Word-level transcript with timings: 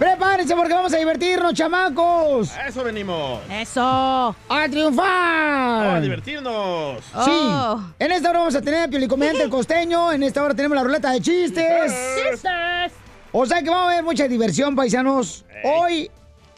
Prepárense 0.00 0.56
porque 0.56 0.72
vamos 0.72 0.94
a 0.94 0.96
divertirnos, 0.96 1.52
chamacos. 1.52 2.50
A 2.56 2.68
eso 2.68 2.82
venimos. 2.82 3.38
Eso. 3.50 3.82
A 4.48 4.66
triunfar. 4.70 5.86
A 5.96 6.00
divertirnos. 6.00 7.04
Sí. 7.22 7.30
En 7.98 8.10
esta 8.10 8.30
hora 8.30 8.38
vamos 8.38 8.54
a 8.54 8.62
tener 8.62 8.84
a 8.84 8.88
Piolicomediante 8.88 9.42
el 9.42 9.50
costeño. 9.50 10.10
En 10.10 10.22
esta 10.22 10.42
hora 10.42 10.54
tenemos 10.54 10.74
la 10.76 10.84
ruleta 10.84 11.10
de 11.12 11.20
chistes. 11.20 11.94
Chistes. 12.30 12.92
O 13.30 13.44
sea 13.44 13.62
que 13.62 13.68
vamos 13.68 13.92
a 13.92 13.96
ver 13.96 14.02
mucha 14.02 14.26
diversión, 14.26 14.74
paisanos. 14.74 15.44
Hoy, 15.64 16.10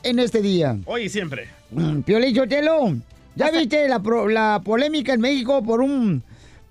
en 0.04 0.20
este 0.20 0.40
día. 0.40 0.76
Hoy 0.86 1.02
y 1.06 1.08
siempre. 1.08 1.48
Mm, 1.72 2.02
Piolín 2.02 2.36
Chotelo, 2.36 2.94
¿ya 3.34 3.50
viste 3.50 3.88
la, 3.88 3.98
pro- 3.98 4.28
la 4.28 4.60
polémica 4.64 5.14
en 5.14 5.20
México 5.20 5.64
por 5.64 5.80
un 5.80 6.22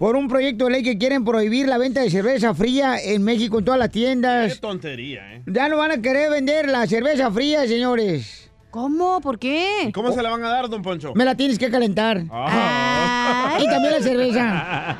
por 0.01 0.15
un 0.15 0.27
proyecto 0.27 0.65
de 0.65 0.71
ley 0.71 0.81
que 0.81 0.97
quieren 0.97 1.23
prohibir 1.23 1.67
la 1.67 1.77
venta 1.77 2.01
de 2.01 2.09
cerveza 2.09 2.55
fría 2.55 2.97
en 2.99 3.21
México 3.21 3.59
en 3.59 3.65
todas 3.65 3.79
las 3.79 3.89
Qué 3.89 3.99
tiendas? 3.99 4.59
tontería, 4.59 5.35
¿eh? 5.35 5.43
Ya 5.45 5.69
no 5.69 5.77
van 5.77 5.91
a 5.91 6.01
querer 6.01 6.31
vender 6.31 6.67
la 6.67 6.87
cerveza 6.87 7.29
fría, 7.29 7.67
señores. 7.67 8.49
¿Cómo? 8.71 9.21
¿Por 9.21 9.37
qué? 9.37 9.91
¿Cómo 9.93 10.11
se 10.11 10.23
la 10.23 10.31
van 10.31 10.43
a 10.43 10.49
dar, 10.49 10.69
don 10.69 10.81
Poncho? 10.81 11.13
Me 11.13 11.23
la 11.23 11.35
tienes 11.35 11.59
que 11.59 11.69
calentar. 11.69 12.23
Ah. 12.31 13.59
Y 13.61 13.65
también 13.65 13.93
la 13.93 14.01
cerveza. 14.01 14.97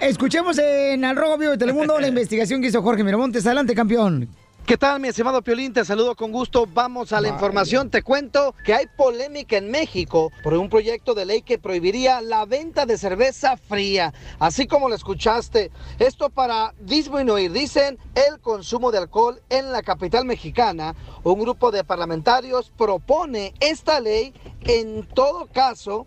Escuchemos 0.00 0.56
en 0.58 1.04
Al 1.04 1.14
Rojo 1.14 1.36
Vivo 1.36 1.52
de 1.52 1.58
Telemundo 1.58 2.00
la 2.00 2.08
investigación 2.08 2.62
que 2.62 2.68
hizo 2.68 2.80
Jorge 2.80 3.04
Miramontes. 3.04 3.44
Adelante, 3.44 3.74
campeón. 3.74 4.26
¿Qué 4.64 4.78
tal, 4.78 5.00
mi 5.00 5.08
estimado 5.08 5.42
Piolín? 5.42 5.72
Te 5.72 5.84
saludo 5.84 6.14
con 6.14 6.30
gusto. 6.30 6.66
Vamos 6.72 7.12
a 7.12 7.20
la 7.20 7.26
información. 7.26 7.90
Te 7.90 8.02
cuento 8.02 8.54
que 8.64 8.72
hay 8.72 8.86
polémica 8.86 9.56
en 9.56 9.72
México 9.72 10.30
por 10.44 10.54
un 10.54 10.70
proyecto 10.70 11.14
de 11.14 11.24
ley 11.26 11.42
que 11.42 11.58
prohibiría 11.58 12.20
la 12.20 12.46
venta 12.46 12.86
de 12.86 12.96
cerveza 12.96 13.56
fría, 13.56 14.14
así 14.38 14.68
como 14.68 14.88
lo 14.88 14.94
escuchaste. 14.94 15.72
Esto 15.98 16.30
para 16.30 16.74
disminuir, 16.78 17.50
dicen, 17.50 17.98
el 18.14 18.38
consumo 18.38 18.92
de 18.92 18.98
alcohol 18.98 19.42
en 19.50 19.72
la 19.72 19.82
capital 19.82 20.24
mexicana. 20.24 20.94
Un 21.24 21.40
grupo 21.40 21.72
de 21.72 21.82
parlamentarios 21.82 22.70
propone 22.78 23.54
esta 23.58 23.98
ley 23.98 24.32
en 24.60 25.08
todo 25.08 25.48
caso 25.52 26.06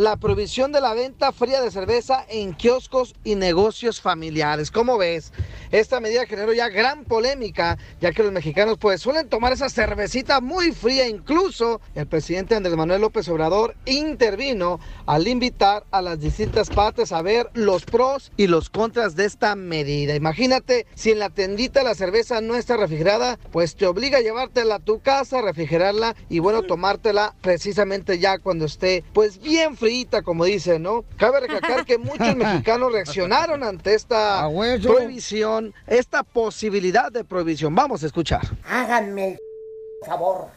la 0.00 0.16
prohibición 0.16 0.72
de 0.72 0.80
la 0.80 0.94
venta 0.94 1.30
fría 1.30 1.60
de 1.60 1.70
cerveza 1.70 2.24
en 2.30 2.54
kioscos 2.54 3.14
y 3.22 3.34
negocios 3.34 4.00
familiares. 4.00 4.70
¿Cómo 4.70 4.96
ves? 4.96 5.30
Esta 5.72 6.00
medida 6.00 6.24
generó 6.24 6.54
ya 6.54 6.70
gran 6.70 7.04
polémica, 7.04 7.76
ya 8.00 8.10
que 8.10 8.22
los 8.22 8.32
mexicanos 8.32 8.78
pues 8.78 9.02
suelen 9.02 9.28
tomar 9.28 9.52
esa 9.52 9.68
cervecita 9.68 10.40
muy 10.40 10.72
fría. 10.72 11.06
Incluso 11.06 11.82
el 11.94 12.06
presidente 12.06 12.54
Andrés 12.54 12.76
Manuel 12.76 13.02
López 13.02 13.28
Obrador 13.28 13.76
intervino 13.84 14.80
al 15.04 15.28
invitar 15.28 15.84
a 15.90 16.00
las 16.00 16.18
distintas 16.18 16.70
partes 16.70 17.12
a 17.12 17.20
ver 17.20 17.50
los 17.52 17.84
pros 17.84 18.32
y 18.38 18.46
los 18.46 18.70
contras 18.70 19.16
de 19.16 19.26
esta 19.26 19.54
medida. 19.54 20.14
Imagínate 20.14 20.86
si 20.94 21.10
en 21.10 21.18
la 21.18 21.28
tendita 21.28 21.82
la 21.82 21.94
cerveza 21.94 22.40
no 22.40 22.56
está 22.56 22.78
refrigerada, 22.78 23.38
pues 23.52 23.76
te 23.76 23.86
obliga 23.86 24.16
a 24.16 24.22
llevártela 24.22 24.76
a 24.76 24.80
tu 24.80 25.00
casa, 25.00 25.42
refrigerarla 25.42 26.16
y 26.30 26.38
bueno, 26.38 26.62
tomártela 26.62 27.34
precisamente 27.42 28.18
ya 28.18 28.38
cuando 28.38 28.64
esté 28.64 29.04
pues 29.12 29.42
bien 29.42 29.76
como 30.24 30.44
dicen, 30.44 30.82
¿no? 30.82 31.04
Cabe 31.16 31.40
recalcar 31.40 31.84
que 31.84 31.98
muchos 31.98 32.34
mexicanos 32.36 32.92
reaccionaron 32.92 33.62
ante 33.64 33.94
esta 33.94 34.48
prohibición, 34.82 35.74
esta 35.86 36.22
posibilidad 36.22 37.10
de 37.10 37.24
prohibición. 37.24 37.74
Vamos 37.74 38.02
a 38.02 38.06
escuchar. 38.06 38.42
Háganme 38.68 39.28
el 39.32 39.38
favor. 40.06 40.48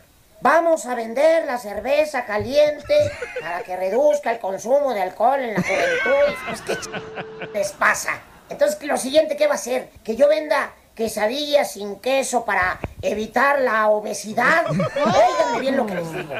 Vamos 0.41 0.85
a 0.85 0.95
vender 0.95 1.45
la 1.45 1.57
cerveza 1.57 2.25
caliente 2.25 2.93
para 3.39 3.63
que 3.63 3.77
reduzca 3.77 4.31
el 4.31 4.39
consumo 4.39 4.93
de 4.93 5.01
alcohol 5.01 5.39
en 5.39 5.53
la 5.53 5.61
juventud. 5.61 6.35
Pues, 6.47 6.61
¿qué 6.61 6.73
ch- 6.73 7.51
les 7.53 7.71
pasa? 7.71 8.19
Entonces, 8.49 8.83
lo 8.83 8.97
siguiente, 8.97 9.37
¿qué 9.37 9.47
va 9.47 9.53
a 9.53 9.55
hacer? 9.55 9.89
¿Que 10.03 10.15
yo 10.17 10.27
venda 10.27 10.73
quesadillas 10.95 11.71
sin 11.71 11.95
queso 12.01 12.43
para 12.45 12.77
evitar 13.01 13.61
la 13.61 13.87
obesidad? 13.87 14.65
Óiganme 14.69 15.59
bien 15.61 15.77
lo 15.77 15.85
que 15.85 15.95
les 15.95 16.11
digo. 16.11 16.33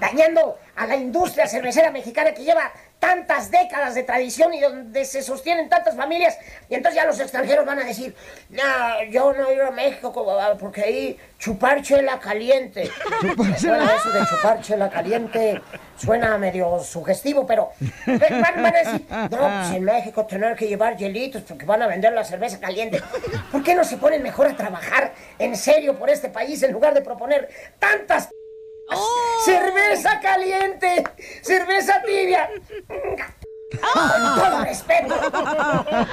Dañando 0.00 0.58
a 0.76 0.86
la 0.86 0.96
industria 0.96 1.46
cervecera 1.46 1.90
mexicana 1.90 2.32
que 2.32 2.44
lleva 2.44 2.72
tantas 2.98 3.50
décadas 3.50 3.94
de 3.94 4.02
tradición 4.02 4.52
y 4.54 4.60
donde 4.60 5.04
se 5.04 5.22
sostienen 5.22 5.68
tantas 5.68 5.96
familias. 5.96 6.36
Y 6.68 6.74
entonces 6.74 7.00
ya 7.00 7.06
los 7.06 7.18
extranjeros 7.20 7.64
van 7.64 7.78
a 7.78 7.84
decir, 7.84 8.14
no, 8.50 8.62
yo 9.10 9.32
no 9.32 9.52
ir 9.52 9.60
a 9.60 9.70
México 9.70 10.12
porque 10.58 10.82
ahí 10.82 11.18
chupar 11.38 11.82
chela 11.82 12.18
caliente. 12.18 12.82
Eso 13.56 14.10
de 14.10 14.26
chupar 14.26 14.60
chela 14.60 14.90
caliente, 14.90 15.60
suena 15.96 16.36
medio 16.38 16.80
sugestivo, 16.80 17.46
pero 17.46 17.70
van, 18.06 18.62
van 18.62 18.66
a 18.66 18.78
decir, 18.78 19.06
no, 19.10 19.28
pues 19.28 19.70
en 19.72 19.84
México 19.84 20.26
tener 20.26 20.56
que 20.56 20.66
llevar 20.66 20.96
hielitos 20.96 21.42
porque 21.42 21.64
van 21.64 21.82
a 21.82 21.86
vender 21.86 22.12
la 22.12 22.24
cerveza 22.24 22.58
caliente. 22.58 23.00
¿Por 23.52 23.62
qué 23.62 23.74
no 23.74 23.84
se 23.84 23.96
ponen 23.96 24.22
mejor 24.22 24.48
a 24.48 24.56
trabajar 24.56 25.12
en 25.38 25.56
serio 25.56 25.96
por 25.98 26.10
este 26.10 26.28
país 26.28 26.62
en 26.62 26.72
lugar 26.72 26.94
de 26.94 27.02
proponer 27.02 27.48
tantas 27.78 28.28
¡Cerveza 29.48 30.20
caliente! 30.20 31.04
¡Cerveza 31.40 32.02
tibia! 32.02 32.50
Con 33.70 34.34
todo 34.34 34.64
respeto. 34.64 35.14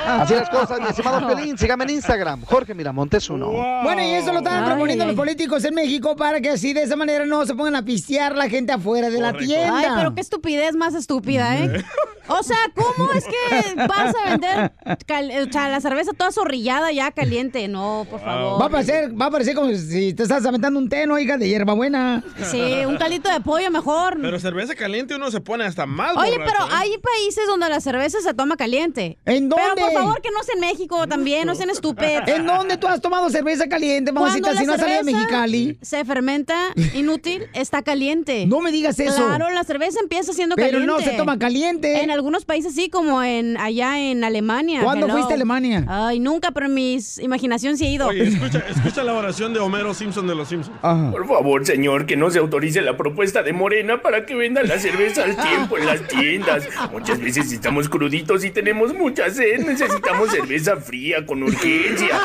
Así 0.07 0.33
las 0.33 0.49
cosas, 0.49 0.79
mi 0.81 0.87
estimado 0.87 1.25
Piolín. 1.25 1.57
Sígame 1.57 1.85
en 1.85 1.89
Instagram, 1.91 2.43
Jorge 2.45 2.73
Miramontes 2.73 3.29
uno. 3.29 3.49
Bueno, 3.83 4.01
y 4.01 4.11
eso 4.11 4.31
lo 4.33 4.39
estaban 4.39 4.63
Ay, 4.63 4.69
proponiendo 4.71 5.05
los 5.05 5.15
políticos 5.15 5.63
en 5.63 5.73
México 5.73 6.15
para 6.15 6.41
que 6.41 6.49
así 6.49 6.73
de 6.73 6.83
esa 6.83 6.95
manera 6.95 7.25
no 7.25 7.45
se 7.45 7.55
pongan 7.55 7.75
a 7.77 7.85
pistear 7.85 8.35
la 8.35 8.49
gente 8.49 8.73
afuera 8.73 9.09
de 9.09 9.19
la 9.21 9.33
tienda. 9.33 9.77
Ay, 9.79 9.87
pero 9.95 10.13
qué 10.13 10.21
estupidez 10.21 10.75
más 10.75 10.93
estúpida, 10.95 11.57
¿eh? 11.57 11.83
O 12.27 12.41
sea, 12.41 12.57
¿cómo 12.73 13.13
es 13.13 13.23
que 13.25 13.75
vas 13.87 14.15
a 14.15 14.29
vender 14.31 14.73
cal- 15.05 15.47
o 15.47 15.51
sea, 15.51 15.69
la 15.69 15.79
cerveza 15.79 16.11
toda 16.11 16.31
zorrillada 16.31 16.91
ya 16.91 17.11
caliente? 17.11 17.67
No, 17.67 18.07
por 18.09 18.19
favor. 18.19 18.59
Va 18.59 18.65
a 18.65 18.69
parecer, 18.69 19.21
va 19.21 19.27
a 19.27 19.31
parecer 19.31 19.53
como 19.53 19.71
si 19.75 20.11
te 20.13 20.23
estás 20.23 20.43
aventando 20.43 20.79
un 20.79 20.89
té, 20.89 21.05
¿no, 21.05 21.19
hija 21.19 21.37
de 21.37 21.47
hierbabuena? 21.47 22.23
Sí, 22.49 22.59
un 22.87 22.97
caldito 22.97 23.29
de 23.29 23.41
pollo 23.41 23.69
mejor. 23.69 24.17
Pero 24.19 24.39
cerveza 24.39 24.73
caliente 24.73 25.15
uno 25.15 25.29
se 25.29 25.39
pone 25.39 25.65
hasta 25.65 25.85
mal. 25.85 26.17
Oye, 26.17 26.31
borracho, 26.31 26.51
pero 26.51 26.65
¿eh? 26.65 26.71
hay 26.75 26.97
países 26.97 27.44
donde 27.47 27.69
la 27.69 27.79
cerveza 27.81 28.19
se 28.21 28.33
toma 28.33 28.55
caliente. 28.57 29.17
¿En 29.25 29.49
Pero 29.49 29.61
dónde? 29.67 29.81
por 29.81 29.91
favor, 29.93 30.21
que 30.21 30.29
no 30.31 30.43
sea 30.43 30.55
en 30.55 30.61
México 30.61 31.07
también, 31.07 31.45
no 31.47 31.55
sean 31.55 31.69
estúpidos. 31.69 32.27
¿En 32.27 32.45
dónde 32.45 32.77
tú 32.77 32.87
has 32.87 33.01
tomado 33.01 33.29
cerveza 33.29 33.67
caliente, 33.67 34.11
mamacita, 34.11 34.55
si 34.55 34.65
no 34.65 34.77
salido 34.77 35.03
de 35.03 35.11
Mexicali? 35.11 35.77
Se 35.81 36.03
fermenta 36.05 36.55
inútil, 36.93 37.43
está 37.53 37.81
caliente. 37.81 38.45
No 38.45 38.59
me 38.61 38.71
digas 38.71 38.99
eso. 38.99 39.25
Claro, 39.27 39.49
la 39.49 39.63
cerveza 39.63 39.99
empieza 40.01 40.33
siendo 40.33 40.55
Pero 40.55 40.69
caliente. 40.79 40.87
no 40.93 40.99
se 40.99 41.11
toma 41.17 41.37
caliente. 41.39 42.01
En 42.03 42.11
algunos 42.11 42.45
países 42.45 42.73
sí, 42.75 42.89
como 42.89 43.21
en 43.23 43.57
allá 43.57 43.99
en 43.99 44.23
Alemania. 44.23 44.81
¿Cuándo 44.83 45.05
Hello. 45.05 45.15
fuiste 45.15 45.33
a 45.33 45.35
Alemania? 45.35 45.85
Ay, 45.87 46.19
nunca, 46.19 46.51
pero 46.51 46.67
en 46.67 46.73
mis 46.73 47.17
imaginación 47.19 47.77
sí 47.77 47.85
he 47.85 47.91
ido. 47.91 48.07
Oye, 48.07 48.23
escucha, 48.27 48.63
escucha 48.69 49.03
la 49.03 49.13
oración 49.13 49.53
de 49.53 49.59
Homero 49.59 49.93
Simpson 49.93 50.27
de 50.27 50.35
los 50.35 50.47
Simpsons. 50.49 50.77
Ajá. 50.81 51.11
Por 51.11 51.27
favor, 51.27 51.65
señor, 51.65 52.05
que 52.05 52.15
no 52.15 52.29
se 52.31 52.39
autorice 52.39 52.81
la 52.81 52.97
propuesta 52.97 53.43
de 53.43 53.53
Morena 53.53 54.01
para 54.01 54.25
que 54.25 54.35
vendan 54.35 54.67
la 54.67 54.79
cerveza 54.79 55.23
al 55.23 55.35
tiempo 55.35 55.77
en 55.77 55.85
las 55.85 56.07
tiendas. 56.07 56.63
Muchas 56.91 57.19
veces 57.19 57.34
estamos 57.41 57.89
cruditos 57.89 58.43
y 58.45 58.51
tenemos 58.51 58.93
mucha 58.93 59.29
sed. 59.29 59.59
Necesitamos 59.65 60.31
cerveza 60.31 60.77
fría 60.77 61.25
con 61.25 61.43
urgencia. 61.43 62.19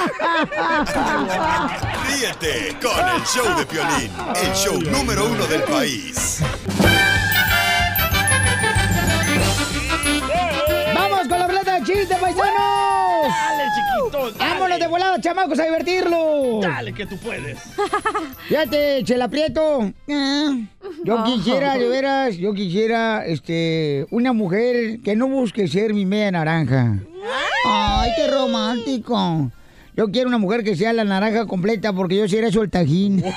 Ríete 2.06 2.76
con 2.80 3.08
el 3.08 3.22
show 3.24 3.58
de 3.58 3.66
Piolín, 3.66 4.12
el 4.36 4.52
show 4.54 4.80
número 4.80 5.26
uno 5.26 5.46
del 5.46 5.62
país. 5.62 6.40
¡Vamos 10.94 11.28
con 11.28 11.38
la 11.38 11.46
ruleta 11.46 11.80
de 11.80 11.84
chistes, 11.84 12.18
paisanos! 12.18 13.09
Dale. 14.12 14.32
¡Vámonos 14.38 14.78
de 14.78 14.86
volada, 14.86 15.20
chamacos, 15.20 15.58
a 15.58 15.64
divertirlos! 15.64 16.60
Dale, 16.62 16.92
que 16.92 17.06
tú 17.06 17.16
puedes. 17.18 17.58
Fíjate, 18.48 19.02
Chela 19.04 19.28
Prieto. 19.28 19.92
Ah, 20.10 20.56
Yo 21.04 21.24
quisiera, 21.24 21.76
de 21.78 21.88
veras, 21.88 22.36
yo 22.36 22.52
quisiera, 22.52 23.24
este, 23.24 24.06
una 24.10 24.32
mujer 24.32 25.00
que 25.02 25.16
no 25.16 25.28
busque 25.28 25.68
ser 25.68 25.94
mi 25.94 26.04
media 26.06 26.32
naranja. 26.32 26.98
Ay, 27.64 28.10
qué 28.16 28.28
romántico. 28.28 29.50
Yo 29.96 30.10
quiero 30.10 30.28
una 30.28 30.38
mujer 30.38 30.64
que 30.64 30.76
sea 30.76 30.92
la 30.92 31.04
naranja 31.04 31.46
completa 31.46 31.92
porque 31.92 32.16
yo 32.16 32.28
sería 32.28 32.50
su 32.50 32.62
el 32.62 32.70
tajín. 32.70 33.22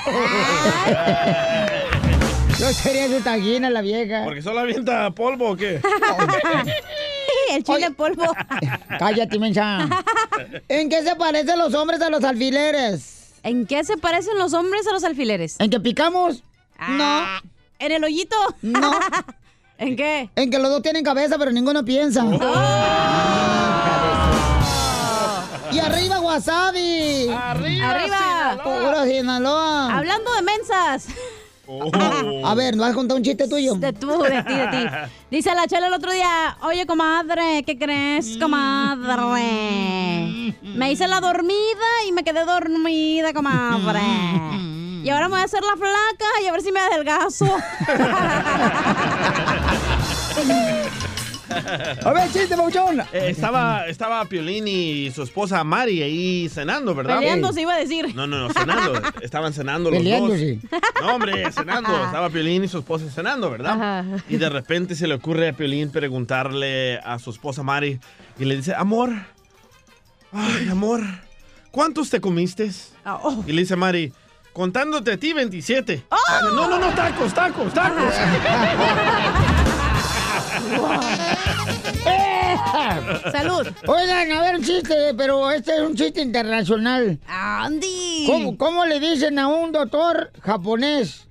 Yo 2.56 2.72
sería 2.72 3.08
su 3.08 3.20
tajín 3.22 3.64
a 3.64 3.70
la 3.70 3.82
vieja. 3.82 4.22
¿Porque 4.24 4.40
solo 4.40 4.60
avienta 4.60 5.10
polvo 5.10 5.50
o 5.50 5.56
qué? 5.56 5.80
El 7.56 7.64
chile 7.64 7.86
en 7.86 7.94
polvo. 7.94 8.24
Cállate, 8.98 9.38
mensa. 9.38 9.88
¿En 10.68 10.88
qué 10.88 11.02
se 11.02 11.16
parecen 11.16 11.58
los 11.58 11.74
hombres 11.74 12.00
a 12.02 12.10
los 12.10 12.24
alfileres? 12.24 13.32
¿En 13.42 13.66
qué 13.66 13.84
se 13.84 13.96
parecen 13.96 14.38
los 14.38 14.54
hombres 14.54 14.86
a 14.86 14.92
los 14.92 15.04
alfileres? 15.04 15.56
¿En 15.58 15.70
que 15.70 15.78
picamos? 15.80 16.42
Ah, 16.78 17.40
¿En 17.78 17.92
el 17.92 18.02
hoyito? 18.02 18.36
No. 18.62 18.98
¿En 19.78 19.96
qué? 19.96 20.30
En 20.36 20.50
que 20.50 20.58
los 20.58 20.70
dos 20.70 20.82
tienen 20.82 21.04
cabeza, 21.04 21.36
pero 21.38 21.50
ninguno 21.52 21.84
piensa. 21.84 22.24
Y 25.72 25.78
arriba, 25.80 26.20
wasabi. 26.20 27.28
Arriba, 27.28 27.90
Arriba. 27.90 28.60
Pura 28.62 29.04
Sinaloa. 29.04 29.96
Hablando 29.96 30.32
de 30.34 30.42
mensas. 30.42 31.06
A 32.44 32.54
ver, 32.54 32.76
¿nos 32.76 32.86
vas 32.86 32.92
a 32.92 32.94
contar 32.94 33.16
un 33.16 33.22
chiste 33.22 33.48
tuyo? 33.48 33.74
De 33.74 33.92
tú, 33.92 34.22
de 34.22 34.42
ti, 34.42 34.54
de 34.54 34.66
ti. 34.68 34.86
Dice 35.30 35.54
la 35.54 35.66
chela 35.66 35.86
el 35.86 35.94
otro 35.94 36.12
día, 36.12 36.56
oye, 36.62 36.86
comadre, 36.86 37.62
¿qué 37.64 37.78
crees, 37.78 38.36
comadre? 38.38 40.54
Me 40.62 40.92
hice 40.92 41.08
la 41.08 41.20
dormida 41.20 42.04
y 42.06 42.12
me 42.12 42.22
quedé 42.22 42.44
dormida, 42.44 43.32
comadre. 43.32 44.00
Y 45.02 45.10
ahora 45.10 45.28
me 45.28 45.34
voy 45.34 45.42
a 45.42 45.44
hacer 45.44 45.62
la 45.62 45.76
flaca 45.76 46.26
y 46.42 46.46
a 46.46 46.52
ver 46.52 46.62
si 46.62 46.72
me 46.72 46.80
adelgazo. 46.80 47.44
A 52.04 52.12
ver, 52.12 52.30
chiste, 52.32 52.56
Pauchón. 52.56 53.00
Eh, 53.12 53.28
estaba, 53.30 53.86
estaba 53.86 54.24
Piolín 54.26 54.66
y 54.68 55.10
su 55.10 55.22
esposa 55.22 55.62
Mari 55.64 56.02
ahí 56.02 56.48
cenando, 56.48 56.94
¿verdad? 56.94 57.18
Peleando 57.18 57.52
se 57.52 57.62
iba 57.62 57.74
a 57.74 57.78
decir. 57.78 58.14
No, 58.14 58.26
no, 58.26 58.48
no, 58.48 58.52
cenando. 58.52 59.00
Estaban 59.22 59.52
cenando 59.52 59.90
los 59.90 59.98
Peleándose. 59.98 60.60
dos. 60.70 60.80
No, 61.02 61.14
hombre, 61.14 61.50
cenando. 61.52 62.04
Estaba 62.04 62.30
Piolín 62.30 62.64
y 62.64 62.68
su 62.68 62.78
esposa 62.78 63.06
cenando, 63.10 63.50
¿verdad? 63.50 63.72
Ajá. 63.72 64.04
Y 64.28 64.36
de 64.36 64.48
repente 64.48 64.94
se 64.94 65.06
le 65.06 65.14
ocurre 65.14 65.48
a 65.48 65.52
Piolín 65.52 65.90
preguntarle 65.90 66.98
a 66.98 67.18
su 67.18 67.30
esposa 67.30 67.62
Mari 67.62 67.98
y 68.38 68.44
le 68.44 68.56
dice, 68.56 68.74
amor, 68.74 69.10
ay, 70.32 70.68
amor, 70.68 71.00
¿cuántos 71.70 72.10
te 72.10 72.20
comiste? 72.20 72.70
Ah, 73.04 73.18
oh. 73.22 73.44
Y 73.46 73.52
le 73.52 73.62
dice 73.62 73.76
Mari, 73.76 74.12
contándote 74.52 75.12
a 75.12 75.16
ti 75.16 75.32
27. 75.32 76.04
No, 76.54 76.68
no, 76.68 76.78
no, 76.78 76.94
tacos, 76.94 77.34
tacos, 77.34 77.72
tacos. 77.74 78.14
Salud. 83.32 83.66
Oigan, 83.86 84.32
a 84.32 84.40
ver, 84.42 84.56
un 84.56 84.62
chiste, 84.64 85.14
pero 85.16 85.50
este 85.50 85.74
es 85.74 85.80
un 85.80 85.94
chiste 85.94 86.20
internacional. 86.22 87.18
Andy. 87.26 88.24
¿Cómo, 88.26 88.56
cómo 88.56 88.84
le 88.86 89.00
dicen 89.00 89.38
a 89.38 89.48
un 89.48 89.72
doctor 89.72 90.30
japonés 90.40 91.26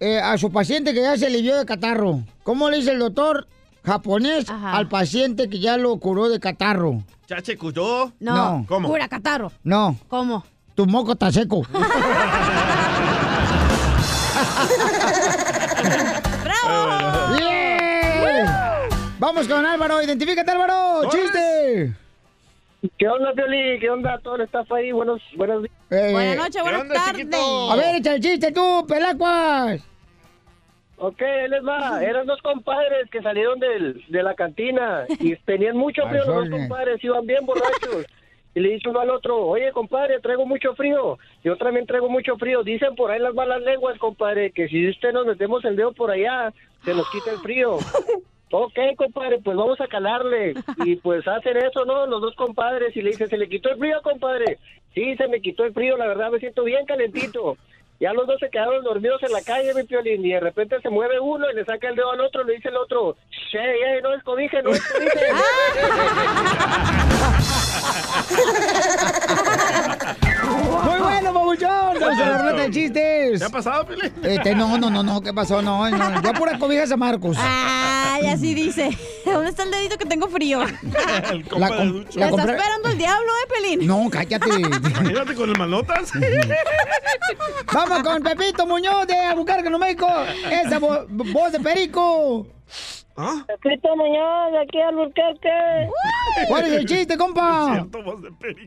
eh, 0.00 0.20
a 0.20 0.36
su 0.38 0.50
paciente 0.50 0.94
que 0.94 1.02
ya 1.02 1.16
se 1.16 1.26
alivió 1.26 1.56
de 1.56 1.64
catarro? 1.66 2.20
¿Cómo 2.42 2.70
le 2.70 2.78
dice 2.78 2.92
el 2.92 2.98
doctor 2.98 3.46
japonés 3.84 4.48
Ajá. 4.48 4.76
al 4.76 4.88
paciente 4.88 5.48
que 5.48 5.58
ya 5.58 5.76
lo 5.76 5.96
curó 5.98 6.28
de 6.28 6.40
catarro? 6.40 7.02
Chache 7.26 7.56
Cuyó. 7.56 8.12
No. 8.20 8.34
No. 8.34 8.66
¿Cómo? 8.68 8.88
Pura 8.88 9.08
catarro. 9.08 9.50
No, 9.62 9.96
¿Cómo? 10.08 10.44
tu 10.74 10.86
moco 10.86 11.12
está 11.12 11.30
seco. 11.30 11.62
Vamos 19.24 19.48
con 19.48 19.64
Álvaro, 19.64 20.02
identifícate 20.02 20.50
Álvaro, 20.50 21.08
chiste. 21.08 21.94
¿Qué 22.98 23.08
onda, 23.08 23.32
Pioli? 23.32 23.80
¿Qué 23.80 23.88
onda? 23.88 24.18
Todo 24.18 24.36
el 24.36 24.42
staff 24.42 24.70
ahí. 24.70 24.92
Buenos, 24.92 25.22
buenos 25.34 25.62
días. 25.62 25.74
Eh, 25.88 26.12
Buenas 26.12 26.36
noches, 26.36 26.56
¿qué 26.56 26.62
buenas 26.62 26.88
tardes. 26.88 27.26
A 27.32 27.76
ver, 27.76 27.96
echa 27.96 28.16
el 28.16 28.20
chiste 28.20 28.52
tú, 28.52 28.84
pelacuas. 28.86 29.82
Ok, 30.98 31.22
él 31.22 31.52
les 31.52 31.66
va. 31.66 32.04
Eran 32.04 32.26
dos 32.26 32.42
compadres 32.42 33.08
que 33.10 33.22
salieron 33.22 33.58
del, 33.60 34.04
de 34.10 34.22
la 34.22 34.34
cantina 34.34 35.06
y 35.18 35.34
tenían 35.46 35.78
mucho 35.78 36.06
frío 36.06 36.26
los 36.26 36.34
dos 36.34 36.46
eh. 36.48 36.50
compadres, 36.50 37.02
iban 37.02 37.24
bien 37.26 37.46
borrachos. 37.46 38.04
Y 38.54 38.60
le 38.60 38.74
dice 38.74 38.90
uno 38.90 39.00
al 39.00 39.08
otro, 39.08 39.38
oye, 39.38 39.72
compadre, 39.72 40.20
traigo 40.20 40.44
mucho 40.44 40.74
frío. 40.74 41.18
Yo 41.42 41.56
también 41.56 41.86
traigo 41.86 42.10
mucho 42.10 42.36
frío. 42.36 42.62
Dicen 42.62 42.94
por 42.94 43.10
ahí 43.10 43.20
las 43.20 43.32
malas 43.32 43.62
lenguas, 43.62 43.98
compadre, 43.98 44.50
que 44.50 44.68
si 44.68 44.86
usted 44.86 45.14
nos 45.14 45.24
metemos 45.24 45.64
el 45.64 45.76
dedo 45.76 45.92
por 45.92 46.10
allá, 46.10 46.52
se 46.84 46.92
nos 46.92 47.08
quita 47.08 47.30
el 47.30 47.38
frío. 47.38 47.78
Ok, 48.56 48.78
compadre, 48.96 49.40
pues 49.42 49.56
vamos 49.56 49.80
a 49.80 49.88
calarle. 49.88 50.54
Y 50.84 50.94
pues 50.94 51.26
hacen 51.26 51.56
eso, 51.56 51.84
¿no? 51.84 52.06
Los 52.06 52.20
dos 52.20 52.36
compadres. 52.36 52.96
Y 52.96 53.02
le 53.02 53.10
dicen, 53.10 53.28
¿se 53.28 53.36
le 53.36 53.48
quitó 53.48 53.70
el 53.70 53.78
frío, 53.78 54.00
compadre? 54.00 54.60
Sí, 54.94 55.16
se 55.16 55.26
me 55.26 55.40
quitó 55.40 55.64
el 55.64 55.72
frío, 55.72 55.96
la 55.96 56.06
verdad 56.06 56.30
me 56.30 56.38
siento 56.38 56.62
bien 56.62 56.86
calentito. 56.86 57.56
Ya 57.98 58.12
los 58.12 58.28
dos 58.28 58.38
se 58.38 58.50
quedaron 58.50 58.84
dormidos 58.84 59.20
en 59.24 59.32
la 59.32 59.42
calle, 59.42 59.74
mi 59.74 59.82
piolín, 59.82 60.24
y 60.24 60.34
de 60.34 60.38
repente 60.38 60.80
se 60.80 60.88
mueve 60.88 61.18
uno 61.18 61.50
y 61.50 61.54
le 61.54 61.64
saca 61.64 61.88
el 61.88 61.96
dedo 61.96 62.12
al 62.12 62.20
otro, 62.20 62.44
le 62.44 62.54
dice 62.54 62.68
el 62.68 62.76
otro, 62.76 63.16
che, 63.50 63.58
ey, 63.58 64.00
no 64.02 64.10
descobije, 64.10 64.62
no 64.62 64.70
descobije. 64.70 65.10
Muy 70.44 71.00
bueno, 71.00 71.32
babuchón. 71.32 71.68
Vamos 72.00 72.18
a 72.20 72.26
la 72.28 72.38
ruleta 72.38 72.62
de 72.62 72.70
chistes. 72.70 73.38
¿Qué 73.40 73.44
ha 73.44 73.48
pasado, 73.48 73.86
Piolín? 73.86 74.12
Este, 74.22 74.54
no, 74.54 74.76
no, 74.78 74.90
no, 74.90 75.02
no, 75.02 75.20
¿qué 75.20 75.32
pasó? 75.32 75.62
No, 75.62 75.88
no, 75.90 76.22
ya 76.22 76.32
pura 76.32 76.58
cobijas 76.58 76.90
a 76.92 76.96
Marcos. 76.96 77.36
Ay, 77.40 78.26
así 78.26 78.54
dice. 78.54 78.90
¿Dónde 79.24 79.50
está 79.50 79.62
el 79.64 79.70
dedito 79.70 79.96
que 79.96 80.06
tengo 80.06 80.28
frío? 80.28 80.62
El 81.32 81.48
compa 81.48 81.68
La 81.68 81.68
de 81.70 81.76
com- 81.76 81.92
Ducho. 81.92 82.18
la 82.20 82.26
¿Le 82.26 82.30
está 82.36 82.52
esperando 82.52 82.88
el 82.90 82.98
diablo, 82.98 83.26
eh, 83.32 83.52
Pelín? 83.62 83.86
No, 83.86 84.08
cállate. 84.10 84.48
Imagínate 84.50 85.34
con 85.34 85.48
el 85.50 85.58
manotas. 85.58 86.12
Vamos 87.72 88.02
con 88.02 88.22
Pepito 88.22 88.66
Muñoz 88.66 89.06
de 89.06 89.14
Nuevo 89.70 89.78
México. 89.84 90.06
Esa 90.50 90.78
vo- 90.78 91.06
voz 91.08 91.52
de 91.52 91.60
perico. 91.60 92.46
¿Ah? 93.16 93.44
Pepito 93.46 93.94
Muñoz, 93.96 94.52
de 94.52 94.58
aquí 94.58 94.80
al 94.80 94.96
Burquerque. 94.96 95.88
¿Cuál 96.48 96.64
es 96.66 96.72
el 96.72 96.84
chiste, 96.86 97.16
compa? 97.16 97.86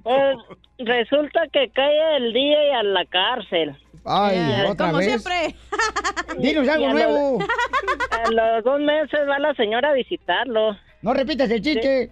Pues 0.03 0.37
resulta 0.79 1.41
que 1.51 1.69
cae 1.69 2.17
el 2.17 2.31
DJ 2.33 2.73
a 2.75 2.83
la 2.83 3.05
cárcel. 3.05 3.75
Ay, 4.05 4.37
Eh, 4.37 4.65
otra 4.69 4.87
Como 4.87 4.99
vez. 4.99 5.07
siempre. 5.21 5.55
Dinos 6.39 6.67
algo 6.69 6.81
Ya 6.81 6.87
lo- 6.87 6.93
nuevo. 6.93 7.39
A 8.11 8.31
los 8.31 8.63
dos 8.63 8.79
meses 8.79 9.19
va 9.29 9.37
la 9.39 9.53
señora 9.55 9.89
a 9.89 9.93
visitarlo. 9.93 10.77
No 11.01 11.13
repitas 11.13 11.49
el 11.51 11.61
chiste. 11.61 12.09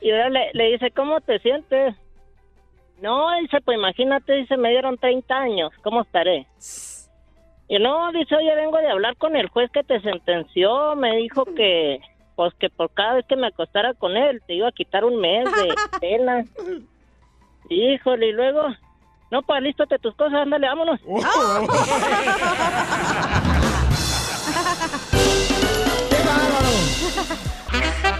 Y 0.00 0.10
ahora 0.10 0.28
le, 0.30 0.50
le 0.54 0.72
dice, 0.72 0.90
¿cómo 0.90 1.20
te 1.20 1.38
sientes? 1.38 1.94
No, 3.00 3.30
dice, 3.40 3.60
pues 3.64 3.78
imagínate, 3.78 4.32
dice, 4.34 4.56
me 4.56 4.70
dieron 4.70 4.98
30 4.98 5.34
años, 5.36 5.72
¿cómo 5.82 6.02
estaré? 6.02 6.46
Y 7.68 7.78
no, 7.78 8.12
dice, 8.12 8.36
oye, 8.36 8.54
vengo 8.54 8.76
de 8.78 8.90
hablar 8.90 9.16
con 9.16 9.36
el 9.36 9.48
juez 9.48 9.70
que 9.70 9.82
te 9.82 10.00
sentenció, 10.00 10.94
me 10.96 11.16
dijo 11.16 11.44
que, 11.56 12.00
pues 12.36 12.52
que 12.54 12.68
por 12.70 12.90
cada 12.90 13.14
vez 13.14 13.26
que 13.26 13.36
me 13.36 13.46
acostara 13.46 13.94
con 13.94 14.16
él, 14.16 14.42
te 14.46 14.54
iba 14.54 14.68
a 14.68 14.72
quitar 14.72 15.04
un 15.04 15.20
mes 15.20 15.44
de 15.44 15.74
pena. 16.00 16.44
Híjole, 17.70 18.28
y 18.28 18.32
luego, 18.32 18.66
no, 19.30 19.42
pues 19.42 19.62
lístate 19.62 19.98
tus 19.98 20.14
cosas, 20.14 20.42
ándale, 20.42 20.66
vámonos. 20.66 21.00
¡Qué 26.10 26.16
bárbaro! 26.24 28.13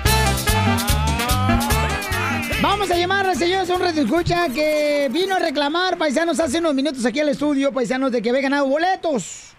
Vamos 2.64 2.90
a 2.90 2.96
llamar, 2.96 3.36
señores, 3.36 3.68
un 3.68 3.78
radio 3.78 4.04
escucha 4.04 4.48
que 4.48 5.10
vino 5.12 5.34
a 5.34 5.38
reclamar, 5.38 5.98
paisanos, 5.98 6.40
hace 6.40 6.60
unos 6.60 6.74
minutos 6.74 7.04
aquí 7.04 7.20
al 7.20 7.28
estudio, 7.28 7.70
paisanos, 7.74 8.10
de 8.10 8.22
que 8.22 8.30
había 8.30 8.40
ganado 8.40 8.66
boletos. 8.66 9.54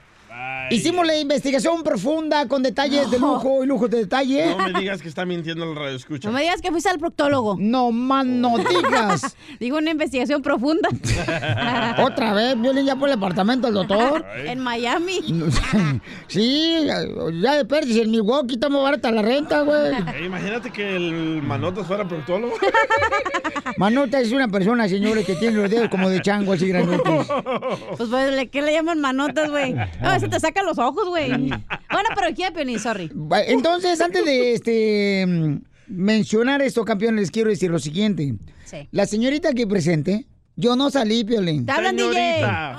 Hicimos 0.72 1.06
la 1.06 1.16
investigación 1.16 1.84
profunda 1.84 2.48
con 2.48 2.64
detalles 2.64 3.12
de 3.12 3.20
lujo 3.20 3.64
y 3.64 3.68
lujos 3.68 3.88
de 3.90 4.00
detalle. 4.00 4.48
No 4.58 4.68
me 4.70 4.80
digas 4.80 5.00
que 5.02 5.08
está 5.08 5.24
mintiendo 5.24 5.64
el 5.64 5.76
radio 5.76 5.96
escucha. 5.96 6.28
No 6.28 6.34
me 6.34 6.42
digas 6.42 6.60
que 6.62 6.72
fuiste 6.72 6.90
al 6.90 6.98
proctólogo. 6.98 7.56
No 7.60 7.92
más 7.92 8.26
no 8.26 8.58
digas. 8.58 9.38
Digo 9.60 9.78
una 9.78 9.92
investigación 9.92 10.42
profunda. 10.42 10.90
Otra 12.04 12.34
vez, 12.34 12.60
violín 12.60 12.86
ya 12.86 12.96
por 12.96 13.10
el 13.10 13.14
apartamento 13.16 13.68
del 13.68 13.76
doctor. 13.76 14.26
en 14.46 14.60
Miami. 14.60 15.20
Sí, 16.28 16.88
ya 17.42 17.54
de 17.54 17.66
perdis 17.66 17.98
en 17.98 18.10
Milwaukee 18.12 18.56
está 18.56 18.68
muy 18.70 18.82
barata 18.82 19.12
la 19.12 19.22
renta, 19.22 19.62
güey. 19.62 19.94
Eh, 20.16 20.26
imagínate 20.26 20.72
que 20.72 20.96
el 20.96 21.42
manotas 21.44 21.86
fuera 21.86 22.08
proctólogo. 22.08 22.56
Manota 23.78 24.20
es 24.20 24.32
una 24.32 24.48
persona, 24.48 24.88
señores, 24.90 25.26
que 25.26 25.36
tiene 25.36 25.58
los 25.58 25.70
dedos 25.70 25.90
como 25.90 26.10
de 26.10 26.22
chango 26.22 26.54
así 26.54 26.68
grandotes. 26.68 27.28
Pues, 27.98 28.10
pues, 28.10 28.34
¿le- 28.34 28.48
¿qué 28.48 28.62
le 28.62 28.74
llaman 28.74 29.00
manotas, 29.00 29.50
güey? 29.50 29.74
No, 29.74 30.20
te 30.30 30.40
saca 30.40 30.64
los 30.64 30.78
ojos, 30.78 31.08
güey. 31.08 31.30
Bueno, 31.30 32.10
pero 32.16 32.36
¿qué, 32.36 32.52
Penny? 32.54 32.80
Sorry. 32.80 33.12
Entonces, 33.48 34.00
antes 34.02 34.26
de 34.26 34.54
este 34.54 35.60
mencionar 35.88 36.62
esto, 36.62 36.84
campeón, 36.86 37.16
les 37.16 37.32
quiero 37.32 37.50
decir 37.50 37.70
lo 37.70 37.80
siguiente. 37.80 38.36
Sí. 38.66 38.88
La 38.92 39.06
señorita 39.06 39.50
aquí 39.50 39.66
presente, 39.66 40.26
yo 40.56 40.76
no 40.76 40.90
salí, 40.90 41.24
Piolín. 41.24 41.66
Te 41.66 41.72
hablan, 41.72 41.96
DJ. 41.96 42.14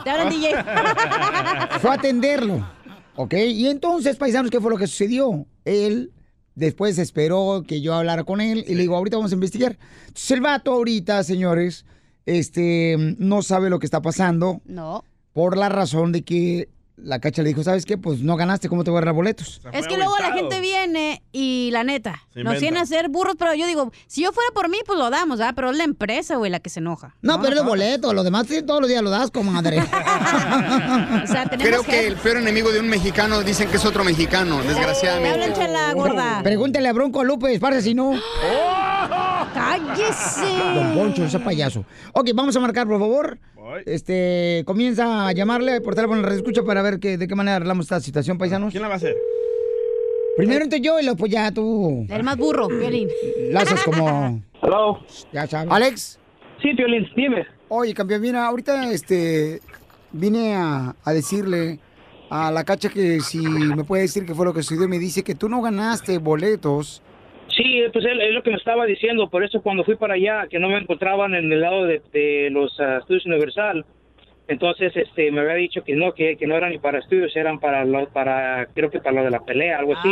Te 0.04 0.10
hablan, 0.10 0.28
DJ. 0.30 0.50
Fue 1.80 1.90
a 1.90 1.94
atenderlo. 1.94 2.68
¿Ok? 3.14 3.34
Y 3.34 3.68
entonces, 3.68 4.16
paisanos, 4.16 4.50
¿qué 4.50 4.60
fue 4.60 4.70
lo 4.70 4.76
que 4.76 4.86
sucedió? 4.86 5.46
Él 5.64 6.12
después 6.54 6.98
esperó 6.98 7.64
que 7.66 7.80
yo 7.80 7.94
hablara 7.94 8.24
con 8.24 8.40
él 8.40 8.64
y 8.66 8.74
le 8.74 8.82
digo, 8.82 8.96
ahorita 8.96 9.16
vamos 9.16 9.32
a 9.32 9.34
investigar. 9.36 9.78
Entonces, 10.00 10.30
el 10.32 10.40
vato 10.42 10.72
ahorita, 10.72 11.22
señores, 11.24 11.86
este, 12.26 12.96
no 13.18 13.40
sabe 13.42 13.70
lo 13.70 13.78
que 13.78 13.86
está 13.86 14.02
pasando 14.02 14.60
No. 14.66 15.02
por 15.32 15.56
la 15.56 15.68
razón 15.70 16.12
de 16.12 16.22
que 16.22 16.68
la 16.96 17.18
cacha 17.20 17.42
le 17.42 17.48
dijo, 17.50 17.62
¿sabes 17.62 17.84
qué? 17.84 17.98
Pues 17.98 18.20
no 18.20 18.36
ganaste, 18.36 18.68
¿cómo 18.68 18.82
te 18.82 18.90
voy 18.90 19.02
a 19.02 19.04
dar 19.04 19.14
boletos? 19.14 19.60
Es 19.72 19.86
que 19.86 19.96
luego 19.96 20.16
la 20.18 20.32
gente 20.32 20.60
viene 20.60 21.22
y 21.32 21.70
la 21.72 21.84
neta, 21.84 22.22
nos 22.34 22.58
viene 22.60 22.78
a 22.78 22.82
hacer 22.82 23.08
burros, 23.08 23.34
pero 23.38 23.54
yo 23.54 23.66
digo, 23.66 23.92
si 24.06 24.22
yo 24.22 24.32
fuera 24.32 24.50
por 24.54 24.68
mí, 24.68 24.78
pues 24.86 24.98
lo 24.98 25.10
damos, 25.10 25.38
¿verdad? 25.38 25.52
Pero 25.54 25.70
es 25.70 25.76
la 25.76 25.84
empresa, 25.84 26.36
güey, 26.36 26.50
la 26.50 26.60
que 26.60 26.70
se 26.70 26.80
enoja. 26.80 27.14
No, 27.22 27.40
pero 27.40 27.54
es 27.54 27.62
de 27.62 27.68
boleto, 27.68 28.12
lo 28.14 28.24
demás 28.24 28.46
sí, 28.48 28.62
todos 28.62 28.80
los 28.80 28.88
días 28.88 29.02
lo 29.02 29.10
das, 29.10 29.30
comadre. 29.30 29.82
O 31.22 31.26
sea, 31.26 31.46
tenemos 31.46 31.66
Creo 31.66 31.82
que 31.82 32.06
el 32.06 32.16
peor 32.16 32.36
enemigo 32.38 32.70
de 32.70 32.80
un 32.80 32.88
mexicano 32.88 33.42
dicen 33.42 33.68
que 33.68 33.76
es 33.76 33.84
otro 33.84 34.04
mexicano, 34.04 34.62
desgraciadamente. 34.62 35.68
la 35.68 35.92
gorda. 35.92 36.40
Pregúntale 36.42 36.88
a 36.88 36.92
Bronco 36.92 37.24
López, 37.24 37.58
parce 37.58 37.82
si 37.82 37.94
no. 37.94 38.12
¡Cállese! 39.54 40.46
Don 40.74 40.94
Poncho, 40.94 41.24
ese 41.24 41.38
payaso. 41.38 41.84
Ok, 42.12 42.30
vamos 42.34 42.54
a 42.56 42.60
marcar, 42.60 42.86
por 42.86 42.98
favor. 42.98 43.38
Este, 43.84 44.62
comienza 44.66 45.28
a 45.28 45.32
llamarle 45.32 45.80
por 45.80 45.94
teléfono 45.94 46.22
la 46.22 46.34
escucha 46.34 46.62
para 46.62 46.82
ver 46.82 46.98
que, 46.98 47.18
de 47.18 47.28
qué 47.28 47.34
manera 47.34 47.56
arreglamos 47.56 47.86
esta 47.86 48.00
situación, 48.00 48.38
paisanos. 48.38 48.70
¿Quién 48.70 48.82
la 48.82 48.88
va 48.88 48.94
a 48.94 48.96
hacer? 48.98 49.16
Primero 50.36 50.64
entonces 50.64 50.86
yo 50.86 51.00
y 51.00 51.02
luego 51.02 51.16
pues 51.16 51.32
ya 51.32 51.50
tú. 51.50 52.06
El 52.08 52.22
más 52.22 52.36
burro, 52.36 52.68
Violín. 52.68 53.08
Haces 53.56 53.82
como. 53.82 54.42
Hello. 54.62 55.00
Ya 55.32 55.46
sabes. 55.46 55.72
Alex. 55.72 56.18
Sí, 56.60 56.74
Piolín, 56.74 57.06
dime. 57.16 57.46
Oye, 57.68 57.94
campeón, 57.94 58.20
mira, 58.20 58.46
ahorita 58.46 58.90
este 58.92 59.60
vine 60.12 60.54
a, 60.54 60.94
a 61.02 61.12
decirle 61.12 61.80
a 62.30 62.50
la 62.50 62.64
cacha 62.64 62.88
que 62.88 63.20
si 63.20 63.38
me 63.38 63.84
puede 63.84 64.02
decir 64.02 64.26
qué 64.26 64.34
fue 64.34 64.44
lo 64.44 64.54
que 64.54 64.62
sucedió. 64.62 64.88
Me 64.88 64.98
dice 64.98 65.22
que 65.22 65.34
tú 65.34 65.48
no 65.48 65.62
ganaste 65.62 66.18
boletos. 66.18 67.02
Sí, 67.56 67.82
pues 67.90 68.04
es 68.04 68.34
lo 68.34 68.42
que 68.42 68.50
me 68.50 68.58
estaba 68.58 68.84
diciendo, 68.84 69.30
por 69.30 69.42
eso 69.42 69.62
cuando 69.62 69.82
fui 69.84 69.96
para 69.96 70.14
allá, 70.14 70.46
que 70.48 70.58
no 70.58 70.68
me 70.68 70.76
encontraban 70.76 71.34
en 71.34 71.50
el 71.50 71.60
lado 71.62 71.84
de, 71.84 72.02
de 72.12 72.50
los 72.50 72.78
ah, 72.80 72.98
estudios 73.00 73.24
Universal, 73.24 73.84
entonces 74.48 74.96
este 74.96 75.30
me 75.32 75.40
había 75.40 75.54
dicho 75.54 75.82
que 75.82 75.94
no, 75.94 76.12
que, 76.12 76.36
que 76.36 76.46
no 76.46 76.56
eran 76.56 76.70
ni 76.70 76.78
para 76.78 77.00
estudios, 77.00 77.34
eran 77.34 77.58
para, 77.58 77.84
lo, 77.84 78.08
para 78.10 78.66
creo 78.74 78.90
que 78.90 79.00
para 79.00 79.16
lo 79.16 79.24
de 79.24 79.30
la 79.30 79.44
pelea, 79.44 79.78
algo 79.78 79.94
así. 79.96 80.08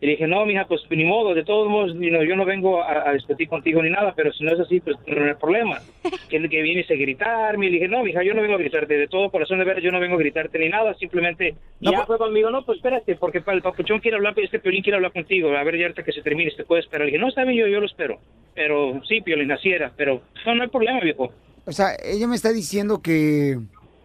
Y 0.00 0.06
le 0.06 0.12
dije, 0.12 0.26
no, 0.26 0.44
mija, 0.46 0.66
pues 0.66 0.82
ni 0.90 1.04
modo, 1.04 1.34
de 1.34 1.44
todos 1.44 1.68
modos, 1.68 1.94
you 1.94 2.10
know, 2.10 2.22
yo 2.22 2.36
no 2.36 2.44
vengo 2.44 2.82
a, 2.82 3.08
a 3.08 3.12
discutir 3.12 3.48
contigo 3.48 3.82
ni 3.82 3.90
nada, 3.90 4.12
pero 4.14 4.32
si 4.32 4.44
no 4.44 4.52
es 4.52 4.60
así, 4.60 4.78
pues 4.80 4.96
no 5.06 5.24
hay 5.24 5.34
problema. 5.34 5.78
que, 6.28 6.48
que 6.48 6.62
vienes 6.62 6.88
a 6.90 6.94
gritarme, 6.94 7.66
y 7.66 7.70
le 7.70 7.74
dije, 7.76 7.88
no, 7.88 8.04
mija, 8.04 8.22
yo 8.22 8.34
no 8.34 8.42
vengo 8.42 8.54
a 8.54 8.58
gritarte, 8.58 8.96
de 8.96 9.08
todo 9.08 9.30
corazón 9.30 9.58
de 9.58 9.64
veras, 9.64 9.82
yo 9.82 9.90
no 9.90 10.00
vengo 10.00 10.14
a 10.14 10.18
gritarte 10.18 10.58
ni 10.58 10.68
nada, 10.68 10.94
simplemente, 10.94 11.54
y 11.80 11.90
ya 11.90 12.06
fue 12.06 12.18
conmigo, 12.18 12.50
no, 12.50 12.64
pues 12.64 12.76
espérate, 12.76 13.16
porque 13.16 13.42
el 13.44 13.62
papuchón 13.62 14.00
quiere 14.00 14.16
hablar, 14.16 14.34
este 14.36 14.60
Piolín 14.60 14.82
quiere 14.82 14.96
hablar 14.96 15.12
contigo, 15.12 15.56
a 15.56 15.64
ver, 15.64 15.76
ya 15.78 15.86
ahorita 15.86 16.04
que 16.04 16.12
se 16.12 16.22
termine, 16.22 16.50
¿te 16.50 16.64
puede 16.64 16.82
esperar? 16.82 17.06
Le 17.06 17.12
dije, 17.12 17.20
no, 17.20 17.28
está 17.28 17.44
bien, 17.44 17.58
yo, 17.58 17.66
yo 17.66 17.80
lo 17.80 17.86
espero. 17.86 18.18
Pero 18.54 19.00
sí, 19.08 19.20
Piolín, 19.20 19.50
así 19.50 19.70
era, 19.70 19.90
pero 19.96 20.22
no, 20.46 20.54
no 20.54 20.62
hay 20.62 20.68
problema, 20.68 21.00
viejo. 21.00 21.32
O 21.66 21.72
sea, 21.72 21.96
ella 22.04 22.26
me 22.26 22.36
está 22.36 22.52
diciendo 22.52 23.00
que, 23.00 23.58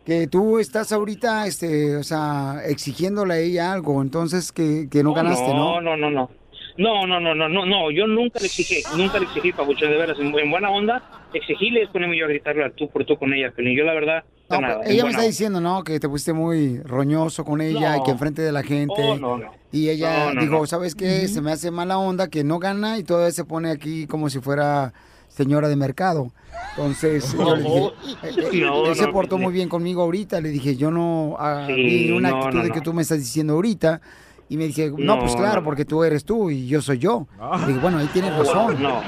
que 0.05 0.27
tú 0.27 0.59
estás 0.59 0.91
ahorita, 0.91 1.45
este, 1.47 1.97
o 1.97 2.03
sea, 2.03 2.61
exigiéndole 2.65 3.33
a 3.33 3.39
ella 3.39 3.73
algo, 3.73 4.01
entonces 4.01 4.51
que, 4.51 4.87
que 4.89 5.03
no 5.03 5.13
ganaste, 5.13 5.53
¿no? 5.53 5.81
No, 5.81 5.95
no, 5.95 5.97
no, 5.97 6.09
no. 6.09 6.31
No, 6.77 7.05
no, 7.05 7.19
no, 7.19 7.35
no, 7.35 7.49
no, 7.49 7.65
no, 7.65 7.91
yo 7.91 8.07
nunca 8.07 8.39
le 8.39 8.45
exigí, 8.45 8.81
nunca 8.95 9.19
le 9.19 9.25
exigí, 9.25 9.51
Pabuchón, 9.51 9.89
de 9.89 9.97
veras, 9.97 10.17
en, 10.17 10.27
en 10.39 10.49
buena 10.49 10.69
onda, 10.69 11.27
exigíle 11.33 11.81
es 11.81 11.89
ponerme 11.89 12.17
yo 12.17 12.23
a 12.23 12.29
gritarle 12.29 12.63
al 12.63 12.71
tú 12.71 12.89
por 12.89 13.03
tú 13.03 13.17
con 13.17 13.33
ella, 13.33 13.51
Piolín, 13.51 13.77
yo 13.77 13.83
la 13.83 13.93
verdad, 13.93 14.23
No, 14.49 14.61
nada, 14.61 14.79
pero 14.79 14.89
ella 14.89 15.03
me 15.03 15.09
está 15.09 15.19
onda. 15.19 15.27
diciendo, 15.29 15.59
¿no? 15.59 15.83
Que 15.83 15.99
te 15.99 16.07
pusiste 16.07 16.31
muy 16.31 16.79
roñoso 16.83 17.43
con 17.43 17.59
ella 17.59 17.97
y 17.97 18.03
que 18.03 18.11
enfrente 18.11 18.41
de 18.41 18.53
la 18.53 18.63
gente. 18.63 18.93
Oh, 18.97 19.17
no, 19.17 19.37
no. 19.37 19.51
Y 19.73 19.89
ella 19.89 20.31
dijo. 20.39 20.65
¿sabes 20.67 20.95
qué? 20.95 21.27
Se 21.27 21.41
me 21.41 21.51
hace 21.51 21.69
mala 21.69 21.97
onda 21.97 22.29
que 22.29 22.45
no 22.45 22.59
gana 22.59 22.97
y 22.97 23.03
todavía 23.03 23.31
se 23.31 23.43
pone 23.43 23.71
aquí 23.71 24.07
como 24.07 24.29
si 24.29 24.39
fuera 24.39 24.93
señora 25.29 25.69
de 25.69 25.75
mercado. 25.77 26.31
Entonces, 26.75 27.33
yo 27.37 27.55
le 27.55 27.63
dije, 27.63 27.79
No, 27.79 27.87
eh, 27.87 28.49
eh, 28.51 28.61
no, 28.61 28.85
él 28.87 28.95
se 28.95 29.07
portó 29.07 29.37
sí. 29.37 29.43
muy 29.43 29.53
bien 29.53 29.69
conmigo 29.69 30.01
ahorita. 30.01 30.41
Le 30.41 30.49
dije, 30.49 30.75
yo 30.75 30.91
no 30.91 31.35
ah, 31.39 31.63
Sí, 31.67 31.73
vi 31.73 32.11
una 32.11 32.29
no, 32.31 32.37
actitud 32.37 32.57
no, 32.57 32.63
de 32.65 32.71
que 32.71 32.81
tú 32.81 32.93
me 32.93 33.01
estás 33.03 33.19
diciendo 33.19 33.53
ahorita. 33.53 34.01
Y 34.49 34.57
me 34.57 34.65
dije, 34.65 34.89
no, 34.89 35.15
No, 35.15 35.19
pues 35.19 35.35
claro, 35.35 35.61
no. 35.61 35.65
porque 35.65 35.85
tú 35.85 36.03
eres 36.03 36.25
tú 36.25 36.49
y 36.49 36.67
yo 36.67 36.81
soy 36.81 36.97
yo. 36.97 37.27
Le 37.61 37.67
dije, 37.67 37.79
bueno, 37.79 37.99
ahí 37.99 38.07
tienes 38.07 38.35
razón. 38.35 38.81
No. 38.81 39.01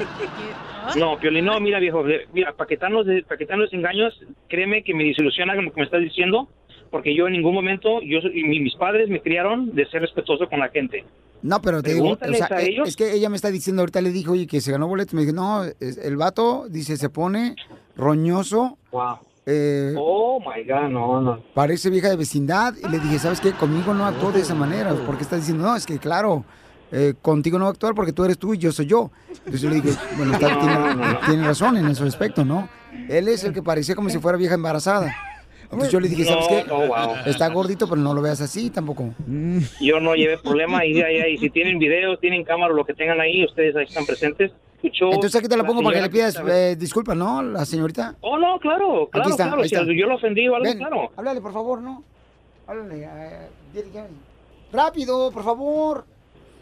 No, 0.97 1.17
Piolín, 1.19 1.45
no, 1.45 1.59
mira, 1.59 1.79
viejo, 1.79 2.03
mira, 2.33 2.53
para 2.53 2.67
quitarnos, 2.67 3.05
de, 3.05 3.23
para 3.23 3.37
quitarnos 3.37 3.71
engaños, 3.71 4.19
créeme 4.49 4.83
que 4.83 4.93
me 4.93 5.03
desilusiona 5.05 5.53
lo 5.55 5.71
que 5.71 5.79
me 5.79 5.85
estás 5.85 6.01
diciendo, 6.01 6.49
porque 6.89 7.15
yo 7.15 7.27
en 7.27 7.33
ningún 7.33 7.53
momento, 7.53 8.01
yo 8.01 8.19
soy- 8.19 8.39
y 8.39 8.43
mi- 8.43 8.59
mis 8.59 8.75
padres 8.75 9.07
me 9.07 9.21
criaron 9.21 9.73
de 9.73 9.85
ser 9.87 10.01
respetuoso 10.01 10.49
con 10.49 10.59
la 10.59 10.69
gente. 10.69 11.05
No, 11.43 11.61
pero 11.61 11.81
te 11.81 11.93
digo, 11.95 12.11
o 12.11 12.17
sea, 12.17 12.47
eh, 12.61 12.77
es 12.85 12.95
que 12.95 13.13
ella 13.13 13.29
me 13.29 13.35
está 13.35 13.49
diciendo, 13.49 13.81
ahorita 13.81 14.01
le 14.01 14.11
dijo, 14.11 14.33
oye, 14.33 14.45
que 14.47 14.61
se 14.61 14.71
ganó 14.71 14.87
boletos. 14.87 15.13
Me 15.15 15.21
dije, 15.21 15.33
no, 15.33 15.63
el 15.63 16.17
vato, 16.17 16.67
dice, 16.69 16.97
se 16.97 17.09
pone 17.09 17.55
roñoso. 17.95 18.77
Wow. 18.91 19.17
eh, 19.45 19.93
Oh, 19.97 20.39
my 20.39 20.63
God, 20.63 20.89
no, 20.89 21.21
no. 21.21 21.43
parece 21.53 21.89
vieja 21.89 22.09
de 22.09 22.15
vecindad. 22.15 22.73
Y 22.81 22.87
le 22.89 22.99
dije, 22.99 23.19
¿sabes 23.19 23.39
qué? 23.41 23.51
Conmigo 23.53 23.93
no 23.93 24.05
actuó 24.05 24.31
de 24.31 24.41
esa 24.41 24.55
manera. 24.55 24.93
Porque 25.05 25.23
está 25.23 25.35
diciendo, 25.35 25.63
no, 25.63 25.75
es 25.75 25.85
que 25.85 25.97
claro, 25.97 26.45
eh, 26.91 27.13
contigo 27.21 27.57
no 27.57 27.65
va 27.65 27.69
a 27.69 27.73
actuar 27.73 27.95
porque 27.95 28.13
tú 28.13 28.23
eres 28.23 28.37
tú 28.37 28.53
y 28.53 28.57
yo 28.57 28.71
soy 28.71 28.85
yo. 28.85 29.11
Entonces 29.29 29.61
yo 29.61 29.69
le 29.69 29.81
dije, 29.81 29.97
bueno, 30.17 30.33
está- 30.33 30.59
tiene, 30.59 31.17
tiene 31.25 31.43
razón 31.47 31.77
en 31.77 31.87
ese 31.87 32.03
aspecto, 32.03 32.45
¿no? 32.45 32.69
Él 33.09 33.27
es 33.29 33.43
el 33.43 33.53
que 33.53 33.63
parecía 33.63 33.95
como 33.95 34.09
si 34.09 34.19
fuera 34.19 34.37
vieja 34.37 34.53
embarazada. 34.55 35.13
Entonces 35.71 35.91
yo 35.91 35.99
le 35.99 36.09
dije, 36.09 36.25
¿sabes 36.25 36.45
No, 36.49 36.55
qué? 36.57 36.63
no, 36.67 36.87
wow. 36.87 37.15
Está 37.25 37.47
gordito, 37.49 37.87
pero 37.87 38.01
no 38.01 38.13
lo 38.13 38.21
veas 38.21 38.41
así 38.41 38.69
tampoco. 38.69 39.13
Yo 39.79 39.99
no 39.99 40.15
llevé 40.15 40.37
problema 40.37 40.85
y, 40.85 40.99
y, 40.99 41.33
y 41.33 41.37
si 41.37 41.49
tienen 41.49 41.79
video, 41.79 42.17
tienen 42.17 42.43
cámara, 42.43 42.73
lo 42.73 42.83
que 42.85 42.93
tengan 42.93 43.19
ahí, 43.21 43.45
ustedes 43.45 43.75
ahí 43.75 43.85
están 43.85 44.05
presentes. 44.05 44.51
Entonces 44.83 45.35
aquí 45.35 45.47
te 45.47 45.55
la 45.55 45.61
la 45.61 45.67
pongo 45.67 45.83
para 45.83 45.95
que 45.97 46.01
le 46.01 46.09
pidas 46.09 46.41
eh, 46.49 46.75
disculpas, 46.75 47.15
¿no? 47.15 47.43
La 47.43 47.65
señorita. 47.65 48.15
Oh, 48.21 48.37
no, 48.37 48.59
claro, 48.59 49.07
claro, 49.11 49.25
Aquí 49.25 49.31
está, 49.31 49.47
claro. 49.47 49.63
Si 49.63 49.75
yo 49.75 50.07
lo 50.07 50.15
ofendí 50.15 50.47
o 50.47 50.55
algo, 50.55 50.67
Ven, 50.67 50.77
claro. 50.79 51.11
Háblale, 51.15 51.39
por 51.39 51.53
favor, 51.53 51.81
¿no? 51.81 52.03
Háblale. 52.65 53.03
eh. 53.03 53.47
Rápido, 54.73 55.31
por 55.31 55.43
favor. 55.43 56.05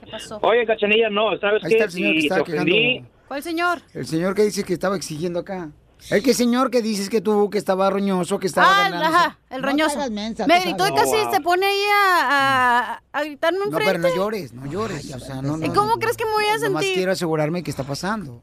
¿Qué 0.03 0.11
pasó? 0.11 0.37
Oye, 0.41 0.65
Cachanilla, 0.65 1.09
no, 1.09 1.37
¿sabes 1.39 1.63
Ahí 1.63 1.69
qué? 1.69 1.75
está 1.75 1.85
el 1.85 1.91
señor 1.91 2.13
que 2.13 2.19
está 2.19 2.35
te 2.35 2.41
ofendí, 2.41 2.71
quejando. 2.93 3.09
¿Cuál 3.27 3.43
señor? 3.43 3.81
El 3.93 4.05
señor 4.05 4.35
que 4.35 4.41
dice 4.43 4.63
que 4.63 4.73
estaba 4.73 4.95
exigiendo 4.95 5.39
acá. 5.39 5.69
El 6.09 6.23
que 6.23 6.33
señor 6.33 6.71
que 6.71 6.81
dices 6.81 7.09
que 7.09 7.21
tú, 7.21 7.49
que 7.49 7.57
estaba 7.57 7.89
roñoso, 7.89 8.39
que 8.39 8.47
estaba 8.47 8.67
Ah, 8.85 8.89
ganando. 8.89 9.05
ajá, 9.17 9.39
el 9.49 9.61
No 9.61 9.67
roñoso. 9.67 9.97
hagas 9.97 10.11
mensa, 10.11 10.47
Me 10.47 10.57
tú 10.61 10.63
gritó 10.69 10.87
y 10.87 10.93
casi 10.95 11.15
Oh, 11.15 11.23
wow. 11.25 11.33
se 11.33 11.41
pone 11.41 11.65
ahí 11.65 11.81
a, 11.93 12.93
a, 12.93 13.03
a 13.11 13.23
gritarme 13.23 13.59
No, 13.59 13.65
enfrente. 13.65 13.85
pero 13.93 13.99
no 13.99 14.15
llores, 14.15 14.53
no 14.53 14.65
llores. 14.71 15.13
O 15.13 15.19
sea, 15.19 15.41
no, 15.41 15.57
¿Y 15.57 15.67
no, 15.67 15.73
cómo 15.73 15.95
crees 15.97 16.15
que 16.17 16.25
me 16.25 16.31
voy 16.31 16.45
a 16.45 16.57
Nomás 16.57 16.81
sentir? 16.83 16.93
quiero 16.95 17.11
asegurarme 17.11 17.63
qué 17.63 17.69
está 17.71 17.83
pasando. 17.83 18.41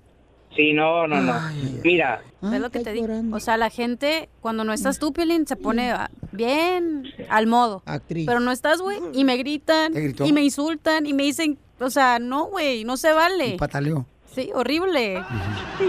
Sí, 0.54 0.72
no, 0.72 1.06
no, 1.06 1.20
no. 1.20 1.34
Mira, 1.84 2.22
¿Ves 2.40 2.60
lo 2.60 2.70
que 2.70 2.80
te 2.80 2.92
digo? 2.92 3.08
O 3.32 3.40
sea, 3.40 3.56
la 3.58 3.68
gente, 3.68 4.28
cuando 4.40 4.64
no 4.64 4.72
estás 4.72 4.98
tú, 4.98 5.12
Piolín, 5.12 5.46
se 5.46 5.56
pone 5.56 5.90
ah, 5.90 6.10
bien 6.32 7.04
al 7.28 7.46
modo. 7.46 7.82
Actriz. 7.84 8.26
Pero 8.26 8.40
no 8.40 8.52
estás, 8.52 8.80
güey, 8.80 8.98
y 9.12 9.24
me 9.24 9.36
gritan, 9.36 9.92
¿Te 9.92 10.00
gritó? 10.00 10.24
y 10.24 10.32
me 10.32 10.42
insultan, 10.42 11.04
y 11.04 11.12
me 11.12 11.24
dicen, 11.24 11.58
o 11.78 11.90
sea, 11.90 12.18
no, 12.18 12.44
güey, 12.46 12.84
no 12.84 12.96
se 12.96 13.12
vale. 13.12 13.56
Pataleó. 13.58 14.06
Sí, 14.34 14.50
horrible. 14.54 15.22
Sí, 15.78 15.84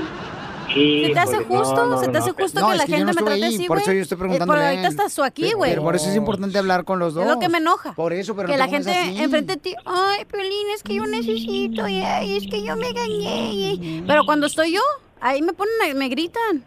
¿Se 0.73 1.13
te 1.13 1.19
hace 1.19 1.37
no, 1.37 1.43
justo? 1.45 1.85
no, 1.85 1.99
¿Se 1.99 2.07
te 2.09 2.17
hace 2.17 2.31
justo 2.31 2.59
No, 2.59 2.69
que 2.71 2.75
la 2.77 2.85
gente 2.85 2.99
no 3.05 3.13
me 3.13 3.21
trate 3.21 3.33
ahí, 3.45 3.55
así, 3.55 3.67
por 3.67 3.77
eso 3.79 3.91
yo 3.93 4.01
estoy 4.01 4.15
Eh, 4.15 4.19
preguntando. 4.19 4.53
Pero 4.53 4.65
ahorita 4.67 4.87
estás 4.87 5.15
tú 5.15 5.23
aquí, 5.23 5.53
güey. 5.53 5.71
Pero 5.71 5.83
por 5.83 5.95
eso 5.95 6.09
es 6.09 6.15
importante 6.15 6.57
hablar 6.57 6.83
con 6.83 6.99
los 6.99 7.13
dos. 7.13 7.23
Es 7.25 7.29
lo 7.29 7.39
que 7.39 7.49
me 7.49 7.57
enoja. 7.59 7.93
Por 7.93 8.13
eso, 8.13 8.35
pero 8.35 8.47
que 8.47 8.53
no 8.53 8.59
la 8.59 8.67
gente 8.67 8.91
así. 8.91 9.21
enfrente 9.21 9.53
de 9.53 9.59
ti, 9.61 9.75
ay, 9.85 10.25
Piolín, 10.25 10.69
es 10.75 10.83
que 10.83 10.95
yo 10.95 11.05
necesito, 11.05 11.87
y 11.87 12.01
ay, 12.01 12.37
es 12.37 12.47
que 12.47 12.63
yo 12.63 12.75
me 12.75 12.91
gané. 12.93 13.53
y- 13.53 14.03
Pero 14.05 14.23
cuando 14.25 14.47
estoy 14.47 14.73
yo, 14.73 14.81
ahí 15.21 15.41
me 15.41 15.53
ponen, 15.53 15.97
me 15.97 16.09
gritan. 16.09 16.65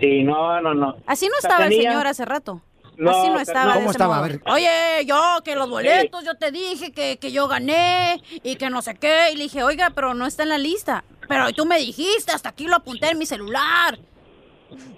Sí, 0.00 0.22
no, 0.22 0.60
no, 0.60 0.74
no. 0.74 0.96
Así 1.06 1.26
no 1.28 1.34
estaba 1.40 1.66
el 1.66 1.72
señor 1.74 2.06
hace 2.06 2.24
rato. 2.24 2.62
No, 2.96 3.10
Así 3.12 3.28
no 3.30 3.38
estaba. 3.38 3.74
¿Cómo 3.74 3.90
estaba? 3.92 4.18
A 4.18 4.22
ver. 4.22 4.40
Oye, 4.46 4.68
yo, 5.06 5.16
que 5.44 5.54
los 5.54 5.70
boletos, 5.70 6.24
yo 6.24 6.34
te 6.34 6.50
dije 6.50 6.90
que, 6.90 7.16
que 7.18 7.30
yo 7.30 7.46
gané 7.46 8.20
y 8.42 8.56
que 8.56 8.70
no 8.70 8.82
sé 8.82 8.96
qué. 8.96 9.30
Y 9.32 9.36
le 9.36 9.44
dije, 9.44 9.62
oiga, 9.62 9.90
pero 9.94 10.14
no 10.14 10.26
está 10.26 10.42
en 10.42 10.48
la 10.48 10.58
lista. 10.58 11.04
Pero 11.28 11.52
tú 11.52 11.66
me 11.66 11.78
dijiste, 11.78 12.32
hasta 12.32 12.48
aquí 12.48 12.66
lo 12.66 12.76
apunté 12.76 13.10
en 13.10 13.18
mi 13.18 13.26
celular. 13.26 13.98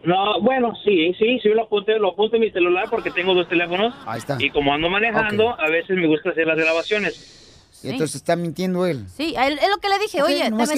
No, 0.05 0.41
bueno, 0.41 0.73
sí, 0.85 1.13
sí, 1.19 1.39
sí, 1.43 1.49
lo 1.51 1.65
apunté, 1.65 1.99
lo 1.99 2.11
apunté 2.13 2.37
en 2.37 2.43
mi 2.43 2.51
celular 2.51 2.87
porque 2.91 3.11
tengo 3.11 3.35
dos 3.35 3.49
teléfonos. 3.49 3.95
Ahí 4.07 4.19
está. 4.19 4.37
Y 4.41 4.51
como 4.51 4.73
ando 4.73 4.89
manejando, 4.89 5.51
a 5.61 5.69
veces 5.69 5.97
me 5.97 6.07
gusta 6.07 6.31
hacer 6.31 6.47
las 6.47 6.57
grabaciones. 6.57 7.37
Entonces 7.83 8.17
está 8.17 8.37
mintiendo 8.37 8.85
él. 8.85 9.07
Sí, 9.17 9.35
a 9.37 9.47
él- 9.47 9.59
es 9.63 9.69
lo 9.71 9.79
que 9.79 9.89
le 9.89 9.99
dije, 9.99 10.23
oye, 10.23 10.43
te 10.45 10.51
No, 10.51 10.63
eso, 10.63 10.75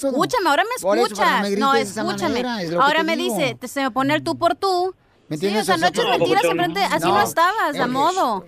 todo. 0.00 0.10
escúchame, 0.10 0.48
ahora 0.48 0.64
me 0.64 0.82
Por 0.82 0.98
eso, 0.98 1.14
para 1.14 1.28
escuchas. 1.36 1.42
no 1.42 1.50
me 1.50 1.56
no, 1.60 1.74
escúchame. 1.74 2.42
manera, 2.42 2.62
es 2.62 2.72
ahora 2.74 3.02
me 3.04 3.16
digo. 3.16 3.36
dice, 3.36 3.54
te, 3.54 3.68
se 3.68 3.82
me 3.82 3.90
pone 3.92 4.14
el 4.14 4.24
tú 4.24 4.36
por 4.36 4.56
tú. 4.56 4.94
¿Me 5.28 5.36
Sí, 5.36 5.46
o 5.56 5.64
sea, 5.64 5.76
no 5.76 5.88
no, 5.90 6.08
mentiras 6.18 6.44
enfrente, 6.44 6.80
así 6.84 7.00
no, 7.06 7.14
No, 7.18 7.22
estabas, 7.22 7.74
a 7.74 7.78
eres- 7.78 7.88
modo. 7.88 8.44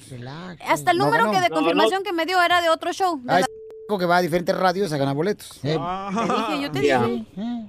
Hasta 0.67 0.91
el 0.93 0.99
No 0.99 1.05
número 1.07 1.31
que 1.31 1.41
de 1.41 1.49
No, 1.51 1.55
confirmación 1.57 2.03
que 2.05 2.13
me 2.13 2.25
dio 2.25 2.41
era 2.43 2.61
de 2.63 2.69
otro 2.71 2.93
show. 2.93 3.19
de 3.21 3.27
la- 3.27 3.41
es 3.41 3.47
que 3.97 4.05
va 4.05 4.19
a 4.19 4.21
diferentes 4.21 4.55
radios 4.55 4.93
a 4.93 4.99
ganar 4.99 5.15
boletos. 5.15 5.61
Te 5.63 5.69
dije, 5.69 6.63
yo 6.63 6.71
te 6.71 6.83
Ya. 6.87 7.03
dije. 7.05 7.25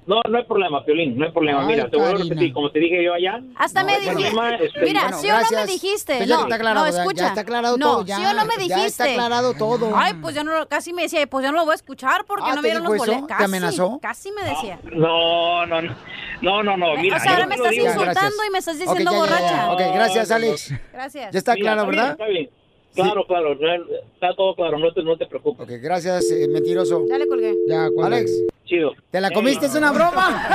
No, 0.06 0.20
no 0.28 0.38
hay 0.38 0.44
problema, 0.44 0.84
Piolín, 0.84 1.18
no 1.18 1.26
hay 1.26 1.32
problema. 1.32 1.62
Ay, 1.62 1.68
Mira, 1.68 1.90
te 1.90 1.96
voy 1.96 2.08
a 2.08 2.12
repetir, 2.18 2.52
como 2.52 2.70
te 2.72 2.80
dije 2.80 3.02
yo 3.06 3.14
allá. 3.14 3.40
Hasta 3.56 3.84
no 3.84 3.88
me 3.88 4.00
dijiste. 4.02 4.66
este, 4.66 4.82
Mira, 4.82 5.02
Bueno, 5.04 5.18
sí 5.20 5.30
o 5.32 5.40
no 5.40 5.50
me 5.52 5.66
dijiste. 5.66 6.18
Pues 6.18 6.28
ya 6.28 6.36
no, 6.36 6.42
está 6.44 6.56
aclarado, 6.56 6.86
no, 6.86 6.92
ya- 6.92 6.98
ya 6.98 7.02
escucha. 7.04 7.28
está 7.28 7.42
aclarado 7.42 7.78
no, 7.78 7.86
todo, 7.86 8.06
ya- 8.06 8.18
sí 8.18 8.24
o 8.26 8.34
no 8.34 8.46
me 8.46 8.52
ya 8.52 8.58
dijiste. 8.64 8.86
está 8.88 9.04
aclarado 9.06 9.54
todo. 9.54 9.92
Ay, 9.96 10.14
pues 10.16 10.36
yo 10.36 10.44
no, 10.44 10.60
lo- 10.60 10.68
casi 10.68 10.92
me 10.92 11.04
decía, 11.04 11.26
pues 11.28 11.46
yo 11.46 11.52
no 11.54 11.60
lo 11.60 11.64
voy 11.64 11.72
a 11.72 11.76
escuchar 11.76 12.26
porque 12.26 12.50
Ah, 12.50 12.56
no 12.56 12.62
¿te 12.62 12.68
vieron 12.68 12.84
los 12.84 12.98
boletos. 12.98 13.22
¿Te 13.22 13.28
Casi, 13.34 13.44
amenazó? 13.46 14.00
Casi 14.02 14.32
me 14.34 14.44
decía. 14.44 14.80
No, 14.92 15.66
no, 15.68 15.82
no. 15.82 15.96
No, 16.42 16.64
no, 16.64 16.76
no, 16.76 16.96
mira. 16.98 17.16
o 17.16 17.20
sea, 17.22 17.32
ahora 17.34 17.48
me 17.48 17.56
te 17.56 17.62
estás 17.62 17.78
insultando 17.78 18.46
y 18.46 18.50
me 18.52 18.58
estás 18.60 18.78
diciendo 18.80 19.12
ya, 19.12 19.12
ya, 19.12 19.12
ya. 19.12 19.20
borracha. 19.20 19.72
Ok, 19.72 19.82
gracias, 19.94 20.32
Alex. 20.32 20.74
Gracias. 20.92 21.32
Ya 21.32 21.40
está 21.40 21.54
Mira, 21.54 21.74
claro, 21.76 21.88
¿verdad? 21.88 22.12
Está 22.12 22.26
bien. 22.28 22.50
Claro, 22.96 23.26
claro, 23.28 23.54
real- 23.56 23.86
está 24.14 24.34
todo 24.36 24.56
claro, 24.56 24.78
no 24.80 24.92
te, 24.94 25.04
no 25.04 25.16
te 25.18 25.26
preocupes. 25.28 25.66
Ok, 25.66 25.72
gracias, 25.82 26.30
eh, 26.32 26.48
mentiroso. 26.50 27.06
Ya 27.08 27.18
le 27.18 27.28
colgué. 27.28 27.56
Ya, 27.68 27.88
Alex. 28.04 28.32
Chido. 28.66 28.92
¿Te 29.12 29.22
la 29.22 29.32
comiste? 29.32 29.66
¿Es 29.68 29.76
una 29.76 29.92
broma? 29.92 30.46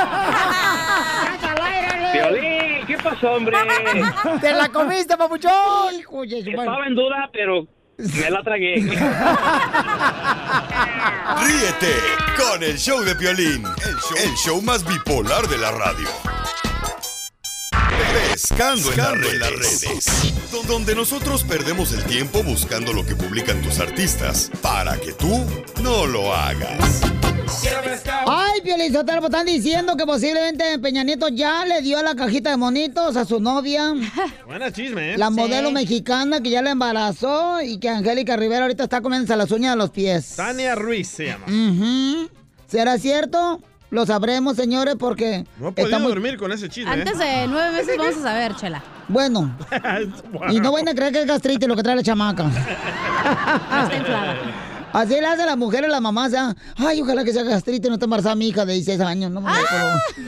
Piolín, 2.13 2.87
¿qué 2.87 2.97
pasó, 3.03 3.33
hombre? 3.33 3.57
¡Te 4.41 4.53
la 4.53 4.69
comiste, 4.69 5.17
papuchón! 5.17 5.95
Estaba 6.23 6.87
en 6.87 6.95
duda, 6.95 7.29
pero 7.33 7.67
me 7.99 8.31
la 8.31 8.43
tragué. 8.43 8.75
Ríete 11.41 11.93
con 12.37 12.63
el 12.63 12.77
show 12.79 13.01
de 13.03 13.15
Piolín, 13.17 13.65
el 13.65 13.97
show, 13.97 14.17
el 14.25 14.35
show 14.37 14.63
más 14.63 14.85
bipolar 14.87 15.47
de 15.49 15.59
la 15.59 15.71
radio. 15.73 16.09
Pescando 18.15 18.93
en 18.93 19.39
las 19.41 19.51
redes. 19.51 20.05
Donde 20.69 20.95
nosotros 20.95 21.43
perdemos 21.43 21.93
el 21.93 22.05
tiempo 22.05 22.45
buscando 22.45 22.93
lo 22.93 23.05
que 23.05 23.17
publican 23.17 23.61
tus 23.61 23.81
artistas 23.81 24.53
para 24.63 24.97
que 24.99 25.13
tú 25.13 25.45
no 25.83 26.07
lo 26.07 26.33
hagas. 26.33 27.01
Ay, 28.27 28.61
Piolizotelo, 28.63 29.21
pues 29.21 29.33
están 29.33 29.47
diciendo 29.47 29.97
que 29.97 30.07
posiblemente 30.07 30.79
Peña 30.79 31.03
Nieto 31.03 31.29
ya 31.29 31.67
le 31.67 31.83
dio 31.83 32.01
la 32.05 32.15
cajita 32.15 32.51
de 32.51 32.57
monitos 32.57 33.17
a 33.17 33.25
su 33.25 33.41
novia, 33.41 33.93
Buena 34.47 34.73
chisme, 34.73 35.15
¿eh? 35.15 35.19
la 35.19 35.31
modelo 35.31 35.73
mexicana 35.73 36.41
que 36.41 36.51
ya 36.51 36.63
la 36.63 36.71
embarazó 36.71 37.61
y 37.63 37.79
que 37.79 37.89
Angélica 37.89 38.37
Rivera 38.37 38.63
ahorita 38.63 38.85
está 38.85 39.01
comiéndose 39.01 39.37
las 39.37 39.51
uñas 39.51 39.73
de 39.73 39.79
los 39.79 39.91
pies. 39.91 40.37
Tania 40.37 40.77
Ruiz 40.77 41.09
se 41.09 41.27
llama. 41.27 41.47
Ujú. 41.47 42.31
¿Será 42.69 42.97
cierto? 42.99 43.61
Lo 43.95 44.05
sabremos, 44.05 44.57
señores, 44.57 44.97
porque 44.99 45.45
No 45.57 45.69
he 45.69 45.73
podido 45.73 46.01
muy... 46.01 46.09
dormir 46.09 46.37
con 46.37 46.51
ese 46.51 46.69
chisme. 46.69 46.91
Antes 46.91 47.15
¿eh? 47.21 47.43
de 47.43 47.47
nueve 47.47 47.71
meses 47.71 47.97
vamos 47.97 48.17
a 48.17 48.23
saber, 48.23 48.57
chela. 48.57 48.83
Bueno, 49.07 49.57
y 50.51 50.59
no 50.59 50.73
vayan 50.73 50.89
a 50.89 50.95
creer 50.97 51.13
que 51.13 51.21
es 51.21 51.27
gastritis 51.27 51.69
lo 51.69 51.77
que 51.77 51.85
trae 51.85 51.95
la 51.95 52.03
chamaca. 52.03 52.45
Está 53.83 53.97
inflada. 53.97 54.35
Así 54.95 55.15
le 55.15 55.27
hace 55.27 55.45
la 55.45 55.57
mujer 55.57 55.85
a 55.85 55.89
las 55.89 56.01
mamás, 56.01 56.33
¿ah? 56.35 56.55
Ay, 56.77 57.03
ojalá 57.03 57.25
que 57.25 57.33
sea 57.33 57.43
gastritis, 57.43 57.91
no 57.91 57.99
te 57.99 58.05
embarazada 58.05 58.35
mi 58.35 58.49
hija 58.49 58.65
de 58.65 58.75
16 58.75 59.01
años. 59.01 59.31
No, 59.31 59.41
me 59.41 59.51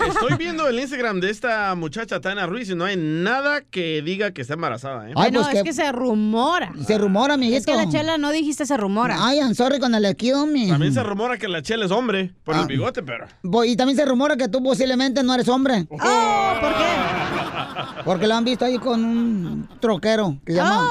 Estoy 0.08 0.36
viendo 0.38 0.66
el 0.68 0.78
Instagram 0.78 1.20
de 1.20 1.30
esta 1.30 1.74
muchacha 1.76 2.20
Tania 2.20 2.46
Ruiz 2.46 2.68
y 2.70 2.74
no 2.74 2.84
hay 2.84 2.96
nada 2.96 3.60
que 3.62 4.02
diga 4.02 4.32
que 4.32 4.42
está 4.42 4.54
embarazada, 4.54 5.08
¿eh? 5.08 5.12
Ay, 5.16 5.30
no, 5.30 5.40
pues 5.42 5.54
es 5.54 5.62
que- 5.62 5.68
que 5.68 5.72
se 5.72 5.90
rumora. 5.92 6.72
Se 6.86 6.98
rumora, 6.98 7.34
amiguito. 7.34 7.58
Es 7.58 7.64
que 7.66 7.74
la 7.76 7.88
chela 7.88 8.18
no 8.18 8.30
dijiste 8.32 8.66
se 8.66 8.76
rumora. 8.76 9.16
Ay, 9.20 9.38
I'm 9.38 9.54
sorry 9.54 9.78
con 9.78 9.94
el 9.94 10.04
excuse 10.04 10.46
me. 10.46 10.68
También 10.68 10.92
se 10.92 11.02
rumora 11.02 11.38
que 11.38 11.48
la 11.48 11.62
chela 11.62 11.84
es 11.86 11.90
hombre 11.92 12.34
por 12.44 12.56
Ah. 12.56 12.60
el 12.62 12.66
bigote, 12.66 13.02
pero... 13.02 13.26
Y 13.64 13.76
también 13.76 13.96
se 13.96 14.04
rumora 14.04 14.36
que 14.36 14.48
tú 14.48 14.62
posiblemente 14.62 15.22
no 15.22 15.32
eres 15.34 15.48
hombre. 15.48 15.86
Oh, 15.90 16.54
¿por 16.60 16.70
qué? 16.74 18.02
Porque 18.04 18.26
lo 18.26 18.34
han 18.34 18.44
visto 18.44 18.64
ahí 18.64 18.78
con 18.78 19.04
un 19.04 19.68
troquero 19.80 20.38
que 20.44 20.52
se 20.52 20.58
llama. 20.58 20.88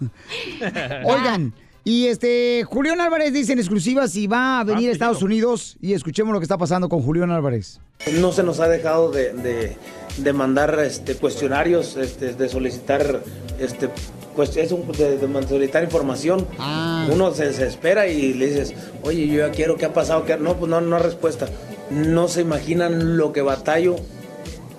Oh. 0.00 1.12
Oigan, 1.12 1.52
y 1.88 2.06
este, 2.08 2.64
Julián 2.64 3.00
Álvarez 3.00 3.32
dice 3.32 3.54
en 3.54 3.58
exclusiva 3.60 4.06
si 4.08 4.26
va 4.26 4.60
a 4.60 4.64
venir 4.64 4.90
a 4.90 4.92
Estados 4.92 5.22
Unidos 5.22 5.76
y 5.80 5.94
escuchemos 5.94 6.32
lo 6.34 6.38
que 6.38 6.44
está 6.44 6.58
pasando 6.58 6.88
con 6.90 7.00
Julián 7.02 7.30
Álvarez. 7.30 7.80
No 8.20 8.30
se 8.32 8.42
nos 8.42 8.60
ha 8.60 8.68
dejado 8.68 9.10
de, 9.10 9.32
de- 9.32 9.76
de 10.18 10.32
mandar 10.32 10.78
este, 10.80 11.14
cuestionarios, 11.14 11.96
este, 11.96 12.34
de 12.34 12.48
solicitar, 12.48 13.22
este, 13.60 13.88
pues, 14.36 14.56
es 14.56 14.72
un- 14.72 14.86
de, 14.92 15.16
de 15.16 15.48
solicitar 15.48 15.82
información. 15.84 16.46
Uno 17.10 17.32
se 17.32 17.46
desespera 17.46 18.06
y 18.08 18.34
le 18.34 18.48
dices, 18.48 18.74
oye, 19.02 19.26
yo 19.28 19.46
ya 19.46 19.50
quiero, 19.52 19.76
¿qué 19.76 19.86
ha 19.86 19.92
pasado? 19.94 20.24
¿Qué 20.26 20.32
ha-?" 20.34 20.36
No, 20.38 20.56
pues 20.58 20.68
no, 20.68 20.80
no 20.80 20.96
hay 20.96 21.02
respuesta. 21.02 21.48
No 21.90 22.28
se 22.28 22.40
imaginan 22.42 23.16
lo 23.16 23.32
que 23.32 23.40
batallo, 23.42 23.96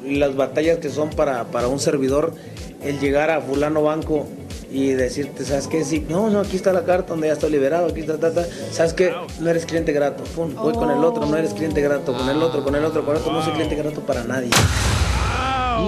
las 0.05 0.35
batallas 0.35 0.77
que 0.79 0.89
son 0.89 1.09
para, 1.09 1.45
para 1.45 1.67
un 1.69 1.79
servidor, 1.79 2.33
el 2.83 2.99
llegar 2.99 3.29
a 3.31 3.41
fulano 3.41 3.81
banco 3.81 4.27
y 4.71 4.91
decirte, 4.91 5.45
¿sabes 5.45 5.67
qué? 5.67 5.83
Sí, 5.83 6.05
no, 6.07 6.29
no, 6.29 6.39
aquí 6.39 6.55
está 6.55 6.71
la 6.71 6.83
carta 6.83 7.09
donde 7.09 7.27
ya 7.27 7.33
estoy 7.33 7.51
liberado, 7.51 7.87
aquí 7.87 8.01
está, 8.01 8.17
ta, 8.17 8.33
ta. 8.33 8.45
¿sabes 8.71 8.93
qué? 8.93 9.13
No 9.39 9.49
eres 9.49 9.65
cliente 9.65 9.91
grato. 9.91 10.23
Pum, 10.35 10.53
voy 10.55 10.73
con 10.73 10.91
el 10.91 11.03
otro, 11.03 11.25
no 11.25 11.37
eres 11.37 11.53
cliente 11.53 11.81
grato, 11.81 12.13
con 12.13 12.29
el 12.29 12.41
otro, 12.41 12.63
con 12.63 12.75
el 12.75 12.85
otro, 12.85 13.03
con 13.03 13.15
el 13.15 13.21
otro, 13.21 13.33
no 13.33 13.43
soy 13.43 13.53
cliente 13.53 13.75
grato 13.75 14.01
para 14.01 14.23
nadie. 14.23 14.49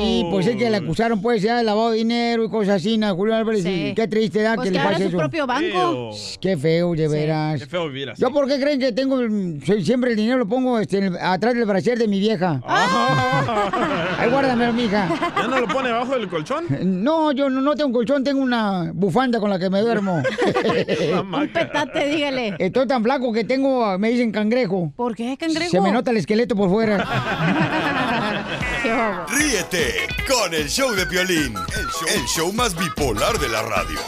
Y 0.03 0.25
pues 0.29 0.47
es 0.47 0.55
que 0.55 0.69
le 0.69 0.77
acusaron 0.77 1.21
pues 1.21 1.41
ya 1.41 1.57
de 1.57 1.63
lavado 1.63 1.91
de 1.91 1.97
dinero 1.97 2.43
y 2.45 2.49
cosas 2.49 2.75
así, 2.75 2.97
¿no? 2.97 3.15
Julián 3.15 3.39
Álvarez. 3.39 3.63
Sí. 3.63 3.87
Y 3.87 3.93
qué 3.95 4.07
triste, 4.07 4.39
¿verdad? 4.39 4.55
Pues 4.55 4.69
que 4.69 4.73
que 4.73 4.79
le 4.79 4.85
pase 4.85 5.03
su 5.03 5.07
eso. 5.09 5.17
propio 5.17 5.47
banco. 5.47 6.11
Qué 6.39 6.57
feo, 6.57 6.93
de 6.95 7.07
veras. 7.07 7.59
Qué 7.61 7.67
feo 7.67 7.87
vivir 7.87 8.09
así. 8.11 8.21
¿Yo 8.21 8.31
por 8.31 8.47
qué 8.47 8.59
creen 8.59 8.79
que 8.79 8.91
tengo 8.91 9.19
el- 9.19 9.61
soy- 9.65 9.83
siempre 9.83 10.11
el 10.11 10.15
dinero 10.15 10.37
lo 10.37 10.47
pongo 10.47 10.79
este, 10.79 11.11
atrás 11.21 11.53
del 11.55 11.65
brasier 11.65 11.97
de 11.97 12.07
mi 12.07 12.19
vieja? 12.19 12.61
Ahí 12.65 14.29
guárdamelo, 14.29 14.73
mija. 14.73 15.07
¿Ya 15.37 15.47
no 15.47 15.59
lo 15.59 15.67
pone 15.67 15.89
abajo 15.89 16.13
del 16.15 16.27
colchón? 16.27 16.65
No, 16.83 17.31
yo 17.31 17.49
no, 17.49 17.61
no 17.61 17.75
tengo 17.75 17.87
un 17.87 17.93
colchón, 17.93 18.23
tengo 18.23 18.41
una 18.41 18.91
bufanda 18.93 19.39
con 19.39 19.49
la 19.49 19.59
que 19.59 19.69
me 19.69 19.81
duermo. 19.81 20.21
Un 21.41 21.47
petate, 21.53 22.07
dígale. 22.07 22.55
Estoy 22.59 22.87
tan 22.87 23.03
flaco 23.03 23.31
que 23.33 23.43
tengo, 23.43 23.97
me 23.97 24.09
dicen 24.09 24.31
cangrejo. 24.31 24.91
¿Por 24.95 25.15
qué 25.15 25.35
cangrejo? 25.37 25.71
Se 25.71 25.81
me 25.81 25.91
nota 25.91 26.11
el 26.11 26.17
esqueleto 26.17 26.55
por 26.55 26.69
fuera. 26.69 26.97
Ríete 28.83 30.07
con 30.27 30.53
el 30.55 30.67
show 30.67 30.91
de 30.93 31.05
Piolín, 31.05 31.53
el 31.55 31.85
show, 31.87 32.07
el 32.15 32.25
show 32.25 32.53
más 32.53 32.75
bipolar 32.75 33.37
de 33.37 33.47
la 33.49 33.61
radio. 33.61 33.99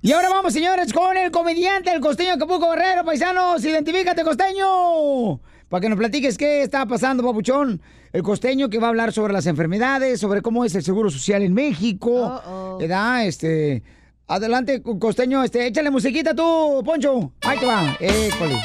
Y 0.00 0.12
ahora 0.12 0.30
vamos, 0.30 0.54
señores, 0.54 0.90
con 0.92 1.16
el 1.18 1.30
comediante, 1.30 1.92
el 1.92 2.00
costeño 2.00 2.32
Acapulco 2.32 2.70
Guerrero, 2.70 3.04
paisanos. 3.04 3.62
Identifícate, 3.62 4.24
costeño. 4.24 5.38
Para 5.68 5.80
que 5.82 5.88
nos 5.90 5.98
platiques 5.98 6.38
qué 6.38 6.62
está 6.62 6.86
pasando, 6.86 7.22
papuchón. 7.22 7.80
El 8.12 8.22
costeño 8.22 8.70
que 8.70 8.78
va 8.78 8.86
a 8.86 8.90
hablar 8.90 9.12
sobre 9.12 9.34
las 9.34 9.46
enfermedades, 9.46 10.18
sobre 10.18 10.40
cómo 10.40 10.64
es 10.64 10.74
el 10.74 10.82
seguro 10.82 11.10
social 11.10 11.42
en 11.42 11.52
México. 11.52 12.78
¿Verdad? 12.80 13.26
Este. 13.26 13.82
Adelante, 14.28 14.82
co- 14.82 14.98
costeño, 14.98 15.44
este, 15.44 15.66
échale 15.66 15.90
musiquita 15.90 16.34
tú, 16.34 16.82
Poncho. 16.84 17.32
Ahí 17.42 17.58
te 17.58 17.66
va. 17.66 17.96
École. 18.00 18.58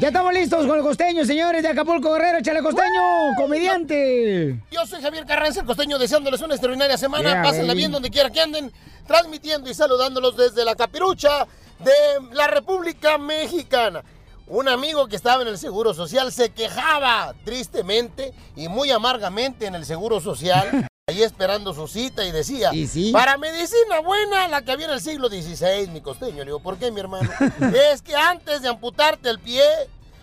Ya 0.00 0.08
estamos 0.08 0.32
listos 0.32 0.66
con 0.66 0.78
el 0.78 0.82
costeño, 0.82 1.26
señores 1.26 1.62
de 1.62 1.68
Acapulco 1.68 2.14
Guerrero. 2.14 2.38
Échale 2.38 2.62
costeño, 2.62 3.34
comediante. 3.36 4.58
Yo 4.70 4.86
soy 4.86 5.02
Javier 5.02 5.26
Carranza, 5.26 5.60
el 5.60 5.66
costeño, 5.66 5.98
deseándoles 5.98 6.40
una 6.40 6.54
extraordinaria 6.54 6.96
semana. 6.96 7.32
Yeah, 7.32 7.42
Pásenla 7.42 7.74
bien 7.74 7.92
donde 7.92 8.08
quiera 8.08 8.30
que 8.30 8.40
anden, 8.40 8.72
transmitiendo 9.06 9.68
y 9.68 9.74
saludándolos 9.74 10.38
desde 10.38 10.64
la 10.64 10.74
capirucha 10.74 11.46
de 11.80 12.32
la 12.32 12.46
República 12.46 13.18
Mexicana. 13.18 14.02
Un 14.46 14.70
amigo 14.70 15.06
que 15.06 15.16
estaba 15.16 15.42
en 15.42 15.48
el 15.48 15.58
Seguro 15.58 15.92
Social 15.92 16.32
se 16.32 16.48
quejaba 16.48 17.34
tristemente 17.44 18.32
y 18.56 18.68
muy 18.68 18.90
amargamente 18.90 19.66
en 19.66 19.74
el 19.74 19.84
Seguro 19.84 20.18
Social, 20.18 20.88
ahí 21.10 21.22
esperando 21.22 21.74
su 21.74 21.86
cita 21.86 22.24
y 22.24 22.32
decía, 22.32 22.70
para 23.12 23.36
medicina 23.36 24.00
buena, 24.00 24.48
la 24.48 24.62
que 24.62 24.72
había 24.72 24.86
en 24.86 24.92
el 24.92 25.00
siglo 25.00 25.28
XVI, 25.28 25.88
mi 25.88 26.00
costeño. 26.00 26.38
Le 26.38 26.46
digo, 26.46 26.60
¿por 26.60 26.78
qué, 26.78 26.90
mi 26.90 27.00
hermano? 27.00 27.28
es 27.92 28.02
que 28.02 28.16
antes 28.16 28.62
de 28.62 28.68
amputarte 28.68 29.28
el 29.28 29.38
pie, 29.38 29.62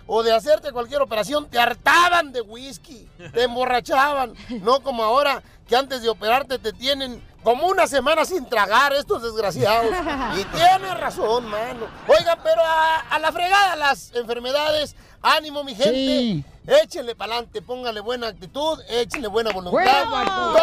o 0.08 0.24
de 0.24 0.32
hacerte 0.32 0.72
cualquier 0.72 1.02
operación, 1.02 1.50
te 1.50 1.60
hartaban 1.60 2.32
de 2.32 2.40
whisky, 2.40 3.10
te 3.34 3.44
emborrachaban, 3.44 4.34
no 4.62 4.82
como 4.82 5.04
ahora 5.04 5.44
que 5.68 5.76
antes 5.76 6.02
de 6.02 6.08
operarte 6.08 6.58
te 6.58 6.72
tienen 6.72 7.22
como 7.44 7.68
una 7.68 7.88
semana 7.88 8.24
sin 8.24 8.46
tragar 8.46 8.94
estos 8.94 9.22
desgraciados. 9.22 9.94
Y 10.40 10.44
tienes 10.56 10.98
razón, 10.98 11.46
mano. 11.48 11.88
Oiga, 12.08 12.38
pero 12.42 12.62
a, 12.64 13.00
a 13.00 13.20
la 13.20 13.34
fregada 13.34 13.76
las 13.76 14.14
enfermedades, 14.16 14.96
ánimo 15.22 15.66
mi 15.66 15.76
gente. 15.76 15.94
Sí. 15.94 16.46
Échenle 16.68 17.16
para 17.16 17.36
adelante, 17.36 17.62
póngale 17.62 18.02
buena 18.02 18.28
actitud, 18.28 18.78
échenle 18.90 19.30
buena 19.30 19.52
voluntad. 19.52 20.04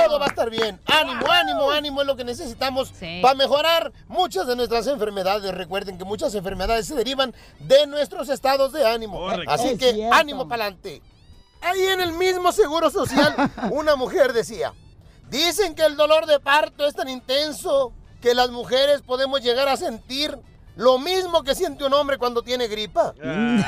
Todo 0.04 0.18
va 0.18 0.26
a 0.26 0.28
estar 0.28 0.50
bien. 0.50 0.78
Ánimo, 0.84 1.26
ánimo, 1.30 1.70
ánimo 1.70 2.00
es 2.02 2.06
lo 2.06 2.14
que 2.14 2.24
necesitamos 2.24 2.92
para 3.22 3.34
mejorar 3.34 3.90
muchas 4.06 4.46
de 4.46 4.54
nuestras 4.54 4.86
enfermedades. 4.86 5.54
Recuerden 5.54 5.96
que 5.96 6.04
muchas 6.04 6.34
enfermedades 6.34 6.86
se 6.86 6.94
derivan 6.94 7.34
de 7.58 7.86
nuestros 7.86 8.28
estados 8.28 8.72
de 8.72 8.86
ánimo. 8.86 9.18
Correcto. 9.18 9.50
Así 9.50 9.68
Es 9.68 9.78
que 9.78 9.94
cierto. 9.94 10.14
ánimo 10.14 10.46
para 10.46 10.64
adelante. 10.64 11.00
Ahí 11.62 11.80
en 11.86 12.02
el 12.02 12.12
mismo 12.12 12.52
seguro 12.52 12.90
social, 12.90 13.34
una 13.70 13.96
mujer 13.96 14.34
decía, 14.34 14.74
dicen 15.30 15.74
que 15.74 15.86
el 15.86 15.96
dolor 15.96 16.26
de 16.26 16.38
parto 16.38 16.86
es 16.86 16.94
tan 16.94 17.08
intenso 17.08 17.92
que 18.20 18.34
las 18.34 18.50
mujeres 18.50 19.00
podemos 19.00 19.40
llegar 19.40 19.68
a 19.68 19.78
sentir 19.78 20.38
lo 20.76 20.98
mismo 20.98 21.42
que 21.42 21.54
siente 21.54 21.84
un 21.84 21.94
hombre 21.94 22.18
cuando 22.18 22.42
tiene 22.42 22.66
gripa. 22.66 23.14
Ay, 23.22 23.64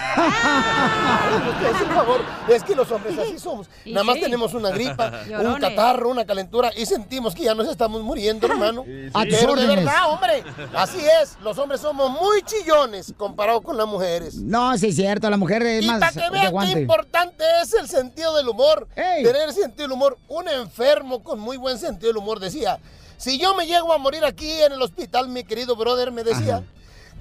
ustedes, 1.51 1.77
por 1.85 1.95
favor, 1.95 2.21
es 2.49 2.63
que 2.65 2.75
los 2.75 2.91
hombres 2.91 3.17
así 3.19 3.39
somos. 3.39 3.69
Nada 3.85 4.05
más 4.05 4.17
sí. 4.17 4.23
tenemos 4.23 4.55
una 4.55 4.71
gripa, 4.71 5.13
un 5.41 5.61
catarro, 5.61 6.09
una 6.09 6.25
calentura 6.25 6.73
y 6.77 6.85
sentimos 6.87 7.35
que 7.35 7.45
ya 7.45 7.55
nos 7.55 7.69
estamos 7.69 8.03
muriendo, 8.03 8.47
hermano. 8.47 8.85
Pero 8.85 9.55
de 9.55 9.67
verdad, 9.67 10.11
hombre, 10.11 10.43
así 10.75 11.01
es. 11.23 11.37
Los 11.43 11.57
hombres 11.59 11.81
somos 11.81 12.11
muy 12.11 12.43
chillones 12.43 13.15
comparado 13.17 13.61
con 13.63 13.77
las 13.77 13.87
mujeres. 13.87 14.35
No, 14.37 14.77
sí 14.77 14.89
es 14.89 14.97
cierto, 14.97 15.31
la 15.31 15.37
mujer 15.37 15.63
es 15.63 15.85
Y 15.85 15.87
más 15.87 16.01
para 16.01 16.13
que 16.13 16.31
vean 16.31 16.55
qué 16.59 16.81
importante 16.81 17.45
es 17.63 17.73
el 17.75 17.89
sentido 17.89 18.37
del 18.37 18.49
humor, 18.49 18.89
tener 18.95 19.53
sentido 19.53 19.85
del 19.85 19.93
humor. 19.93 20.19
Un 20.29 20.49
enfermo 20.49 21.23
con 21.23 21.39
muy 21.39 21.57
buen 21.57 21.79
sentido 21.79 22.09
del 22.09 22.17
humor 22.17 22.41
decía, 22.41 22.81
si 23.17 23.39
yo 23.39 23.55
me 23.55 23.67
llego 23.67 23.93
a 23.93 23.99
morir 23.99 24.25
aquí 24.25 24.51
en 24.51 24.73
el 24.73 24.83
hospital, 24.83 25.29
mi 25.29 25.45
querido 25.45 25.77
brother 25.77 26.11
me 26.11 26.23
decía, 26.25 26.63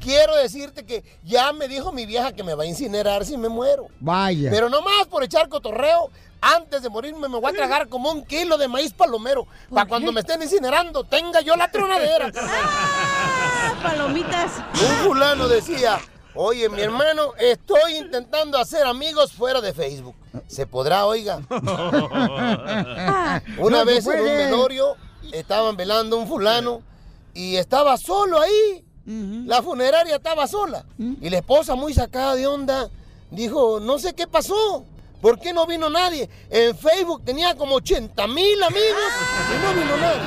quiero 0.02 0.36
decirte 0.36 0.86
que 0.86 1.04
ya 1.24 1.52
me 1.54 1.68
dijo 1.68 1.92
mi 1.92 2.06
vieja 2.06 2.34
que 2.34 2.44
me 2.44 2.54
va 2.54 2.64
a 2.64 2.68
incinerar 2.68 3.26
si 3.26 3.38
me 3.38 3.50
muero. 3.50 3.88
Vaya. 4.00 4.50
Pero 4.52 4.70
nomás 4.70 5.08
por 5.08 5.24
echar 5.24 5.50
cotorreo, 5.50 6.10
antes 6.42 6.82
de 6.84 6.90
morirme 6.90 7.28
me 7.28 7.40
voy 7.40 7.52
a 7.52 7.56
tragar 7.56 7.88
como 7.90 8.12
un 8.12 8.24
kilo 8.24 8.58
de 8.58 8.68
maíz 8.68 8.94
palomero. 8.94 9.48
Para 9.74 9.88
cuando 9.88 10.12
me 10.12 10.20
estén 10.22 10.42
incinerando, 10.42 11.04
tenga 11.04 11.42
yo 11.42 11.56
la 11.56 11.72
tronadera. 11.72 12.32
Palomitas. 13.84 14.52
Un 14.74 14.96
fulano 15.08 15.48
decía, 15.48 16.00
oye, 16.36 16.70
mi 16.70 16.82
hermano, 16.82 17.34
estoy 17.40 17.96
intentando 17.96 18.58
hacer 18.60 18.86
amigos 18.86 19.34
fuera 19.34 19.60
de 19.62 19.74
Facebook. 19.74 20.16
¿Se 20.48 20.68
podrá, 20.68 21.06
oiga? 21.06 21.40
Una 23.58 23.80
No 23.80 23.86
vez 23.86 24.06
en 24.08 24.20
un 24.20 24.26
velorio 24.26 24.96
estaban 25.32 25.76
velando 25.76 26.18
un 26.18 26.28
fulano 26.28 26.82
y 27.34 27.56
estaba 27.56 27.98
solo 27.98 28.40
ahí. 28.40 28.85
La 29.06 29.62
funeraria 29.62 30.16
estaba 30.16 30.48
sola. 30.48 30.86
Y 30.98 31.30
la 31.30 31.38
esposa, 31.38 31.76
muy 31.76 31.94
sacada 31.94 32.36
de 32.36 32.48
onda, 32.48 32.90
dijo, 33.32 33.80
no 33.80 34.00
sé 34.00 34.14
qué 34.14 34.28
pasó. 34.28 34.86
¿Por 35.22 35.40
qué 35.40 35.54
no 35.54 35.66
vino 35.66 35.90
nadie? 35.90 36.30
En 36.50 36.78
Facebook 36.78 37.24
tenía 37.26 37.56
como 37.56 37.76
80 37.76 38.28
mil 38.28 38.62
amigos 38.62 39.12
y 39.50 39.64
no 39.64 39.74
vino 39.74 39.98
nadie. 39.98 40.22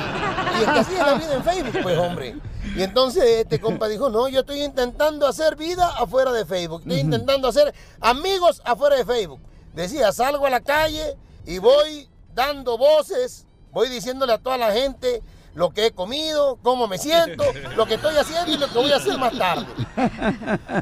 Y 0.59 0.79
es 0.79 0.87
que 0.87 0.97
la 0.97 1.13
vida 1.13 1.33
en 1.35 1.43
Facebook, 1.43 1.83
pues 1.83 1.97
hombre. 1.97 2.35
Y 2.75 2.83
entonces 2.83 3.23
este 3.23 3.59
compa 3.59 3.87
dijo, 3.87 4.09
no, 4.09 4.27
yo 4.27 4.41
estoy 4.41 4.61
intentando 4.61 5.25
hacer 5.27 5.55
vida 5.55 5.87
afuera 5.97 6.31
de 6.31 6.45
Facebook. 6.45 6.81
Estoy 6.81 6.99
intentando 6.99 7.47
hacer 7.47 7.73
amigos 8.01 8.61
afuera 8.65 8.97
de 8.97 9.05
Facebook. 9.05 9.39
Decía, 9.73 10.11
salgo 10.11 10.45
a 10.45 10.49
la 10.49 10.59
calle 10.59 11.15
y 11.45 11.59
voy 11.59 12.09
dando 12.33 12.77
voces, 12.77 13.45
voy 13.71 13.89
diciéndole 13.89 14.33
a 14.33 14.37
toda 14.37 14.57
la 14.57 14.71
gente 14.71 15.21
lo 15.55 15.71
que 15.71 15.87
he 15.87 15.91
comido, 15.91 16.57
cómo 16.61 16.87
me 16.87 16.97
siento, 16.97 17.43
lo 17.75 17.85
que 17.85 17.95
estoy 17.95 18.15
haciendo 18.15 18.51
y 18.51 18.57
lo 18.57 18.67
que 18.67 18.77
voy 18.77 18.91
a 18.91 18.97
hacer 18.97 19.17
más 19.17 19.37
tarde. 19.37 19.65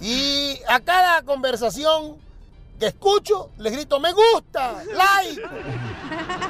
Y 0.02 0.60
a 0.68 0.80
cada 0.80 1.22
conversación 1.24 2.18
que 2.80 2.88
escucho, 2.88 3.50
les 3.58 3.74
grito, 3.74 4.00
me 4.00 4.12
gusta, 4.14 4.84
like. 4.94 5.42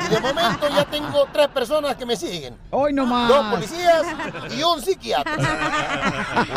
Y 0.06 0.10
de 0.13 0.19
momento 0.19 0.67
ya 0.69 0.86
tengo 0.86 1.27
tres 1.32 1.47
personas 1.47 1.95
que 1.95 2.06
me 2.06 2.17
siguen. 2.17 2.58
Hoy 2.71 2.91
nomás. 2.93 3.30
Dos 3.30 3.45
policías 3.47 4.06
y 4.58 4.62
un 4.62 4.82
psiquiatra. 4.82 5.38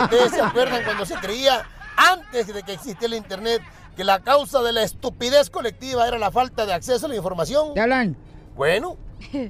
Ustedes 0.03 0.33
se 0.33 0.41
acuerdan 0.41 0.83
cuando 0.85 1.07
se 1.07 1.15
creía, 1.17 1.65
antes 1.97 2.53
de 2.53 2.63
que 2.63 2.73
existiera 2.73 3.15
el 3.15 3.19
internet, 3.19 3.63
que 3.97 4.03
la 4.03 4.21
causa 4.21 4.61
de 4.63 4.73
la 4.73 4.83
estupidez 4.83 5.51
colectiva 5.51 6.07
era 6.09 6.19
la 6.19 6.31
falta 6.31 6.67
de 6.67 6.73
acceso 6.73 7.07
a 7.07 7.09
la 7.09 7.17
información. 7.17 7.75
¿Te 7.75 7.81
hablan? 7.81 8.17
Bueno, 8.57 8.97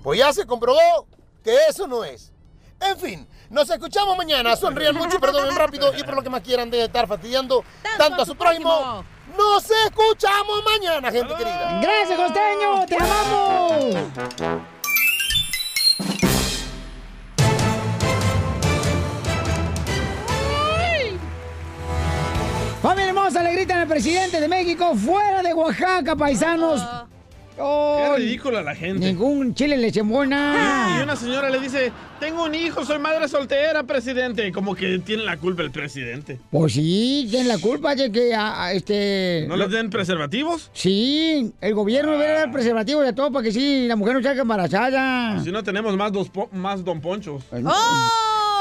pues 0.03 0.19
ya 0.19 0.33
se 0.33 0.47
comprobó 0.47 1.07
que 1.43 1.57
eso 1.69 1.87
no 1.87 2.05
es. 2.05 2.33
En 2.81 2.99
fin, 2.99 3.29
nos 3.51 3.69
escuchamos 3.69 4.17
mañana. 4.17 4.57
Sonrían 4.57 4.95
mucho, 4.95 5.21
perdonen 5.21 5.55
rápido 5.55 5.93
y 5.97 6.03
por 6.03 6.15
lo 6.15 6.23
que 6.23 6.31
más 6.31 6.41
quieran 6.41 6.71
de 6.71 6.85
estar 6.85 7.07
fastidiando 7.07 7.63
tanto 7.99 8.23
a 8.23 8.27
su 8.27 8.35
prójimo. 8.35 9.05
Nos 9.37 9.71
escuchamos 9.87 10.65
mañana, 10.65 11.11
gente 11.11 11.35
querida. 11.35 11.81
Gracias, 11.81 12.19
costeño. 12.19 12.87
Te 12.87 12.97
amamos. 12.97 13.97
Familia 22.83 23.09
hermosa, 23.09 23.43
le 23.43 23.53
gritan 23.53 23.79
al 23.81 23.87
presidente 23.89 24.41
de 24.41 24.49
México 24.49 24.95
fuera 24.97 25.43
de 25.43 25.53
Oaxaca, 25.53 26.17
paisanos. 26.17 26.83
Qué 27.63 28.17
ridícula 28.17 28.63
la 28.63 28.75
gente. 28.75 29.07
Ningún 29.07 29.55
chile 29.55 29.77
le 29.77 29.91
buena. 30.03 30.97
Y 30.99 31.03
una 31.03 31.15
señora 31.17 31.51
le 31.51 31.61
dice, 31.61 31.93
tengo 32.19 32.45
un 32.45 32.55
hijo, 32.55 32.85
soy 32.85 32.99
madre 32.99 33.29
soltera, 33.29 33.83
presidente. 33.83 34.51
Como 34.53 34.75
que 34.75 34.99
tiene 35.01 35.25
la 35.25 35.37
culpa 35.37 35.63
el 35.63 35.71
presidente. 35.71 36.39
Pues 36.51 36.73
sí, 36.73 37.27
tienen 37.31 37.49
la 37.49 37.59
culpa 37.59 37.95
de 37.95 38.11
que 38.11 38.35
a- 38.35 38.65
a 38.65 38.73
este. 38.73 39.45
¿No 39.49 39.57
les 39.57 39.71
den 39.71 39.91
preservativos? 39.91 40.71
Sí, 40.73 41.53
el 41.61 41.75
gobierno 41.75 42.13
debe 42.13 42.33
dar 42.33 42.51
preservativos 42.51 43.05
de 43.05 43.13
todo 43.13 43.31
para 43.31 43.43
que 43.45 43.53
sí, 43.53 43.87
la 43.87 43.97
mujer 43.97 44.15
no 44.15 44.23
salga 44.23 44.43
embarazada. 44.43 45.39
Si 45.43 45.51
no 45.53 45.63
tenemos 45.63 45.97
más, 45.97 46.13
dos 46.13 46.31
po- 46.31 46.49
más 46.53 46.85
don 46.85 47.01
Ponchos. 47.01 47.45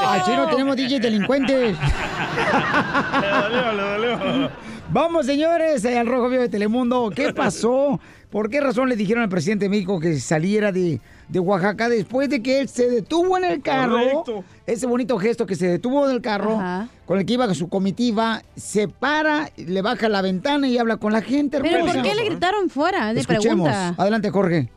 Así 0.02 0.30
no 0.34 0.46
tenemos 0.48 0.76
DJ 0.76 0.98
delincuentes. 1.00 1.76
Le 3.20 3.28
dolió, 3.28 3.72
le 3.72 3.82
dolió. 3.82 4.50
Vamos, 4.92 5.26
señores, 5.26 5.84
al 5.84 6.06
Rojo 6.06 6.28
Vivo 6.28 6.42
de 6.42 6.48
Telemundo. 6.48 7.12
¿Qué 7.14 7.32
pasó? 7.32 8.00
¿Por 8.30 8.48
qué 8.48 8.60
razón 8.60 8.88
le 8.88 8.94
dijeron 8.94 9.24
al 9.24 9.28
presidente 9.28 9.64
de 9.64 9.68
México 9.70 9.98
que 9.98 10.20
saliera 10.20 10.70
de, 10.70 11.00
de 11.28 11.38
Oaxaca 11.40 11.88
después 11.88 12.28
de 12.28 12.40
que 12.42 12.60
él 12.60 12.68
se 12.68 12.88
detuvo 12.88 13.36
en 13.36 13.44
el 13.44 13.60
carro? 13.60 13.94
Correcto. 13.94 14.44
Ese 14.66 14.86
bonito 14.86 15.18
gesto 15.18 15.46
que 15.46 15.56
se 15.56 15.66
detuvo 15.66 16.06
del 16.06 16.20
carro 16.20 16.60
con 17.06 17.18
el 17.18 17.26
que 17.26 17.32
iba 17.32 17.52
su 17.54 17.68
comitiva, 17.68 18.42
se 18.54 18.86
para, 18.86 19.50
le 19.56 19.82
baja 19.82 20.08
la 20.08 20.22
ventana 20.22 20.68
y 20.68 20.78
habla 20.78 20.96
con 20.96 21.12
la 21.12 21.22
gente. 21.22 21.60
Pero 21.60 21.84
¿por 21.84 22.02
qué 22.02 22.14
le 22.14 22.24
gritaron 22.24 22.70
fuera? 22.70 23.12
De 23.12 23.20
Escuchemos. 23.20 23.68
pregunta. 23.68 24.00
Adelante, 24.00 24.30
Jorge. 24.30 24.68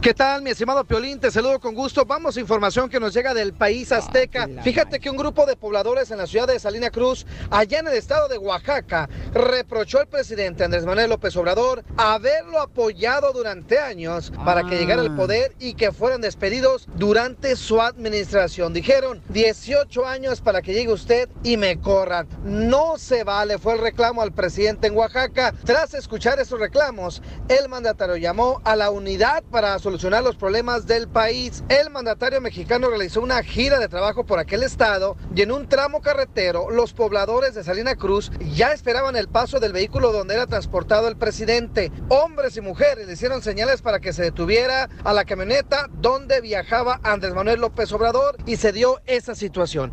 ¿Qué 0.00 0.14
tal, 0.14 0.40
mi 0.40 0.48
estimado 0.48 0.82
Piolín? 0.84 1.20
Te 1.20 1.30
saludo 1.30 1.60
con 1.60 1.74
gusto. 1.74 2.06
Vamos 2.06 2.34
a 2.34 2.40
información 2.40 2.88
que 2.88 2.98
nos 2.98 3.12
llega 3.12 3.34
del 3.34 3.52
país 3.52 3.92
azteca. 3.92 4.48
Fíjate 4.64 4.98
que 4.98 5.10
un 5.10 5.18
grupo 5.18 5.44
de 5.44 5.56
pobladores 5.56 6.10
en 6.10 6.16
la 6.16 6.26
ciudad 6.26 6.46
de 6.46 6.58
Salina 6.58 6.88
Cruz, 6.88 7.26
allá 7.50 7.80
en 7.80 7.86
el 7.86 7.92
estado 7.92 8.26
de 8.26 8.38
Oaxaca, 8.38 9.10
reprochó 9.34 9.98
al 9.98 10.08
presidente 10.08 10.64
Andrés 10.64 10.86
Manuel 10.86 11.10
López 11.10 11.36
Obrador 11.36 11.84
haberlo 11.98 12.62
apoyado 12.62 13.34
durante 13.34 13.78
años 13.78 14.32
para 14.42 14.64
que 14.64 14.78
llegara 14.78 15.02
al 15.02 15.14
poder 15.14 15.54
y 15.58 15.74
que 15.74 15.92
fueran 15.92 16.22
despedidos 16.22 16.88
durante 16.94 17.54
su 17.54 17.82
administración. 17.82 18.72
Dijeron 18.72 19.20
18 19.28 20.06
años 20.06 20.40
para 20.40 20.62
que 20.62 20.72
llegue 20.72 20.94
usted 20.94 21.28
y 21.42 21.58
me 21.58 21.78
corran. 21.78 22.26
No 22.42 22.96
se 22.96 23.22
vale, 23.22 23.58
fue 23.58 23.74
el 23.74 23.80
reclamo 23.80 24.22
al 24.22 24.32
presidente 24.32 24.86
en 24.86 24.96
Oaxaca. 24.96 25.52
Tras 25.66 25.92
escuchar 25.92 26.40
esos 26.40 26.58
reclamos, 26.58 27.20
el 27.50 27.68
mandatario 27.68 28.16
llamó 28.16 28.62
a 28.64 28.76
la 28.76 28.88
unidad 28.88 29.42
para 29.42 29.78
solucionar 29.90 30.22
los 30.22 30.36
problemas 30.36 30.86
del 30.86 31.08
país. 31.08 31.64
El 31.68 31.90
mandatario 31.90 32.40
mexicano 32.40 32.88
realizó 32.90 33.20
una 33.22 33.42
gira 33.42 33.80
de 33.80 33.88
trabajo 33.88 34.24
por 34.24 34.38
aquel 34.38 34.62
estado 34.62 35.16
y 35.34 35.42
en 35.42 35.50
un 35.50 35.68
tramo 35.68 36.00
carretero 36.00 36.70
los 36.70 36.92
pobladores 36.92 37.56
de 37.56 37.64
Salina 37.64 37.96
Cruz 37.96 38.30
ya 38.54 38.70
esperaban 38.70 39.16
el 39.16 39.26
paso 39.26 39.58
del 39.58 39.72
vehículo 39.72 40.12
donde 40.12 40.34
era 40.34 40.46
transportado 40.46 41.08
el 41.08 41.16
presidente. 41.16 41.90
Hombres 42.08 42.56
y 42.56 42.60
mujeres 42.60 43.08
le 43.08 43.14
hicieron 43.14 43.42
señales 43.42 43.82
para 43.82 43.98
que 43.98 44.12
se 44.12 44.22
detuviera 44.22 44.88
a 45.02 45.12
la 45.12 45.24
camioneta 45.24 45.88
donde 45.94 46.40
viajaba 46.40 47.00
Andrés 47.02 47.34
Manuel 47.34 47.58
López 47.60 47.90
Obrador 47.90 48.36
y 48.46 48.58
se 48.58 48.70
dio 48.70 49.00
esa 49.06 49.34
situación. 49.34 49.90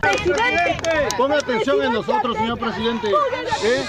Ponga 1.18 1.38
atención 1.40 1.82
en 1.82 1.94
nosotros, 1.94 2.38
señor 2.38 2.60
presidente. 2.60 3.08
¿Eh? 3.08 3.86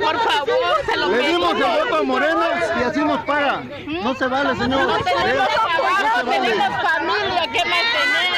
Por 0.00 0.18
favor, 0.18 0.56
se 0.86 0.96
lo 0.96 1.10
Le 1.10 1.28
dimos 1.28 1.50
el 1.50 1.56
pedimos. 1.58 1.84
voto 1.84 1.96
a 1.96 2.02
Morena 2.02 2.48
y 2.80 2.82
así 2.84 3.00
nos 3.04 3.24
paga. 3.26 3.62
No 4.02 4.14
se 4.14 4.26
vale, 4.44 4.56
señor. 4.60 4.86
No 4.86 4.98
tenemos 4.98 5.28
¿Eh? 5.28 5.34
trabajo, 5.34 6.24
tenemos 6.24 6.82
familia 6.82 7.42
que 7.52 7.64
mantener. 7.64 8.28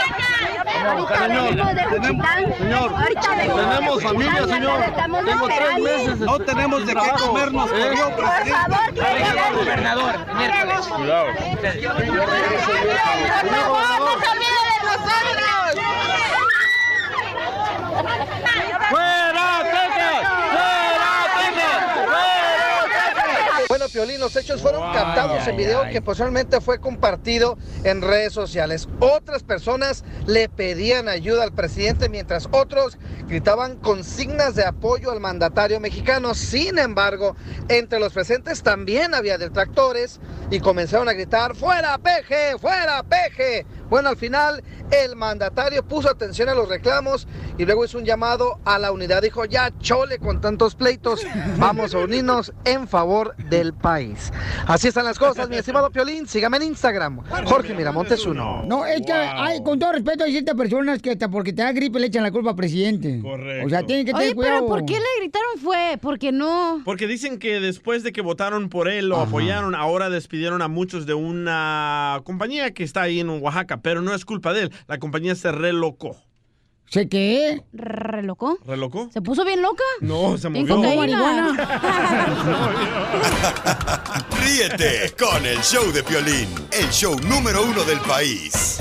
Señor, 0.81 1.07
tenemos, 1.09 1.59
señor, 2.59 2.97
tenemos 3.57 4.03
familia, 4.03 4.47
señor. 4.47 4.81
Tengo 5.25 5.47
tres 5.47 5.79
meses. 5.79 6.19
No 6.21 6.39
tenemos 6.39 6.87
de 6.87 6.95
qué 6.95 7.11
comernos, 7.21 7.69
Por 7.71 7.79
señor 7.81 7.97
favor, 7.97 8.15
que 8.95 9.01
gobernador. 9.57 10.15
Cuidado. 10.97 11.27
Por 13.51 13.61
favor, 13.61 14.01
no 14.01 14.13
se 14.21 14.31
de 14.39 14.83
nosotros. 14.85 15.31
¡Fuera, 18.91 19.47
Texas! 19.63 20.21
¡Fuera, 20.51 21.13
Texas! 21.37 21.79
¡Fuera, 21.95 23.67
Bueno, 23.69 23.80
Piolín, 23.93 24.21
los 24.21 24.37
hechos 24.37 24.63
fueron 24.63 24.93
captados 24.93 25.49
en 25.49 25.57
video 25.57 25.83
que 25.91 26.01
posteriormente 26.01 26.61
fue 26.61 26.79
compartido 26.79 27.59
en 27.83 28.03
redes 28.03 28.33
sociales. 28.33 28.89
Otras 29.01 29.43
personas 29.43 30.05
le 30.27 30.49
pedían 30.49 31.09
ayuda 31.09 31.43
al 31.43 31.53
presidente 31.53 32.09
mientras 32.09 32.49
otros 32.53 32.99
gritaban 33.27 33.77
consignas 33.77 34.55
de 34.55 34.65
apoyo 34.65 35.11
al 35.11 35.19
mandatario 35.19 35.81
mexicano. 35.81 36.35
Sin 36.35 36.79
embargo, 36.79 37.35
entre 37.69 37.99
los 37.99 38.13
presentes 38.13 38.63
también 38.63 39.13
había 39.13 39.39
detractores 39.39 40.21
y 40.53 40.61
comenzaron 40.61 41.09
a 41.09 41.13
gritar, 41.13 41.57
fuera 41.57 41.99
peje, 41.99 42.59
fuera 42.59 43.03
peje. 43.03 43.67
Bueno, 43.91 44.09
al 44.09 44.17
final 44.17 44.63
el 44.91 45.17
mandatario 45.17 45.83
puso 45.83 46.09
atención 46.09 46.49
a 46.49 46.55
los 46.55 46.69
reclamos 46.69 47.27
y 47.59 47.65
luego 47.65 47.85
hizo 47.85 47.99
un 47.99 48.05
llamado 48.05 48.61
a 48.65 48.79
la 48.79 48.93
unidad. 48.93 49.21
Dijo, 49.21 49.45
ya 49.45 49.73
chole 49.81 50.19
con 50.19 50.41
tantos 50.41 50.77
pleitos, 50.77 51.27
vamos 51.59 51.95
a 51.95 51.99
unirnos 51.99 52.53
en 52.65 52.87
favor 52.89 53.35
del 53.37 53.75
país. 53.75 54.33
Así 54.67 54.89
están 54.89 55.05
las 55.05 55.19
cosas, 55.19 55.49
mi 55.49 55.57
estimado 55.57 55.91
Piolín. 55.91 56.27
Sígame 56.27 56.59
en 56.59 56.63
Instagram, 56.65 57.23
Jorge 57.47 57.75
Miramontes 57.75 58.25
uno. 58.27 58.63
No, 58.65 58.87
es 58.87 59.03
que 59.05 59.13
hay, 59.13 59.63
con 59.63 59.79
todo 59.79 59.93
respeto, 59.93 60.25
hay 60.25 60.33
ciertas 60.33 60.55
personas 60.55 61.03
que 61.03 61.11
hasta 61.11 61.29
porque 61.29 61.53
te 61.53 61.63
da 61.63 61.73
gripe 61.73 61.99
le 61.99 62.07
echan 62.07 62.23
la 62.23 62.31
culpa 62.31 62.51
al 62.51 62.57
presidente. 62.57 63.21
Correcto. 63.21 63.67
O 63.67 63.71
sea, 63.71 63.83
tienen 63.83 64.07
que 64.07 64.13
tener 64.13 64.29
Oye, 64.29 64.35
cuidado. 64.37 64.59
pero 64.59 64.67
¿por 64.69 64.85
qué 64.87 64.95
le 64.95 65.21
gritaron 65.21 65.59
fue? 65.61 65.99
Porque 66.01 66.31
no. 66.33 66.83
Porque 66.85 67.07
dicen 67.07 67.39
que 67.39 67.59
después 67.59 68.03
de 68.05 68.13
que 68.13 68.21
votaron 68.21 68.69
por 68.69 68.89
él, 68.89 69.09
lo 69.09 69.19
apoyaron, 69.19 69.75
ahora 69.75 70.11
despidieron 70.11 70.63
a 70.63 70.69
muchos 70.69 71.07
de 71.07 71.15
una 71.15 72.21
compañía 72.25 72.73
que 72.73 72.85
está 72.85 73.03
ahí 73.03 73.21
en 73.21 73.29
Oaxaca, 73.29 73.80
pero 73.83 74.03
no 74.03 74.15
es 74.15 74.25
culpa 74.25 74.53
de 74.53 74.63
él. 74.63 74.73
La 74.87 74.99
compañía 74.99 75.35
se 75.35 75.51
relocó. 75.53 76.17
¿Se 76.89 77.09
qué? 77.09 77.63
¿Relocó? 77.73 78.59
¿Relocó? 78.67 79.09
¿Se 79.13 79.23
puso 79.23 79.45
bien 79.45 79.63
loca? 79.63 79.85
No, 80.01 80.37
se 80.37 80.49
¿En 80.49 80.55
movió. 80.67 80.75
cocaína? 80.77 81.55
Ríete 84.43 85.15
con 85.17 85.47
el 85.47 85.59
show 85.61 85.93
de 85.93 86.03
Piolín, 86.03 86.49
el 86.73 86.91
show 86.91 87.17
número 87.21 87.63
uno 87.65 87.85
del 87.85 88.01
país. 88.01 88.81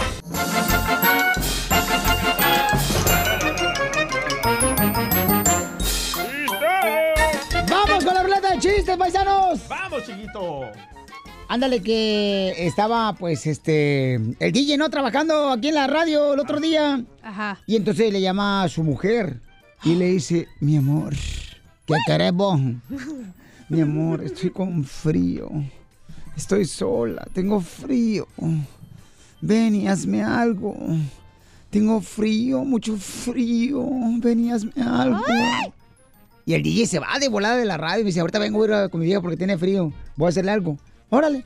¡Vamos 7.70 8.04
con 8.04 8.14
la 8.14 8.24
ruleta 8.24 8.52
de 8.52 8.60
chistes, 8.60 8.98
paisanos! 8.98 9.68
¡Vamos, 9.68 10.04
chiquito! 10.06 10.72
Ándale 11.52 11.82
que 11.82 12.54
estaba, 12.68 13.14
pues, 13.14 13.48
este... 13.48 14.14
El 14.40 14.52
DJ, 14.52 14.78
¿no? 14.78 14.92
Trabajando 14.92 15.50
aquí 15.50 15.70
en 15.70 15.74
la 15.74 15.88
radio 15.88 16.36
el 16.36 16.40
otro 16.40 16.60
día. 16.60 17.04
Ajá. 17.24 17.60
Y 17.66 17.76
entonces 17.76 18.14
le 18.14 18.22
llama 18.22 18.62
a 18.62 18.70
su 18.70 18.84
mujer 18.84 19.42
y 19.84 19.96
le 19.96 20.12
dice, 20.12 20.48
mi 20.60 20.78
amor, 20.78 21.16
¿qué 21.88 21.96
querés 22.06 22.34
vos? 22.34 22.62
Mi 23.68 23.82
amor, 23.82 24.24
estoy 24.24 24.52
con 24.52 24.84
frío. 24.84 25.50
Estoy 26.38 26.66
sola, 26.66 27.28
tengo 27.34 27.60
frío. 27.62 28.28
Ven 29.42 29.74
y 29.74 29.88
hazme 29.88 30.24
algo. 30.24 30.78
Tengo 31.72 32.00
frío, 32.02 32.64
mucho 32.64 32.96
frío. 32.96 33.90
Ven 34.20 34.46
y 34.46 34.52
hazme 34.52 34.84
algo. 34.86 35.24
Y 36.46 36.54
el 36.54 36.62
DJ 36.62 36.86
se 36.86 37.00
va 37.00 37.18
de 37.20 37.28
volada 37.28 37.58
de 37.58 37.66
la 37.66 37.78
radio 37.78 38.02
y 38.02 38.04
me 38.04 38.10
dice, 38.10 38.20
ahorita 38.20 38.38
vengo 38.38 38.62
a 38.62 38.66
ir 38.68 38.74
a 38.74 38.90
con 38.90 39.00
mi 39.00 39.08
vieja 39.08 39.20
porque 39.20 39.38
tiene 39.38 39.58
frío. 39.58 39.92
Voy 40.16 40.28
a 40.28 40.30
hacerle 40.30 40.52
algo. 40.52 40.78
Órale. 41.10 41.44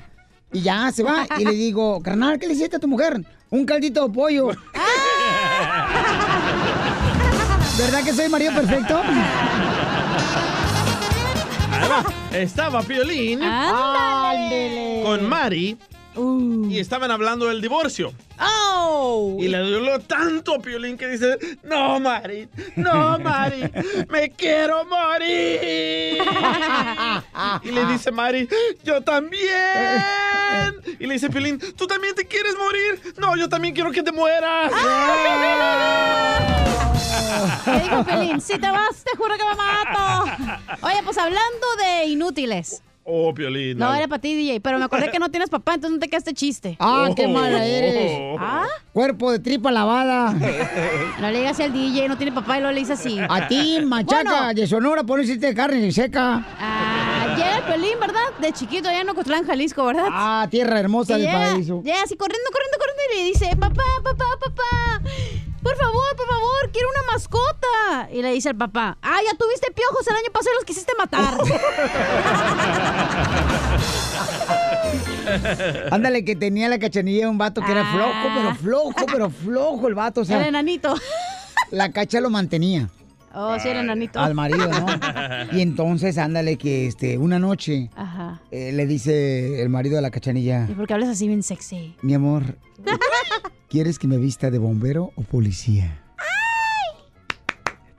Y 0.51 0.61
ya 0.61 0.91
se 0.91 1.03
va. 1.03 1.25
Y 1.37 1.45
le 1.45 1.51
digo, 1.55 2.01
carnal, 2.01 2.39
¿qué 2.39 2.47
le 2.47 2.53
hiciste 2.53 2.77
a 2.77 2.79
tu 2.79 2.87
mujer? 2.87 3.21
Un 3.49 3.65
caldito 3.65 4.07
de 4.07 4.13
pollo. 4.13 4.47
¿Verdad 7.77 8.03
que 8.03 8.13
soy 8.13 8.29
marido 8.29 8.53
perfecto? 8.53 9.01
Ahí 11.71 11.89
va. 11.89 12.03
Estaba 12.37 12.81
Piolín 12.83 13.39
con 15.03 15.27
Mari 15.27 15.77
y 16.15 16.79
estaban 16.79 17.11
hablando 17.11 17.47
del 17.47 17.61
divorcio. 17.61 18.13
¡Oh! 18.39 19.37
Y 19.39 19.47
le 19.47 19.57
dolió 19.57 19.99
tanto 19.99 20.55
a 20.55 20.59
Piolín 20.59 20.97
que 20.97 21.07
dice, 21.07 21.37
no, 21.63 21.99
Mari, 21.99 22.47
no, 22.75 23.17
Mari, 23.19 23.63
me 24.09 24.31
quiero 24.31 24.85
morir. 24.85 26.21
Y 27.63 27.71
le 27.71 27.85
dice 27.85 28.11
Mari, 28.11 28.47
yo 28.83 29.01
también. 29.01 29.43
Y 30.99 31.05
le 31.05 31.13
dice 31.13 31.29
Piolín, 31.29 31.59
¿tú 31.75 31.87
también 31.87 32.15
te 32.15 32.25
quieres 32.25 32.55
morir? 32.57 33.13
No, 33.17 33.35
yo 33.35 33.49
también 33.49 33.73
quiero 33.73 33.91
que 33.91 34.03
te 34.03 34.11
mueras. 34.11 34.71
¿Qué 37.65 37.79
dijo 37.79 38.03
Pelín? 38.03 38.41
Si 38.41 38.57
te 38.57 38.71
vas, 38.71 39.03
te 39.03 39.15
juro 39.17 39.35
que 39.37 39.43
me 39.43 39.55
mato. 39.55 40.25
Oye, 40.81 41.01
pues 41.03 41.17
hablando 41.17 41.67
de 41.77 42.05
inútiles. 42.05 42.81
Oh, 43.05 43.33
Piolín. 43.33 43.77
No, 43.77 43.93
era 43.93 44.07
para 44.07 44.21
ti, 44.21 44.33
DJ, 44.33 44.61
pero 44.61 44.79
me 44.79 44.85
acordé 44.85 45.11
que 45.11 45.19
no 45.19 45.29
tienes 45.29 45.49
papá, 45.49 45.73
entonces 45.73 45.95
no 45.95 45.99
te 45.99 46.07
queda 46.07 46.19
este 46.19 46.33
chiste. 46.33 46.77
Ah, 46.79 47.09
qué 47.15 47.27
mala 47.27 47.65
eres. 47.65 48.37
¿Ah? 48.39 48.65
Cuerpo 48.93 49.31
de 49.31 49.39
tripa 49.39 49.71
lavada. 49.71 50.33
No 51.19 51.29
le 51.31 51.39
digas 51.39 51.59
al 51.59 51.71
DJ, 51.73 52.07
no 52.07 52.17
tiene 52.17 52.31
papá 52.31 52.57
y 52.57 52.61
luego 52.61 52.73
le 52.73 52.79
dices 52.79 52.99
así. 52.99 53.17
A 53.29 53.47
ti, 53.47 53.79
machaca 53.85 54.23
Bueno, 54.23 54.53
de 54.53 54.67
Sonora, 54.67 55.03
por 55.03 55.19
decirte 55.19 55.47
de 55.47 55.53
carne 55.53 55.91
seca. 55.91 56.45
ah, 56.59 57.35
llega 57.37 57.57
el 57.57 57.63
Pelín, 57.63 57.99
¿verdad? 57.99 58.21
De 58.39 58.51
chiquito, 58.53 58.89
allá 58.89 59.01
en 59.01 59.09
Ocotlán, 59.09 59.45
Jalisco, 59.45 59.85
¿verdad? 59.85 60.07
Ah, 60.09 60.47
tierra 60.49 60.79
hermosa 60.79 61.17
del 61.17 61.27
paraíso. 61.27 61.81
Llega 61.83 62.03
así 62.03 62.15
corriendo, 62.15 62.49
corriendo, 62.51 62.77
corriendo 62.77 63.03
y 63.13 63.17
le 63.17 63.23
dice, 63.25 63.55
papá, 63.57 63.83
papá, 64.03 64.25
papá, 64.39 65.01
por 65.63 65.75
favor, 65.77 66.15
por 66.17 66.27
favor, 66.27 66.71
quiero 66.71 66.87
una 66.89 67.13
mascota. 67.13 68.09
Y 68.11 68.21
le 68.21 68.31
dice 68.33 68.49
el 68.49 68.55
papá, 68.55 68.97
ah, 69.01 69.19
ya 69.25 69.37
tuviste 69.37 69.71
piojos 69.71 70.07
el 70.07 70.15
año 70.15 70.31
pasado 70.31 70.51
y 70.53 70.57
los 70.57 70.65
quisiste 70.65 70.93
matar. 70.97 71.37
Ándale, 75.91 76.25
que 76.25 76.35
tenía 76.35 76.69
la 76.69 76.79
cachanilla 76.79 77.29
un 77.29 77.37
vato 77.37 77.61
que 77.61 77.71
era 77.71 77.85
flojo, 77.91 78.27
pero 78.35 78.55
flojo, 78.55 79.05
pero 79.11 79.29
flojo 79.29 79.87
el 79.87 79.95
vato. 79.95 80.21
O 80.21 80.25
sea, 80.25 80.37
Ah. 80.37 80.41
El 80.41 80.47
enanito. 80.49 80.95
La 81.71 81.91
cacha 81.91 82.19
lo 82.19 82.29
mantenía. 82.29 82.89
Oh, 83.33 83.57
sí, 83.59 83.67
el 83.69 83.77
enanito. 83.77 84.19
Al 84.19 84.33
marido, 84.35 84.67
¿no? 84.69 84.85
Y 85.51 85.61
entonces, 85.61 86.17
ándale, 86.17 86.57
que 86.57 86.87
este, 86.87 87.17
una 87.17 87.39
noche 87.39 87.89
Ajá. 87.95 88.41
eh, 88.51 88.71
le 88.71 88.85
dice 88.85 89.61
el 89.61 89.69
marido 89.69 89.97
a 89.97 90.01
la 90.01 90.11
cachanilla, 90.11 90.67
¿Y 90.69 90.73
por 90.73 90.87
qué 90.87 90.93
hablas 90.93 91.09
así 91.09 91.27
bien 91.27 91.41
sexy? 91.43 91.95
mi 92.01 92.13
amor, 92.13 92.57
¿quieres 93.69 93.97
que 93.99 94.07
me 94.07 94.17
vista 94.17 94.51
de 94.51 94.57
bombero 94.59 95.11
o 95.15 95.21
policía? 95.23 95.99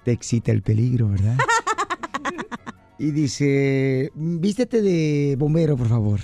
Te 0.05 0.13
excita 0.13 0.53
el 0.53 0.63
peligro, 0.63 1.09
¿verdad? 1.09 1.37
Y 2.97 3.11
dice, 3.11 4.13
vístete 4.15 4.81
de 4.81 5.35
bombero, 5.37 5.77
por 5.77 5.89
favor. 5.89 6.21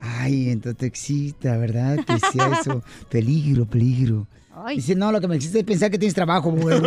Ay, 0.00 0.48
entonces 0.48 0.78
te 0.78 0.86
excita, 0.86 1.58
¿verdad? 1.58 1.98
Que 2.06 2.18
sea 2.18 2.58
eso. 2.58 2.82
Peligro, 3.10 3.66
peligro. 3.66 4.26
Dice, 4.74 4.94
no, 4.96 5.12
lo 5.12 5.20
que 5.20 5.28
me 5.28 5.36
excita 5.36 5.58
es 5.58 5.64
pensar 5.64 5.90
que 5.90 5.98
tienes 5.98 6.14
trabajo, 6.14 6.50
bombero. 6.50 6.80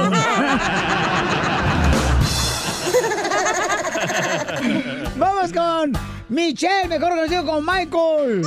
Vamos 5.54 5.92
con 5.92 5.94
Michelle, 6.30 6.88
mejor 6.88 7.10
conocido 7.10 7.46
como 7.46 7.62
Michael. 7.62 8.42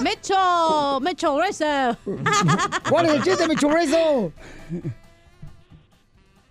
Mecho, 0.00 1.00
Mecho 1.00 1.38
Racer. 1.38 1.96
¿Cuál 2.88 3.06
es 3.06 3.12
el 3.14 3.22
chiste, 3.22 3.48
Micho 3.48 3.68
Rezo? 3.68 4.32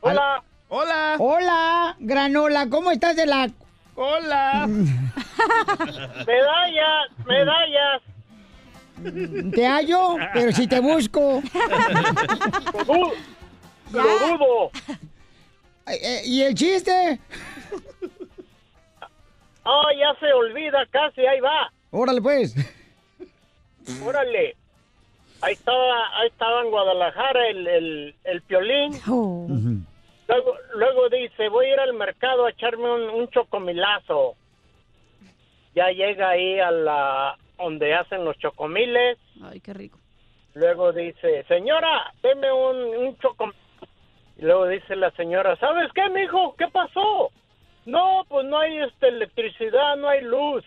Hola. 0.01 0.43
Hola. 0.69 1.15
Hola, 1.19 1.95
Granola, 1.99 2.67
¿cómo 2.69 2.91
estás 2.91 3.15
de 3.15 3.25
la... 3.25 3.49
Hola. 3.95 4.67
Medallas, 6.27 7.09
medallas. 7.25 8.01
Te 9.53 9.65
hallo, 9.65 10.17
pero 10.33 10.51
si 10.51 10.67
te 10.67 10.79
busco. 10.79 11.41
Lo 13.91 14.01
dudo. 14.01 14.71
Eh, 15.87 16.21
¿Y 16.25 16.41
el 16.41 16.53
chiste? 16.53 17.19
Ah, 19.69 19.89
ya 19.99 20.15
se 20.19 20.31
olvida 20.31 20.85
casi, 20.91 21.25
ahí 21.25 21.41
va. 21.41 21.69
Órale, 21.91 22.21
pues. 22.21 22.55
Órale. 24.05 24.55
Ahí 25.41 25.53
estaba, 25.53 26.19
ahí 26.19 26.27
estaba 26.29 26.61
en 26.61 26.71
Guadalajara 26.71 27.47
el, 27.49 27.67
el, 27.67 28.15
el 28.23 28.41
piolín. 28.43 28.93
Luego, 29.05 30.55
luego 30.73 31.09
dice, 31.09 31.49
voy 31.49 31.65
a 31.65 31.73
ir 31.73 31.79
al 31.79 31.93
mercado 31.93 32.45
a 32.45 32.49
echarme 32.49 32.89
un, 32.89 33.01
un 33.09 33.27
chocomilazo. 33.29 34.35
Ya 35.75 35.89
llega 35.89 36.29
ahí 36.29 36.59
a 36.59 36.71
la 36.71 37.37
donde 37.57 37.93
hacen 37.93 38.23
los 38.25 38.37
chocomiles. 38.39 39.17
Ay, 39.43 39.59
qué 39.59 39.73
rico. 39.73 39.99
Luego 40.53 40.91
dice, 40.93 41.43
señora, 41.47 42.11
deme 42.23 42.51
un, 42.51 42.77
un 43.07 43.17
chocom... 43.19 43.51
Y 44.37 44.41
luego 44.43 44.67
dice 44.67 44.95
la 44.95 45.11
señora, 45.11 45.55
¿sabes 45.57 45.91
qué, 45.93 46.09
mijo? 46.09 46.55
¿Qué 46.57 46.67
pasó? 46.67 47.31
No, 47.87 48.25
pues 48.27 48.45
no 48.45 48.59
hay 48.59 48.77
este, 48.79 49.07
electricidad, 49.07 49.95
no 49.95 50.09
hay 50.09 50.21
luz. 50.21 50.65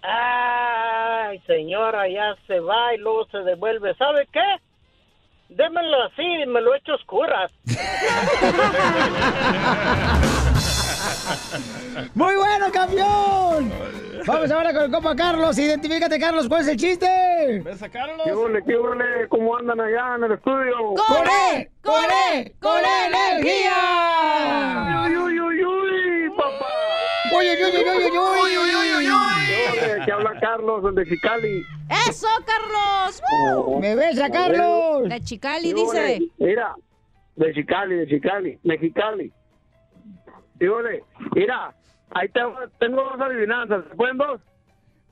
Ay, 0.00 1.40
señora, 1.40 2.08
ya 2.08 2.36
se 2.46 2.60
va 2.60 2.94
y 2.94 2.98
luego 2.98 3.26
se 3.32 3.38
devuelve. 3.38 3.92
¿Sabe 3.96 4.28
qué? 4.32 4.56
Démelo 5.48 6.04
así, 6.04 6.46
me 6.46 6.60
lo 6.60 6.72
echo 6.76 6.94
oscuras. 6.94 7.50
¡Muy 12.14 12.34
bueno, 12.36 12.70
campeón! 12.72 13.72
Vamos 14.26 14.50
ahora 14.50 14.72
con 14.72 14.84
el 14.84 14.90
compa 14.90 15.16
Carlos. 15.16 15.58
Identifícate, 15.58 16.18
Carlos, 16.18 16.48
¿cuál 16.48 16.62
es 16.62 16.68
el 16.68 16.76
chiste? 16.76 17.06
¿Ves 17.64 17.82
a 17.82 17.88
Carlos? 17.88 18.22
¿Qué 18.24 18.32
ole, 18.32 18.62
qué 18.64 18.76
ole? 18.76 19.28
¿Cómo 19.28 19.56
andan 19.56 19.80
allá 19.80 20.14
en 20.16 20.24
el 20.24 20.32
estudio? 20.32 20.94
¡Con 20.94 21.26
él! 21.26 21.68
¡Con 21.82 22.04
él! 22.32 22.52
¡Con 22.60 22.78
energía! 22.78 23.74
¡Uy, 25.06 25.16
uy, 25.16 25.40
uy, 25.40 25.64
uy, 25.64 26.30
papá! 26.36 26.66
¡Uy, 27.36 27.46
uy, 27.46 27.62
uy, 27.64 27.72
uy, 27.72 28.04
uy, 28.04 28.74
uy! 28.74 28.96
uy, 28.96 29.06
uy. 29.08 30.04
Que 30.04 30.12
habla 30.12 30.38
Carlos, 30.40 30.84
el 30.84 30.94
de 30.94 31.04
Chicali. 31.06 31.62
¡Eso, 32.08 32.28
Carlos! 32.46 33.22
¡Woo! 33.30 33.80
¡Me 33.80 33.94
besa, 33.94 34.30
Carlos! 34.30 35.08
De 35.08 35.20
Chicali, 35.20 35.72
dice. 35.72 36.20
Mira, 36.38 36.74
de 37.36 37.54
Chicali, 37.54 37.96
de 37.96 38.06
Chicali, 38.06 38.58
Mexicali. 38.62 39.32
Mira, 41.34 41.74
ahí 42.10 42.28
te, 42.28 42.40
tengo 42.78 43.02
dos 43.02 43.20
adivinanzas. 43.20 43.82
¿Se 43.88 43.96
pueden 43.96 44.16
dos? 44.16 44.40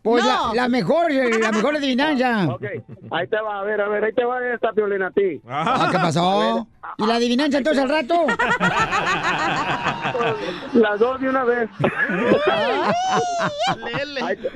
Pues 0.02 0.24
la, 0.24 0.52
la 0.54 0.68
mejor, 0.68 1.12
eh, 1.12 1.38
la 1.38 1.52
mejor 1.58 1.76
adivinanza. 1.76 2.48
Ok, 2.54 2.64
ahí 3.10 3.26
te 3.26 3.38
va, 3.40 3.60
a 3.60 3.64
ver, 3.64 3.82
a 3.82 3.88
ver, 3.88 4.04
ahí 4.04 4.12
te 4.14 4.24
va 4.24 4.38
esta 4.54 4.70
violina 4.72 5.08
a 5.08 5.10
ti. 5.10 5.42
Ah, 5.46 5.88
¿Qué 5.90 5.98
pasó? 5.98 6.66
¿Y 6.96 7.06
la 7.06 7.16
adivinanza 7.16 7.58
entonces 7.58 7.82
al 7.82 7.90
rato? 7.90 8.14
Las 10.72 10.98
dos 10.98 11.20
de 11.20 11.28
una 11.28 11.44
vez. 11.44 11.68
Lele. 13.84 14.22
Ahí 14.22 14.36
te, 14.36 14.48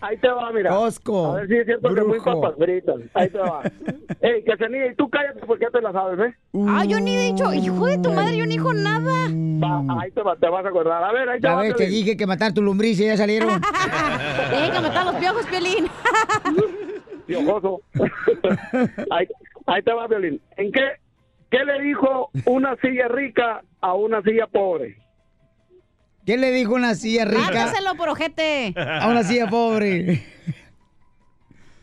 ahí 0.00 0.16
te 0.18 0.28
va, 0.28 0.50
mira. 0.52 0.70
Costco, 0.70 1.32
A 1.32 1.34
ver 1.36 1.48
si 1.48 1.56
es 1.56 1.66
cierto 1.66 1.94
que 1.94 2.00
muy 2.02 2.18
brujo. 2.18 2.40
papas 2.40 2.58
fritas. 2.58 2.96
Ahí 3.14 3.28
te 3.30 3.38
va. 3.38 3.62
Ey, 4.20 4.42
que 4.44 4.56
se 4.56 4.90
y 4.90 4.94
tú 4.96 5.08
cállate 5.10 5.40
porque 5.46 5.64
ya 5.64 5.70
te 5.70 5.80
la 5.80 5.92
sabes, 5.92 6.18
¿eh? 6.20 6.34
Ah, 6.68 6.84
yo 6.84 6.98
ni 7.00 7.14
he 7.16 7.32
dicho, 7.32 7.52
hijo 7.52 7.86
de 7.86 7.98
tu 7.98 8.12
madre, 8.12 8.36
yo 8.36 8.44
ni 8.46 8.52
dijo 8.52 8.72
nada. 8.72 9.28
Va, 9.30 10.00
ahí 10.00 10.10
te, 10.12 10.22
va, 10.22 10.36
te 10.36 10.48
vas 10.48 10.64
a 10.64 10.68
acordar. 10.68 11.02
A 11.04 11.12
ver, 11.12 11.28
ahí 11.28 11.40
te 11.40 11.46
Ya 11.48 11.54
va. 11.56 11.62
ves, 11.62 11.72
te 11.72 11.84
Piolín. 11.84 11.94
dije 12.04 12.16
que 12.16 12.26
matar 12.26 12.52
tu 12.52 12.62
lombriz 12.62 12.98
y 13.00 13.06
ya 13.06 13.16
salieron. 13.16 13.60
Deja 14.50 14.80
matar 14.80 15.04
los 15.06 15.14
piojos, 15.16 15.46
Piolín. 15.46 15.86
Piojoso. 17.26 17.80
ahí, 19.10 19.26
ahí 19.66 19.82
te 19.82 19.92
va, 19.92 20.06
Violín. 20.06 20.40
¿En 20.56 20.70
qué, 20.72 20.80
qué 21.50 21.64
le 21.64 21.80
dijo 21.82 22.30
una 22.46 22.76
silla 22.76 23.08
rica 23.08 23.62
a 23.80 23.94
una 23.94 24.22
silla 24.22 24.46
pobre? 24.46 24.96
¿Qué 26.24 26.36
le 26.38 26.50
dijo 26.52 26.74
una 26.74 26.94
silla 26.94 27.24
rica 27.26 27.40
Mátaselo 27.42 27.94
por 27.96 28.08
ojete. 28.08 28.72
a 28.76 29.08
una 29.08 29.22
silla 29.24 29.48
pobre? 29.48 30.24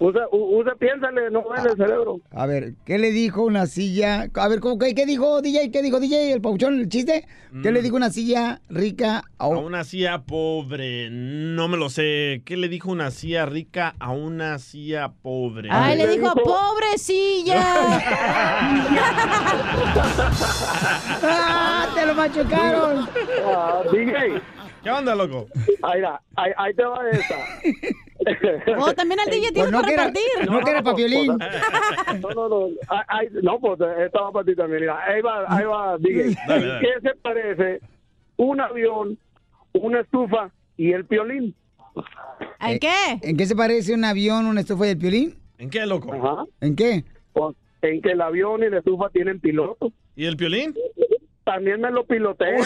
Usa, 0.04 0.28
usa, 0.32 0.74
piénsale, 0.80 1.30
no 1.30 1.44
vale 1.44 1.70
el 1.70 1.78
cerebro. 1.78 2.22
A 2.32 2.48
ver, 2.48 2.74
¿qué 2.86 2.98
le 2.98 3.12
dijo 3.12 3.44
una 3.44 3.68
silla? 3.68 4.28
A 4.34 4.48
ver, 4.48 4.60
¿cómo, 4.60 4.80
qué, 4.80 4.96
qué 4.96 5.06
dijo 5.06 5.44
DJ? 5.44 5.70
¿Qué 5.70 5.84
dijo 5.84 6.00
DJ? 6.00 6.34
¿El 6.34 6.42
pauchón, 6.42 6.80
el 6.80 6.90
chiste? 6.90 7.28
¿Qué 7.62 7.72
le 7.72 7.84
dijo 7.84 7.98
una 7.98 8.10
silla 8.10 8.62
rica 8.68 9.20
a 9.38 9.44
A 9.44 9.48
un... 9.48 9.58
una 9.58 9.84
silla 9.84 10.24
pobre. 10.24 11.10
No 11.12 11.68
me 11.68 11.78
lo 11.78 11.92
sé. 11.92 12.42
¿Qué 12.46 12.58
le 12.58 12.68
dijo 12.68 12.90
una 12.90 13.12
silla 13.12 13.46
rica 13.46 13.94
a 14.00 14.12
una 14.12 14.58
silla 14.58 15.12
pobre? 15.22 15.70
Ay, 15.72 15.96
le 16.00 16.08
dijo, 16.08 16.34
pobrecilla. 16.34 17.62
¡Ah, 21.24 21.88
te 21.94 22.08
lo 22.08 22.16
machucaron! 22.16 23.08
Ah, 23.46 23.84
DJ. 23.92 24.42
¿Qué 24.82 24.90
onda, 24.90 25.14
loco? 25.14 25.46
Ahí, 25.84 26.02
ahí, 26.38 26.52
ahí 26.58 26.74
te 26.74 26.84
va 26.86 27.02
Oh, 28.78 28.94
también 28.94 29.20
al 29.20 29.26
DJ 29.32 29.42
Pues 29.42 29.54
tienes 29.54 29.72
no 29.72 29.82
para 29.82 29.92
repartir. 29.92 30.50
no 30.50 30.60
que 30.60 30.70
era 30.70 30.82
pa' 30.84 30.96
Piolín. 30.96 31.38
No, 32.22 32.30
no, 32.30 32.50
no. 32.50 32.68
Ay, 32.88 33.00
ay, 33.08 33.28
no, 33.42 33.60
pues 33.60 33.80
esta 34.06 34.22
va 34.22 34.32
para 34.32 34.46
ti 34.46 34.56
también. 34.56 34.82
Mira, 34.82 35.00
ahí 35.06 35.22
va, 35.22 35.46
ahí 35.48 35.66
va, 35.66 35.98
DJ. 36.00 36.36
Dale, 36.48 36.64
¿En 36.64 36.70
dale. 36.70 36.80
qué 36.82 37.10
se 37.10 37.16
parece 37.16 37.80
un 38.38 38.62
avión, 38.62 39.18
una 39.74 40.02
estufa 40.02 40.52
y 40.78 40.92
el 40.94 41.06
piolín? 41.06 41.56
¿En 42.60 42.80
qué? 42.80 42.94
¿En 43.22 43.38
qué 43.38 43.46
se 43.46 43.56
parece 43.56 43.94
un 43.94 44.06
avión, 44.06 44.46
una 44.46 44.62
estufa 44.62 44.88
y 44.88 44.90
el 44.92 44.98
piolín? 44.98 45.36
¿En 45.58 45.70
qué, 45.70 45.86
loco? 45.86 46.14
Ajá. 46.14 46.44
¿En 46.62 46.76
qué? 46.76 47.04
Pues, 47.34 47.56
en 47.82 48.02
que 48.02 48.12
el 48.12 48.22
avión 48.22 48.64
y 48.64 48.70
la 48.70 48.80
estufa 48.80 49.10
tienen 49.10 49.40
piloto. 49.40 49.92
¿Y 50.16 50.26
el 50.26 50.38
piolín? 50.38 50.76
También 51.44 51.82
me 51.82 51.90
lo 51.92 52.06
pilotean. 52.06 52.62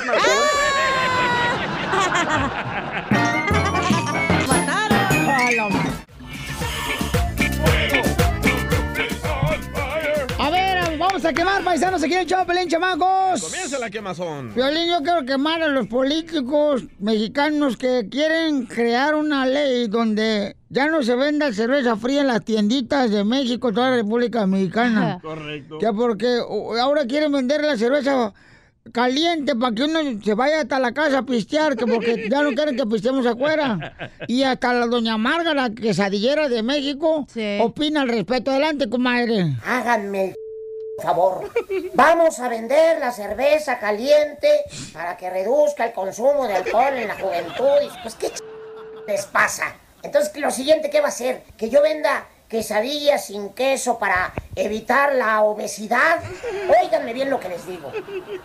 A 10.38 10.50
ver, 10.50 10.98
vamos 10.98 11.26
a 11.26 11.34
quemar 11.34 11.62
paisanos 11.62 12.02
aquí 12.02 12.13
en 12.13 12.19
el 12.19 12.26
show, 12.26 12.45
Pelín, 12.45 12.69
chamacos. 12.69 13.41
Comienza 13.43 13.78
la 13.78 13.89
quemazón. 13.89 14.54
Violín, 14.56 14.88
yo 14.89 15.04
quiero 15.04 15.26
quemar 15.26 15.62
a 15.62 15.67
los 15.67 15.88
políticos 15.88 16.84
mexicanos 17.00 17.76
que 17.76 18.08
quieren 18.10 18.65
crear 18.65 19.15
una 19.15 19.45
ley 19.45 19.89
donde 19.89 20.56
ya 20.69 20.88
no 20.88 21.04
se 21.04 21.17
venda 21.17 21.52
cerveza 21.52 21.98
fría 21.98 22.21
en 22.21 22.28
las 22.28 22.45
tienditas 22.45 23.12
de 23.12 23.26
México, 23.26 23.74
toda 23.74 23.89
la 23.89 23.98
República 23.98 24.48
Mexicana. 24.48 25.19
Correcto. 25.21 25.80
Que 25.80 25.91
porque 25.91 26.39
ahora 26.82 27.06
quieren 27.08 27.34
vender 27.34 27.62
la 27.62 27.76
cerveza 27.76 28.34
caliente 28.91 29.56
para 29.56 29.74
que 29.74 29.84
uno 29.84 30.00
se 30.24 30.34
vaya 30.34 30.62
hasta 30.62 30.80
la 30.80 30.93
casa 30.93 31.19
a 31.19 31.26
pistear, 31.26 31.76
que 31.76 31.86
porque 31.86 32.28
ya 32.32 32.41
no 32.41 32.54
quieren 32.54 32.76
que 32.78 32.86
pisteemos 32.86 33.26
afuera. 33.26 33.95
Y 34.28 34.43
hasta 34.43 34.74
la 34.74 34.88
doña 34.88 35.17
Marga, 35.17 35.54
la 35.54 35.69
quesadillera 35.69 36.50
de 36.50 36.63
México, 36.63 37.26
opina 37.62 38.02
al 38.02 38.10
respecto. 38.10 38.52
Adelante, 38.52 38.89
comadre. 38.89 39.56
Háganme 39.65 40.26
el 40.26 40.36
favor. 41.04 41.52
Vamos 41.93 42.39
a 42.39 42.48
vender 42.48 43.00
la 43.00 43.12
cerveza 43.12 43.80
caliente 43.80 44.50
para 44.93 45.17
que 45.17 45.30
reduzca 45.30 45.86
el 45.86 45.93
consumo 45.93 46.48
de 46.48 46.56
alcohol 46.56 46.93
en 46.93 47.08
la 47.08 47.15
juventud. 47.15 47.91
Pues, 48.02 48.15
¿qué 48.15 48.30
ch... 48.30 48.39
les 49.08 49.26
pasa? 49.26 49.76
Entonces, 50.04 50.36
lo 50.38 50.52
siguiente, 50.52 50.89
¿qué 50.89 51.02
va 51.02 51.08
a 51.08 51.12
ser? 51.12 51.41
¿Que 51.58 51.69
yo 51.69 51.82
venda 51.82 52.28
quesadillas 52.47 53.25
sin 53.25 53.49
queso 53.49 53.99
para 53.99 54.34
evitar 54.55 55.13
la 55.13 55.41
obesidad? 55.43 56.19
Óiganme 56.81 57.13
bien 57.13 57.29
lo 57.29 57.39
que 57.39 57.49
les 57.49 57.65
digo. 57.67 57.91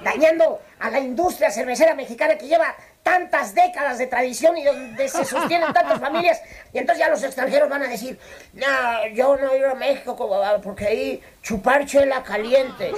Dañando 0.02 0.60
a 0.78 0.90
la 0.90 1.00
industria 1.00 1.50
cervecera 1.50 1.94
mexicana 1.94 2.36
que 2.36 2.46
lleva 2.46 2.74
tantas 3.02 3.54
décadas 3.54 3.98
de 3.98 4.06
tradición 4.06 4.56
y 4.58 4.64
donde 4.64 5.08
se 5.08 5.24
sostienen 5.24 5.72
tantas 5.72 5.98
familias. 5.98 6.40
Y 6.72 6.78
entonces 6.78 7.04
ya 7.04 7.10
los 7.10 7.22
extranjeros 7.22 7.68
van 7.68 7.82
a 7.82 7.88
decir, 7.88 8.18
no, 8.52 8.66
yo 9.14 9.36
no 9.36 9.54
ir 9.56 9.64
a 9.64 9.74
México 9.74 10.16
como- 10.16 10.40
porque 10.62 10.86
ahí 10.86 11.22
chupar 11.42 11.86
chela 11.86 12.22
caliente. 12.22 12.92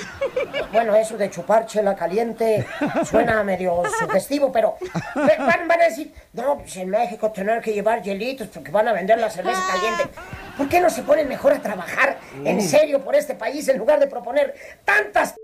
Bueno, 0.72 0.94
eso 0.96 1.16
de 1.16 1.30
chupar 1.30 1.66
chela 1.66 1.94
caliente 1.94 2.66
suena 3.08 3.42
medio 3.44 3.82
sugestivo, 3.98 4.50
pero 4.52 4.76
van, 5.14 5.68
van 5.68 5.80
a 5.80 5.84
decir, 5.84 6.12
no, 6.32 6.58
pues 6.58 6.76
en 6.76 6.90
México 6.90 7.30
tener 7.30 7.60
que 7.62 7.72
llevar 7.72 8.02
hielitos 8.02 8.48
porque 8.48 8.70
van 8.70 8.88
a 8.88 8.92
vender 8.92 9.18
la 9.18 9.30
cerveza 9.30 9.60
caliente. 9.70 10.18
¿Por 10.56 10.68
qué 10.68 10.80
no 10.80 10.90
se 10.90 11.02
ponen 11.02 11.28
mejor 11.28 11.52
a 11.52 11.60
trabajar 11.60 12.18
en 12.44 12.60
serio 12.60 13.02
por 13.02 13.14
este 13.14 13.34
país 13.34 13.66
en 13.68 13.78
lugar 13.78 13.98
de 14.00 14.06
proponer 14.06 14.54
tantas... 14.84 15.34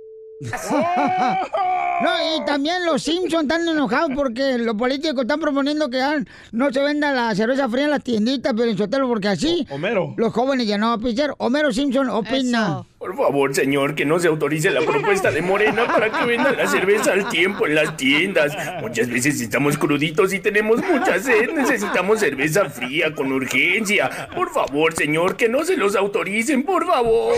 No, 2.00 2.10
y 2.36 2.44
también 2.44 2.84
los 2.86 3.02
Simpsons 3.02 3.42
están 3.42 3.66
enojados 3.66 4.12
porque 4.14 4.56
los 4.58 4.76
políticos 4.76 5.22
están 5.22 5.40
proponiendo 5.40 5.90
que 5.90 6.00
ah, 6.00 6.22
no 6.52 6.72
se 6.72 6.80
venda 6.80 7.12
la 7.12 7.34
cerveza 7.34 7.68
fría 7.68 7.84
en 7.86 7.90
las 7.90 8.04
tienditas, 8.04 8.54
pero 8.56 8.70
en 8.70 8.78
Sotelo, 8.78 9.08
porque 9.08 9.28
así 9.28 9.66
Homero. 9.68 10.14
los 10.16 10.32
jóvenes 10.32 10.68
ya 10.68 10.78
no 10.78 10.96
van. 10.96 11.16
Homero 11.38 11.72
Simpson 11.72 12.08
opina. 12.10 12.84
Por 12.98 13.16
favor, 13.16 13.54
señor, 13.54 13.94
que 13.94 14.04
no 14.04 14.18
se 14.20 14.28
autorice 14.28 14.70
la 14.70 14.80
propuesta 14.80 15.30
de 15.30 15.42
Morena 15.42 15.86
para 15.86 16.10
que 16.10 16.24
vendan 16.24 16.56
la 16.56 16.66
cerveza 16.68 17.12
al 17.12 17.28
tiempo 17.28 17.66
en 17.66 17.74
las 17.74 17.96
tiendas. 17.96 18.56
Muchas 18.80 19.08
veces 19.08 19.40
estamos 19.40 19.76
cruditos 19.76 20.32
y 20.32 20.38
tenemos 20.38 20.80
mucha 20.84 21.18
sed. 21.18 21.50
Necesitamos 21.54 22.20
cerveza 22.20 22.70
fría 22.70 23.14
con 23.14 23.32
urgencia. 23.32 24.28
Por 24.34 24.50
favor, 24.50 24.94
señor, 24.94 25.36
que 25.36 25.48
no 25.48 25.64
se 25.64 25.76
los 25.76 25.96
autoricen, 25.96 26.62
por 26.62 26.86
favor. 26.86 27.34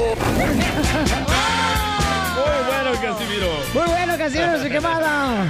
Muy 2.91 2.99
bueno, 2.99 3.17
Casimiro. 3.17 3.47
Muy 3.73 3.85
bueno, 3.85 4.19
Casimiro, 4.19 4.59
se 4.63 4.69
quemada. 4.69 5.47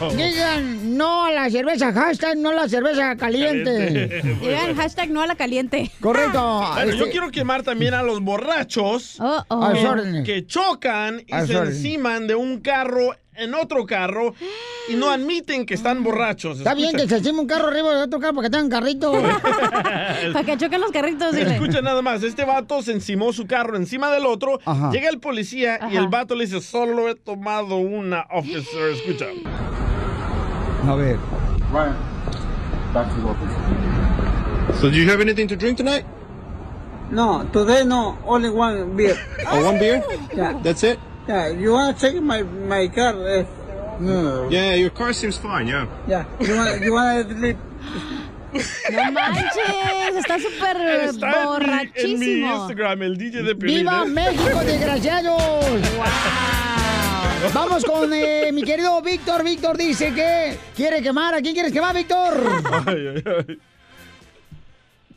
Wow. 0.00 0.10
Digan 0.16 0.96
no 0.98 1.26
a 1.26 1.30
la 1.32 1.48
cerveza, 1.50 1.92
hashtag 1.92 2.36
no 2.38 2.50
a 2.50 2.54
la 2.54 2.68
cerveza 2.68 3.14
caliente. 3.16 4.20
Digan 4.40 4.74
hashtag 4.74 5.10
no 5.10 5.22
a 5.22 5.28
la 5.28 5.36
caliente. 5.36 5.92
Correcto. 6.00 6.64
Bueno, 6.74 6.90
yo 6.92 6.98
Este- 7.04 7.10
quiero 7.10 7.30
quemar 7.30 7.62
también 7.62 7.94
a 7.94 8.02
los 8.02 8.20
borrachos 8.20 9.16
Oh, 9.20 9.44
oh. 9.48 9.72
Que, 10.24 10.44
chocan 10.46 11.20
y 11.24 11.46
se 11.46 11.52
enciman 11.56 12.26
de 12.26 12.34
un 12.34 12.60
carro 12.60 13.14
en 13.36 13.54
otro 13.54 13.86
carro 13.86 14.34
y 14.88 14.94
no 14.94 15.10
admiten 15.10 15.66
que 15.66 15.74
están 15.74 16.02
borrachos. 16.02 16.58
Está 16.58 16.74
bien 16.74 16.96
que 16.96 17.08
se 17.08 17.16
encima 17.16 17.40
un 17.40 17.46
carro 17.46 17.68
arriba 17.68 17.94
de 17.94 18.02
otro 18.02 18.20
carro 18.20 18.34
para 18.34 18.48
que 18.48 18.50
tengan 18.50 18.70
carrito. 18.70 19.12
Para 20.32 20.44
que 20.44 20.56
choquen 20.56 20.80
los 20.80 20.90
carritos, 20.90 21.34
dile. 21.34 21.54
Escucha 21.54 21.82
nada 21.82 22.02
más, 22.02 22.22
este 22.22 22.44
vato 22.44 22.82
se 22.82 22.92
encimó 22.92 23.32
su 23.32 23.46
carro 23.46 23.76
encima 23.76 24.10
del 24.10 24.26
otro, 24.26 24.58
Ajá. 24.64 24.90
llega 24.90 25.08
el 25.08 25.18
policía 25.18 25.78
y 25.90 25.96
el 25.96 26.08
vato 26.08 26.34
le 26.34 26.46
dice, 26.46 26.60
solo 26.60 27.08
he 27.08 27.14
tomado 27.14 27.76
una, 27.76 28.26
officer, 28.30 28.90
escucha. 28.92 29.26
A 30.86 30.94
ver. 30.94 31.18
Ryan, 31.72 31.96
back 32.92 33.08
to 33.14 33.28
office. 33.28 34.80
So 34.80 34.88
do 34.88 34.96
you 34.96 35.08
have 35.10 35.20
anything 35.20 35.46
to 35.48 35.56
drink 35.56 35.76
tonight? 35.76 36.04
No, 37.10 37.44
today 37.52 37.84
no, 37.84 38.16
only 38.26 38.50
one 38.50 38.96
beer. 38.96 39.16
Oh, 39.46 39.64
one 39.64 39.78
beer? 39.78 40.02
Yeah. 40.34 40.58
That's 40.62 40.82
it? 40.82 40.98
Yeah, 41.26 41.48
you 41.48 41.72
wanna 41.72 41.94
check 41.94 42.14
my 42.20 42.42
my 42.42 42.88
car? 42.88 43.14
Uh, 43.14 43.44
no. 44.00 44.48
Yeah, 44.50 44.74
your 44.74 44.90
car 44.90 45.12
seems 45.12 45.38
fine, 45.38 45.66
yeah. 45.68 45.86
Yeah. 46.06 46.24
You 46.40 46.54
wanna 46.56 46.84
you 46.84 46.92
wanna 46.92 47.24
sleep? 47.38 47.56
No 48.92 49.10
manches, 49.10 50.16
está 50.16 50.38
súper 50.38 50.76
Está 50.76 51.08
en 51.08 51.10
mi, 51.10 51.32
en 51.32 51.40
mi 51.40 51.44
borrachísimo. 51.46 52.54
Instagram, 52.56 53.02
el 53.02 53.16
DJ 53.16 53.42
de 53.42 53.54
Piolín. 53.56 53.78
¡Viva 53.78 54.04
¿eh? 54.04 54.08
México, 54.10 54.60
desgraciados! 54.64 55.64
Vamos 57.52 57.84
con 57.84 58.12
eh, 58.12 58.50
mi 58.52 58.62
querido 58.62 59.02
Víctor. 59.02 59.44
Víctor 59.44 59.76
dice 59.76 60.14
que 60.14 60.56
quiere 60.76 61.02
quemar. 61.02 61.34
¿A 61.34 61.40
quién 61.42 61.52
quieres 61.54 61.72
quemar, 61.72 61.94
Víctor? 61.94 62.34
Ay, 62.86 63.06
ay, 63.16 63.22
ay. 63.26 63.58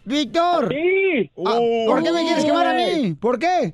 Víctor. 0.03 0.69
Sí. 0.69 1.31
Ah, 1.45 1.59
¿Por 1.85 2.03
qué 2.03 2.11
me 2.11 2.23
quieres 2.23 2.43
quemar 2.43 2.67
a 2.67 2.73
mí? 2.73 3.13
¿Por 3.13 3.39
qué? 3.39 3.73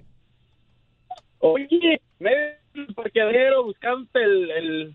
Oye, 1.39 2.02
me 2.23 2.29
ves 2.36 2.57
el 2.75 2.93
parqueadero 2.95 3.63
buscando 3.65 4.07
el... 4.15 4.51
el 4.51 4.93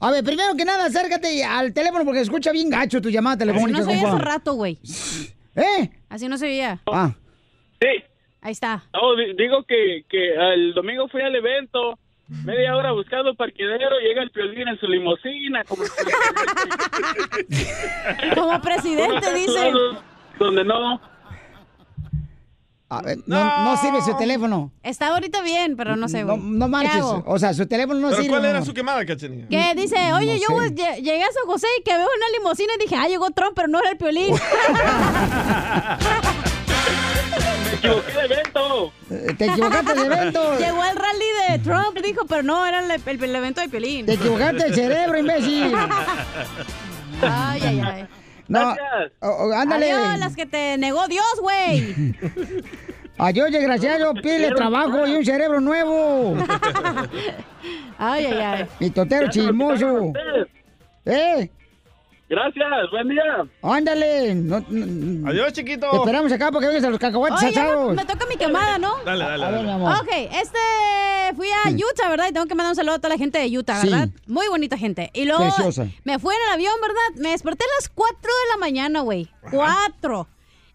A 0.00 0.10
ver, 0.10 0.24
primero 0.24 0.54
que 0.56 0.64
nada, 0.64 0.86
acércate 0.86 1.44
al 1.44 1.72
teléfono 1.72 2.04
porque 2.04 2.20
escucha 2.20 2.50
bien 2.52 2.68
gacho 2.70 3.00
tu 3.00 3.10
llamada 3.10 3.34
Así 3.36 3.46
telefónica, 3.46 3.78
no 3.80 3.84
se 3.84 3.90
oía 3.92 4.08
hace 4.08 4.18
rato, 4.18 4.54
güey. 4.54 4.78
¿Eh? 5.56 5.90
Así 6.08 6.28
no 6.28 6.38
se 6.38 6.46
oía. 6.46 6.80
Ah. 6.86 7.12
Sí. 7.80 8.02
Ahí 8.42 8.52
está. 8.52 8.84
No, 8.92 9.14
di- 9.16 9.34
digo 9.36 9.64
que, 9.64 10.04
que 10.08 10.34
el 10.54 10.72
domingo 10.74 11.08
fui 11.08 11.22
al 11.22 11.34
evento 11.34 11.98
Media 12.28 12.74
hora 12.74 12.90
buscando 12.90 13.36
parqueadero, 13.36 14.00
llega 14.00 14.20
el 14.20 14.32
piolín 14.32 14.66
en 14.66 14.76
su 14.80 14.88
limusina. 14.88 15.62
Como, 15.62 15.84
Como 18.34 18.60
presidente, 18.60 19.34
dice. 19.34 19.72
Donde 20.38 20.64
no. 20.64 21.00
A 22.88 23.02
ver, 23.02 23.18
no, 23.26 23.64
no 23.64 23.76
sirve 23.78 24.00
su 24.00 24.16
teléfono. 24.16 24.70
Está 24.84 25.08
ahorita 25.08 25.42
bien, 25.42 25.76
pero 25.76 25.96
no 25.96 26.08
sé, 26.08 26.22
No, 26.22 26.36
güey. 26.36 26.50
no 26.50 26.66
¿Qué 26.66 26.70
marches. 26.70 27.02
O 27.24 27.36
sea, 27.38 27.52
su 27.52 27.66
teléfono 27.66 27.98
no 27.98 28.10
¿Pero 28.10 28.22
sirve. 28.22 28.36
cuál 28.36 28.44
era 28.44 28.60
no. 28.60 28.64
su 28.64 28.72
quemada, 28.74 29.04
cachanilla? 29.04 29.48
Que 29.48 29.74
dice, 29.74 29.96
oye, 30.12 30.34
No 30.34 30.40
yo 30.40 30.60
sé. 30.68 31.02
llegué 31.02 31.22
a 31.24 31.32
San 31.32 31.46
José 31.46 31.66
y 31.80 31.82
que 31.82 31.90
veo 31.96 32.06
una 32.06 32.28
limusina 32.38 32.72
y 32.76 32.78
dije, 32.82 32.94
ah, 32.94 33.08
llegó 33.08 33.28
Trump, 33.32 33.54
pero 33.56 33.66
no 33.66 33.80
era 33.80 33.90
el 33.90 33.96
piolín. 33.96 34.34
Me 37.66 37.74
equivoqué 37.74 38.12
de 38.12 38.24
evento. 38.24 38.92
Eh, 39.10 39.34
Te 39.36 39.46
equivocaste 39.46 39.94
de 39.94 40.06
evento. 40.06 40.58
Llegó 40.58 40.84
el 40.84 40.96
rally 40.96 41.24
de 41.50 41.58
Trump, 41.58 41.98
dijo, 42.04 42.24
pero 42.26 42.42
no, 42.42 42.64
era 42.66 42.80
el, 42.84 42.90
el- 42.90 43.24
el 43.24 43.36
evento 43.36 43.60
de 43.60 43.68
piolín. 43.68 44.06
Te 44.06 44.14
equivocaste 44.14 44.66
el 44.66 44.74
cerebro, 44.74 45.18
imbécil. 45.18 45.74
Ay, 47.22 47.60
ay, 47.64 47.80
ay. 47.80 48.06
No, 48.48 48.74
o- 49.20 49.26
o, 49.48 49.52
ándale. 49.52 49.90
Adiós, 49.92 50.18
las 50.20 50.36
que 50.36 50.46
te 50.46 50.78
negó 50.78 51.06
Dios, 51.08 51.24
güey. 51.40 52.14
Adiós, 53.18 53.50
desgraciado, 53.50 54.12
pídele 54.22 54.52
trabajo 54.52 55.06
y 55.06 55.14
un 55.14 55.24
cerebro 55.24 55.60
nuevo. 55.60 56.36
Ay, 57.98 58.26
ay, 58.26 58.38
ay. 58.40 58.66
Mi 58.78 58.90
totero 58.90 59.28
chismoso. 59.30 60.12
¿Eh? 61.06 61.50
Gracias, 62.28 62.66
buen 62.90 63.08
día. 63.08 63.22
Ándale. 63.62 64.34
No, 64.34 64.64
no- 64.68 65.28
Adiós, 65.30 65.52
chiquito. 65.52 65.88
Te 65.90 65.96
esperamos 65.96 66.32
acá 66.32 66.50
porque 66.50 66.66
vengas 66.66 66.82
a 66.84 66.90
los 66.90 66.98
cacahuates 66.98 67.38
Oye, 67.40 67.52
me, 67.54 67.60
asados. 67.60 67.94
me 67.94 68.04
toca 68.04 68.26
mi 68.26 68.36
quemada, 68.36 68.78
¿no? 68.78 68.96
Dale, 69.04 69.24
dale, 69.24 69.44
dale. 69.44 69.62
mi 69.62 69.70
amor. 69.70 69.94
Ok, 70.02 70.08
este 70.32 70.58
fui 71.36 71.46
a 71.50 71.70
Utah, 71.70 72.08
¿verdad? 72.08 72.26
Y 72.28 72.32
tengo 72.32 72.46
que 72.46 72.54
mandar 72.56 72.72
un 72.72 72.76
saludo 72.76 72.94
a 72.94 72.98
toda 72.98 73.10
la 73.10 73.18
gente 73.18 73.38
de 73.38 73.56
Utah, 73.56 73.80
Sí. 73.80 73.88
¿verdad? 73.90 74.08
Muy 74.26 74.48
bonita 74.48 74.76
gente. 74.76 75.10
Y 75.14 75.24
luego 75.24 75.42
Preciosa. 75.44 75.86
me 76.04 76.18
fui 76.18 76.34
en 76.34 76.40
el 76.48 76.54
avión, 76.54 76.74
¿verdad? 76.82 77.22
Me 77.22 77.30
desperté 77.30 77.64
a 77.64 77.68
las 77.80 77.88
4 77.90 78.16
de 78.20 78.50
la 78.52 78.56
mañana, 78.58 79.00
güey. 79.02 79.28
4. 79.52 80.26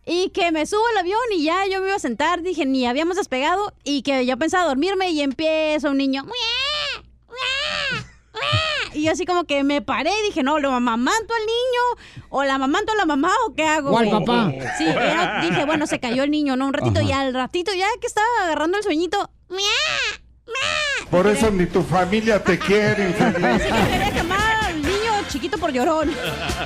Y 0.05 0.29
que 0.29 0.51
me 0.51 0.65
subo 0.65 0.81
al 0.93 0.97
avión 0.99 1.19
y 1.35 1.43
ya 1.43 1.65
yo 1.71 1.79
me 1.81 1.87
iba 1.87 1.95
a 1.95 1.99
sentar, 1.99 2.41
dije, 2.41 2.65
ni 2.65 2.85
habíamos 2.87 3.17
despegado. 3.17 3.73
Y 3.83 4.01
que 4.03 4.25
yo 4.25 4.35
pensaba 4.37 4.65
dormirme 4.65 5.09
y 5.11 5.21
empieza 5.21 5.89
un 5.89 5.97
niño. 5.97 6.23
"Mua, 6.23 6.31
mua, 6.33 6.35
mua". 9.01 9.03
Y 9.03 9.05
yo 9.05 9.11
así 9.11 9.25
como 9.25 9.45
que 9.45 9.63
me 9.63 9.81
paré 9.81 10.11
y 10.21 10.27
dije, 10.27 10.43
no, 10.43 10.59
¿lo 10.59 10.71
amamanto 10.71 11.33
al 11.33 11.45
niño? 11.45 12.25
¿O 12.29 12.43
la 12.43 12.55
amamanto 12.55 12.91
a 12.91 12.95
la 12.95 13.05
mamá 13.05 13.31
o 13.47 13.53
qué 13.55 13.65
hago? 13.65 13.91
O 13.91 13.97
al 13.97 14.07
güey? 14.07 14.19
papá. 14.25 14.51
Sí, 14.77 14.85
era- 14.85 15.41
dije, 15.41 15.65
bueno, 15.65 15.87
se 15.87 15.99
cayó 15.99 16.23
el 16.23 16.31
niño, 16.31 16.55
¿no? 16.55 16.67
Un 16.67 16.73
ratito 16.73 16.99
Ajá. 16.99 17.09
y 17.09 17.11
al 17.11 17.33
ratito 17.33 17.71
ya 17.73 17.87
que 17.99 18.07
estaba 18.07 18.27
agarrando 18.43 18.77
el 18.77 18.83
sueñito, 18.83 19.29
¡mua! 19.49 19.57
Por 21.09 21.27
eso 21.27 21.51
ni 21.51 21.65
tu 21.65 21.81
familia 21.83 22.41
te 22.41 22.57
quiere, 22.57 23.09
infeliz. 23.09 23.43
Así 23.45 23.65
que 23.65 23.91
quería 23.91 24.11
quemar 24.13 24.65
al 24.65 24.81
niño 24.81 25.11
chiquito 25.27 25.57
por 25.57 25.71
llorón. 25.73 26.09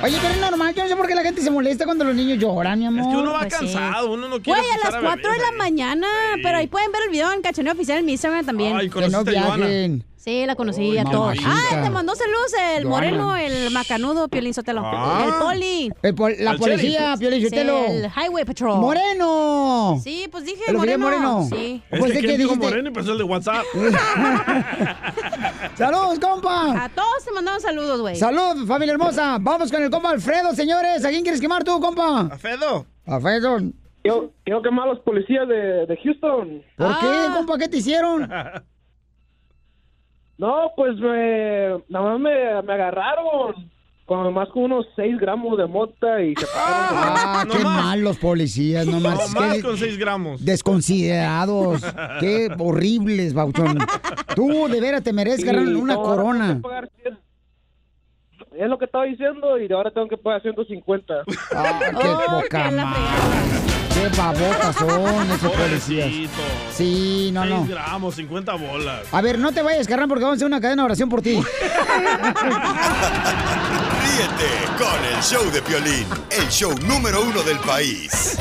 Oye, 0.04 0.18
pero 0.22 0.34
es 0.34 0.40
normal. 0.40 0.72
Yo 0.74 0.84
no 0.84 0.88
sé 0.88 0.96
por 0.96 1.06
qué 1.08 1.14
la 1.16 1.22
gente 1.22 1.42
se 1.42 1.50
molesta 1.50 1.84
cuando 1.84 2.04
los 2.04 2.14
niños 2.14 2.38
lloran, 2.38 2.78
mi 2.78 2.86
amor. 2.86 3.00
Es 3.00 3.06
que 3.08 3.16
uno 3.16 3.32
va 3.32 3.40
Pues 3.40 3.54
sí. 3.54 3.58
cansado, 3.72 4.12
uno 4.12 4.28
no 4.28 4.40
quiere 4.40 4.60
Güey, 4.60 4.70
a 4.70 4.74
escuchar 4.76 4.92
las 4.92 5.02
4 5.02 5.30
de 5.32 5.36
bebés 5.38 5.50
la 5.50 5.56
mañana, 5.58 6.06
pero 6.44 6.58
ahí 6.58 6.68
pueden 6.68 6.92
ver 6.92 7.02
el 7.02 7.10
video 7.10 7.32
en 7.32 7.42
Cachaneo 7.42 7.72
Oficial 7.72 7.98
en 7.98 8.04
mi 8.06 8.12
Instagram 8.12 8.46
también. 8.46 8.76
Ay, 8.76 8.88
Que 8.88 9.00
no 9.00 9.06
conociste 9.08 9.38
a 9.38 9.42
Joana. 9.42 9.66
viajen. 9.66 10.04
Sí, 10.26 10.44
la 10.44 10.56
conocí 10.56 10.98
a 10.98 11.04
todos. 11.04 11.36
Ah, 11.46 11.82
te 11.84 11.88
mandó 11.88 12.12
saludos 12.16 12.52
el 12.74 12.84
moreno, 12.86 13.36
el 13.36 13.70
macanudo, 13.70 14.26
Piolín 14.26 14.52
Sotelo. 14.54 14.82
Ah. 14.84 15.22
El 15.24 15.34
poli. 15.34 15.92
El 16.02 16.14
pol- 16.16 16.34
la 16.40 16.56
policía. 16.56 17.14
Piolín 17.16 17.42
Sí, 17.42 17.48
Sotelo. 17.48 17.84
el 17.86 18.06
Highway 18.10 18.44
Patrol. 18.44 18.80
¡Moreno! 18.80 20.00
Sí, 20.02 20.26
pues 20.32 20.44
dije 20.44 20.64
¿El 20.66 20.78
moreno. 20.78 20.98
moreno? 21.04 21.46
Sí. 21.48 21.80
Es 21.92 22.00
Pues, 22.00 22.10
que 22.10 22.18
¿de 22.18 22.24
¿quién 22.24 22.32
qué 22.32 22.38
dijo 22.42 22.56
moreno 22.56 22.82
y 22.82 22.86
empezó 22.88 23.12
el 23.12 23.18
de 23.18 23.22
WhatsApp. 23.24 23.62
¡Saludos, 25.76 26.18
compa! 26.18 26.84
A 26.86 26.88
todos 26.88 27.24
te 27.24 27.30
mandaron 27.30 27.60
saludos, 27.60 28.00
güey. 28.00 28.16
¡Salud, 28.16 28.66
familia 28.66 28.94
hermosa! 28.94 29.38
Vamos 29.40 29.70
con 29.70 29.80
el 29.80 29.90
compa 29.90 30.10
Alfredo, 30.10 30.52
señores. 30.56 31.04
¿A 31.04 31.10
quién 31.10 31.22
quieres 31.22 31.40
quemar 31.40 31.62
tú, 31.62 31.78
compa? 31.78 32.22
¿A 32.32 32.36
Fedo? 32.36 32.84
A 33.06 33.14
Alfredo. 33.14 33.58
Quiero, 34.02 34.32
quiero 34.44 34.60
quemar 34.60 34.88
a 34.88 34.94
los 34.94 35.00
policías 35.04 35.46
de, 35.46 35.86
de 35.86 35.96
Houston. 36.02 36.64
¿Por 36.76 36.86
Ah. 36.88 36.98
qué, 37.00 37.32
compa? 37.32 37.58
¿Qué 37.58 37.68
te 37.68 37.76
hicieron? 37.76 38.28
No, 40.38 40.70
pues 40.76 40.96
me, 40.98 41.68
nada 41.88 42.10
más 42.10 42.20
me, 42.20 42.62
me 42.62 42.72
agarraron 42.74 43.54
con 44.04 44.32
más 44.34 44.48
que 44.52 44.58
unos 44.60 44.86
6 44.94 45.18
gramos 45.18 45.56
de 45.58 45.66
mota 45.66 46.22
y 46.22 46.34
se 46.36 46.46
pasaron. 46.46 46.98
Ah, 47.16 47.44
No 47.46 47.54
qué 47.54 47.64
más. 47.64 47.84
mal 47.84 48.00
los 48.02 48.18
policías, 48.18 48.86
no 48.86 49.00
No 49.00 49.08
más. 49.10 49.34
más 49.34 49.54
qué 49.54 49.62
con 49.62 49.76
6 49.76 49.98
gramos. 49.98 50.44
desconsiderados. 50.44 51.82
qué 52.20 52.48
horribles, 52.58 53.34
Bauchón. 53.34 53.78
Tú, 54.34 54.68
de 54.68 54.80
veras, 54.80 55.02
te 55.02 55.12
mereces 55.12 55.42
Y 55.42 55.46
ganar 55.46 55.66
una 55.74 55.94
no, 55.94 56.02
corona. 56.02 56.46
tengo 56.48 56.56
que 56.56 56.68
pagar 56.68 56.90
100. 57.02 57.18
Es 58.58 58.68
lo 58.68 58.78
que 58.78 58.86
estaba 58.86 59.04
diciendo 59.04 59.58
y 59.58 59.70
ahora 59.72 59.90
tengo 59.90 60.08
que 60.08 60.16
pagar 60.16 60.40
150. 60.42 61.14
Ah, 61.54 61.80
qué 62.00 62.08
Oh, 62.08 62.40
poca 62.42 62.70
qué 63.94 64.08
babocas 64.16 64.76
son 64.76 65.30
esos 65.30 65.52
policías. 65.52 66.08
Sí, 66.72 67.30
no, 67.32 67.42
6 67.42 67.54
no. 67.54 67.66
gramos, 67.66 68.14
50 68.14 68.54
bolas. 68.54 69.00
A 69.12 69.20
ver, 69.22 69.38
no 69.38 69.52
te 69.52 69.62
vayas, 69.62 69.86
carnal, 69.86 70.08
porque 70.08 70.24
vamos 70.24 70.36
a 70.36 70.38
hacer 70.38 70.46
una 70.46 70.60
cadena 70.60 70.82
de 70.82 70.86
oración 70.86 71.08
por 71.08 71.22
ti. 71.22 71.36
Ríete 74.06 74.50
con 74.78 75.04
el 75.04 75.22
show 75.22 75.50
de 75.50 75.62
Piolín, 75.62 76.06
el 76.30 76.48
show 76.48 76.74
número 76.86 77.22
uno 77.22 77.42
del 77.42 77.58
país. 77.60 78.38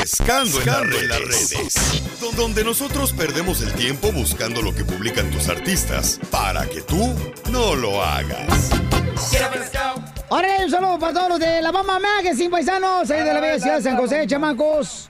Pescando, 0.00 0.60
en, 0.60 1.08
las 1.08 1.20
redes. 1.20 2.02
Don- 2.20 2.34
Donde 2.36 2.64
nosotros 2.64 3.12
perdemos 3.12 3.62
el 3.62 3.72
tiempo 3.74 4.10
buscando 4.12 4.62
lo 4.62 4.74
que 4.74 4.84
publican 4.84 5.30
tus 5.30 5.48
artistas 5.48 6.20
para 6.30 6.66
que 6.68 6.80
tú 6.82 7.14
no 7.50 7.74
lo 7.76 8.02
hagas. 8.02 8.70
Ahora 10.30 10.48
un 10.64 10.70
saludo 10.70 10.98
para 10.98 11.12
todos 11.12 11.28
los 11.30 11.40
de 11.40 11.62
la 11.62 11.70
Bamba 11.72 11.98
Magazine, 11.98 12.50
paisanos, 12.50 13.10
ahí 13.10 13.22
de 13.24 13.34
la 13.34 13.40
bella 13.40 13.58
ciudad 13.60 13.76
de 13.76 13.82
San 13.82 13.96
José, 13.96 14.26
chamacos, 14.26 15.08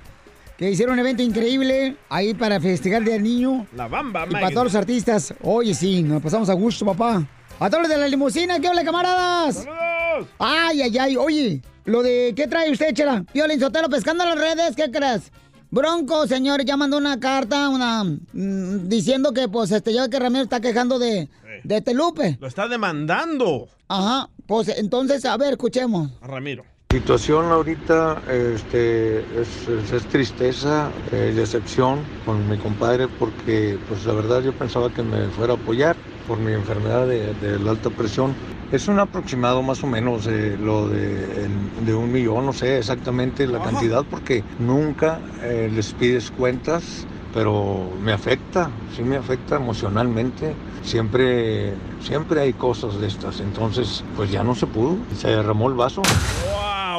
que 0.56 0.70
hicieron 0.70 0.94
un 0.94 1.00
evento 1.00 1.22
increíble 1.22 1.96
ahí 2.08 2.34
para 2.34 2.60
festejar 2.60 3.02
del 3.04 3.22
Niño. 3.22 3.66
La 3.74 3.88
bamba, 3.88 4.26
Y 4.28 4.32
para 4.32 4.50
todos 4.50 4.64
los 4.64 4.74
artistas. 4.74 5.34
Oye, 5.42 5.74
sí, 5.74 6.02
nos 6.02 6.22
pasamos 6.22 6.48
a 6.48 6.54
gusto, 6.54 6.84
papá. 6.84 7.26
A 7.60 7.68
todos 7.70 7.82
los 7.82 7.90
de 7.90 7.96
la 7.96 8.06
limusina, 8.08 8.60
¿qué 8.60 8.68
hola, 8.68 8.84
camaradas? 8.84 9.56
¡Saludos! 9.64 10.28
Ay, 10.38 10.82
ay, 10.82 10.98
ay, 10.98 11.16
oye, 11.16 11.60
lo 11.88 12.02
de, 12.02 12.32
¿qué 12.36 12.46
trae 12.46 12.70
usted, 12.70 12.94
Chela? 12.94 13.24
Violín 13.32 13.58
Sotelo, 13.60 13.88
pescando 13.88 14.24
en 14.24 14.30
las 14.30 14.38
redes, 14.38 14.76
¿qué 14.76 14.90
crees? 14.90 15.32
Bronco, 15.70 16.26
señor, 16.26 16.64
ya 16.64 16.76
mandó 16.76 16.96
una 16.96 17.20
carta, 17.20 17.68
una, 17.68 18.02
mm, 18.04 18.88
diciendo 18.88 19.32
que, 19.32 19.48
pues, 19.48 19.70
este, 19.70 19.92
ya 19.92 20.08
que 20.08 20.18
Ramiro 20.18 20.44
está 20.44 20.60
quejando 20.60 20.98
de, 20.98 21.28
de 21.64 21.80
Telupe. 21.82 22.38
Lo 22.40 22.46
está 22.48 22.68
demandando 22.68 23.68
Ajá, 23.88 24.28
pues, 24.46 24.68
entonces, 24.68 25.24
a 25.24 25.36
ver, 25.36 25.52
escuchemos. 25.52 26.10
a 26.20 26.26
Ramiro. 26.26 26.64
Situación 26.90 27.52
ahorita 27.52 28.22
este, 28.30 29.18
es, 29.38 29.68
es- 29.68 29.92
es 29.92 30.04
tristeza, 30.06 30.88
eh, 31.12 31.34
decepción 31.36 31.98
con 32.24 32.48
mi 32.48 32.56
compadre 32.56 33.08
porque 33.08 33.78
pues 33.90 34.06
la 34.06 34.14
verdad 34.14 34.42
yo 34.42 34.54
pensaba 34.54 34.88
que 34.88 35.02
me 35.02 35.26
fuera 35.28 35.52
a 35.52 35.56
apoyar 35.56 35.96
por 36.26 36.38
mi 36.38 36.52
enfermedad 36.54 37.06
de, 37.06 37.34
de 37.34 37.58
la 37.58 37.72
alta 37.72 37.90
presión. 37.90 38.34
Es 38.72 38.88
un 38.88 38.98
aproximado 39.00 39.62
más 39.62 39.84
o 39.84 39.86
menos 39.86 40.26
eh, 40.28 40.56
lo 40.58 40.88
de, 40.88 41.44
el- 41.44 41.84
de 41.84 41.94
un 41.94 42.10
millón, 42.10 42.46
no 42.46 42.54
sé 42.54 42.78
exactamente 42.78 43.46
la 43.46 43.58
cantidad 43.62 44.02
porque 44.10 44.42
nunca 44.58 45.18
eh, 45.42 45.70
les 45.70 45.92
pides 45.92 46.30
cuentas, 46.30 47.06
pero 47.34 47.90
me 48.02 48.12
afecta, 48.12 48.70
sí 48.96 49.02
me 49.02 49.16
afecta 49.18 49.56
emocionalmente. 49.56 50.54
Siempre, 50.82 51.74
siempre 52.00 52.40
hay 52.40 52.54
cosas 52.54 52.98
de 52.98 53.08
estas, 53.08 53.40
entonces 53.40 54.02
pues 54.16 54.30
ya 54.30 54.42
no 54.42 54.54
se 54.54 54.66
pudo, 54.66 54.96
se 55.14 55.28
derramó 55.28 55.68
el 55.68 55.74
vaso. 55.74 56.00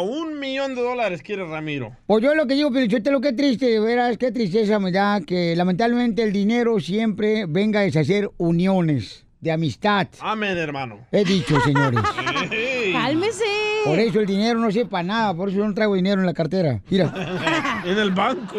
Un 0.02 0.40
millón 0.40 0.76
de 0.76 0.82
dólares 0.82 1.22
quiere 1.22 1.46
Ramiro. 1.46 1.96
Pues 2.08 2.24
yo 2.24 2.36
lo 2.36 2.48
que 2.48 2.56
digo, 2.56 2.72
pero 2.72 3.12
lo 3.12 3.22
que 3.22 3.34
triste, 3.34 3.66
de 3.68 3.80
veras, 3.80 4.18
qué 4.18 4.32
tristeza 4.32 4.80
me 4.80 4.92
da 4.92 5.22
que 5.22 5.56
lamentablemente 5.56 6.24
el 6.24 6.34
dinero 6.34 6.80
siempre 6.80 7.46
venga 7.48 7.80
a 7.80 7.84
deshacer 7.84 8.30
uniones 8.38 9.26
de 9.40 9.52
amistad. 9.52 10.08
Amén, 10.20 10.58
hermano. 10.58 11.00
He 11.12 11.24
dicho, 11.24 11.60
señores. 11.62 12.02
Cálmese. 12.92 13.44
Por 13.86 14.00
eso 14.00 14.20
el 14.20 14.26
dinero 14.26 14.60
no 14.60 14.72
sirve 14.72 14.90
para 14.90 15.04
nada, 15.04 15.34
por 15.34 15.50
eso 15.50 15.60
yo 15.60 15.68
no 15.68 15.74
traigo 15.74 15.96
dinero 15.96 16.20
en 16.20 16.28
la 16.28 16.34
cartera. 16.34 16.82
Mira. 16.90 17.82
en 17.86 17.98
el 17.98 18.12
banco. 18.12 18.56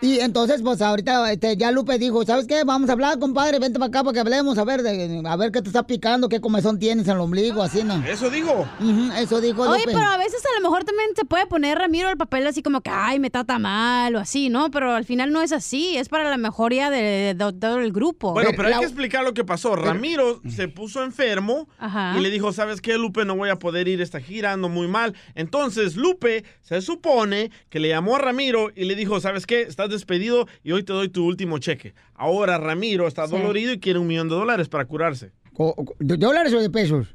Y 0.00 0.20
entonces, 0.20 0.62
pues 0.62 0.80
ahorita 0.80 1.32
este, 1.32 1.56
ya 1.56 1.72
Lupe 1.72 1.98
dijo, 1.98 2.24
¿sabes 2.24 2.46
qué? 2.46 2.62
Vamos 2.64 2.88
a 2.88 2.92
hablar, 2.92 3.18
compadre, 3.18 3.58
vente 3.58 3.80
para 3.80 3.88
acá 3.88 4.04
para 4.04 4.12
que 4.14 4.20
hablemos, 4.20 4.56
a 4.56 4.62
ver, 4.64 4.82
de- 4.84 5.22
a 5.26 5.36
ver 5.36 5.50
qué 5.50 5.60
te 5.60 5.66
está 5.70 5.88
picando, 5.88 6.28
qué 6.28 6.40
comezón 6.40 6.78
tienes 6.78 7.08
en 7.08 7.14
el 7.14 7.20
ombligo, 7.20 7.60
así, 7.64 7.82
¿no? 7.82 7.96
Eso 8.06 8.30
digo. 8.30 8.68
Ujú, 8.78 9.12
eso 9.18 9.40
dijo 9.40 9.62
Oye, 9.62 9.80
Lupe. 9.80 9.94
pero 9.94 10.06
a 10.06 10.16
veces 10.16 10.40
a 10.46 10.60
lo 10.60 10.68
mejor 10.68 10.84
también 10.84 11.08
se 11.16 11.24
puede 11.24 11.46
poner 11.48 11.78
Ramiro 11.78 12.08
el 12.10 12.16
papel 12.16 12.46
así 12.46 12.62
como 12.62 12.80
que, 12.80 12.90
ay, 12.90 13.18
me 13.18 13.28
trata 13.28 13.58
mal 13.58 14.14
o 14.14 14.20
así, 14.20 14.50
¿no? 14.50 14.70
Pero 14.70 14.94
al 14.94 15.04
final 15.04 15.32
no 15.32 15.42
es 15.42 15.50
así, 15.50 15.96
es 15.96 16.08
para 16.08 16.30
la 16.30 16.36
mejoría 16.36 16.90
de, 16.90 17.02
de- 17.02 17.34
de 17.34 17.52
todo 17.54 17.80
el 17.80 17.90
grupo. 17.92 18.34
Bueno, 18.34 18.50
pero 18.56 18.68
hay 18.68 18.78
que 18.78 18.84
explicar 18.84 19.24
lo 19.24 19.34
que 19.34 19.44
pasó. 19.44 19.74
Ramiro 19.74 20.40
se 20.48 20.68
puso 20.68 21.02
enfermo 21.02 21.68
Ajá. 21.78 22.14
y 22.16 22.20
le 22.20 22.30
dijo, 22.30 22.52
¿sabes 22.52 22.80
qué, 22.80 22.96
Lupe? 22.98 23.24
No 23.24 23.34
voy 23.34 23.50
a 23.50 23.56
poder 23.58 23.88
ir 23.88 23.98
a 23.98 24.04
esta 24.04 24.20
gira, 24.20 24.52
ando 24.52 24.68
muy 24.68 24.86
mal. 24.86 25.14
Entonces, 25.34 25.96
Lupe 25.96 26.44
se 26.62 26.82
supone 26.82 27.50
que 27.68 27.80
le 27.80 27.88
llamó 27.88 28.14
a 28.14 28.20
Ramiro 28.20 28.68
y 28.76 28.84
le 28.84 28.94
dijo, 28.94 29.18
¿sabes 29.20 29.44
qué? 29.44 29.62
Estás 29.62 29.87
estás 29.88 30.00
despedido 30.00 30.46
y 30.62 30.72
hoy 30.72 30.82
te 30.82 30.92
doy 30.92 31.08
tu 31.08 31.24
último 31.26 31.58
cheque. 31.58 31.94
Ahora 32.14 32.58
Ramiro 32.58 33.06
está 33.08 33.26
Sí. 33.26 33.32
dolorido 33.36 33.72
y 33.72 33.80
quiere 33.80 33.98
un 33.98 34.06
millón 34.06 34.28
de 34.28 34.34
dólares 34.36 34.68
para 34.68 34.84
curarse. 34.84 35.32
¿De 35.98 36.16
dólares 36.16 36.52
o 36.54 36.60
de 36.60 36.70
pesos? 36.70 37.08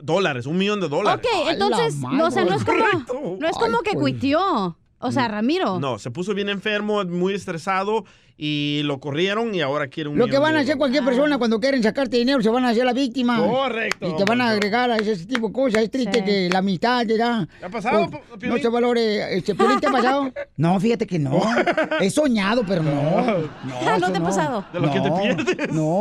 Dólares, 0.00 0.46
un 0.46 0.56
millón 0.56 0.80
de 0.80 0.88
dólares. 0.88 1.24
Ok, 1.26 1.48
entonces, 1.50 1.96
no, 1.96 2.26
o 2.26 2.30
sea, 2.30 2.44
no 2.44 2.54
es 2.54 2.64
como, 2.64 3.36
no 3.40 3.48
es 3.48 3.56
como 3.56 3.80
que 3.80 3.94
cuitió. 3.94 4.76
O 5.00 5.12
sea, 5.12 5.28
Ramiro. 5.28 5.78
No, 5.80 5.98
se 5.98 6.10
puso 6.10 6.34
bien 6.34 6.48
enfermo, 6.48 7.04
muy 7.04 7.32
estresado 7.34 8.04
y 8.40 8.82
lo 8.84 9.00
corrieron 9.00 9.52
y 9.52 9.60
ahora 9.60 9.88
quiere 9.88 10.08
un 10.10 10.16
Lo 10.16 10.28
que 10.28 10.38
van 10.38 10.54
a 10.54 10.60
hacer 10.60 10.76
cualquier 10.78 11.04
persona 11.04 11.38
cuando 11.38 11.58
quieren 11.58 11.82
sacarte 11.82 12.16
dinero, 12.18 12.40
se 12.40 12.48
van 12.50 12.64
a 12.64 12.68
hacer 12.68 12.84
la 12.84 12.92
víctima. 12.92 13.36
Correcto, 13.44 14.08
Y 14.08 14.16
te 14.16 14.24
van 14.24 14.40
a 14.40 14.50
agregar 14.50 14.90
a 14.92 14.96
ese 14.96 15.26
tipo 15.26 15.48
de 15.48 15.52
cosas. 15.52 15.82
Es 15.82 15.90
triste 15.90 16.18
Sí. 16.20 16.24
que 16.24 16.48
la 16.48 16.60
amistad. 16.60 17.04
¿Te 17.04 17.20
ha 17.20 17.68
pasado, 17.68 18.08
Pues, 18.08 18.42
no 18.50 18.56
se 18.58 18.68
valore. 18.68 19.36
Este, 19.36 19.54
¿Piolín, 19.56 19.80
¿te 19.80 19.88
ha 19.88 19.90
pasado? 19.90 20.32
No, 20.56 20.78
fíjate 20.80 21.06
que 21.06 21.18
no. 21.18 21.40
He 22.00 22.10
soñado, 22.10 22.64
pero 22.66 22.82
no. 22.82 22.92
¿No 22.92 24.10
te 24.12 24.18
ha 24.18 24.22
pasado? 24.22 24.64
De 24.72 24.80
lo 24.80 24.90
que 24.92 25.00
te 25.00 25.08
No, 25.10 25.20
pierdes. 25.20 25.72
No. 25.72 26.00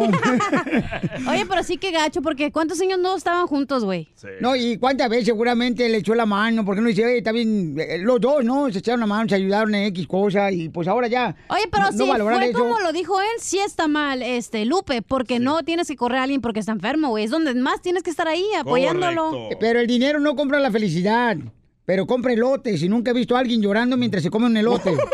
Oye, 1.30 1.46
pero 1.48 1.64
sí 1.64 1.78
que 1.78 1.92
gacho, 1.92 2.22
porque 2.22 2.52
¿cuántos 2.52 2.80
años 2.82 3.00
no 3.00 3.16
estaban 3.16 3.48
juntos, 3.48 3.84
güey? 3.84 4.08
No, 4.42 4.56
y 4.56 4.78
cuántas 4.78 5.10
veces 5.10 5.26
seguramente 5.26 5.88
le 5.90 5.98
echó 5.98 6.14
la 6.16 6.26
mano, 6.26 6.64
porque 6.66 6.82
no 6.82 6.88
dice, 6.88 7.06
oye, 7.06 7.18
está 7.18 7.32
bien, 7.32 7.76
eh, 7.80 7.98
los 8.00 8.20
dos, 8.22 8.44
¿no? 8.44 8.72
Se 8.72 8.80
echaron 8.80 9.00
la 9.02 9.06
mano, 9.08 9.28
se 9.30 9.36
ayudaron 9.36 9.74
en 9.76 9.86
X 9.86 10.08
cosa, 10.08 10.52
y 10.52 10.70
pues 10.70 10.88
ahora 10.88 11.08
ya. 11.08 11.36
Oye, 11.50 11.64
pero 11.72 11.84
no, 11.92 12.18
no 12.18 12.27
fue 12.36 12.52
como 12.54 12.80
lo 12.80 12.92
dijo 12.92 13.20
él, 13.22 13.28
sí 13.40 13.60
está 13.60 13.88
mal, 13.88 14.22
este, 14.22 14.66
Lupe, 14.66 15.02
porque 15.02 15.40
no 15.40 15.64
tienes 15.64 15.88
que 15.88 15.96
correr 15.96 16.20
a 16.20 16.24
alguien 16.24 16.42
porque 16.42 16.60
está 16.60 16.72
enfermo, 16.72 17.10
güey. 17.10 17.26
Es 17.26 17.32
donde 17.32 17.54
más 17.56 17.82
tienes 17.82 18.04
que 18.04 18.10
estar 18.10 18.28
ahí 18.28 18.46
apoyándolo. 18.60 19.50
Pero 19.60 19.80
el 19.80 19.88
dinero 19.88 20.20
no 20.20 20.36
compra 20.36 20.60
la 20.60 20.72
felicidad, 20.72 21.38
pero 21.86 22.06
compra 22.06 22.34
elotes, 22.34 22.82
y 22.84 22.90
nunca 22.90 23.12
he 23.12 23.14
visto 23.14 23.36
a 23.36 23.40
alguien 23.40 23.62
llorando 23.62 23.98
mientras 23.98 24.24
se 24.24 24.30
come 24.30 24.48
un 24.48 24.58
elote. 24.58 24.96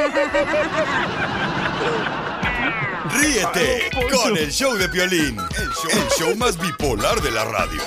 Ríete 3.19 3.89
con 4.11 4.35
el 4.37 4.51
show 4.51 4.73
de 4.75 4.89
Piolín, 4.89 5.37
el 5.37 5.69
show, 5.69 5.89
el 5.91 6.07
show 6.17 6.35
más 6.35 6.59
bipolar 6.59 7.21
de 7.21 7.31
la 7.31 7.45
radio. 7.45 7.81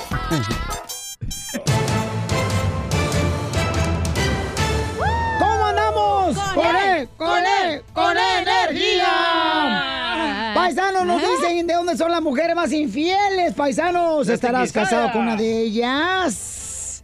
¿Cómo 5.39 5.64
andamos? 5.66 6.37
Con 6.37 6.55
¡Con 6.55 6.77
él, 6.77 7.01
él! 7.01 7.09
¡Con 7.16 7.39
él! 7.39 7.83
¡Con 7.93 8.16
energía! 8.16 10.53
Paisanos, 10.55 11.05
nos 11.07 11.20
son 11.97 12.11
las 12.11 12.22
mujeres 12.22 12.55
más 12.55 12.72
infieles, 12.72 13.55
paisanos. 13.55 14.28
¿Estarás 14.28 14.72
casado 14.72 15.12
con 15.12 15.22
una 15.22 15.36
de 15.36 15.62
ellas? 15.62 17.03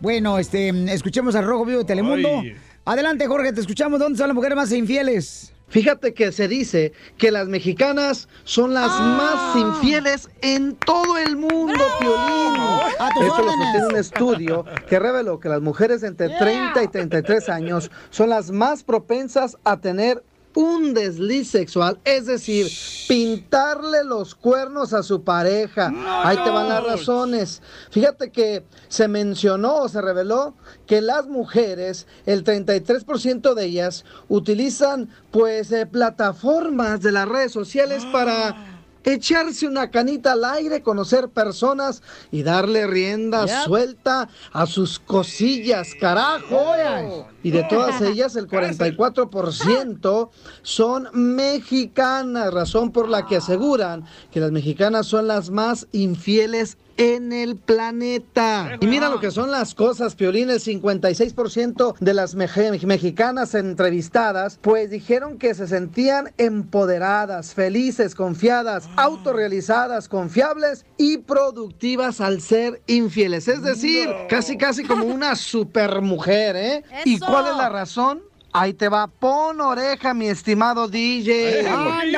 Bueno, 0.00 0.38
este, 0.38 0.70
escuchemos 0.92 1.34
al 1.34 1.46
Rojo 1.46 1.64
Vivo 1.64 1.78
de 1.80 1.84
Telemundo. 1.84 2.40
Ay. 2.40 2.56
Adelante, 2.84 3.26
Jorge, 3.26 3.52
te 3.52 3.60
escuchamos. 3.60 4.00
¿Dónde 4.00 4.18
son 4.18 4.28
las 4.28 4.34
mujeres 4.34 4.56
más 4.56 4.72
infieles? 4.72 5.52
Fíjate 5.68 6.12
que 6.12 6.32
se 6.32 6.48
dice 6.48 6.92
que 7.16 7.30
las 7.30 7.48
mexicanas 7.48 8.28
son 8.44 8.74
las 8.74 8.90
más 8.90 9.56
infieles 9.56 10.28
en 10.42 10.76
todo 10.76 11.16
el 11.16 11.36
mundo, 11.36 11.82
Piolín. 11.98 12.60
A 12.98 13.08
tus 13.14 13.24
Esto 13.24 13.42
lo 13.42 13.52
sostiene 13.52 13.86
un 13.86 13.96
estudio 13.96 14.64
que 14.86 14.98
reveló 14.98 15.40
que 15.40 15.48
las 15.48 15.62
mujeres 15.62 16.02
entre 16.02 16.28
30 16.28 16.82
y 16.82 16.88
33 16.88 17.48
años 17.48 17.90
son 18.10 18.28
las 18.28 18.50
más 18.50 18.84
propensas 18.84 19.56
a 19.64 19.80
tener 19.80 20.22
un 20.54 20.94
desliz 20.94 21.50
sexual, 21.50 21.98
es 22.04 22.26
decir, 22.26 22.68
pintarle 23.08 24.04
los 24.04 24.34
cuernos 24.34 24.92
a 24.92 25.02
su 25.02 25.22
pareja. 25.22 25.92
Ahí 26.24 26.36
te 26.36 26.50
van 26.50 26.68
las 26.68 26.84
razones. 26.84 27.62
Fíjate 27.90 28.30
que 28.30 28.64
se 28.88 29.08
mencionó 29.08 29.76
o 29.76 29.88
se 29.88 30.00
reveló 30.00 30.54
que 30.86 31.00
las 31.00 31.26
mujeres, 31.26 32.06
el 32.26 32.44
33% 32.44 33.54
de 33.54 33.64
ellas, 33.64 34.04
utilizan 34.28 35.08
pues 35.30 35.72
eh, 35.72 35.86
plataformas 35.86 37.00
de 37.00 37.12
las 37.12 37.28
redes 37.28 37.52
sociales 37.52 38.04
para 38.12 38.71
echarse 39.04 39.66
una 39.66 39.90
canita 39.90 40.32
al 40.32 40.44
aire, 40.44 40.82
conocer 40.82 41.28
personas 41.28 42.02
y 42.30 42.42
darle 42.42 42.86
rienda 42.86 43.46
Yep. 43.46 43.64
suelta 43.64 44.28
a 44.52 44.66
sus 44.66 44.98
cosillas, 44.98 45.94
carajo. 45.94 47.28
Y 47.42 47.50
de 47.50 47.64
todas 47.64 48.00
ellas, 48.02 48.36
el 48.36 48.46
44% 48.48 50.30
son 50.62 51.08
mexicanas, 51.12 52.52
razón 52.52 52.92
por 52.92 53.08
la 53.08 53.24
que 53.26 53.36
aseguran 53.36 54.04
que 54.30 54.40
las 54.40 54.52
mexicanas 54.52 55.06
son 55.06 55.26
las 55.26 55.50
más 55.50 55.88
infieles 55.92 56.78
en 56.96 57.32
el 57.32 57.56
planeta. 57.56 58.78
Y 58.80 58.86
mira 58.86 59.08
lo 59.08 59.20
que 59.20 59.30
son 59.30 59.50
las 59.50 59.74
cosas, 59.74 60.14
Piolín, 60.14 60.50
el 60.50 60.60
56% 60.60 61.94
de 61.98 62.14
las 62.14 62.34
mexicanas 62.34 63.54
entrevistadas, 63.54 64.58
pues 64.60 64.90
dijeron 64.90 65.38
que 65.38 65.54
se 65.54 65.66
sentían 65.66 66.32
empoderadas, 66.38 67.54
felices, 67.54 68.14
confiadas, 68.14 68.88
autorrealizadas, 68.96 70.08
confiables 70.08 70.84
y 70.96 71.18
productivas 71.18 72.20
al 72.20 72.40
ser 72.40 72.82
infieles. 72.86 73.48
Es 73.48 73.62
decir, 73.62 74.08
casi 74.28 74.56
casi 74.56 74.84
como 74.84 75.04
una 75.04 75.34
supermujer, 75.36 76.56
¿eh? 76.56 76.84
¿Y 77.04 77.18
cuál 77.18 77.48
es 77.48 77.56
la 77.56 77.68
razón? 77.68 78.31
Ahí 78.54 78.74
te 78.74 78.90
va, 78.90 79.06
pon 79.06 79.62
oreja, 79.62 80.12
mi 80.12 80.28
estimado 80.28 80.86
DJ. 80.86 81.64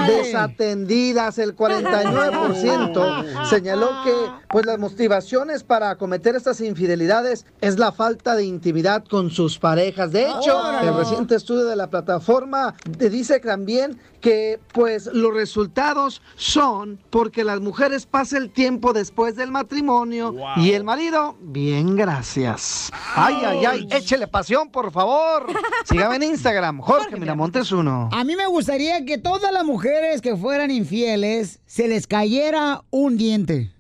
Desatendidas, 0.07 1.39
el 1.39 1.55
49% 1.55 3.45
señaló 3.49 3.91
que 4.03 4.13
pues 4.49 4.67
las 4.67 4.81
motivaciones 4.81 5.63
para 5.63 5.95
cometer 5.95 6.35
estas 6.35 6.61
infidelidades 6.61 7.47
es 7.61 7.79
la 7.79 7.93
falta 7.93 8.35
de 8.35 8.45
intimidad 8.45 9.05
con 9.05 9.31
sus 9.31 9.61
parejas. 9.61 10.11
De 10.11 10.29
hecho, 10.29 10.61
el 10.81 10.97
reciente 10.97 11.37
estudio 11.37 11.67
de 11.67 11.77
la 11.77 11.89
plataforma 11.89 12.75
te 12.99 13.11
dice 13.11 13.39
también 13.39 14.01
que 14.25 14.59
pues 14.73 15.05
los 15.13 15.35
resultados 15.35 16.23
son 16.37 16.99
porque 17.11 17.45
las 17.45 17.61
mujeres 17.61 18.07
pasan 18.07 18.45
el 18.45 18.51
tiempo 18.51 18.95
después 18.95 19.37
del 19.37 19.51
matrimonio 19.51 20.35
y 20.57 20.73
el 20.73 20.83
marido, 20.83 21.37
bien, 21.43 21.95
gracias. 21.95 22.91
Ay, 23.15 23.37
ay, 23.45 23.65
ay, 23.67 23.89
échele 23.91 24.27
pasión, 24.27 24.71
por 24.71 24.91
favor. 24.93 25.47
Sígame 25.85 26.17
en 26.17 26.23
Instagram, 26.33 26.81
Jorge 26.81 27.17
Miramontes 27.21 27.71
uno. 27.71 28.09
A 28.13 28.25
mí 28.25 28.35
me 28.35 28.47
gustaría 28.47 29.05
que 29.05 29.19
todas 29.19 29.53
las 29.53 29.65
mujeres 29.65 30.23
que 30.23 30.35
fueran 30.39 30.71
infieles 30.71 31.61
se 31.67 31.87
les 31.87 32.07
cayera 32.07 32.81
un 32.89 33.19
diente. 33.19 33.73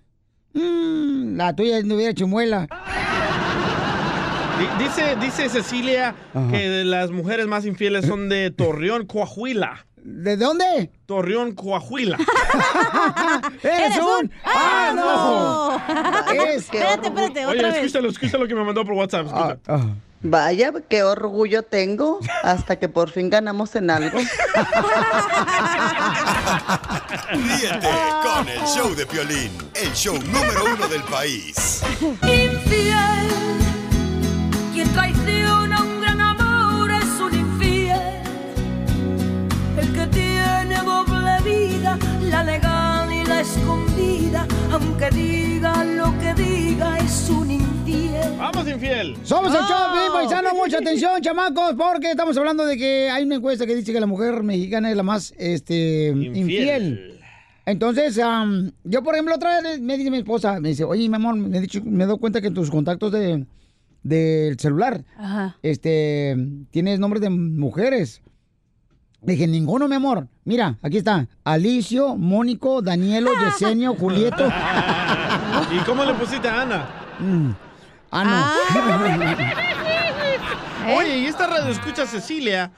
Mm, 0.52 1.36
la 1.38 1.56
tuya 1.56 1.80
no 1.84 1.94
hubiera 1.94 2.12
chimuela. 2.12 2.66
Di- 4.58 4.84
Dice, 4.84 5.16
dice 5.20 5.48
Cecilia 5.48 6.14
Ajá. 6.34 6.48
que 6.50 6.84
las 6.84 7.10
mujeres 7.10 7.46
más 7.46 7.64
infieles 7.64 8.06
son 8.06 8.28
de 8.28 8.50
Torreón, 8.50 9.06
Coahuila. 9.06 9.86
¿De 10.06 10.36
dónde? 10.36 10.90
Torreón, 11.06 11.52
Coahuila. 11.54 12.18
¡Eres 13.62 13.96
un 13.98 14.30
asno! 14.44 15.80
Es- 16.44 16.64
Espérate, 16.64 17.08
espérate, 17.08 17.46
Oye, 17.46 17.56
otra 17.58 17.68
vez. 17.70 17.76
escúchalo, 17.78 18.08
escúchalo 18.10 18.42
lo 18.44 18.48
que 18.48 18.54
me 18.54 18.64
mandó 18.64 18.84
por 18.84 18.92
WhatsApp. 18.94 19.26
escucha. 19.26 19.58
Vaya, 20.26 20.72
qué 20.88 21.02
orgullo 21.02 21.62
tengo 21.64 22.18
hasta 22.42 22.78
que 22.78 22.88
por 22.88 23.10
fin 23.10 23.28
ganamos 23.30 23.74
en 23.76 23.90
algo. 23.90 24.18
Ríete 27.30 27.88
con 28.22 28.48
el 28.48 28.60
show 28.66 28.94
de 28.94 29.04
Piolín, 29.06 29.50
el 29.74 29.92
show 29.92 30.14
número 30.18 30.64
uno 30.74 30.88
del 30.88 31.02
país. 31.04 31.82
Infiel, 32.22 33.28
quien 34.72 34.92
traiciona 34.92 35.83
y 43.56 44.30
la 44.30 44.44
escondida, 44.44 44.46
aunque 44.72 45.10
diga 45.10 45.84
lo 45.84 46.18
que 46.18 46.34
diga, 46.34 46.98
es 46.98 47.30
un 47.30 47.50
infiel. 47.50 48.36
Vamos, 48.38 48.68
infiel. 48.68 49.16
Somos 49.22 49.54
el 49.54 49.60
show, 49.60 49.92
bien 49.92 50.12
paisano, 50.12 50.54
mucha 50.54 50.78
atención, 50.78 51.20
chamacos, 51.20 51.74
porque 51.74 52.10
estamos 52.10 52.36
hablando 52.36 52.66
de 52.66 52.76
que 52.76 53.10
hay 53.10 53.24
una 53.24 53.36
encuesta 53.36 53.66
que 53.66 53.74
dice 53.74 53.92
que 53.92 54.00
la 54.00 54.06
mujer 54.06 54.42
mexicana 54.42 54.90
es 54.90 54.96
la 54.96 55.02
más 55.02 55.34
este, 55.38 56.08
infiel. 56.08 57.20
Entonces, 57.66 58.18
am, 58.18 58.72
yo 58.84 59.02
por 59.02 59.14
ejemplo, 59.14 59.34
otra 59.34 59.60
vez 59.60 59.80
me 59.80 59.96
dice 59.96 60.10
mi 60.10 60.18
esposa, 60.18 60.60
me 60.60 60.70
dice, 60.70 60.84
oye, 60.84 61.08
mi 61.08 61.16
amor, 61.16 61.36
me 61.36 61.56
he 61.56 61.60
dicho, 61.60 61.80
me 61.84 62.04
he 62.04 62.06
dado 62.06 62.18
cuenta 62.18 62.40
que 62.40 62.48
en 62.48 62.54
tus 62.54 62.70
contactos 62.70 63.12
de 63.12 63.46
del 64.02 64.58
celular, 64.58 65.02
Ajá. 65.16 65.56
este, 65.62 66.36
tienes 66.70 67.00
nombres 67.00 67.22
de 67.22 67.30
mujeres. 67.30 68.20
Le 69.26 69.32
dije, 69.32 69.46
ninguno, 69.46 69.88
mi 69.88 69.94
amor. 69.94 70.28
Mira, 70.44 70.76
aquí 70.82 70.98
está. 70.98 71.26
Alicio, 71.44 72.16
Mónico, 72.16 72.82
Danielo, 72.82 73.30
Yesenia, 73.44 73.90
Julieto. 73.90 74.46
¿Y 75.72 75.78
cómo 75.84 76.04
le 76.04 76.12
pusiste 76.14 76.46
a 76.48 76.62
Ana? 76.62 76.86
Mm. 77.18 77.50
Ah, 78.10 78.24
no. 78.74 79.74
Oye, 80.96 81.18
y 81.18 81.26
esta 81.26 81.46
radio 81.46 81.72
escucha 81.72 82.06
Cecilia. 82.06 82.70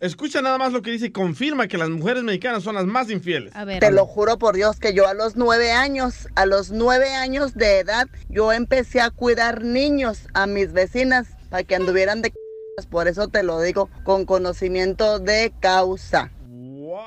Escucha 0.00 0.42
nada 0.42 0.58
más 0.58 0.72
lo 0.72 0.82
que 0.82 0.90
dice 0.90 1.06
y 1.06 1.10
confirma 1.10 1.68
que 1.68 1.78
las 1.78 1.88
mujeres 1.88 2.24
mexicanas 2.24 2.64
son 2.64 2.74
las 2.74 2.84
más 2.84 3.08
infieles. 3.10 3.52
Te 3.78 3.92
lo 3.92 4.06
juro 4.06 4.38
por 4.38 4.56
Dios 4.56 4.80
que 4.80 4.92
yo 4.92 5.06
a 5.06 5.14
los 5.14 5.36
nueve 5.36 5.70
años, 5.70 6.28
a 6.34 6.46
los 6.46 6.72
nueve 6.72 7.14
años 7.14 7.54
de 7.54 7.78
edad, 7.78 8.08
yo 8.28 8.52
empecé 8.52 9.00
a 9.00 9.10
cuidar 9.10 9.62
niños 9.62 10.26
a 10.34 10.48
mis 10.48 10.72
vecinas 10.72 11.28
para 11.48 11.62
que 11.62 11.76
anduvieran 11.76 12.22
de 12.22 12.32
Por 12.90 13.06
eso 13.06 13.28
te 13.28 13.42
lo 13.44 13.60
digo 13.60 13.88
con 14.02 14.24
conocimiento 14.24 15.20
de 15.20 15.52
causa. 15.60 16.32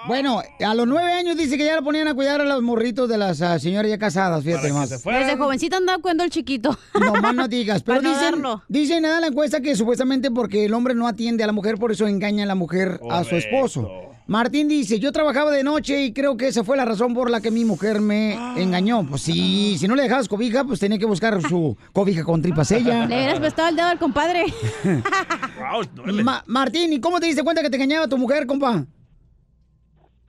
Bueno, 0.08 0.42
a 0.66 0.74
los 0.74 0.88
nueve 0.88 1.12
años 1.12 1.38
dice 1.38 1.58
que 1.58 1.66
ya 1.66 1.76
lo 1.76 1.84
ponían 1.84 2.08
a 2.08 2.14
cuidar 2.14 2.42
a 2.42 2.46
los 2.46 2.62
morritos 2.62 3.08
de 3.10 3.18
las 3.18 3.42
ah, 3.42 3.58
señoras 3.60 3.90
ya 3.90 3.98
casadas, 3.98 4.44
fíjate 4.44 4.72
más. 4.74 4.90
Desde 4.90 5.38
jovencita 5.38 5.78
andaba 5.78 6.02
cuidando 6.02 6.24
el 6.24 6.30
chiquito. 6.30 6.78
No 7.00 7.14
más 7.16 7.34
no 7.36 7.48
digas, 7.48 7.84
pero 7.84 8.02
Para 8.02 8.10
no 8.10 8.16
dicen, 8.16 8.32
darlo. 8.32 8.64
dicen 8.68 9.04
nada 9.04 9.16
en 9.16 9.22
la 9.22 9.28
encuesta 9.28 9.62
que 9.62 9.76
supuestamente 9.76 10.32
porque 10.32 10.66
el 10.66 10.74
hombre 10.74 10.96
no 10.96 11.08
atiende 11.08 11.44
a 11.44 11.48
la 11.48 11.54
mujer, 11.54 11.78
por 11.78 11.92
eso 11.92 12.08
engaña 12.08 12.44
a 12.44 12.48
la 12.48 12.56
mujer 12.56 13.00
a 13.10 13.24
su 13.24 13.36
esposo. 13.36 13.90
Martín 14.30 14.68
dice, 14.68 15.00
yo 15.00 15.14
trabajaba 15.14 15.52
de 15.52 15.64
noche 15.64 16.04
y 16.04 16.12
creo 16.12 16.36
que 16.36 16.50
esa 16.50 16.66
fue 16.66 16.76
la 16.76 16.84
razón 16.84 17.14
por 17.14 17.30
la 17.30 17.40
que 17.40 17.50
mi 17.50 17.64
mujer 17.64 18.02
me 18.02 18.34
engañó. 18.62 19.08
Pues 19.08 19.22
sí, 19.22 19.78
si 19.80 19.88
no 19.88 19.96
le 19.96 20.04
dejabas 20.04 20.28
cobija, 20.28 20.66
pues 20.66 20.82
tenía 20.82 21.00
que 21.00 21.06
buscar 21.06 21.42
su 21.42 21.78
cobija 21.94 22.26
con 22.26 22.42
tripas 22.42 22.70
ella. 22.72 23.06
Le 23.08 23.16
hubieras 23.16 23.40
prestado 23.40 23.70
el 23.70 23.78
dedo 23.78 23.88
al 23.88 24.00
compadre. 24.00 24.44
Ma- 26.24 26.44
Martín, 26.46 26.92
¿y 26.92 27.00
cómo 27.00 27.22
te 27.22 27.28
diste 27.28 27.42
cuenta 27.44 27.62
que 27.62 27.70
te 27.70 27.78
engañaba 27.78 28.08
tu 28.10 28.18
mujer, 28.18 28.46
compa? 28.46 28.86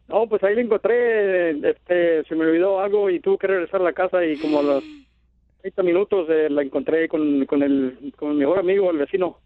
No, 0.09 0.27
pues 0.27 0.43
ahí 0.43 0.55
le 0.55 0.63
encontré, 0.63 1.51
este, 1.51 2.25
se 2.25 2.35
me 2.35 2.47
olvidó 2.47 2.81
algo 2.81 3.11
y 3.11 3.21
tuve 3.21 3.39
que 3.39 3.47
regresar 3.47 3.83
a 3.83 3.85
la 3.85 3.93
casa 3.93 4.25
y 4.25 4.39
como 4.39 4.61
a 4.61 4.63
los 4.63 4.85
30 5.61 5.83
minutos 5.83 6.27
eh, 6.31 6.49
la 6.49 6.63
encontré 6.63 7.09
con, 7.09 7.45
con, 7.45 7.63
el, 7.63 8.13
con 8.17 8.31
mi 8.31 8.37
mejor 8.37 8.59
amigo, 8.59 8.91
el 8.91 8.99
vecino. 8.99 9.39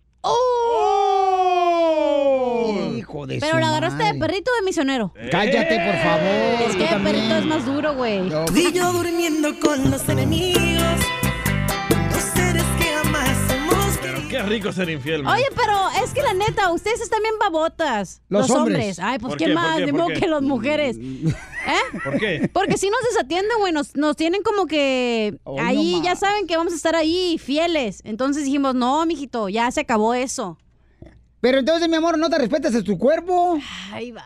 Hijo 2.97 3.27
de 3.27 3.39
Pero 3.41 3.55
su 3.55 3.59
la 3.59 3.69
agarraste 3.69 4.05
de 4.05 4.15
perrito 4.15 4.53
o 4.53 4.57
de 4.57 4.63
misionero. 4.65 5.13
Cállate, 5.31 5.77
por 5.81 5.97
favor. 5.97 6.69
Es 6.69 6.77
que 6.77 6.83
de 6.83 6.89
también. 6.89 7.17
perrito 7.17 7.35
es 7.37 7.45
más 7.47 7.67
duro, 7.67 7.95
güey. 7.95 8.21
Y 8.55 8.73
yo 8.73 8.93
durmiendo 8.93 9.49
con 9.61 9.91
los 9.91 10.09
enemigos. 10.09 11.22
Qué 14.33 14.43
rico 14.43 14.72
ser 14.72 14.91
infiel, 14.91 15.22
man. 15.22 15.35
Oye, 15.35 15.47
pero 15.55 16.05
es 16.05 16.12
que 16.12 16.22
la 16.22 16.35
neta, 16.35 16.72
ustedes 16.72 17.01
están 17.01 17.22
bien 17.22 17.35
babotas. 17.39 18.22
Los 18.28 18.49
Los, 18.49 18.57
hombres. 18.59 18.76
hombres. 18.76 18.99
Ay, 18.99 19.18
pues 19.18 19.30
¿Por 19.33 19.39
¿quién 19.39 19.51
qué? 19.51 19.55
¿Por 19.55 19.62
más? 19.62 19.76
qué? 19.76 19.87
De 19.87 19.93
¿Por 19.93 20.01
modo 20.01 20.20
que 20.20 20.26
las 20.26 20.43
mujeres. 20.43 20.97
¿Eh? 21.66 21.99
¿Por 22.03 22.18
qué? 22.18 22.51
Porque 22.53 22.76
si 22.78 22.91
nos 22.91 23.01
desatienden, 23.11 23.59
güey, 23.59 23.72
nos, 23.72 23.95
nos 23.95 24.16
tienen 24.16 24.43
como 24.43 24.66
que 24.66 25.39
Oh, 25.45 25.61
ahí 25.61 25.99
no 25.99 26.05
ya 26.05 26.16
saben 26.16 26.47
que 26.47 26.57
vamos 26.57 26.72
a 26.72 26.76
estar 26.76 26.97
ahí 26.97 27.39
fieles. 27.39 28.01
Entonces 28.05 28.45
dijimos, 28.45 28.74
no, 28.74 29.05
mijito, 29.07 29.49
ya 29.49 29.70
se 29.70 29.80
acabó 29.80 30.14
eso. 30.14 30.59
Pero 31.41 31.59
entonces, 31.59 31.89
mi 31.89 31.97
amor, 31.97 32.18
¿no 32.18 32.30
te 32.30 32.39
respetas 32.39 32.74
a 32.74 32.83
tu 32.83 32.97
cuerpo? 32.99 33.59
Ahí 33.93 34.12
vas. 34.12 34.24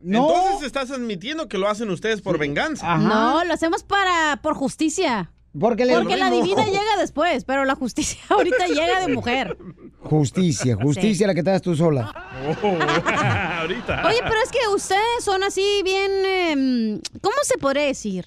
No. 0.00 0.28
Entonces 0.28 0.66
estás 0.66 0.90
admitiendo 0.90 1.48
que 1.48 1.58
lo 1.58 1.68
hacen 1.68 1.90
ustedes 1.90 2.20
por 2.20 2.38
venganza. 2.38 2.96
No, 2.98 3.42
lo 3.44 3.54
hacemos 3.54 3.82
para 3.82 4.38
por 4.42 4.54
justicia. 4.54 5.30
Porque, 5.58 5.84
le- 5.84 5.94
Porque 5.94 6.16
la 6.16 6.30
divina 6.30 6.64
llega 6.64 6.96
después, 6.98 7.44
pero 7.44 7.64
la 7.64 7.74
justicia 7.76 8.18
ahorita 8.28 8.66
llega 8.66 9.00
de 9.00 9.08
mujer. 9.14 9.56
Justicia, 10.00 10.76
justicia 10.80 11.26
la 11.26 11.34
que 11.34 11.42
te 11.42 11.50
das 11.50 11.62
tú 11.62 11.74
sola. 11.76 12.12
Ahorita. 13.60 14.06
Oye, 14.06 14.18
pero 14.22 14.36
es 14.44 14.50
que 14.50 14.68
ustedes 14.74 15.00
son 15.24 15.42
así 15.42 15.80
bien, 15.84 16.10
em, 16.26 17.00
¿cómo 17.20 17.36
se 17.42 17.56
podría 17.58 17.84
decir? 17.84 18.26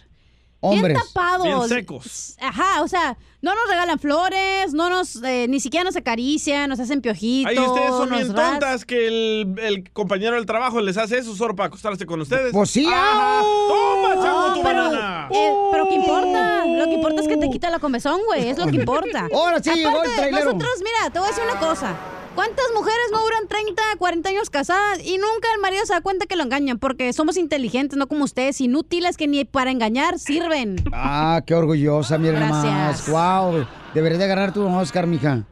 Hombres. 0.60 0.96
Bien 0.98 1.08
tapados. 1.14 1.44
Bien 1.46 1.70
secos. 1.70 2.36
Ajá, 2.42 2.82
o 2.82 2.88
sea, 2.88 3.16
no 3.42 3.54
nos 3.54 3.70
regalan 3.70 4.00
flores, 4.00 4.74
no 4.74 4.90
nos, 4.90 5.22
eh, 5.24 5.46
ni 5.48 5.60
siquiera 5.60 5.84
nos 5.84 5.96
acarician, 5.96 6.68
nos 6.70 6.80
hacen 6.80 7.00
piojitos. 7.02 7.52
Ahí 7.52 7.60
ustedes 7.60 7.90
son 7.90 8.10
bien 8.10 8.34
ras- 8.36 8.52
tontas 8.52 8.84
que 8.86 9.08
el, 9.08 9.56
el 9.62 9.92
compañero 9.92 10.36
del 10.36 10.46
trabajo 10.48 10.82
les 10.82 10.98
hace 10.98 11.20
eso 11.20 11.36
solo 11.36 11.56
para 11.56 11.68
acostarse 11.68 12.06
con 12.08 12.20
ustedes. 12.22 12.52
Pues 12.52 12.72
sí, 12.72 12.88
Ajá. 12.88 13.42
Toma, 13.42 14.16
No, 14.16 14.24
chango, 14.24 14.54
tu 14.56 14.64
pero, 14.64 14.84
banana. 14.84 15.30
eh, 15.32 15.54
pero 15.72 15.88
¿qué 15.90 15.96
importa? 15.96 16.66
Lo 16.66 16.86
que 16.86 16.94
importa 16.94 17.22
es 17.22 17.28
que 17.28 17.38
te 17.38 17.50
quita 17.52 17.70
la 17.70 17.78
comezón, 17.80 18.20
güey. 18.26 18.50
Es 18.50 18.58
lo 18.58 18.66
que 18.66 18.76
importa. 18.78 19.28
Ahora 19.34 19.62
sí 19.62 19.70
llegó 19.70 19.90
el 19.90 19.96
Aparte, 19.98 20.16
trailero. 20.16 20.46
nosotros, 20.46 20.72
mira, 20.80 21.10
te 21.14 21.20
voy 21.20 21.28
a 21.28 21.32
decir 21.32 21.44
una 21.50 21.60
cosa. 21.60 21.96
¿Cuántas 22.38 22.66
mujeres 22.76 23.08
no 23.12 23.24
duran 23.24 23.48
30, 23.48 23.82
40 23.98 24.30
años 24.30 24.52
casadas 24.52 25.00
y 25.04 25.18
nunca 25.18 25.48
el 25.56 25.60
marido 25.60 25.84
se 25.88 25.94
da 25.94 26.02
cuenta 26.02 26.28
que 26.28 26.36
lo 26.36 26.44
engañan? 26.44 26.78
Porque 26.78 27.12
somos 27.12 27.36
inteligentes, 27.36 27.98
no 27.98 28.06
como 28.06 28.26
ustedes, 28.26 28.62
inútiles 28.62 29.18
que 29.18 29.28
ni 29.28 29.44
para 29.44 29.72
engañar 29.72 30.20
sirven. 30.20 30.76
Ah, 30.94 31.42
qué 31.48 31.56
orgullosa, 31.56 32.20
mira 32.20 32.40
nomás. 32.40 32.64
Gracias. 32.64 33.10
Wow, 33.10 33.66
deberías 33.96 34.20
de 34.20 34.26
agarrar 34.26 34.54
tu 34.54 34.64
Oscar, 34.68 35.08
mija. 35.08 35.46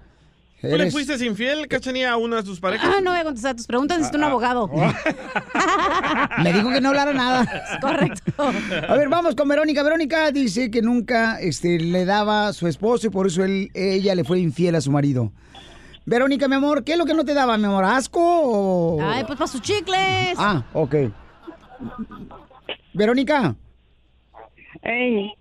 ¿Tú 0.62 0.78
le 0.78 0.92
fuiste 0.92 1.26
infiel, 1.26 1.68
Cachanía, 1.68 2.12
a 2.12 2.18
una 2.18 2.36
de 2.36 2.44
tus 2.44 2.60
parejas? 2.60 2.88
Ah, 2.96 3.02
no 3.02 3.10
voy 3.10 3.20
a 3.20 3.24
contestar 3.24 3.56
tus 3.56 3.66
preguntas, 3.66 3.98
necesito 3.98 4.20
un 4.20 4.24
Ah, 4.24 4.28
ah. 4.28 4.30
abogado. 4.30 4.70
Me 6.44 6.54
dijo 6.54 6.70
que 6.70 6.82
no 6.82 6.90
hablara 6.90 7.14
nada. 7.14 7.80
Correcto. 7.82 8.32
A 8.88 8.96
ver, 8.96 9.10
vamos 9.10 9.34
con 9.34 9.48
Verónica. 9.48 9.82
Verónica 9.82 10.30
dice 10.32 10.70
que 10.70 10.84
nunca 10.84 11.40
este, 11.42 11.80
le 11.80 12.06
daba 12.06 12.50
a 12.50 12.54
su 12.54 12.68
esposo 12.68 13.08
y 13.08 13.10
por 13.10 13.26
eso 13.26 13.44
él, 13.44 13.72
ella 13.74 14.14
le 14.14 14.24
fue 14.24 14.40
infiel 14.40 14.76
a 14.76 14.82
su 14.82 14.92
marido. 14.92 15.32
Verónica, 16.06 16.48
mi 16.48 16.56
amor, 16.56 16.84
¿qué 16.84 16.92
es 16.94 16.98
lo 16.98 17.06
que 17.06 17.14
no 17.16 17.26
te 17.26 17.34
daba, 17.34 17.58
mi 17.58 17.66
amor? 17.66 17.84
¿Asco 17.84 18.20
o...? 18.22 19.02
Ay, 19.02 19.24
pues 19.26 19.38
para 19.40 19.48
sus 19.48 19.62
chicles. 19.62 20.36
Ah, 20.38 20.64
ok. 20.74 20.96
Verónica. 22.94 23.56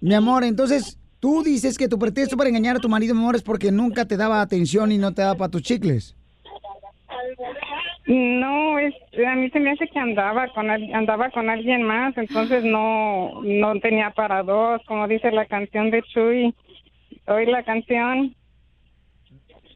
Mi 0.01 0.15
amor, 0.15 0.43
entonces, 0.45 0.99
tú 1.21 1.43
dices 1.43 1.77
que 1.77 1.87
tu 1.89 1.99
pretexto 1.99 2.37
para 2.37 2.49
engañar 2.49 2.77
a 2.77 2.81
tu 2.81 2.89
marido, 2.89 3.15
mi 3.15 3.21
amor, 3.21 3.37
es 3.37 3.43
porque 3.43 3.71
nunca 3.71 4.07
te 4.07 4.17
daba 4.17 4.41
atención 4.41 4.91
y 4.91 4.97
no 4.99 5.13
te 5.13 5.21
daba 5.23 5.35
para 5.35 5.51
tus 5.51 5.63
chicles. 5.63 6.17
No, 8.07 8.79
es, 8.79 8.95
a 9.27 9.35
mí 9.35 9.51
se 9.51 9.61
me 9.61 9.71
hace 9.73 9.87
que 9.89 9.99
andaba 9.99 10.49
con 10.55 10.71
al- 10.71 10.93
andaba 10.95 11.31
con 11.31 11.49
alguien 11.49 11.83
más, 11.83 12.17
entonces 12.19 12.63
no 12.65 13.43
no 13.43 13.79
tenía 13.81 14.11
para 14.11 14.43
dos, 14.43 14.81
como 14.87 15.09
dice 15.09 15.31
la 15.31 15.47
canción 15.47 15.91
de 15.91 16.03
Chuy. 16.03 16.55
Hoy 17.27 17.47
la 17.47 17.63
canción. 17.65 18.35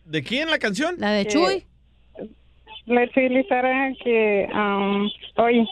¿De 0.08 0.22
quién 0.22 0.50
la 0.50 0.58
canción? 0.58 0.94
La 0.98 1.10
de 1.12 1.26
Chuy. 1.26 1.64
La 2.86 3.02
de 3.02 3.10
Chuy 3.10 3.28
Lizara 3.28 3.92
que 4.02 4.48
um, 4.52 5.08
hoy 5.36 5.68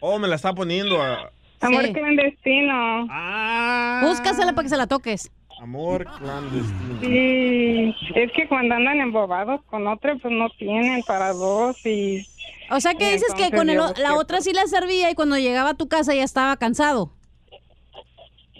Oh, 0.00 0.18
me 0.18 0.28
la 0.28 0.36
está 0.36 0.52
poniendo 0.54 1.00
a... 1.00 1.30
amor 1.60 1.84
Sí. 1.86 1.92
clandestino. 1.94 3.06
Ah. 3.10 4.02
Búscasela 4.04 4.52
para 4.52 4.64
que 4.64 4.68
se 4.68 4.76
la 4.76 4.86
toques. 4.86 5.32
Amor 5.58 6.04
clandestino. 6.18 7.00
Sí, 7.00 7.94
es 8.14 8.30
que 8.32 8.46
cuando 8.46 8.74
andan 8.74 9.00
embobados 9.00 9.62
con 9.64 9.86
otro, 9.86 10.18
pues 10.18 10.32
no 10.34 10.50
tienen 10.58 11.02
para 11.04 11.32
dos 11.32 11.84
y. 11.86 12.26
O 12.70 12.78
sea, 12.80 12.94
que 12.94 13.12
dices 13.12 13.32
que 13.34 13.50
con 13.56 13.70
el 13.70 13.78
la 13.78 14.14
otra 14.16 14.42
sí 14.42 14.52
le 14.52 14.66
servía 14.66 15.10
y 15.10 15.14
cuando 15.14 15.38
llegaba 15.38 15.70
a 15.70 15.74
tu 15.74 15.88
casa 15.88 16.14
ya 16.14 16.24
estaba 16.24 16.56
cansado. 16.58 17.12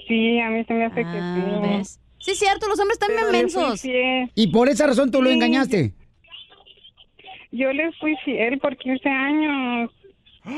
Sí, 0.09 0.41
a 0.41 0.49
mí 0.49 0.65
se 0.65 0.73
me 0.73 0.87
hace 0.87 1.03
que 1.03 1.19
Ah, 1.21 1.61
sí. 1.63 1.69
¿ves? 1.69 2.01
Sí, 2.27 2.33
es 2.33 2.41
cierto, 2.41 2.67
los 2.67 2.81
hombres 2.81 2.99
fui 2.99 3.31
mensos. 3.31 3.85
Y 4.35 4.49
por 4.49 4.69
esa 4.69 4.85
razón 4.89 5.13
tú 5.13 5.23
lo 5.23 5.31
engañaste. 5.31 5.93
Yo 7.53 7.73
le 7.73 7.93
fui 8.01 8.17
fiel 8.25 8.59
por 8.59 8.77
15 8.77 9.09
años. 9.09 9.93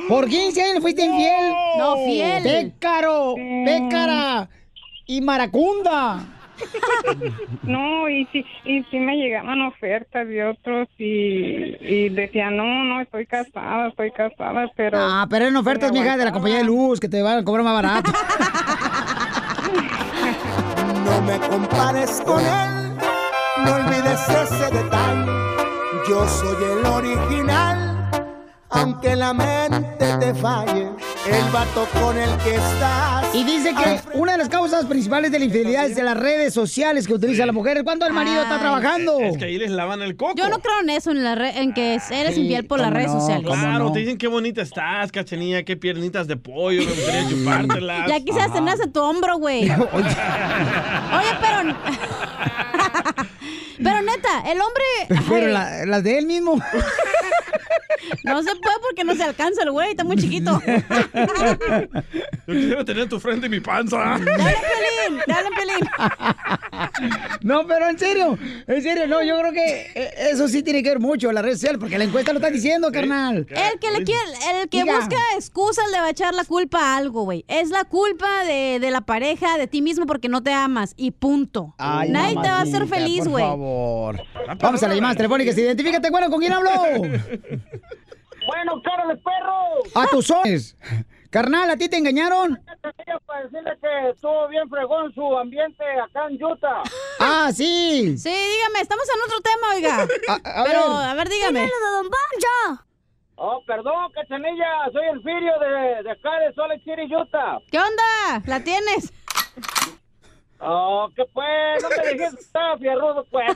¿Por 0.08 0.30
15 0.30 0.62
años 0.62 0.74
le 0.76 0.80
fuiste 0.80 1.04
infiel? 1.04 1.52
No, 1.76 1.96
fiel. 2.06 2.42
¡Pécaro! 2.42 3.34
Sí. 3.36 3.64
¡Pécara! 3.66 4.48
¡Y 5.04 5.20
maracunda! 5.20 6.24
No, 7.62 8.08
y 8.08 8.24
sí, 8.32 8.44
y 8.64 8.82
sí 8.84 8.98
me 8.98 9.16
llegaban 9.16 9.60
ofertas 9.60 10.26
de 10.26 10.44
otros 10.44 10.88
y, 10.98 11.76
y 11.80 12.08
decía, 12.08 12.50
no, 12.50 12.64
no, 12.84 13.00
estoy 13.02 13.26
casada, 13.26 13.88
estoy 13.88 14.10
casada, 14.10 14.70
pero... 14.74 14.98
Ah, 14.98 15.26
pero 15.28 15.44
eran 15.44 15.56
ofertas, 15.56 15.92
mija, 15.92 16.16
de 16.16 16.24
la 16.24 16.32
compañía 16.32 16.58
de 16.58 16.64
luz, 16.64 16.98
que 16.98 17.08
te 17.08 17.20
van 17.20 17.38
a 17.38 17.44
cobrar 17.44 17.64
más 17.64 17.74
barato. 17.74 18.10
Me 21.28 21.38
compares 21.40 22.22
con 22.24 22.40
él, 22.40 22.96
no 23.62 23.74
olvides 23.74 24.26
ese 24.30 24.70
detalle. 24.70 25.30
Yo 26.08 26.26
soy 26.26 26.56
el 26.64 26.86
original, 26.86 28.10
aunque 28.70 29.14
la 29.14 29.34
mente 29.34 30.16
te 30.20 30.32
falle. 30.32 30.88
El 31.30 31.44
vato 31.52 31.86
con 32.00 32.16
el 32.16 32.30
que 32.38 32.54
estás. 32.54 33.34
Y 33.34 33.44
dice 33.44 33.74
que 33.74 34.00
una 34.18 34.32
de 34.32 34.38
las 34.38 34.48
causas 34.48 34.86
principales 34.86 35.30
de 35.30 35.38
la 35.38 35.44
infidelidad 35.44 35.86
es 35.86 35.94
de 35.96 36.02
las 36.02 36.16
redes 36.16 36.54
sociales 36.54 37.06
que 37.06 37.12
utiliza 37.14 37.44
la 37.44 37.52
mujer 37.52 37.84
cuando 37.84 38.06
el 38.06 38.12
marido 38.12 38.42
está 38.42 38.58
trabajando. 38.58 39.20
Es 39.20 39.36
que 39.36 39.44
ahí 39.44 39.58
les 39.58 39.70
lavan 39.70 40.00
el 40.02 40.16
coco. 40.16 40.34
Yo 40.36 40.48
no 40.48 40.58
creo 40.60 40.80
en 40.82 40.90
eso, 40.90 41.10
en, 41.10 41.22
la 41.24 41.34
re- 41.34 41.58
en 41.60 41.74
que 41.74 41.94
eres 42.10 42.34
Sí, 42.34 42.42
infiel 42.42 42.64
por 42.66 42.80
las 42.80 42.92
redes 42.92 43.08
no, 43.12 43.20
sociales. 43.20 43.46
Claro, 43.46 43.84
no. 43.84 43.92
te 43.92 43.98
dicen 44.00 44.16
qué 44.18 44.26
bonita 44.28 44.62
estás, 44.62 45.12
Cachanía, 45.12 45.64
qué 45.64 45.76
piernitas 45.76 46.26
de 46.26 46.36
pollo, 46.36 46.80
me 46.82 46.86
gustaría 46.92 47.28
chupártelas. 47.28 48.08
Ya 48.08 48.20
quisieras 48.20 48.52
tenerlas 48.52 48.80
en 48.86 48.92
tu 48.92 49.00
hombro, 49.00 49.36
güey. 49.38 49.70
Oye, 49.92 51.36
pero... 51.40 51.74
pero 53.82 54.02
neta, 54.02 54.40
el 54.46 54.60
hombre... 54.60 55.22
Pero 55.28 55.46
la- 55.48 55.84
las 55.86 56.02
de 56.04 56.18
él 56.18 56.26
mismo. 56.26 56.60
No 58.24 58.42
se 58.42 58.54
puede 58.56 58.76
porque 58.80 59.04
no 59.04 59.14
se 59.14 59.22
alcanza 59.24 59.62
el 59.62 59.70
güey, 59.70 59.90
está 59.90 60.04
muy 60.04 60.16
chiquito. 60.16 60.60
Yo 62.46 62.54
quisiera 62.54 62.84
tener 62.84 63.08
tu 63.08 63.18
frente 63.20 63.46
y 63.46 63.50
mi 63.50 63.60
panza. 63.60 63.96
Dale, 63.98 64.24
Pelín, 64.24 65.20
dale, 65.26 65.48
Pelín. 65.56 65.88
No, 67.42 67.66
pero 67.66 67.88
en 67.88 67.98
serio, 67.98 68.38
en 68.66 68.82
serio, 68.82 69.06
no, 69.06 69.22
yo 69.22 69.38
creo 69.38 69.52
que 69.52 69.90
eh, 69.94 70.10
eso 70.30 70.48
sí 70.48 70.62
tiene 70.62 70.82
que 70.82 70.90
ver 70.90 71.00
mucho 71.00 71.30
la 71.32 71.42
red 71.42 71.52
social, 71.54 71.78
porque 71.78 71.98
la 71.98 72.04
encuesta 72.04 72.32
lo 72.32 72.38
está 72.38 72.50
diciendo, 72.50 72.90
carnal. 72.92 73.46
El 73.50 73.78
que 73.78 73.90
le 73.90 74.04
quiere, 74.04 74.22
el 74.62 74.68
que 74.68 74.82
Diga. 74.82 74.96
busca 74.98 75.16
excusas 75.36 75.84
le 75.92 76.00
va 76.00 76.06
a 76.06 76.10
echar 76.10 76.34
la 76.34 76.44
culpa 76.44 76.78
a 76.80 76.96
algo, 76.96 77.24
güey. 77.24 77.44
Es 77.48 77.68
la 77.70 77.84
culpa 77.84 78.44
de, 78.44 78.78
de 78.80 78.90
la 78.90 79.00
pareja, 79.02 79.58
de 79.58 79.66
ti 79.66 79.82
mismo 79.82 80.06
porque 80.06 80.28
no 80.28 80.42
te 80.42 80.52
amas 80.52 80.94
y 80.96 81.10
punto. 81.10 81.74
Ay, 81.78 82.10
Nadie 82.10 82.34
te 82.42 82.48
va 82.48 82.58
a 82.58 82.62
hacer 82.62 82.86
feliz, 82.86 83.20
por 83.24 83.28
güey. 83.30 83.44
Favor. 83.68 84.22
Vamos 84.58 84.82
a 84.82 84.86
las 84.88 84.96
llamadas 84.96 85.16
telefónicas. 85.16 85.56
Identifícate, 85.58 86.10
bueno, 86.10 86.30
¿con 86.30 86.40
quién 86.40 86.52
hablo? 86.52 86.70
Bueno, 88.46 88.80
cara 88.82 89.06
de 89.06 89.16
perro. 89.16 89.82
A 89.94 90.06
tus 90.06 90.26
sones. 90.28 90.74
Carnal, 91.28 91.68
¿a 91.68 91.76
ti 91.76 91.86
te 91.90 91.98
engañaron? 91.98 92.58
Para 93.26 93.42
decirle 93.42 93.72
que 93.78 94.10
estuvo 94.10 94.48
bien 94.48 94.66
fregón 94.70 95.12
su 95.12 95.36
ambiente 95.36 95.84
acá 96.02 96.28
en 96.30 96.42
Utah. 96.42 96.82
Ah, 97.20 97.50
sí. 97.52 98.16
Sí, 98.16 98.30
dígame, 98.30 98.80
estamos 98.80 99.04
en 99.14 99.20
otro 99.22 99.40
tema, 99.42 99.74
oiga. 99.74 100.06
A, 100.54 100.60
a 100.62 100.64
Pero, 100.64 100.80
ver. 100.96 101.08
a 101.10 101.14
ver, 101.14 101.28
dígame. 101.28 101.60
De 101.60 101.66
Don 101.66 102.04
Poncho. 102.08 102.84
Oh, 103.34 103.62
perdón, 103.66 104.12
cachanilla, 104.14 104.88
soy 104.92 105.04
el 105.12 105.22
Firio 105.22 105.52
de, 105.60 106.02
de 106.04 106.10
acá 106.10 106.30
de 106.38 106.54
Salt 106.54 106.70
Lake 106.70 106.84
City, 106.84 107.14
Utah. 107.14 107.58
¿Qué 107.70 107.78
onda? 107.78 108.42
¿La 108.46 108.64
tienes? 108.64 109.12
Oh, 110.60 111.08
que 111.14 111.24
pues, 111.32 111.82
no 111.82 111.88
me 111.88 111.94
dijiste 111.96 112.36
que 112.36 112.42
estaba 112.42 112.76
fierrudo, 112.78 113.24
pues. 113.30 113.46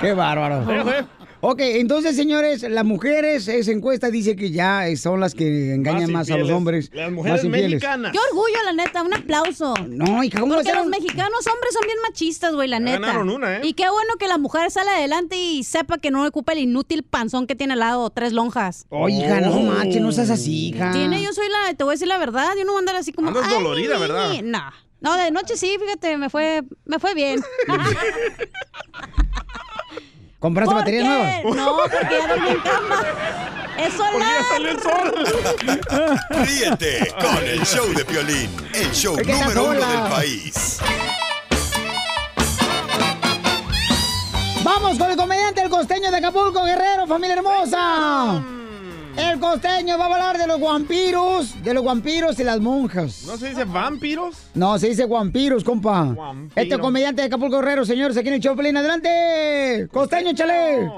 Qué 0.00 0.14
bárbaro. 0.14 0.64
Ok, 1.46 1.60
entonces, 1.60 2.16
señores, 2.16 2.62
las 2.62 2.86
mujeres, 2.86 3.48
esa 3.48 3.70
encuesta 3.70 4.10
dice 4.10 4.34
que 4.34 4.50
ya 4.50 4.86
son 4.96 5.20
las 5.20 5.34
que 5.34 5.74
engañan 5.74 6.10
más, 6.10 6.30
a 6.30 6.38
los 6.38 6.48
hombres. 6.48 6.90
Las 6.94 7.08
más 7.08 7.16
mujeres 7.16 7.44
infieles. 7.44 7.70
mexicanas. 7.72 8.12
Qué 8.12 8.18
orgullo, 8.30 8.56
la 8.64 8.72
neta, 8.72 9.02
un 9.02 9.12
aplauso. 9.12 9.74
No, 9.86 10.24
hija, 10.24 10.40
¿cómo 10.40 10.54
Porque 10.54 10.72
los 10.72 10.86
mexicanos 10.86 11.46
hombres 11.46 11.74
son 11.74 11.82
bien 11.84 11.98
machistas, 12.08 12.54
güey, 12.54 12.66
la 12.66 12.80
neta. 12.80 12.98
ganaron 12.98 13.28
una, 13.28 13.58
¿eh? 13.58 13.60
Y 13.62 13.74
qué 13.74 13.90
bueno 13.90 14.14
que 14.18 14.26
la 14.26 14.38
mujer 14.38 14.70
sale 14.70 14.88
adelante 14.88 15.36
y 15.36 15.64
sepa 15.64 15.98
que 15.98 16.10
no 16.10 16.26
ocupa 16.26 16.54
el 16.54 16.60
inútil 16.60 17.02
panzón 17.02 17.46
que 17.46 17.54
tiene 17.54 17.74
al 17.74 17.80
lado, 17.80 18.08
tres 18.08 18.32
lonjas. 18.32 18.86
Oye, 18.88 19.16
hija, 19.16 19.42
no 19.42 19.60
manches, 19.60 20.00
no 20.00 20.12
seas 20.12 20.30
así, 20.30 20.68
hija. 20.68 20.92
Tiene, 20.92 21.22
yo 21.22 21.34
soy 21.34 21.48
la, 21.50 21.74
te 21.74 21.84
voy 21.84 21.92
a 21.92 21.96
decir 21.96 22.08
la 22.08 22.16
verdad, 22.16 22.54
yo 22.56 22.64
no 22.64 22.72
voy 22.72 22.78
a 22.78 22.80
andar 22.80 22.96
así 22.96 23.12
como. 23.12 23.28
Andas 23.28 23.44
"Ay, 23.48 23.54
dolorida, 23.54 23.98
¿verdad?" 23.98 24.30
mi". 24.30 24.40
No, 24.40 24.62
no, 25.02 25.14
de 25.14 25.30
noche 25.30 25.58
sí, 25.58 25.76
fíjate, 25.78 26.16
me 26.16 26.30
fue, 26.30 26.62
me 26.86 26.98
fue 26.98 27.12
bien. 27.12 27.42
¿Compraste 30.44 30.74
¿Por 30.74 30.80
baterías 30.82 31.04
qué? 31.04 31.08
nuevas? 31.08 31.56
No, 31.56 31.76
porque 31.78 31.96
ya 32.10 32.26
dormí 32.28 32.48
en 32.50 32.60
cama. 32.60 33.02
Es 33.78 33.94
solar. 33.94 34.44
Ríete 36.28 37.14
con 37.18 37.44
el 37.44 37.64
show 37.64 37.86
de 37.94 38.04
Piolín, 38.04 38.50
el 38.74 38.92
show 38.92 39.16
Es 39.18 39.26
que 39.26 39.32
está 39.32 39.44
número 39.46 39.64
uno 39.70 39.86
del 39.88 40.10
país. 40.10 40.80
Vamos 44.62 44.98
con 44.98 45.10
el 45.12 45.16
comediante 45.16 45.62
El 45.62 45.70
Costeño 45.70 46.10
de 46.10 46.18
Acapulco, 46.18 46.62
Guerrero, 46.62 47.06
familia 47.06 47.36
hermosa. 47.36 48.44
El 49.44 49.60
Costeño 49.60 49.98
va 49.98 50.06
a 50.06 50.14
hablar 50.14 50.38
de 50.38 50.46
los 50.46 50.58
vampiros, 50.58 51.62
de 51.62 51.74
los 51.74 51.84
vampiros 51.84 52.40
y 52.40 52.44
las 52.44 52.60
monjas. 52.60 53.24
¿No 53.26 53.36
se 53.36 53.50
dice 53.50 53.64
vampiros? 53.64 54.36
No, 54.54 54.78
se 54.78 54.88
dice 54.88 55.04
vampiros, 55.04 55.62
compa. 55.62 56.04
Vampiro. 56.04 56.50
Este 56.56 56.78
comediante 56.78 57.20
de 57.20 57.26
Acapulco 57.26 57.58
Guerrero, 57.58 57.84
señores, 57.84 58.16
aquí 58.16 58.28
en 58.28 58.34
el 58.34 58.40
Choplin. 58.40 58.74
¡Adelante! 58.74 59.86
¡Costeño, 59.92 60.30
échale! 60.30 60.90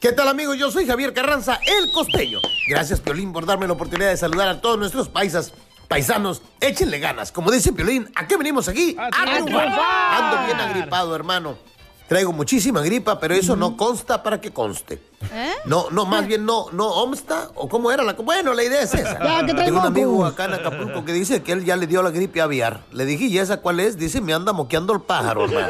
¿Qué 0.00 0.10
tal 0.10 0.26
amigos? 0.26 0.58
Yo 0.58 0.70
soy 0.72 0.84
Javier 0.84 1.14
Carranza, 1.14 1.60
el 1.64 1.92
costeño. 1.92 2.40
Gracias 2.68 3.00
Piolín 3.00 3.32
por 3.32 3.46
darme 3.46 3.68
la 3.68 3.74
oportunidad 3.74 4.10
de 4.10 4.16
saludar 4.16 4.48
a 4.48 4.60
todos 4.60 4.78
nuestros 4.78 5.08
paisas. 5.08 5.52
Paisanos, 5.86 6.42
échenle 6.60 6.98
ganas. 6.98 7.30
Como 7.30 7.52
dice 7.52 7.72
Piolín, 7.72 8.10
¿a 8.16 8.26
qué 8.26 8.36
venimos 8.36 8.66
aquí? 8.68 8.96
A, 8.98 9.10
triunfar. 9.10 9.44
triunfar. 9.44 10.22
Ando 10.22 10.46
bien 10.46 10.58
agripado, 10.58 11.14
hermano. 11.14 11.56
Traigo 12.08 12.32
muchísima 12.32 12.82
gripa, 12.82 13.20
pero 13.20 13.34
eso 13.34 13.54
no 13.54 13.76
consta 13.76 14.24
para 14.24 14.40
que 14.40 14.50
conste. 14.50 15.00
¿Eh? 15.32 15.52
No, 15.64 15.90
no, 15.90 16.06
más 16.06 16.26
bien 16.26 16.44
no, 16.44 16.66
no, 16.72 16.88
¿omsta? 16.88 17.50
¿O 17.54 17.68
cómo 17.68 17.90
era 17.90 18.02
la 18.02 18.12
Bueno, 18.14 18.52
la 18.54 18.62
idea 18.62 18.82
es 18.82 18.94
esa. 18.94 19.18
Ya, 19.22 19.46
que 19.46 19.54
Tengo 19.54 19.80
un 19.80 19.86
amigo 19.86 20.24
acá 20.24 20.44
en 20.44 20.54
Acapulco 20.54 21.04
que 21.04 21.12
dice 21.12 21.42
que 21.42 21.52
él 21.52 21.64
ya 21.64 21.76
le 21.76 21.86
dio 21.86 22.02
la 22.02 22.10
gripe 22.10 22.40
aviar. 22.40 22.84
Le 22.92 23.04
dije, 23.04 23.24
¿y 23.24 23.38
esa 23.38 23.58
cuál 23.58 23.80
es? 23.80 23.98
Dice, 23.98 24.20
me 24.20 24.34
anda 24.34 24.52
moqueando 24.52 24.92
el 24.92 25.00
pájaro, 25.00 25.44
hermano. 25.46 25.68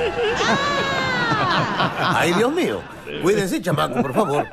Ay, 1.98 2.32
Dios 2.34 2.52
mío. 2.52 2.80
Cuídense, 3.22 3.62
chamaco, 3.62 4.02
por 4.02 4.14
favor. 4.14 4.46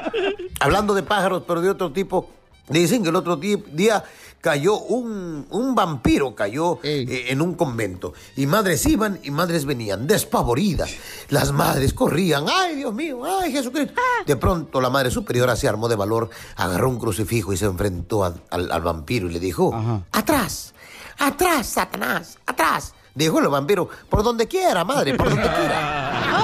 Hablando 0.60 0.94
de 0.94 1.04
pájaros, 1.04 1.44
pero 1.48 1.62
de 1.62 1.70
otro 1.70 1.92
tipo, 1.92 2.30
dicen 2.70 3.04
que 3.04 3.10
el 3.10 3.16
otro 3.16 3.36
día 3.38 4.04
cayó 4.44 4.78
un, 4.78 5.48
un 5.52 5.74
vampiro, 5.74 6.36
cayó 6.36 6.78
eh, 7.10 7.26
en 7.30 7.42
un 7.42 7.54
convento. 7.54 8.12
Y 8.36 8.46
madres 8.46 8.86
iban 8.86 9.18
y 9.24 9.32
madres 9.32 9.64
venían, 9.64 10.06
despavoridas. 10.06 10.90
Las 11.30 11.54
madres 11.54 11.94
corrían, 11.94 12.44
ay, 12.54 12.76
Dios 12.76 12.94
mío, 12.94 13.22
ay, 13.24 13.54
Jesucristo. 13.54 13.94
De 14.28 14.36
pronto 14.36 14.82
la 14.82 14.90
madre 14.90 15.12
superiora 15.12 15.56
se 15.56 15.70
armó 15.70 15.88
de 15.88 15.96
valor, 15.96 16.30
agarró 16.58 16.90
un 16.90 17.00
crucifijo 17.00 17.54
y 17.54 17.58
se 17.58 17.64
enfrentó 17.66 18.26
a- 18.26 18.34
al, 18.50 18.70
al 18.70 18.82
vampiro 18.82 19.30
y 19.30 19.34
le 19.34 19.40
dijo, 19.40 19.74
atrás, 20.12 20.74
atrás, 21.20 21.66
Satanás, 21.66 22.38
atrás. 22.46 22.94
Dijo 23.16 23.40
el 23.40 23.48
vampiro, 23.48 23.88
por 24.10 24.24
donde 24.24 24.46
quiera, 24.50 24.84
madre, 24.84 25.16
por 25.16 25.30
donde 25.30 25.50
quiera. 25.50 26.34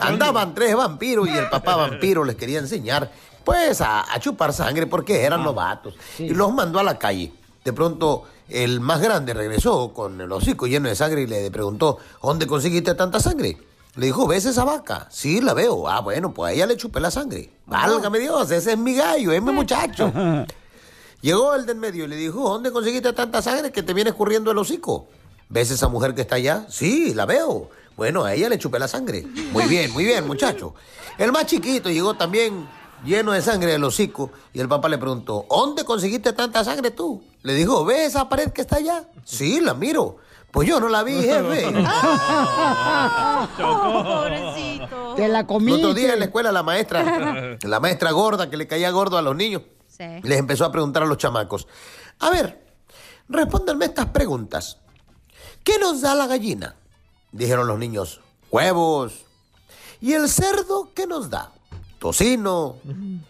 Andaban 0.00 0.54
tres 0.54 0.74
vampiros 0.76 1.28
y 1.28 1.30
el 1.30 1.48
papá 1.48 1.76
vampiro 1.76 2.24
les 2.24 2.36
quería 2.36 2.58
enseñar, 2.58 3.10
pues, 3.44 3.80
a, 3.80 4.12
a 4.12 4.20
chupar 4.20 4.52
sangre 4.52 4.86
porque 4.86 5.22
eran 5.22 5.42
novatos. 5.42 5.94
Y 6.18 6.30
los 6.30 6.52
mandó 6.52 6.78
a 6.78 6.82
la 6.82 6.98
calle. 6.98 7.32
De 7.64 7.72
pronto, 7.72 8.24
el 8.48 8.80
más 8.80 9.00
grande 9.00 9.34
regresó 9.34 9.92
con 9.92 10.20
el 10.20 10.30
hocico 10.32 10.66
lleno 10.66 10.88
de 10.88 10.96
sangre 10.96 11.22
y 11.22 11.26
le 11.26 11.50
preguntó, 11.50 11.98
¿dónde 12.22 12.46
conseguiste 12.46 12.94
tanta 12.94 13.20
sangre? 13.20 13.56
Le 13.94 14.06
dijo, 14.06 14.26
¿ves 14.26 14.46
esa 14.46 14.64
vaca? 14.64 15.06
Sí, 15.10 15.40
la 15.40 15.54
veo. 15.54 15.88
Ah, 15.88 16.00
bueno, 16.00 16.32
pues 16.32 16.50
a 16.50 16.54
ella 16.54 16.66
le 16.66 16.76
chupé 16.76 16.98
la 16.98 17.10
sangre. 17.10 17.50
Válgame 17.66 18.18
Dios, 18.18 18.50
ese 18.50 18.72
es 18.72 18.78
mi 18.78 18.94
gallo, 18.94 19.32
es 19.32 19.42
mi 19.42 19.52
muchacho. 19.52 20.12
Llegó 21.20 21.54
el 21.54 21.66
del 21.66 21.76
medio 21.76 22.04
y 22.04 22.08
le 22.08 22.16
dijo, 22.16 22.48
¿dónde 22.48 22.72
conseguiste 22.72 23.12
tanta 23.12 23.40
sangre 23.42 23.70
que 23.70 23.82
te 23.82 23.94
viene 23.94 24.10
escurriendo 24.10 24.50
el 24.50 24.58
hocico? 24.58 25.06
¿Ves 25.48 25.70
esa 25.70 25.88
mujer 25.88 26.14
que 26.14 26.22
está 26.22 26.36
allá? 26.36 26.66
Sí, 26.68 27.14
la 27.14 27.26
veo. 27.26 27.70
Bueno, 27.96 28.24
a 28.24 28.34
ella 28.34 28.48
le 28.48 28.58
chupé 28.58 28.78
la 28.78 28.88
sangre. 28.88 29.22
Muy 29.52 29.66
bien, 29.66 29.92
muy 29.92 30.04
bien, 30.04 30.26
muchacho. 30.26 30.74
El 31.18 31.30
más 31.30 31.46
chiquito 31.46 31.90
llegó 31.90 32.14
también 32.14 32.66
lleno 33.04 33.32
de 33.32 33.42
sangre 33.42 33.72
del 33.72 33.84
hocico 33.84 34.30
y 34.52 34.60
el 34.60 34.68
papá 34.68 34.88
le 34.88 34.98
preguntó, 34.98 35.46
¿dónde 35.48 35.84
conseguiste 35.84 36.32
tanta 36.32 36.64
sangre 36.64 36.90
tú? 36.90 37.22
Le 37.42 37.54
dijo, 37.54 37.84
¿ves 37.84 38.08
esa 38.08 38.28
pared 38.28 38.50
que 38.52 38.62
está 38.62 38.76
allá? 38.76 39.04
Sí, 39.24 39.60
la 39.60 39.74
miro. 39.74 40.16
Pues 40.50 40.68
yo 40.68 40.78
no 40.80 40.88
la 40.90 41.02
vi, 41.02 41.14
jefe. 41.22 41.64
Pobrecito. 43.56 45.14
Te 45.16 45.28
la 45.28 45.46
comiste. 45.46 45.80
otro 45.84 45.94
día 45.94 46.12
en 46.12 46.18
la 46.18 46.24
escuela 46.26 46.52
la 46.52 46.62
maestra, 46.62 47.56
la 47.62 47.80
maestra 47.80 48.10
gorda 48.10 48.50
que 48.50 48.56
le 48.56 48.66
caía 48.66 48.90
gordo 48.90 49.16
a 49.18 49.22
los 49.22 49.34
niños, 49.36 49.62
Sí. 49.88 50.04
les 50.22 50.38
empezó 50.38 50.64
a 50.64 50.72
preguntar 50.72 51.02
a 51.02 51.06
los 51.06 51.18
chamacos, 51.18 51.68
a 52.18 52.30
ver, 52.30 52.64
respóndanme 53.28 53.84
estas 53.86 54.06
preguntas. 54.06 54.78
¿Qué 55.64 55.78
nos 55.78 56.00
da 56.00 56.14
la 56.14 56.26
gallina? 56.26 56.74
Dijeron 57.30 57.66
los 57.66 57.78
niños, 57.78 58.20
huevos. 58.50 59.24
¿Y 60.00 60.14
el 60.14 60.28
cerdo 60.28 60.90
qué 60.94 61.06
nos 61.06 61.30
da? 61.30 61.52
Tocino. 62.02 62.76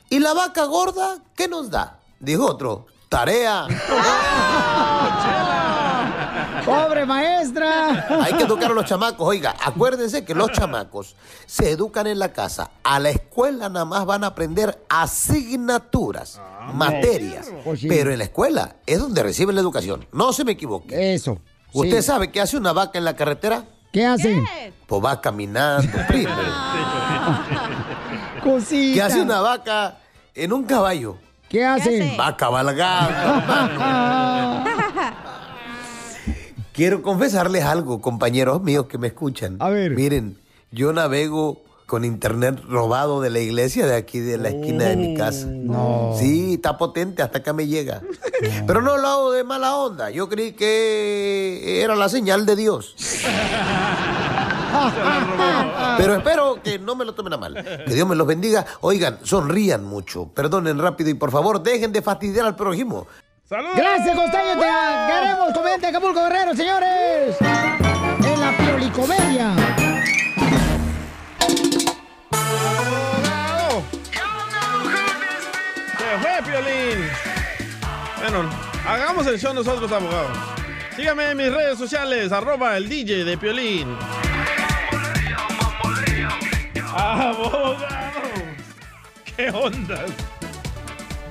¿Y 0.09 0.19
la 0.19 0.33
vaca 0.33 0.65
gorda 0.65 1.19
qué 1.37 1.47
nos 1.47 1.71
da? 1.71 1.99
Dijo 2.19 2.47
otro, 2.47 2.87
tarea. 3.11 3.67
¡Pobre 6.65 7.05
maestra! 7.05 8.07
Hay 8.25 8.33
que 8.33 8.45
educar 8.45 8.71
a 8.71 8.75
los 8.75 8.87
chamacos. 8.87 9.29
Oiga, 9.29 9.55
acuérdense 9.63 10.25
que 10.25 10.35
los 10.35 10.51
chamacos 10.53 11.17
se 11.45 11.73
educan 11.73 12.07
en 12.07 12.19
la 12.19 12.33
casa. 12.33 12.71
A 12.83 12.99
la 12.99 13.11
escuela 13.11 13.69
nada 13.69 13.85
más 13.85 14.07
van 14.07 14.25
a 14.25 14.29
aprender 14.29 14.83
asignaturas, 14.89 16.41
materias. 16.73 17.53
Pues 17.65 17.81
sí. 17.81 17.89
Pero 17.89 18.11
en 18.11 18.17
la 18.17 18.25
escuela 18.25 18.77
es 18.87 18.99
donde 18.99 19.23
reciben 19.23 19.55
la 19.55 19.61
educación. 19.61 20.09
No 20.13 20.33
se 20.33 20.47
me 20.47 20.53
equivoque. 20.53 21.13
Eso. 21.13 21.37
¿Usted 21.75 22.01
sí. 22.01 22.07
sabe 22.07 22.33
qué 22.33 22.41
hace 22.41 22.57
una 22.57 22.73
vaca 22.73 22.99
en 22.99 23.05
la 23.05 23.17
carretera? 23.17 23.67
¿Qué 23.93 24.07
hacen? 24.07 24.43
Pues 24.87 25.05
va 25.05 25.21
caminando, 25.21 25.99
primo. 26.09 26.35
Cosita. 28.43 28.95
¿Qué 28.95 29.03
hace 29.03 29.21
una 29.21 29.41
vaca 29.41 29.99
en 30.35 30.53
un 30.53 30.65
caballo? 30.65 31.17
¿Qué 31.49 31.65
hacen? 31.65 32.17
Va 32.19 32.37
cabalgando. 32.37 33.51
Quiero 36.73 37.03
confesarles 37.03 37.65
algo, 37.65 38.01
compañeros 38.01 38.63
míos 38.63 38.87
que 38.87 38.97
me 38.97 39.09
escuchan. 39.09 39.57
A 39.61 39.69
ver. 39.69 39.91
Miren, 39.91 40.39
yo 40.71 40.93
navego 40.95 41.63
con 41.87 42.07
internet 42.07 42.59
robado 42.67 43.21
de 43.21 43.29
la 43.29 43.41
iglesia 43.41 43.87
de 43.87 43.95
aquí 43.95 44.19
de 44.19 44.39
la 44.39 44.49
esquina 44.49 44.87
de 44.87 44.97
mi 44.97 45.15
casa. 45.15 45.47
No. 45.47 46.15
Sí, 46.19 46.55
está 46.55 46.79
potente, 46.79 47.21
hasta 47.21 47.39
acá 47.39 47.53
me 47.53 47.67
llega. 47.67 48.01
Pero 48.67 48.81
no 48.81 48.97
lo 48.97 49.09
hago 49.09 49.33
de 49.33 49.45
mala 49.45 49.77
onda. 49.77 50.09
Yo 50.09 50.31
creí 50.31 50.53
que 50.53 51.83
era 51.83 51.95
la 51.95 52.09
señal 52.09 52.47
de 52.47 52.57
Dios. 52.57 52.97
Pero 55.99 56.17
espero 56.17 56.63
que 56.63 56.79
no 56.79 56.95
me 56.95 57.05
lo 57.05 57.15
tomen 57.15 57.33
a 57.35 57.37
mal. 57.37 57.55
Que 57.87 57.95
Dios 57.95 58.09
me 58.09 58.17
los 58.17 58.27
bendiga. 58.27 58.65
Oigan, 58.81 59.19
sonrían 59.23 59.85
mucho, 59.85 60.29
perdonen 60.29 60.79
rápido 60.79 61.11
y 61.11 61.15
por 61.15 61.31
favor 61.31 61.63
dejen 61.63 61.93
de 61.93 62.03
fastidiar 62.03 62.47
al 62.47 62.57
prójimo. 62.57 63.07
Gracias, 63.49 64.17
Costeño. 64.17 64.55
Te 64.59 65.13
queremos. 65.13 65.53
Comediante 65.53 65.87
Acapulco 65.89 66.23
Guerrero, 66.23 66.55
señores. 66.55 67.37
En 67.41 68.41
la 68.41 68.57
Piolicomedia. 68.57 69.55
Se 75.99 76.19
fue, 76.19 76.43
Piolín. 76.51 77.11
Bueno, 78.21 78.51
hagamos 78.87 79.27
el 79.27 79.39
show 79.39 79.53
nosotros, 79.53 79.91
abogados. 79.93 80.37
Sígame 80.97 81.31
en 81.31 81.37
mis 81.37 81.53
redes 81.53 81.79
sociales, 81.79 82.33
arroba 82.33 82.77
el 82.77 82.89
DJ 82.89 83.25
de 83.25 83.37
Piolín. 83.37 83.97
Abogado. 86.95 87.77
¿Qué 89.37 89.51
onda? 89.51 90.05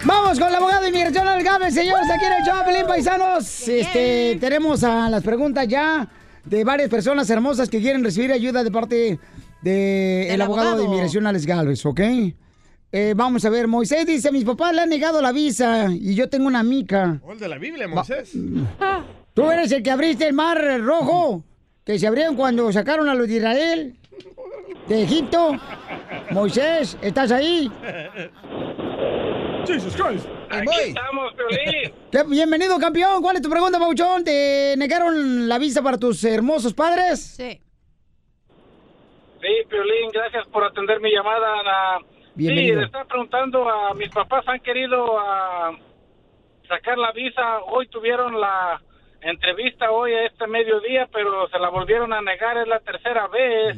Vamos 0.04 0.40
con 0.40 0.50
el 0.50 0.56
abogado 0.56 0.82
de 0.82 0.90
inmigración 0.90 1.28
al 1.28 1.44
Gabe, 1.44 1.70
señores, 1.70 2.10
aquí 2.10 2.26
en 2.26 2.34
el 2.34 2.44
show, 2.44 2.66
Pelín 2.66 2.88
Paisanos. 2.88 3.68
Este, 3.68 4.38
tenemos 4.40 4.84
a 4.84 5.10
las 5.10 5.22
preguntas 5.24 5.68
ya 5.68 6.08
de 6.44 6.64
varias 6.64 6.90
personas 6.90 7.30
hermosas 7.30 7.70
que 7.70 7.80
quieren 7.80 8.04
recibir 8.04 8.32
ayuda 8.32 8.64
de 8.64 8.72
parte 8.72 9.20
del 9.62 10.28
Del 10.30 10.42
abogado. 10.42 10.78
de 10.80 10.86
inmigración 10.86 11.28
Alex 11.28 11.46
Galvez, 11.46 11.86
¿ok? 11.86 12.00
Eh, 12.94 13.14
vamos 13.16 13.46
a 13.46 13.50
ver, 13.52 13.68
Moisés 13.68 14.06
dice, 14.08 14.32
mis 14.32 14.44
papás 14.44 14.74
le 14.74 14.82
han 14.82 14.90
negado 14.90 15.22
la 15.22 15.32
visa 15.32 15.88
y 15.92 16.16
yo 16.16 16.28
tengo 16.28 16.48
una 16.48 16.64
mica. 16.64 17.22
¿O 17.24 17.32
el 17.34 17.40
de 17.40 17.48
la 17.48 17.60
Biblia, 17.60 17.88
Moisés? 17.88 18.32
Tú 19.36 19.52
eres 19.52 19.72
el 19.72 19.84
que 19.84 19.92
abriste 19.92 20.26
el 20.28 20.34
mar 20.34 20.60
rojo, 20.82 21.46
que 21.86 22.00
se 22.00 22.08
abrieron 22.08 22.36
cuando 22.36 22.72
sacaron 22.74 23.08
a 23.08 23.14
los 23.14 23.28
de 23.28 23.36
Israel, 23.38 23.98
de 24.88 25.04
Egipto. 25.04 25.56
Moisés, 26.32 26.98
¿estás 27.02 27.32
ahí? 27.32 27.72
Jesus 29.66 29.96
Christ. 29.96 30.28
estamos, 30.50 31.34
Bienvenido, 32.30 32.80
campeón. 32.80 33.22
¿Cuál 33.22 33.38
es 33.38 33.42
tu 33.42 33.50
pregunta, 33.50 33.80
Pauchón? 33.80 34.24
¿Te 34.24 34.76
negaron 34.78 35.48
la 35.48 35.58
visa 35.58 35.82
para 35.82 35.98
tus 35.98 36.24
hermosos 36.24 36.74
padres? 36.74 37.36
Sí. 37.38 37.62
Sí, 39.42 39.48
Piolín, 39.70 40.10
gracias 40.14 40.48
por 40.48 40.64
atender 40.64 41.00
mi 41.00 41.12
llamada. 41.12 41.60
Ana. 41.60 42.06
Bienvenido. 42.36 42.76
Sí, 42.76 42.80
le 42.80 42.86
estaba 42.86 43.06
preguntando 43.06 43.70
a 43.70 43.94
mis 43.94 44.10
papás, 44.10 44.48
han 44.48 44.60
querido 44.60 45.18
ah, 45.20 45.72
sacar 46.68 46.98
la 46.98 47.12
visa. 47.12 47.60
Hoy 47.68 47.88
tuvieron 47.88 48.40
la 48.40 48.82
entrevista 49.22 49.92
hoy 49.92 50.14
a 50.14 50.26
este 50.26 50.48
mediodía, 50.48 51.08
pero 51.12 51.48
se 51.50 51.60
la 51.60 51.70
volvieron 51.70 52.14
a 52.14 52.22
negar, 52.22 52.58
es 52.58 52.68
la 52.68 52.80
tercera 52.80 53.28
vez. 53.28 53.78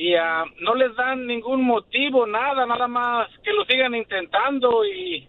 Y 0.00 0.14
no 0.62 0.74
les 0.76 0.96
dan 0.96 1.26
ningún 1.26 1.62
motivo, 1.62 2.26
nada, 2.26 2.64
nada 2.64 2.88
más 2.88 3.28
que 3.44 3.52
lo 3.52 3.66
sigan 3.66 3.94
intentando. 3.94 4.82
Y 4.86 5.28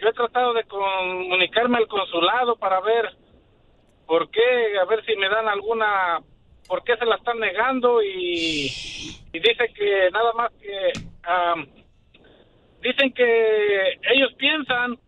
yo 0.00 0.08
he 0.08 0.12
tratado 0.12 0.54
de 0.54 0.64
comunicarme 0.64 1.78
al 1.78 1.88
consulado 1.88 2.56
para 2.56 2.80
ver 2.82 3.10
por 4.06 4.30
qué, 4.30 4.78
a 4.80 4.84
ver 4.86 5.04
si 5.06 5.16
me 5.16 5.28
dan 5.28 5.48
alguna, 5.48 6.20
por 6.68 6.84
qué 6.84 6.96
se 6.98 7.06
la 7.06 7.16
están 7.16 7.40
negando 7.40 8.02
y, 8.02 8.66
y 9.32 9.40
dice 9.40 9.72
que 9.74 10.10
nada 10.12 10.32
más 10.34 10.52
que, 10.60 10.98
am, 11.24 11.66
dicen 12.82 13.12
que 13.12 13.98
ellos 14.14 14.34
piensan 14.38 14.98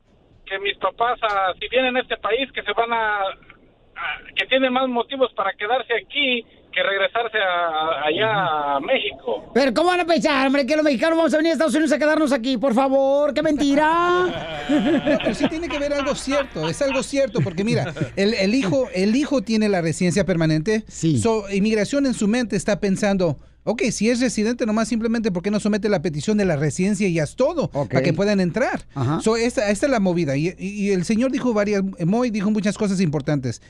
que 0.46 0.58
mis 0.60 0.76
papás, 0.78 1.18
ah, 1.22 1.52
si 1.60 1.68
vienen 1.68 1.96
a 1.96 2.00
este 2.00 2.16
país, 2.18 2.50
que 2.52 2.62
se 2.62 2.72
van 2.72 2.92
a, 2.92 3.20
a- 3.22 4.20
que 4.36 4.46
tienen 4.46 4.72
más 4.72 4.88
motivos 4.88 5.32
para 5.34 5.52
quedarse 5.54 5.94
aquí 5.94 6.44
que 6.74 6.82
regresarse 6.82 7.38
a- 7.38 8.06
allá 8.06 8.76
a 8.76 8.80
México. 8.80 9.50
Pero 9.54 9.72
¿cómo 9.72 9.88
van 9.90 10.00
a 10.00 10.04
pensar, 10.04 10.46
hombre, 10.46 10.66
que 10.66 10.74
los 10.76 10.84
mexicanos 10.84 11.16
vamos 11.16 11.32
a 11.34 11.36
venir 11.36 11.50
a 11.50 11.52
Estados 11.54 11.74
Unidos 11.74 11.92
a 11.92 11.98
quedarnos 11.98 12.32
aquí? 12.32 12.56
Por 12.58 12.74
favor, 12.74 13.32
qué 13.34 13.42
mentira. 13.42 14.50
No, 14.64 15.18
pero 15.22 15.34
sí 15.34 15.46
tiene 15.48 15.68
que 15.68 15.78
ver 15.78 15.92
algo 15.92 16.14
cierto, 16.14 16.68
es 16.68 16.80
algo 16.80 17.02
cierto, 17.02 17.40
porque 17.42 17.64
mira, 17.64 17.92
el, 18.16 18.32
el 18.34 18.54
hijo, 18.54 18.88
el 18.94 19.14
hijo 19.14 19.42
tiene 19.42 19.68
la 19.68 19.82
residencia 19.82 20.24
permanente. 20.24 20.84
Sí. 20.88 21.22
inmigración 21.52 22.06
en 22.06 22.14
su 22.14 22.26
mente 22.28 22.56
está 22.56 22.80
pensando, 22.80 23.38
ok, 23.64 23.82
si 23.90 24.08
es 24.08 24.20
residente, 24.20 24.64
nomás 24.64 24.88
simplemente, 24.88 25.30
¿por 25.30 25.42
qué 25.42 25.50
no 25.50 25.60
somete 25.60 25.90
la 25.90 26.00
petición 26.00 26.38
de 26.38 26.46
la 26.46 26.56
residencia 26.56 27.06
y 27.06 27.14
ya 27.14 27.24
es 27.24 27.36
todo? 27.36 27.68
Para 27.70 28.02
que 28.02 28.12
puedan 28.14 28.40
entrar. 28.40 28.86
Ajá. 28.94 29.20
So, 29.20 29.36
esta, 29.36 29.68
esta 29.70 29.86
es 29.86 29.92
la 29.92 30.00
movida. 30.00 30.34
Y, 30.36 30.48
y- 30.58 30.88
y 30.88 30.90
el 30.92 31.04
señor 31.04 31.30
dijo 31.30 31.52
varias, 31.52 31.82
Moy 32.04 32.30
dijo 32.30 32.50
muchas 32.50 32.78
cosas 32.78 33.00
importantes. 33.00 33.60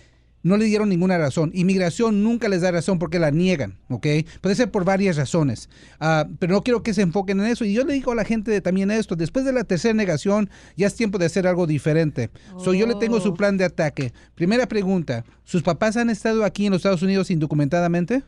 No 0.45 0.59
le 0.59 0.67
dieron 0.67 0.91
ninguna 0.91 1.17
razón. 1.17 1.51
Inmigración 1.55 2.23
nunca 2.23 2.51
les 2.51 2.61
da 2.61 2.71
razón 2.71 2.99
porque 2.99 3.19
la 3.19 3.31
niegan, 3.31 3.79
¿ok? 3.89 4.07
Puede 4.43 4.55
ser 4.55 4.71
por 4.71 4.85
varias 4.85 5.17
razones. 5.17 5.71
Ah, 5.99 6.27
pero 6.39 6.53
no 6.53 6.63
quiero 6.63 6.83
que 6.83 6.93
se 6.93 7.01
enfoquen 7.01 7.41
en 7.41 7.47
eso. 7.47 7.65
Y 7.65 7.73
yo 7.73 7.83
le 7.83 7.95
digo 7.95 8.13
a 8.13 8.15
la 8.15 8.27
gente 8.27 8.61
también 8.61 8.91
esto, 8.91 9.17
después 9.17 9.47
de 9.47 9.55
la 9.55 9.65
tercera 9.65 9.95
negación, 9.95 10.51
ya 10.77 10.87
es 10.87 10.95
tiempo 10.95 11.17
de 11.17 11.25
hacer 11.25 11.47
algo 11.47 11.67
diferente. 11.67 12.29
So, 12.59 12.75
yo 12.75 12.87
le 12.87 12.95
tengo 12.97 13.21
su 13.21 13.33
plan 13.33 13.57
de 13.57 13.65
ataque. 13.65 14.13
Primera 14.35 14.67
pregunta, 14.67 15.25
¿sus 15.45 15.63
papás 15.63 15.97
han 15.97 16.11
estado 16.11 16.45
aquí 16.45 16.67
en 16.67 16.73
los 16.73 16.81
Estados 16.81 17.03
Unidos 17.03 17.31
indocumentadamente? 17.31 18.23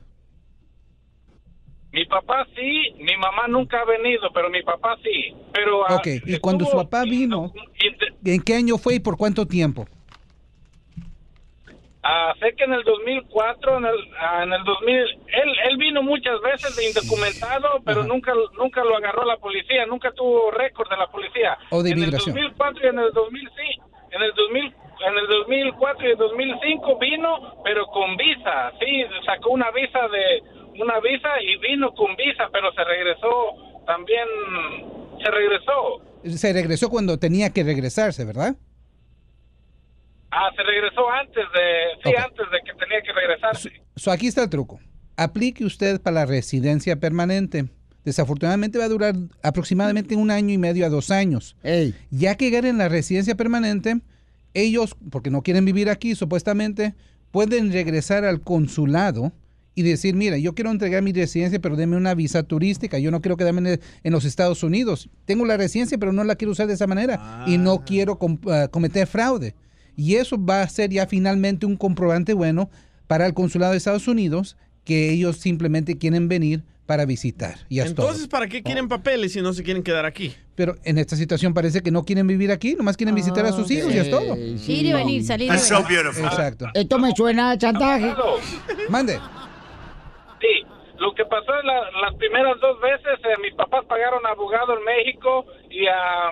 Mi 1.92 2.06
papá 2.06 2.46
sí, 2.56 2.94
mi 2.98 3.16
mamá 3.18 3.46
nunca 3.48 3.78
ha 3.80 3.84
venido, 3.84 4.30
pero 4.32 4.48
mi 4.48 4.62
papá 4.62 4.96
sí. 5.04 5.34
Pero 5.52 5.86
ah, 5.86 5.96
Ok, 5.96 6.06
y 6.24 6.38
cuando 6.38 6.64
su 6.64 6.76
papá 6.76 7.04
vino, 7.04 7.52
¿en 8.24 8.40
qué 8.40 8.54
año 8.54 8.78
fue 8.78 8.94
y 8.94 9.00
por 9.00 9.18
cuánto 9.18 9.46
tiempo? 9.46 9.86
Ah, 12.08 12.32
sé 12.38 12.54
que 12.54 12.62
en 12.62 12.72
el 12.72 12.84
2004, 12.84 13.78
en 13.78 13.84
el, 13.84 13.96
ah, 14.20 14.44
en 14.44 14.52
el 14.52 14.62
2000, 14.62 14.96
él, 14.96 15.50
él 15.68 15.76
vino 15.76 16.04
muchas 16.04 16.40
veces 16.40 16.76
de 16.76 16.86
indocumentado, 16.86 17.82
pero 17.84 18.04
nunca, 18.04 18.32
nunca 18.56 18.84
lo 18.84 18.96
agarró 18.96 19.24
la 19.24 19.36
policía, 19.38 19.86
nunca 19.86 20.12
tuvo 20.12 20.52
récord 20.52 20.88
de 20.88 20.96
la 20.96 21.08
policía. 21.08 21.58
O 21.70 21.82
de 21.82 21.90
En 21.90 21.98
inmigración. 21.98 22.38
el 22.38 22.44
2004 22.44 22.84
y 22.84 22.88
en 22.90 22.98
el 23.00 23.12
2000 23.12 23.50
sí, 23.56 23.80
en 24.12 24.22
el 24.22 24.32
2000, 24.34 24.64
en 24.64 25.18
el 25.18 25.26
2004 25.26 26.06
y 26.06 26.10
el 26.12 26.16
2005 26.16 26.98
vino, 26.98 27.62
pero 27.64 27.86
con 27.86 28.16
visa, 28.16 28.70
sí, 28.78 29.02
sacó 29.26 29.50
una 29.50 29.72
visa 29.72 30.06
de, 30.06 30.42
una 30.80 31.00
visa 31.00 31.40
y 31.42 31.56
vino 31.58 31.92
con 31.92 32.14
visa, 32.14 32.48
pero 32.52 32.72
se 32.72 32.84
regresó 32.84 33.82
también, 33.84 34.28
se 35.24 35.28
regresó. 35.28 36.02
Se 36.24 36.52
regresó 36.52 36.88
cuando 36.88 37.18
tenía 37.18 37.50
que 37.50 37.64
regresarse, 37.64 38.24
¿verdad? 38.24 38.54
Ah, 40.38 40.50
se 40.54 40.62
regresó 40.62 41.00
antes 41.10 41.44
de, 41.54 42.10
sí, 42.10 42.14
antes 42.14 42.44
de 42.52 42.58
que 42.64 42.78
tenía 42.78 43.00
que 43.02 43.12
regresarse. 43.12 43.70
So, 43.96 44.10
aquí 44.10 44.26
está 44.26 44.42
el 44.42 44.50
truco. 44.50 44.78
Aplique 45.16 45.64
usted 45.64 45.98
para 46.00 46.14
la 46.14 46.26
residencia 46.26 46.96
permanente. 46.96 47.64
Desafortunadamente 48.04 48.78
va 48.78 48.84
a 48.84 48.88
durar 48.88 49.14
aproximadamente 49.42 50.14
un 50.14 50.30
año 50.30 50.52
y 50.52 50.58
medio 50.58 50.84
a 50.84 50.90
dos 50.90 51.10
años. 51.10 51.56
Ya 52.10 52.34
que 52.34 52.48
en 52.56 52.76
la 52.78 52.88
residencia 52.90 53.34
permanente, 53.34 54.00
ellos, 54.52 54.94
porque 55.10 55.30
no 55.30 55.42
quieren 55.42 55.64
vivir 55.64 55.88
aquí 55.88 56.14
supuestamente, 56.14 56.94
pueden 57.30 57.72
regresar 57.72 58.24
al 58.26 58.42
consulado 58.42 59.32
y 59.74 59.82
decir, 59.82 60.14
mira, 60.14 60.36
yo 60.38 60.54
quiero 60.54 60.70
entregar 60.70 61.02
mi 61.02 61.12
residencia, 61.12 61.58
pero 61.60 61.76
deme 61.76 61.96
una 61.96 62.14
visa 62.14 62.42
turística. 62.42 62.98
Yo 62.98 63.10
no 63.10 63.20
quiero 63.22 63.36
quedarme 63.36 63.72
en, 63.72 63.80
en 64.02 64.12
los 64.12 64.24
Estados 64.26 64.62
Unidos. 64.62 65.08
Tengo 65.24 65.44
la 65.46 65.56
residencia, 65.56 65.98
pero 65.98 66.12
no 66.12 66.24
la 66.24 66.36
quiero 66.36 66.52
usar 66.52 66.66
de 66.66 66.74
esa 66.74 66.86
manera. 66.86 67.44
Y 67.46 67.58
no 67.58 67.84
quiero 67.84 68.18
com- 68.18 68.38
ah, 68.48 68.68
cometer 68.70 69.06
fraude. 69.06 69.54
Y 69.96 70.16
eso 70.16 70.36
va 70.42 70.62
a 70.62 70.68
ser 70.68 70.90
ya 70.90 71.06
finalmente 71.06 71.66
un 71.66 71.76
comprobante 71.76 72.34
bueno 72.34 72.68
para 73.06 73.26
el 73.26 73.34
consulado 73.34 73.72
de 73.72 73.78
Estados 73.78 74.06
Unidos 74.08 74.56
que 74.84 75.10
ellos 75.10 75.36
simplemente 75.38 75.98
quieren 75.98 76.28
venir 76.28 76.62
para 76.86 77.04
visitar. 77.04 77.56
Y 77.68 77.80
es 77.80 77.94
todo. 77.94 78.06
Entonces, 78.06 78.28
¿para 78.28 78.46
qué 78.46 78.62
quieren 78.62 78.86
papeles 78.88 79.32
si 79.32 79.40
no 79.42 79.52
se 79.52 79.64
quieren 79.64 79.82
quedar 79.82 80.04
aquí? 80.06 80.32
Pero 80.54 80.76
en 80.84 80.98
esta 80.98 81.16
situación 81.16 81.52
parece 81.52 81.82
que 81.82 81.90
no 81.90 82.04
quieren 82.04 82.26
vivir 82.28 82.52
aquí, 82.52 82.74
nomás 82.76 82.96
quieren 82.96 83.14
visitar 83.14 83.44
a 83.44 83.52
sus 83.52 83.68
hijos 83.70 83.92
y 83.92 83.98
es 83.98 84.08
todo. 84.08 84.36
Ir 84.36 84.86
y 84.86 84.92
venir, 84.92 85.24
salir 85.24 85.48
That's 85.48 85.66
so 85.66 85.82
beautiful. 85.88 86.24
Exacto. 86.24 86.66
Esto 86.74 86.98
me 87.00 87.10
suena 87.16 87.50
a 87.50 87.58
chantaje. 87.58 88.14
Mande. 88.88 89.18
Sí, 90.40 90.62
lo 90.98 91.12
que 91.14 91.24
pasó 91.24 91.58
es 91.58 91.64
la- 91.64 91.90
las 92.02 92.14
primeras 92.14 92.54
dos 92.60 92.80
veces, 92.80 93.18
eh, 93.24 93.40
mis 93.42 93.54
papás 93.54 93.84
pagaron 93.88 94.24
abogado 94.26 94.78
en 94.78 94.84
México 94.84 95.44
y 95.70 95.86
ah, 95.88 96.30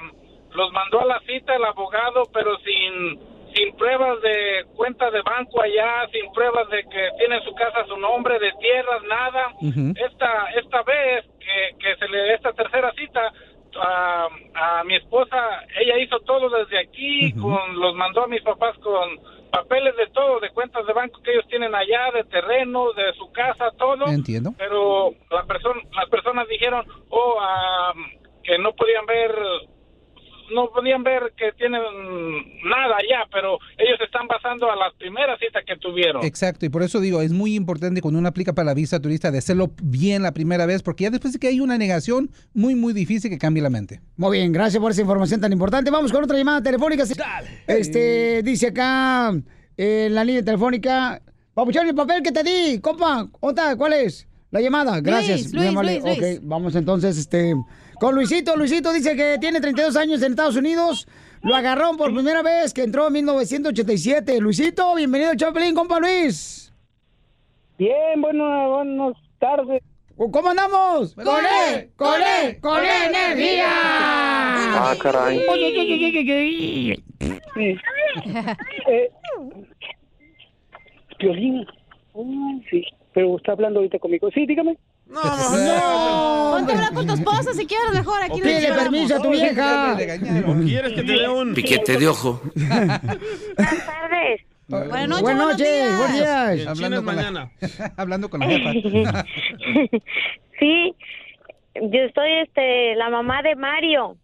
los 0.55 0.73
mandó 0.73 1.01
a 1.01 1.07
la 1.07 1.21
cita 1.27 1.57
el 1.57 1.65
abogado, 1.65 2.23
pero 2.33 2.51
sin 2.59 3.19
sin 3.55 3.75
pruebas 3.77 4.21
de 4.21 4.65
cuenta 4.75 5.11
de 5.11 5.23
banco 5.23 5.63
allá, 5.63 6.07
sin 6.13 6.31
pruebas 6.33 6.69
de 6.71 6.83
que 6.85 7.09
tiene 7.19 7.37
en 7.37 7.43
su 7.45 7.55
casa 7.55 7.85
su 7.87 7.97
nombre, 7.97 8.39
de 8.39 8.53
tierras, 8.61 9.03
nada. 9.09 9.55
Esta 9.61 10.47
esta 10.57 10.83
vez 10.83 11.25
que, 11.39 11.77
que 11.79 11.97
se 11.97 12.09
le 12.09 12.35
esta 12.35 12.53
tercera 12.53 12.93
cita 12.93 13.33
a, 13.81 14.29
a 14.55 14.85
mi 14.85 14.97
esposa, 14.97 15.37
ella 15.81 15.99
hizo 15.99 16.21
todo 16.21 16.49
desde 16.49 16.79
aquí, 16.79 17.33
con 17.33 17.79
los 17.79 17.95
mandó 17.95 18.25
a 18.25 18.29
mis 18.29 18.43
papás 18.43 18.77
con 18.79 19.19
papeles 19.51 19.97
de 19.97 20.09
todo, 20.09 20.41
de 20.41 20.51
cuentas 20.51 20.85
de 20.87 20.93
banco 20.93 21.23
que 21.23 21.33
ellos 21.33 21.47
tienen 21.49 21.75
allá, 21.75 22.11
de 22.13 22.25
terrenos, 22.25 22.95
de 22.97 23.13
su 23.15 23.31
casa, 23.31 23.71
todo. 23.79 24.07
Entiendo. 24.07 24.53
Pero 24.59 25.13
la 25.31 25.45
persona, 25.45 25.81
las 25.95 26.09
personas 26.09 26.49
dijeron, 26.49 26.85
oh, 27.11 27.39
que 28.43 28.59
no 28.59 28.73
podían 28.73 29.07
ver 29.07 29.31
no 30.53 30.71
podían 30.71 31.03
ver 31.03 31.33
que 31.37 31.53
tienen 31.57 31.81
nada 32.65 32.97
ya, 33.09 33.27
pero 33.33 33.59
ellos 33.79 33.99
están 34.05 34.27
basando 34.27 34.71
a 34.71 34.77
las 34.77 34.93
primeras 34.95 35.39
citas 35.39 35.63
que 35.67 35.77
tuvieron. 35.77 36.25
Exacto, 36.25 36.67
y 36.67 36.69
por 36.69 36.83
eso 36.83 37.01
digo, 37.01 37.23
es 37.23 37.33
muy 37.33 37.55
importante 37.55 38.01
cuando 38.01 38.19
uno 38.19 38.29
aplica 38.29 38.53
para 38.53 38.67
la 38.67 38.75
visa 38.75 39.01
turista 39.01 39.31
de 39.31 39.39
hacerlo 39.39 39.71
bien 39.83 40.23
la 40.23 40.33
primera 40.33 40.67
vez, 40.67 40.83
porque 40.83 41.05
ya 41.05 41.11
después 41.11 41.33
de 41.33 41.39
que 41.39 41.49
hay 41.49 41.61
una 41.61 41.79
negación, 41.79 42.31
muy, 42.53 42.75
muy 42.75 42.93
difícil 42.93 43.31
que 43.31 43.39
cambie 43.39 43.63
la 43.63 43.71
mente. 43.71 44.01
Muy 44.17 44.39
bien, 44.39 44.53
gracias 44.53 44.81
por 44.81 44.91
esa 44.91 45.01
información 45.01 45.41
tan 45.41 45.53
importante. 45.53 45.91
Vamos 45.91 46.13
con 46.13 46.25
otra 46.25 46.37
llamada 46.37 46.63
telefónica. 46.63 47.05
Este, 47.67 48.43
dice 48.43 48.69
acá 48.69 49.33
en 49.77 50.15
la 50.15 50.25
línea 50.25 50.45
telefónica, 50.45 51.21
Papuchón, 51.55 51.89
el 51.89 51.95
papel 51.95 52.23
que 52.23 52.33
te 52.33 52.43
di, 52.43 52.81
compa, 52.81 53.29
¿Otra? 53.41 53.77
¿cuál 53.77 53.93
es? 53.93 54.27
La 54.51 54.61
llamada, 54.61 55.01
gracias. 55.01 55.53
Luis. 55.53 55.73
Luis, 55.75 56.03
Luis. 56.03 56.19
Ok, 56.19 56.25
vamos 56.43 56.77
entonces, 56.77 57.19
este, 57.19 57.55
con 58.01 58.15
Luisito. 58.15 58.57
Luisito 58.57 58.93
dice 58.93 59.17
que 59.17 59.39
tiene 59.41 59.61
32 59.61 59.97
años 59.97 60.23
en 60.23 60.33
Estados 60.33 60.57
Unidos. 60.57 61.07
Lo 61.43 61.55
agarraron 61.55 61.97
por 61.97 62.13
primera 62.13 62.43
vez 62.43 62.73
que 62.73 62.83
entró 62.83 63.07
en 63.09 63.13
1987. 63.15 64.41
Luisito, 64.41 64.95
bienvenido 64.95 65.31
al 65.31 65.37
Chapelín, 65.37 65.75
compa 65.75 66.01
Luis. 66.01 66.73
Bien, 67.77 68.21
bueno, 68.21 68.77
buenas 68.77 69.17
tardes. 69.39 69.83
¿Cómo 70.17 70.49
andamos? 70.49 71.15
¡Con 71.15 71.45
él! 71.45 71.91
¡Con 71.97 72.23
él! 72.23 72.61
¡Con 72.61 72.85
energía! 72.85 73.67
Ah, 73.67 74.95
caray. 75.01 75.41
Sí. 77.55 77.77
Eh, 78.87 79.11
sí, 82.71 82.85
pero 83.13 83.37
está 83.37 83.53
hablando 83.53 83.81
ahorita 83.81 83.99
conmigo. 83.99 84.31
Sí, 84.33 84.47
dígame. 84.47 84.79
No. 85.15 86.51
Ponte 86.57 86.73
a 86.73 86.75
hablar 86.77 86.93
con 86.95 87.07
tu 87.07 87.15
esposa 87.15 87.53
si 87.55 87.67
quieres 87.67 87.93
mejor. 87.93 88.23
Aquí 88.23 88.39
no 88.39 88.45
Pide 88.45 88.73
permiso 88.73 89.17
a 89.17 89.23
tu 89.23 89.31
vieja. 89.31 89.93
¿O 90.47 90.55
quieres 90.61 90.93
que 90.93 91.03
te 91.03 91.13
dé 91.13 91.29
un 91.29 91.55
Piquete 91.55 91.97
de 91.99 92.09
ojo. 92.09 92.41
Buenas 92.55 93.01
tardes. 93.87 94.41
Buenas 94.67 95.09
noches. 95.09 95.23
Buenas 95.23 95.47
noches, 95.49 95.97
buenos 95.99 96.15
días. 96.15 96.67
Hablando 96.67 97.05
con 97.05 97.17
la- 97.17 97.23
mañana. 97.23 97.51
Hablando 97.97 98.31
con 98.31 98.41
la 98.41 98.47
jefa. 98.47 99.25
Sí, 100.61 100.95
yo 101.75 101.99
soy 102.15 102.31
este 102.47 102.95
la 102.95 103.11
mamá 103.11 103.43
de 103.43 103.57
Mario. 103.57 104.17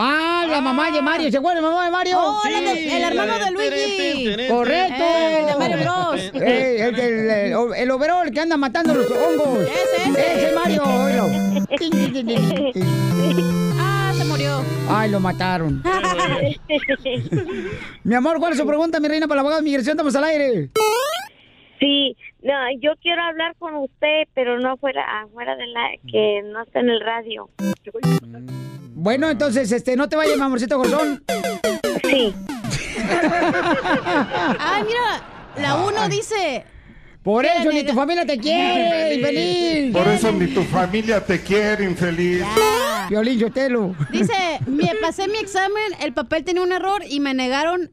Ah, 0.00 0.46
la 0.48 0.60
mamá 0.60 0.92
de 0.92 1.02
Mario. 1.02 1.28
¿Se 1.28 1.38
acuerdan 1.38 1.64
la 1.64 1.70
mamá 1.70 1.84
de 1.86 1.90
Mario? 1.90 2.18
Oh, 2.20 2.40
de- 2.44 2.96
el 2.96 3.02
hermano 3.02 3.36
de 3.44 3.50
Luigi. 3.50 4.46
Correcto. 4.48 5.02
Eh, 5.02 5.40
el 5.40 5.46
de 5.46 5.56
Mario 5.56 5.76
Bros. 5.78 6.30
Eh, 6.40 6.86
el, 6.88 6.94
del- 6.94 7.30
el, 7.30 7.56
el 7.76 7.90
overall 7.90 8.30
que 8.30 8.38
anda 8.40 8.56
matando 8.56 8.94
los 8.94 9.10
hongos. 9.10 9.66
Ese, 9.68 10.08
ese. 10.08 10.46
Ese 10.46 10.54
Mario. 10.54 10.82
Ah, 13.80 14.12
se 14.16 14.24
murió. 14.24 14.62
Ay, 14.88 15.10
lo 15.10 15.18
mataron. 15.20 15.82
Mi 18.04 18.14
amor, 18.14 18.38
¿cuál 18.38 18.52
es 18.52 18.58
su 18.58 18.66
pregunta, 18.66 19.00
mi 19.00 19.08
reina, 19.08 19.26
para 19.26 19.36
la 19.36 19.40
abogada 19.40 19.60
de 19.60 19.64
migración? 19.64 19.94
Estamos 19.94 20.14
al 20.14 20.24
aire. 20.24 20.70
Sí, 21.80 22.16
no, 22.42 22.52
yo 22.80 22.92
quiero 23.02 23.22
hablar 23.22 23.54
con 23.58 23.74
usted, 23.76 24.24
pero 24.34 24.58
no 24.60 24.76
fuera 24.76 25.22
afuera 25.22 25.56
de 25.56 25.66
la 25.66 25.88
que 26.10 26.42
no 26.44 26.62
está 26.62 26.80
en 26.80 26.90
el 26.90 27.00
radio. 27.00 27.48
Bueno, 29.00 29.30
entonces, 29.30 29.70
este, 29.70 29.94
no 29.94 30.08
te 30.08 30.16
vayas, 30.16 30.36
mi 30.36 30.42
amorcito 30.42 30.76
corazón. 30.76 31.22
Sí. 32.02 32.34
Ay, 34.58 34.82
mira, 34.82 35.22
la 35.56 35.76
uno 35.76 36.08
dice. 36.08 36.64
Por 37.22 37.46
eso 37.46 37.70
ni 37.70 37.84
tu 37.84 37.92
familia 37.92 38.26
te 38.26 38.36
quiere, 38.38 39.14
infeliz. 39.20 39.92
Por 39.92 40.08
eso 40.08 40.32
ni 40.32 40.48
tu 40.48 40.64
familia 40.64 41.24
te 41.24 41.40
quiere, 41.40 41.84
infeliz. 41.84 42.42
Violín 43.08 43.38
Sotelo. 43.38 43.94
Dice, 44.10 44.34
me 44.66 44.92
pasé 45.00 45.28
mi 45.28 45.38
examen, 45.38 45.92
el 46.00 46.12
papel 46.12 46.42
tenía 46.42 46.62
un 46.62 46.72
error 46.72 47.02
y 47.08 47.20
me 47.20 47.34
negaron. 47.34 47.92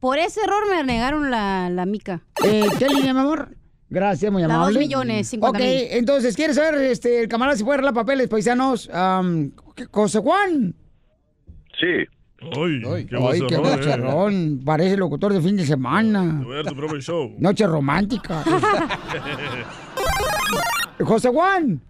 Por 0.00 0.18
ese 0.18 0.42
error 0.42 0.68
me 0.68 0.84
negaron 0.84 1.30
la, 1.30 1.70
la 1.70 1.86
mica. 1.86 2.24
Eh, 2.44 2.66
¿Qué 2.78 2.88
línea, 2.88 3.14
mi 3.14 3.20
amor? 3.20 3.56
Gracias, 3.92 4.32
muy 4.32 4.42
amable. 4.42 4.72
dos 4.74 4.78
millones, 4.82 5.28
cincuenta 5.28 5.58
Ok, 5.58 5.64
mil. 5.64 5.86
entonces, 5.90 6.34
¿quieres 6.34 6.56
saber, 6.56 6.74
este, 6.82 7.20
el 7.20 7.28
camarada 7.28 7.56
si 7.58 7.62
puede 7.62 7.74
arreglar 7.74 7.92
papeles, 7.94 8.26
paisanos? 8.28 8.88
Um, 8.92 9.50
José 9.90 10.18
Juan. 10.20 10.74
Sí. 11.78 12.06
Ay, 12.40 13.06
qué 13.06 13.16
Ay, 13.20 13.42
qué 13.46 13.56
vocerrón, 13.58 14.58
eh. 14.60 14.62
Parece 14.64 14.96
locutor 14.96 15.32
de 15.34 15.40
fin 15.42 15.56
de 15.56 15.64
semana. 15.66 16.40
Voy 16.42 16.54
a 16.54 16.56
ver 16.56 16.66
tu 16.66 16.74
propio 16.74 17.00
show. 17.00 17.34
Noche 17.38 17.66
romántica. 17.66 18.42
José 21.04 21.28
Juan. 21.28 21.80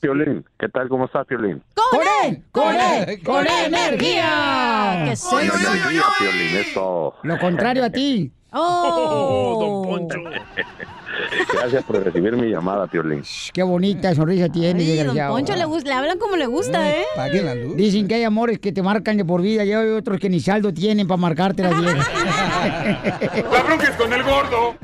Piolín, 0.00 0.44
¿qué 0.58 0.68
tal? 0.68 0.88
¿Cómo 0.88 1.04
estás, 1.06 1.24
Piolín? 1.26 1.62
¡Con 1.74 2.00
él! 2.26 2.42
¡Con 2.50 2.74
él! 2.74 3.22
¡Con 3.22 3.46
energía! 3.46 5.04
Que 5.08 5.14
soy- 5.16 5.44
Energía, 5.44 6.02
Piolín, 6.18 6.56
eso. 6.56 7.14
Lo 7.22 7.38
contrario 7.38 7.84
a 7.84 7.90
ti. 7.90 8.32
Oh, 8.52 10.08
Gracias 11.52 11.84
por 11.84 12.02
recibir 12.02 12.36
mi 12.36 12.50
llamada, 12.50 12.86
Piolín. 12.86 13.22
Qué 13.52 13.62
bonita 13.62 14.14
sonrisa 14.14 14.48
tiene, 14.50 14.82
Ay, 14.82 15.04
don. 15.04 15.16
Poncho 15.28 15.54
le, 15.54 15.92
hablan 15.92 16.18
como 16.18 16.36
le 16.36 16.46
gusta, 16.46 16.90
¿eh? 16.90 17.04
La 17.16 17.54
luz. 17.54 17.76
Dicen 17.76 18.06
que 18.08 18.14
hay 18.16 18.24
amores 18.24 18.58
que 18.58 18.72
te 18.72 18.82
marcan 18.82 19.16
de 19.16 19.24
por 19.24 19.40
vida 19.42 19.64
y 19.64 19.72
hay 19.72 19.86
otros 19.88 20.18
que 20.18 20.28
ni 20.28 20.40
saldo 20.40 20.72
tienen 20.72 21.06
para 21.06 21.18
marcarte 21.18 21.62
la 21.62 21.70
vida. 21.70 21.94
La 21.94 23.62
bronca 23.64 23.84
es 23.84 23.96
con 23.96 24.12
el 24.12 24.22
gordo. 24.22 24.74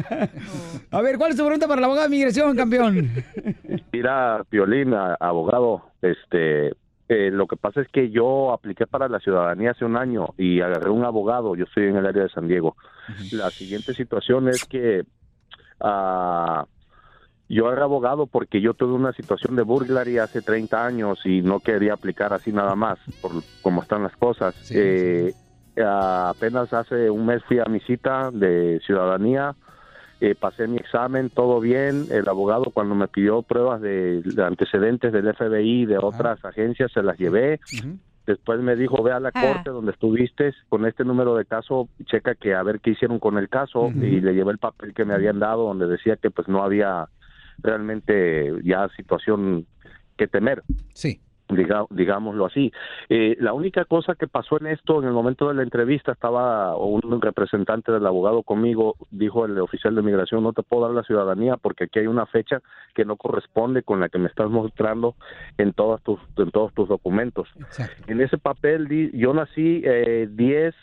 A 0.90 1.00
ver, 1.02 1.18
¿cuál 1.18 1.30
es 1.30 1.36
tu 1.36 1.42
pregunta 1.44 1.66
para 1.68 1.80
la 1.80 1.86
abogada 1.86 2.06
de 2.08 2.10
migración, 2.10 2.56
campeón? 2.56 3.10
Mira, 3.92 4.42
Piolín, 4.48 4.94
a- 4.94 5.16
abogado, 5.20 5.82
este, 6.02 6.68
eh, 7.08 7.30
lo 7.32 7.46
que 7.46 7.56
pasa 7.56 7.80
es 7.80 7.88
que 7.88 8.10
yo 8.10 8.52
apliqué 8.52 8.86
para 8.86 9.08
la 9.08 9.18
ciudadanía 9.20 9.72
hace 9.72 9.84
un 9.84 9.96
año 9.96 10.28
y 10.38 10.60
agarré 10.60 10.90
un 10.90 11.04
abogado. 11.04 11.54
Yo 11.56 11.64
estoy 11.64 11.84
en 11.88 11.96
el 11.96 12.06
área 12.06 12.22
de 12.24 12.28
San 12.30 12.48
Diego. 12.48 12.76
La 13.32 13.50
siguiente 13.50 13.94
situación 13.94 14.48
es 14.48 14.64
que 14.64 15.02
ah, 15.80 16.66
yo 17.48 17.66
agarré 17.66 17.82
abogado 17.82 18.26
porque 18.26 18.60
yo 18.60 18.74
tuve 18.74 18.92
una 18.92 19.12
situación 19.12 19.56
de 19.56 19.62
burglary 19.62 20.18
hace 20.18 20.40
30 20.40 20.86
años 20.86 21.20
y 21.24 21.42
no 21.42 21.58
quería 21.58 21.94
aplicar 21.94 22.32
así 22.32 22.52
nada 22.52 22.76
más, 22.76 22.98
por 23.20 23.32
cómo 23.60 23.82
están 23.82 24.04
las 24.04 24.16
cosas. 24.16 24.54
Eh, 24.72 25.34
apenas 25.84 26.72
hace 26.72 27.10
un 27.10 27.26
mes 27.26 27.42
fui 27.44 27.58
a 27.58 27.64
mi 27.64 27.80
cita 27.80 28.30
de 28.30 28.80
ciudadanía. 28.86 29.56
Eh, 30.20 30.36
pasé 30.38 30.68
mi 30.68 30.76
examen, 30.76 31.28
todo 31.30 31.58
bien. 31.58 32.06
El 32.10 32.28
abogado 32.28 32.66
cuando 32.72 32.94
me 32.94 33.08
pidió 33.08 33.42
pruebas 33.42 33.80
de, 33.80 34.22
de 34.22 34.44
antecedentes 34.44 35.12
del 35.12 35.34
FBI 35.34 35.82
y 35.82 35.86
de 35.86 35.98
otras 35.98 36.44
agencias, 36.44 36.92
se 36.92 37.02
las 37.02 37.18
llevé. 37.18 37.58
Después 38.30 38.60
me 38.60 38.76
dijo, 38.76 39.02
ve 39.02 39.12
a 39.12 39.20
la 39.20 39.30
Ah. 39.34 39.40
corte 39.54 39.70
donde 39.70 39.92
estuviste 39.92 40.52
con 40.68 40.86
este 40.86 41.04
número 41.04 41.34
de 41.36 41.44
caso, 41.44 41.88
checa 42.04 42.34
que 42.34 42.54
a 42.54 42.62
ver 42.62 42.80
qué 42.80 42.90
hicieron 42.90 43.18
con 43.18 43.38
el 43.38 43.48
caso 43.48 43.90
y 43.94 44.20
le 44.20 44.34
llevé 44.34 44.52
el 44.52 44.58
papel 44.58 44.94
que 44.94 45.04
me 45.04 45.14
habían 45.14 45.38
dado 45.38 45.64
donde 45.64 45.86
decía 45.86 46.16
que 46.16 46.30
pues 46.30 46.46
no 46.48 46.62
había 46.62 47.08
realmente 47.58 48.52
ya 48.64 48.88
situación 48.96 49.66
que 50.16 50.26
temer 50.26 50.62
Sí. 50.94 51.20
Diga- 51.56 51.86
digámoslo 51.90 52.46
así. 52.46 52.72
Eh, 53.08 53.36
la 53.40 53.52
única 53.52 53.84
cosa 53.84 54.14
que 54.14 54.26
pasó 54.26 54.58
en 54.60 54.66
esto, 54.68 55.00
en 55.00 55.06
el 55.08 55.12
momento 55.12 55.48
de 55.48 55.54
la 55.54 55.62
entrevista, 55.62 56.12
estaba 56.12 56.76
un 56.76 57.20
representante 57.20 57.92
del 57.92 58.06
abogado 58.06 58.42
conmigo, 58.42 58.96
dijo 59.10 59.44
el 59.44 59.58
oficial 59.58 59.94
de 59.94 60.02
migración, 60.02 60.42
no 60.42 60.52
te 60.52 60.62
puedo 60.62 60.84
dar 60.84 60.92
la 60.92 61.02
ciudadanía 61.02 61.56
porque 61.56 61.84
aquí 61.84 61.98
hay 62.00 62.06
una 62.06 62.26
fecha 62.26 62.60
que 62.94 63.04
no 63.04 63.16
corresponde 63.16 63.82
con 63.82 64.00
la 64.00 64.08
que 64.08 64.18
me 64.18 64.28
estás 64.28 64.50
mostrando 64.50 65.14
en 65.58 65.72
todas 65.72 66.02
tus, 66.02 66.18
en 66.36 66.50
todos 66.50 66.72
tus 66.74 66.88
documentos. 66.88 67.48
En 68.06 68.20
ese 68.20 68.38
papel, 68.38 68.88
di- 68.88 69.10
yo 69.14 69.32
nací 69.34 69.82
eh, 69.84 70.28
10 70.30 70.74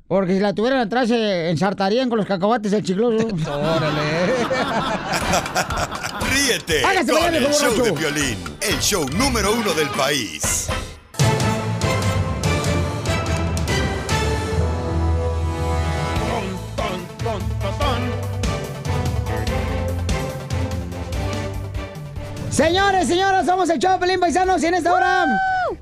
Porque 0.08 0.36
si 0.36 0.40
la 0.40 0.54
tuvieran 0.54 0.80
atrás 0.80 1.10
se 1.10 1.50
ensartarían 1.50 2.08
con 2.08 2.18
los 2.18 2.28
cacahuates 2.28 2.72
el 2.72 2.84
chicloso. 2.84 3.28
Órale. 3.48 4.02
Ríete 6.32 6.86
Hágase 6.86 7.12
con 7.12 7.36
el 7.36 7.54
show 7.54 7.84
de. 7.84 7.94
Piolín, 7.94 8.38
el 8.62 8.80
show 8.80 9.06
número 9.10 9.54
uno 9.54 9.74
del 9.74 9.90
país. 9.90 10.70
Señores, 22.50 23.08
señoras, 23.08 23.46
somos 23.46 23.70
el 23.70 23.78
show 23.78 23.92
de 23.94 24.00
Pelín 24.00 24.20
Paisanos 24.20 24.64
y 24.64 24.66
en 24.66 24.74
esta 24.74 24.92
hora, 24.92 25.26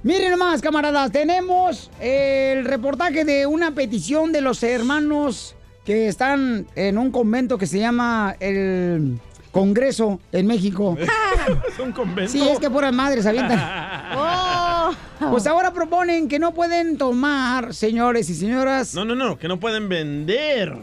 miren 0.05 0.29
nomás, 0.29 0.61
camaradas, 0.61 1.11
tenemos 1.11 1.89
el 1.99 2.63
reportaje 2.63 3.25
de 3.25 3.47
una 3.47 3.71
petición 3.71 4.31
de 4.31 4.39
los 4.39 4.61
hermanos 4.61 5.55
que 5.83 6.07
están 6.07 6.67
en 6.75 6.99
un 6.99 7.11
convento 7.11 7.57
que 7.57 7.65
se 7.65 7.79
llama 7.79 8.35
el 8.39 9.19
Congreso 9.51 10.19
en 10.31 10.45
México. 10.45 10.95
Es 11.67 11.79
un 11.79 11.91
convento. 11.91 12.31
Sí, 12.31 12.41
es 12.47 12.59
que 12.59 12.69
puras 12.69 12.93
madres 12.93 13.25
avientan. 13.25 13.59
Oh. 14.17 14.91
Pues 15.31 15.47
ahora 15.47 15.73
proponen 15.73 16.27
que 16.27 16.37
no 16.37 16.53
pueden 16.53 16.97
tomar, 16.97 17.73
señores 17.73 18.29
y 18.29 18.35
señoras, 18.35 18.93
No, 18.93 19.03
no, 19.03 19.15
no, 19.15 19.37
que 19.39 19.47
no 19.47 19.59
pueden 19.59 19.89
vender. 19.89 20.77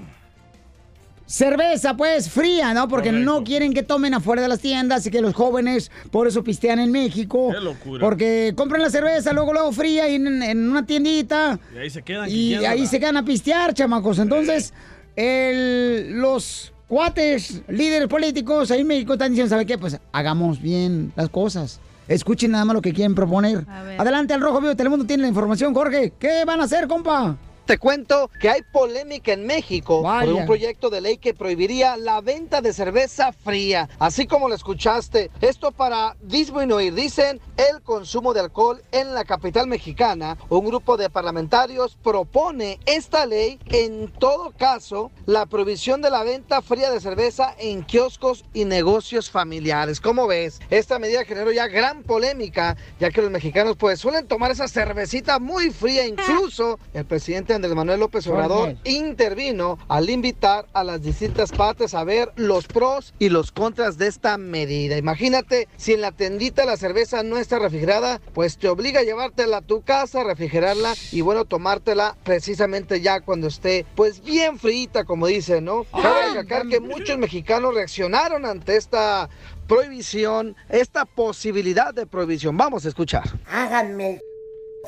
Cerveza, 1.27 1.97
pues, 1.97 2.29
fría, 2.31 2.75
¿no? 2.75 2.89
Porque 2.89 3.11
no 3.12 3.43
quieren 3.45 3.73
que 3.73 3.83
tomen 3.83 4.14
afuera 4.14 4.43
de 4.43 4.49
las 4.49 4.61
tiendas 4.61 5.07
y 5.07 5.11
que 5.11 5.20
los 5.20 5.35
jóvenes 5.35 5.91
por 6.11 6.27
eso 6.29 6.43
pistean 6.45 6.79
en 6.79 6.91
México. 6.93 7.51
Qué 7.53 7.61
locura. 7.61 8.01
Porque 8.01 8.53
compran 8.57 8.83
la 8.83 8.91
cerveza, 8.91 9.33
luego, 9.33 9.53
luego 9.53 9.73
fría 9.73 10.09
y 10.09 10.16
en, 10.16 10.43
en 10.43 10.70
una 10.70 10.85
tiendita. 10.85 11.59
Y 11.75 11.79
ahí 11.79 11.91
se 11.91 12.03
quedan. 12.03 12.29
Y 12.31 12.55
ahí 12.57 12.87
se 12.87 12.99
quedan 13.01 13.16
a 13.16 13.25
pistear, 13.25 13.73
chamacos. 13.75 14.18
Entonces, 14.18 14.73
el- 15.16 16.12
los 16.20 16.73
cuates, 16.89 17.62
líderes 17.68 18.09
políticos 18.09 18.70
ahí 18.70 18.81
en 18.83 18.87
México 18.87 19.14
están 19.14 19.31
diciendo, 19.31 19.49
¿sabe 19.51 19.64
qué? 19.64 19.79
Pues 19.79 19.99
hagamos 20.12 20.61
bien 20.61 21.12
las 21.16 21.29
cosas. 21.31 21.81
Escuchen 22.09 22.51
nada 22.51 22.64
más 22.64 22.75
lo 22.75 22.83
que 22.83 22.93
quieren 22.93 23.14
proponer. 23.14 23.64
Adelante, 23.99 24.35
al 24.35 24.41
Rojo 24.41 24.61
Vivo 24.61 24.77
Telemundo 24.77 25.07
tiene 25.07 25.23
la 25.23 25.29
información, 25.29 25.73
Jorge. 25.73 26.12
¿Qué 26.18 26.45
van 26.45 26.61
a 26.61 26.64
hacer, 26.64 26.87
compa? 26.89 27.37
Te 27.66 27.78
cuento 27.78 28.28
que 28.40 28.50
hay 28.50 28.62
polémica 28.62 29.32
en 29.32 29.46
México 29.46 30.02
Vaya. 30.02 30.26
por 30.26 30.40
un 30.40 30.46
proyecto 30.46 30.90
de 30.90 31.00
ley 31.00 31.16
que 31.16 31.32
prohibiría 31.32 31.96
la 31.96 32.20
venta 32.20 32.60
de 32.60 32.72
cerveza 32.72 33.32
fría, 33.32 33.88
así 34.00 34.26
como 34.26 34.48
lo 34.48 34.54
escuchaste. 34.56 35.30
Esto 35.40 35.70
para 35.70 36.16
disminuir, 36.20 36.92
dicen, 36.92 37.40
el 37.56 37.80
consumo 37.82 38.34
de 38.34 38.40
alcohol 38.40 38.82
en 38.90 39.14
la 39.14 39.24
capital 39.24 39.68
mexicana. 39.68 40.36
Un 40.48 40.66
grupo 40.66 40.96
de 40.96 41.08
parlamentarios 41.08 41.96
propone 42.02 42.80
esta 42.84 43.26
ley, 43.26 43.60
en 43.66 44.08
todo 44.08 44.50
caso, 44.50 45.12
la 45.26 45.46
prohibición 45.46 46.02
de 46.02 46.10
la 46.10 46.24
venta 46.24 46.62
fría 46.62 46.90
de 46.90 47.00
cerveza 47.00 47.54
en 47.58 47.84
kioscos 47.84 48.44
y 48.52 48.64
negocios 48.64 49.30
familiares. 49.30 50.00
¿Cómo 50.00 50.26
ves? 50.26 50.58
Esta 50.68 50.98
medida 50.98 51.24
generó 51.24 51.52
ya 51.52 51.68
gran 51.68 52.02
polémica, 52.02 52.76
ya 52.98 53.10
que 53.12 53.22
los 53.22 53.30
mexicanos 53.30 53.76
pues 53.76 54.00
suelen 54.00 54.26
tomar 54.26 54.50
esa 54.50 54.66
cervecita 54.66 55.38
muy 55.38 55.70
fría, 55.70 56.04
incluso 56.06 56.80
el 56.92 57.04
presidente 57.04 57.51
Andrés 57.55 57.74
Manuel 57.74 58.00
López 58.00 58.26
Obrador 58.26 58.76
intervino 58.84 59.78
al 59.88 60.11
invitar 60.11 60.66
a 60.72 60.84
las 60.84 61.03
distintas 61.03 61.53
partes 61.53 61.94
a 61.94 62.05
ver 62.05 62.32
los 62.36 62.66
pros 62.66 63.14
y 63.18 63.28
los 63.28 63.53
contras 63.53 63.98
de 63.98 64.07
esta 64.07 64.38
medida. 64.38 64.96
Imagínate 64.96 65.68
si 65.76 65.92
en 65.92 66.00
la 66.00 66.12
tendita 66.12 66.64
la 66.64 66.76
cerveza 66.76 67.22
no 67.22 67.38
está 67.38 67.59
refrigerada, 67.59 68.20
pues 68.32 68.59
te 68.59 68.68
obliga 68.68 69.00
a 69.00 69.05
llevártela 69.05 69.59
a 69.59 69.62
tu 69.62 69.82
casa, 69.82 70.24
refrigerarla 70.24 70.94
y 71.11 71.20
bueno, 71.20 71.44
tomártela 71.44 72.16
precisamente 72.24 73.00
ya 73.00 73.20
cuando 73.20 73.48
esté 73.48 73.86
pues 73.94 74.22
bien 74.22 74.59
frita, 74.59 75.05
como 75.05 75.26
dicen, 75.26 75.64
¿no? 75.64 75.84
Cabe 75.84 76.28
recalcar 76.28 76.68
que 76.68 76.80
muchos 76.80 77.18
mexicanos 77.18 77.74
reaccionaron 77.74 78.46
ante 78.46 78.76
esta 78.76 79.28
prohibición, 79.66 80.57
esta 80.68 81.05
posibilidad 81.05 81.94
de 81.94 82.07
prohibición. 82.07 82.57
Vamos 82.57 82.84
a 82.84 82.88
escuchar. 82.88 83.24
Háganme 83.46 84.14
el 84.14 84.20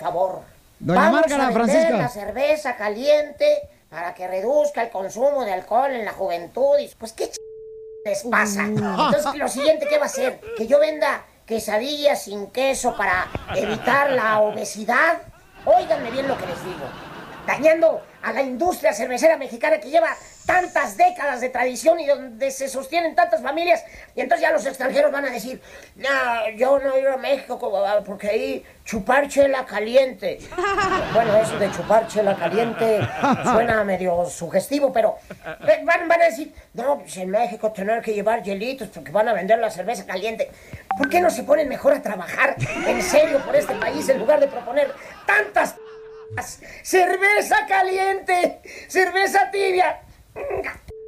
favor. 0.01 0.54
Doña 0.85 1.01
Vamos 1.01 1.21
Márgara 1.23 1.45
a 1.45 1.47
vender 1.47 1.65
Francisca. 1.65 1.97
la 1.97 2.09
cerveza 2.11 2.77
caliente 2.77 3.71
para 3.89 4.13
que 4.15 4.29
reduzca 4.29 4.83
el 4.83 4.91
consumo 4.91 5.43
de 5.43 5.53
alcohol 5.55 5.91
en 5.93 6.05
la 6.05 6.13
juventud. 6.13 6.79
Y, 6.79 6.89
pues, 6.99 7.15
¿qué 7.15 7.31
ch... 7.31 7.37
les 8.05 8.23
pasa? 8.25 8.65
Entonces, 8.67 9.35
lo 9.35 9.49
siguiente, 9.49 9.87
¿qué 9.89 9.97
va 9.97 10.05
a 10.05 10.07
hacer? 10.09 10.41
¿Que 10.59 10.67
yo 10.67 10.79
venda 10.79 11.25
quesadillas 11.47 12.25
sin 12.25 12.49
queso 12.49 12.95
para 12.99 13.29
evitar 13.57 14.11
la 14.11 14.41
obesidad? 14.41 15.23
Óiganme 15.65 16.11
bien 16.11 16.29
lo 16.29 16.37
que 16.37 16.45
les 16.45 16.63
digo. 16.63 16.85
Dañando 17.47 18.03
a 18.23 18.33
la 18.35 18.43
industria 18.43 18.93
cervecera 18.93 19.39
mexicana 19.39 19.79
que 19.79 19.89
lleva 19.89 20.15
tantas 20.47 20.97
décadas 20.97 21.41
de 21.41 21.49
tradición 21.49 21.99
y 22.01 22.07
donde 22.07 22.51
se 22.51 22.69
sostienen 22.69 23.15
tantas 23.15 23.43
familias. 23.43 23.83
Y 24.15 24.21
entonces 24.21 24.43
ya 24.43 24.53
los 24.53 24.65
extranjeros 24.67 25.11
van 25.11 25.25
a 25.25 25.31
decir, 25.31 25.61
no, 25.97 26.09
yo 26.57 26.79
no 26.79 26.99
ir 26.99 27.09
a 27.09 27.17
México 27.17 27.59
como- 27.59 27.83
porque 28.05 28.29
ahí 28.29 28.65
chupar 28.85 29.29
chela 29.29 29.65
caliente. 29.65 30.39
Bueno, 31.15 31.37
eso 31.37 31.57
de 31.59 31.71
chupar 31.71 32.07
chela 32.09 32.35
caliente 32.35 32.99
suena 33.45 33.85
medio 33.85 34.27
sugestivo, 34.27 34.93
pero 34.93 35.17
eh, 35.67 35.81
van, 35.85 36.09
van 36.09 36.23
a 36.23 36.25
decir, 36.25 36.53
no, 36.73 36.99
pues 36.99 37.17
en 37.19 37.31
México 37.31 37.71
tener 37.73 38.03
que 38.03 38.13
llevar 38.13 38.43
hielitos 38.43 38.89
porque 38.89 39.13
van 39.13 39.29
a 39.29 39.33
vender 39.33 39.59
la 39.61 39.71
cerveza 39.71 40.05
caliente. 40.05 40.51
¿Por 40.99 41.09
qué 41.09 41.21
no 41.21 41.31
se 41.31 41.45
ponen 41.45 41.69
mejor 41.69 41.93
a 41.93 42.03
trabajar 42.03 42.57
en 42.87 43.01
serio 43.03 43.39
por 43.45 43.55
este 43.55 43.75
país 43.77 44.09
en 44.09 44.19
lugar 44.19 44.41
de 44.41 44.49
proponer 44.49 44.93
tantas 45.27 45.77
cerveza 46.83 47.57
caliente, 47.69 48.61
cerveza 48.89 49.51
tibia? 49.51 50.01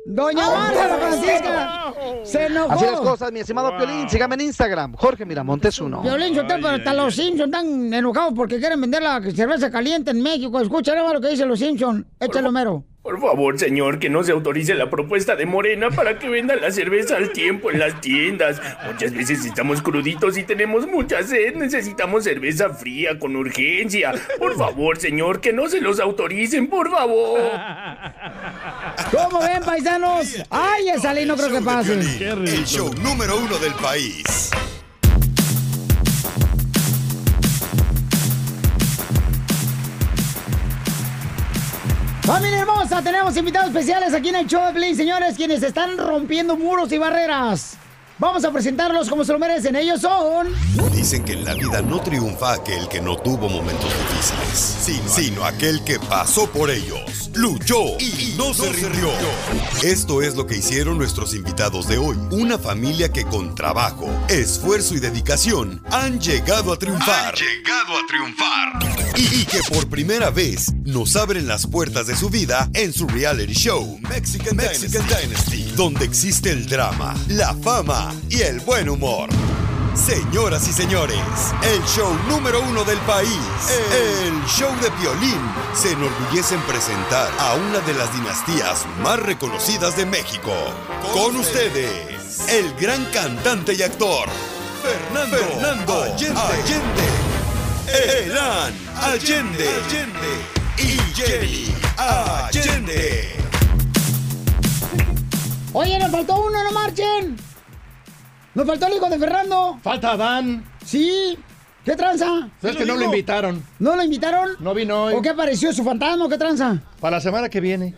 Doña 0.08 0.44
Ah, 0.46 0.54
Márgara 0.56 0.96
Francisca 0.98 1.94
se 2.22 2.46
enojó. 2.46 2.72
Así 2.72 2.84
las 2.84 3.00
cosas, 3.00 3.32
mi 3.32 3.40
estimado 3.40 3.76
Piolín. 3.76 4.08
Sígame 4.08 4.36
en 4.36 4.42
Instagram, 4.42 4.94
Jorge 4.94 5.24
Miramontes 5.26 5.80
uno. 5.80 6.00
Violín, 6.00 6.32
Sotelo, 6.34 6.62
pero 6.62 6.76
hasta 6.76 6.94
los 6.94 7.14
Simpsons 7.16 7.52
están 7.52 7.92
enojados 7.92 8.32
porque 8.36 8.58
quieren 8.60 8.80
vender 8.80 9.02
la 9.02 9.20
cerveza 9.32 9.68
caliente 9.70 10.12
en 10.12 10.22
México. 10.22 10.60
Escucha 10.60 10.92
nada 10.94 11.04
más 11.06 11.14
lo 11.14 11.20
que 11.20 11.28
dicen 11.30 11.48
los 11.48 11.58
Simpsons. 11.58 12.04
Échalo, 12.20 12.52
mero. 12.52 12.84
Por 13.06 13.20
favor, 13.20 13.56
señor, 13.56 14.00
que 14.00 14.10
no 14.10 14.24
se 14.24 14.32
autorice 14.32 14.74
la 14.74 14.90
propuesta 14.90 15.36
de 15.36 15.46
Morena 15.46 15.90
para 15.90 16.18
que 16.18 16.28
vendan 16.28 16.60
la 16.60 16.72
cerveza 16.72 17.16
al 17.16 17.30
tiempo 17.30 17.70
en 17.70 17.78
las 17.78 18.00
tiendas. 18.00 18.60
Muchas 18.84 19.14
veces 19.14 19.46
estamos 19.46 19.80
cruditos 19.80 20.36
y 20.36 20.42
tenemos 20.42 20.88
mucha 20.88 21.22
sed. 21.22 21.54
Necesitamos 21.54 22.24
cerveza 22.24 22.70
fría 22.70 23.16
con 23.16 23.36
urgencia. 23.36 24.12
Por 24.40 24.56
favor, 24.56 24.98
señor, 24.98 25.40
que 25.40 25.52
no 25.52 25.68
se 25.68 25.80
los 25.80 26.00
autoricen, 26.00 26.66
por 26.66 26.90
favor. 26.90 27.38
¿Cómo 29.12 29.38
ven, 29.38 29.62
paisanos? 29.64 30.42
Ay, 30.50 30.88
esa 30.88 31.14
ley 31.14 31.26
no 31.26 31.36
creo 31.36 31.52
que 31.52 31.62
pase. 31.62 31.92
El 31.92 32.64
show 32.66 32.92
número 32.92 33.36
uno 33.36 33.56
del 33.58 33.74
país. 33.74 34.50
Familia 42.26 42.62
hermosa, 42.62 43.00
tenemos 43.02 43.36
invitados 43.36 43.68
especiales 43.68 44.12
aquí 44.12 44.30
en 44.30 44.34
el 44.34 44.48
show 44.48 44.66
de 44.66 44.72
Pelín, 44.72 44.96
señores, 44.96 45.36
quienes 45.36 45.62
están 45.62 45.96
rompiendo 45.96 46.56
muros 46.56 46.90
y 46.90 46.98
barreras. 46.98 47.76
Vamos 48.18 48.44
a 48.44 48.50
presentarlos 48.50 49.08
como 49.08 49.24
se 49.24 49.32
lo 49.32 49.38
merecen. 49.38 49.76
Ellos 49.76 50.00
son... 50.00 50.48
Dicen 50.90 51.22
que 51.24 51.34
en 51.34 51.44
la 51.44 51.54
vida 51.54 51.82
no 51.82 52.00
triunfa 52.00 52.54
aquel 52.54 52.88
que 52.88 53.00
no 53.00 53.16
tuvo 53.16 53.48
momentos 53.48 53.92
difíciles, 54.10 55.04
sino 55.06 55.44
aquel 55.44 55.84
que 55.84 56.00
pasó 56.00 56.50
por 56.50 56.68
ellos, 56.68 57.25
luchó 57.36 57.98
y 57.98 58.34
no 58.36 58.54
se 58.54 58.72
rindió. 58.72 59.10
Esto 59.82 60.22
es 60.22 60.34
lo 60.34 60.46
que 60.46 60.56
hicieron 60.56 60.98
nuestros 60.98 61.34
invitados 61.34 61.86
de 61.86 61.98
hoy. 61.98 62.16
Una 62.30 62.58
familia 62.58 63.10
que 63.12 63.24
con 63.24 63.54
trabajo, 63.54 64.08
esfuerzo 64.28 64.94
y 64.94 65.00
dedicación 65.00 65.82
han 65.90 66.18
llegado 66.18 66.72
a 66.72 66.78
triunfar. 66.78 67.34
llegado 67.34 67.98
a 67.98 68.06
triunfar. 68.06 69.16
Y, 69.16 69.42
y 69.42 69.44
que 69.44 69.60
por 69.72 69.88
primera 69.88 70.30
vez 70.30 70.72
nos 70.84 71.16
abren 71.16 71.46
las 71.46 71.66
puertas 71.66 72.06
de 72.06 72.16
su 72.16 72.30
vida 72.30 72.70
en 72.74 72.92
su 72.92 73.06
reality 73.06 73.52
show, 73.52 73.98
Mexican, 74.08 74.56
Mexican 74.56 75.06
Dynasty, 75.06 75.72
donde 75.76 76.04
existe 76.04 76.50
el 76.50 76.66
drama, 76.66 77.14
la 77.28 77.54
fama 77.54 78.14
y 78.30 78.40
el 78.40 78.60
buen 78.60 78.88
humor. 78.88 79.28
Señoras 79.96 80.68
y 80.68 80.72
señores, 80.72 81.18
el 81.62 81.82
show 81.84 82.12
número 82.28 82.60
uno 82.60 82.84
del 82.84 82.98
país, 83.00 83.30
el 83.92 84.44
show 84.46 84.70
de 84.80 84.90
violín, 85.00 85.40
se 85.74 85.92
enorgullece 85.92 86.54
en 86.54 86.60
presentar 86.62 87.30
a 87.38 87.54
una 87.54 87.80
de 87.80 87.94
las 87.94 88.12
dinastías 88.12 88.84
más 89.02 89.18
reconocidas 89.18 89.96
de 89.96 90.04
México. 90.04 90.52
Con 91.12 91.36
ustedes, 91.36 92.46
el 92.48 92.74
gran 92.74 93.06
cantante 93.06 93.72
y 93.72 93.82
actor, 93.82 94.28
Fernando, 94.82 95.36
Fernando 95.38 96.02
Allende, 96.02 96.40
Allende, 96.40 97.06
Elan 98.26 98.74
Allende, 98.96 99.70
y 100.78 100.98
Jenny 101.14 101.74
Allende. 101.96 103.36
Oye, 105.72 105.98
nos 105.98 106.10
faltó 106.10 106.36
uno, 106.42 106.62
no 106.62 106.72
marchen. 106.72 107.45
Nos 108.56 108.66
faltó 108.66 108.86
el 108.86 108.94
hijo 108.94 109.10
de 109.10 109.18
Fernando. 109.18 109.78
Falta 109.82 110.16
Dan. 110.16 110.64
Sí. 110.82 111.38
¿Qué 111.84 111.94
tranza? 111.94 112.48
¿Sabes 112.58 112.78
que 112.78 112.86
no 112.86 112.96
lo 112.96 113.04
invitaron? 113.04 113.62
¿No 113.78 113.94
lo 113.94 114.02
invitaron? 114.02 114.52
No 114.60 114.72
vino 114.72 115.04
hoy. 115.04 115.14
¿O 115.14 115.20
qué 115.20 115.28
apareció 115.28 115.74
su 115.74 115.84
fantasma 115.84 116.26
qué 116.26 116.38
tranza? 116.38 116.80
Para 116.98 117.18
la 117.18 117.20
semana 117.20 117.50
que 117.50 117.60
viene. 117.60 117.94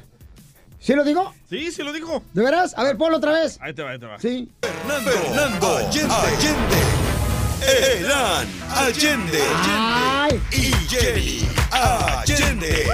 ¿Sí 0.80 0.94
lo 0.94 1.04
digo? 1.04 1.32
Sí, 1.48 1.70
sí 1.70 1.84
lo 1.84 1.92
dijo. 1.92 2.24
¿De 2.32 2.42
veras? 2.42 2.76
A 2.76 2.82
ver, 2.82 2.96
ponlo 2.96 3.18
otra 3.18 3.30
vez. 3.30 3.56
Ahí 3.60 3.72
te 3.72 3.84
va, 3.84 3.90
ahí 3.90 4.00
te 4.00 4.06
va. 4.06 4.18
Sí. 4.18 4.50
Fernando 4.62 5.76
Allende. 5.76 6.76
Elan 8.00 8.48
Allende. 8.74 9.42
Y 10.50 10.72
Jenny 10.88 11.48
Allende. 11.70 12.84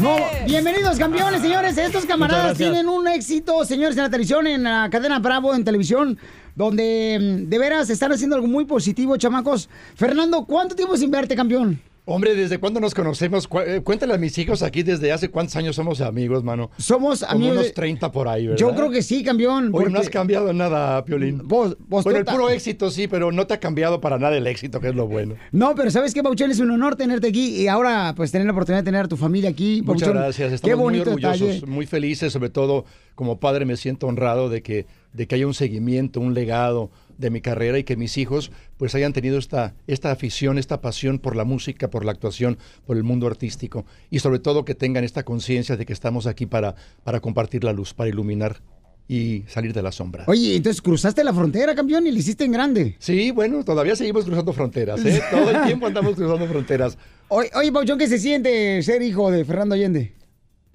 No, 0.00 0.16
bienvenidos 0.46 0.98
campeones, 0.98 1.40
señores. 1.40 1.78
Estos 1.78 2.04
camaradas 2.04 2.56
tienen 2.56 2.88
un 2.88 3.08
éxito, 3.08 3.64
señores, 3.64 3.96
en 3.96 4.02
la 4.02 4.10
televisión, 4.10 4.46
en 4.46 4.64
la 4.64 4.88
cadena 4.90 5.18
Bravo, 5.18 5.54
en 5.54 5.64
televisión, 5.64 6.18
donde 6.54 7.18
mm, 7.18 7.48
de 7.48 7.58
veras 7.58 7.88
están 7.88 8.12
haciendo 8.12 8.36
algo 8.36 8.46
muy 8.46 8.66
positivo, 8.66 9.16
chamacos. 9.16 9.70
Fernando, 9.94 10.44
¿cuánto 10.44 10.74
tiempo 10.74 10.96
sin 10.96 11.10
verte, 11.10 11.34
campeón? 11.34 11.80
Hombre, 12.08 12.36
¿desde 12.36 12.58
cuándo 12.58 12.78
nos 12.78 12.94
conocemos? 12.94 13.48
Eh, 13.66 13.80
Cuéntale 13.82 14.14
a 14.14 14.16
mis 14.16 14.38
hijos 14.38 14.62
aquí 14.62 14.84
desde 14.84 15.10
hace 15.10 15.28
cuántos 15.28 15.56
años 15.56 15.74
somos 15.74 16.00
amigos, 16.00 16.44
mano. 16.44 16.70
Somos 16.78 17.20
Como 17.22 17.32
amigos 17.32 17.52
unos 17.54 17.66
de- 17.66 17.72
30 17.72 18.12
por 18.12 18.28
ahí, 18.28 18.46
¿verdad? 18.46 18.60
Yo 18.60 18.72
creo 18.76 18.90
que 18.92 19.02
sí, 19.02 19.24
campeón. 19.24 19.70
Oye, 19.74 19.86
no 19.86 19.90
porque- 19.90 19.98
has 19.98 20.08
cambiado 20.08 20.52
nada, 20.52 21.04
Piolín. 21.04 21.40
Vos, 21.48 21.76
vos 21.88 22.04
bueno, 22.04 22.20
el 22.20 22.24
ta- 22.24 22.30
puro 22.30 22.48
éxito 22.48 22.92
sí, 22.92 23.08
pero 23.08 23.32
no 23.32 23.48
te 23.48 23.54
ha 23.54 23.58
cambiado 23.58 24.00
para 24.00 24.20
nada 24.20 24.36
el 24.36 24.46
éxito, 24.46 24.78
que 24.80 24.90
es 24.90 24.94
lo 24.94 25.08
bueno. 25.08 25.34
No, 25.50 25.74
pero 25.74 25.90
¿sabes 25.90 26.14
qué, 26.14 26.22
Pauchón? 26.22 26.52
Es 26.52 26.60
un 26.60 26.70
honor 26.70 26.94
tenerte 26.94 27.26
aquí 27.26 27.60
y 27.62 27.66
ahora, 27.66 28.14
pues, 28.16 28.30
tener 28.30 28.46
la 28.46 28.52
oportunidad 28.52 28.82
de 28.82 28.84
tener 28.84 29.04
a 29.06 29.08
tu 29.08 29.16
familia 29.16 29.50
aquí. 29.50 29.82
Muchas 29.84 30.10
gracias, 30.10 30.48
Qué 30.50 30.54
estamos 30.54 30.78
muy 30.78 31.00
orgullosos, 31.00 31.40
detalle. 31.40 31.66
muy 31.66 31.86
felices, 31.86 32.32
sobre 32.32 32.50
todo 32.50 32.84
como 33.16 33.40
padre 33.40 33.64
me 33.64 33.76
siento 33.76 34.06
honrado 34.06 34.48
de 34.48 34.62
que, 34.62 34.86
de 35.16 35.26
que 35.26 35.34
haya 35.34 35.46
un 35.46 35.54
seguimiento, 35.54 36.20
un 36.20 36.34
legado 36.34 36.90
de 37.18 37.30
mi 37.30 37.40
carrera 37.40 37.78
y 37.78 37.84
que 37.84 37.96
mis 37.96 38.18
hijos 38.18 38.52
pues 38.76 38.94
hayan 38.94 39.12
tenido 39.12 39.38
esta, 39.38 39.74
esta 39.86 40.10
afición, 40.10 40.58
esta 40.58 40.80
pasión 40.80 41.18
por 41.18 41.34
la 41.34 41.44
música, 41.44 41.88
por 41.88 42.04
la 42.04 42.12
actuación, 42.12 42.58
por 42.86 42.96
el 42.96 43.02
mundo 43.02 43.26
artístico 43.26 43.86
y 44.10 44.18
sobre 44.18 44.38
todo 44.38 44.64
que 44.64 44.74
tengan 44.74 45.04
esta 45.04 45.24
conciencia 45.24 45.76
de 45.76 45.86
que 45.86 45.94
estamos 45.94 46.26
aquí 46.26 46.46
para, 46.46 46.74
para 47.02 47.20
compartir 47.20 47.64
la 47.64 47.72
luz, 47.72 47.94
para 47.94 48.10
iluminar 48.10 48.60
y 49.08 49.44
salir 49.48 49.72
de 49.72 49.82
la 49.82 49.92
sombra. 49.92 50.24
Oye, 50.26 50.56
entonces 50.56 50.82
cruzaste 50.82 51.22
la 51.22 51.32
frontera, 51.32 51.74
campeón, 51.74 52.06
y 52.08 52.10
le 52.10 52.18
hiciste 52.18 52.44
en 52.44 52.52
grande. 52.52 52.96
Sí, 52.98 53.30
bueno, 53.30 53.64
todavía 53.64 53.94
seguimos 53.94 54.24
cruzando 54.24 54.52
fronteras, 54.52 55.04
¿eh? 55.04 55.22
Todo 55.30 55.50
el 55.50 55.62
tiempo 55.64 55.86
andamos 55.86 56.16
cruzando 56.16 56.46
fronteras. 56.46 56.98
Oye, 57.28 57.50
oye 57.54 57.72
Pauchón, 57.72 57.98
¿qué 57.98 58.08
se 58.08 58.18
siente 58.18 58.82
ser 58.82 59.02
hijo 59.02 59.30
de 59.30 59.44
Fernando 59.44 59.76
Allende? 59.76 60.12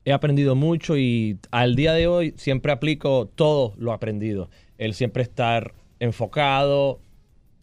He 0.05 0.11
aprendido 0.13 0.55
mucho 0.55 0.97
y 0.97 1.37
al 1.51 1.75
día 1.75 1.93
de 1.93 2.07
hoy 2.07 2.33
siempre 2.37 2.71
aplico 2.71 3.27
todo 3.35 3.73
lo 3.77 3.91
aprendido. 3.93 4.49
El 4.77 4.93
siempre 4.93 5.23
estar 5.23 5.73
enfocado, 5.99 6.99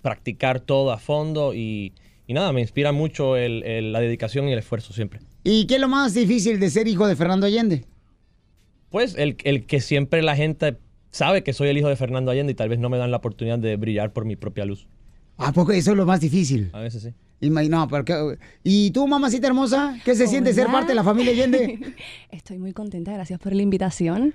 practicar 0.02 0.60
todo 0.60 0.92
a 0.92 0.98
fondo 0.98 1.54
y, 1.54 1.92
y 2.26 2.34
nada, 2.34 2.52
me 2.52 2.60
inspira 2.60 2.92
mucho 2.92 3.36
el- 3.36 3.64
el- 3.64 3.92
la 3.92 4.00
dedicación 4.00 4.48
y 4.48 4.52
el 4.52 4.58
esfuerzo 4.60 4.92
siempre. 4.92 5.20
¿Y 5.44 5.66
qué 5.66 5.74
es 5.76 5.80
lo 5.80 5.88
más 5.88 6.14
difícil 6.14 6.60
de 6.60 6.70
ser 6.70 6.86
hijo 6.88 7.06
de 7.06 7.16
Fernando 7.16 7.46
Allende? 7.46 7.84
Pues 8.90 9.14
el, 9.16 9.36
el 9.44 9.66
que 9.66 9.80
siempre 9.80 10.22
la 10.22 10.36
gente 10.36 10.78
sabe 11.10 11.42
que 11.42 11.52
soy 11.52 11.68
el 11.68 11.78
hijo 11.78 11.88
de 11.88 11.96
Fernando 11.96 12.30
Allende 12.30 12.52
y 12.52 12.54
tal 12.54 12.68
vez 12.68 12.78
no 12.78 12.88
me 12.88 12.98
dan 12.98 13.10
la 13.10 13.16
oportunidad 13.18 13.58
de 13.58 13.76
brillar 13.76 14.12
por 14.12 14.24
mi 14.24 14.36
propia 14.36 14.64
luz. 14.64 14.86
¿A 15.36 15.52
poco 15.52 15.72
eso 15.72 15.90
es 15.92 15.96
lo 15.96 16.06
más 16.06 16.20
difícil? 16.20 16.70
A 16.72 16.80
veces 16.80 17.02
sí. 17.02 17.10
Imag- 17.40 17.68
No, 17.68 17.86
porque... 17.86 18.36
¿Y 18.64 18.90
tú, 18.90 19.06
mamacita 19.06 19.46
hermosa? 19.46 19.96
¿Qué 20.04 20.14
se 20.14 20.26
siente 20.26 20.52
ser 20.52 20.66
parte 20.66 20.88
de 20.88 20.94
la 20.96 21.04
familia 21.04 21.32
Allende? 21.32 21.78
Estoy 22.30 22.58
muy 22.58 22.72
contenta, 22.72 23.12
gracias 23.12 23.38
por 23.38 23.54
la 23.54 23.62
invitación. 23.62 24.34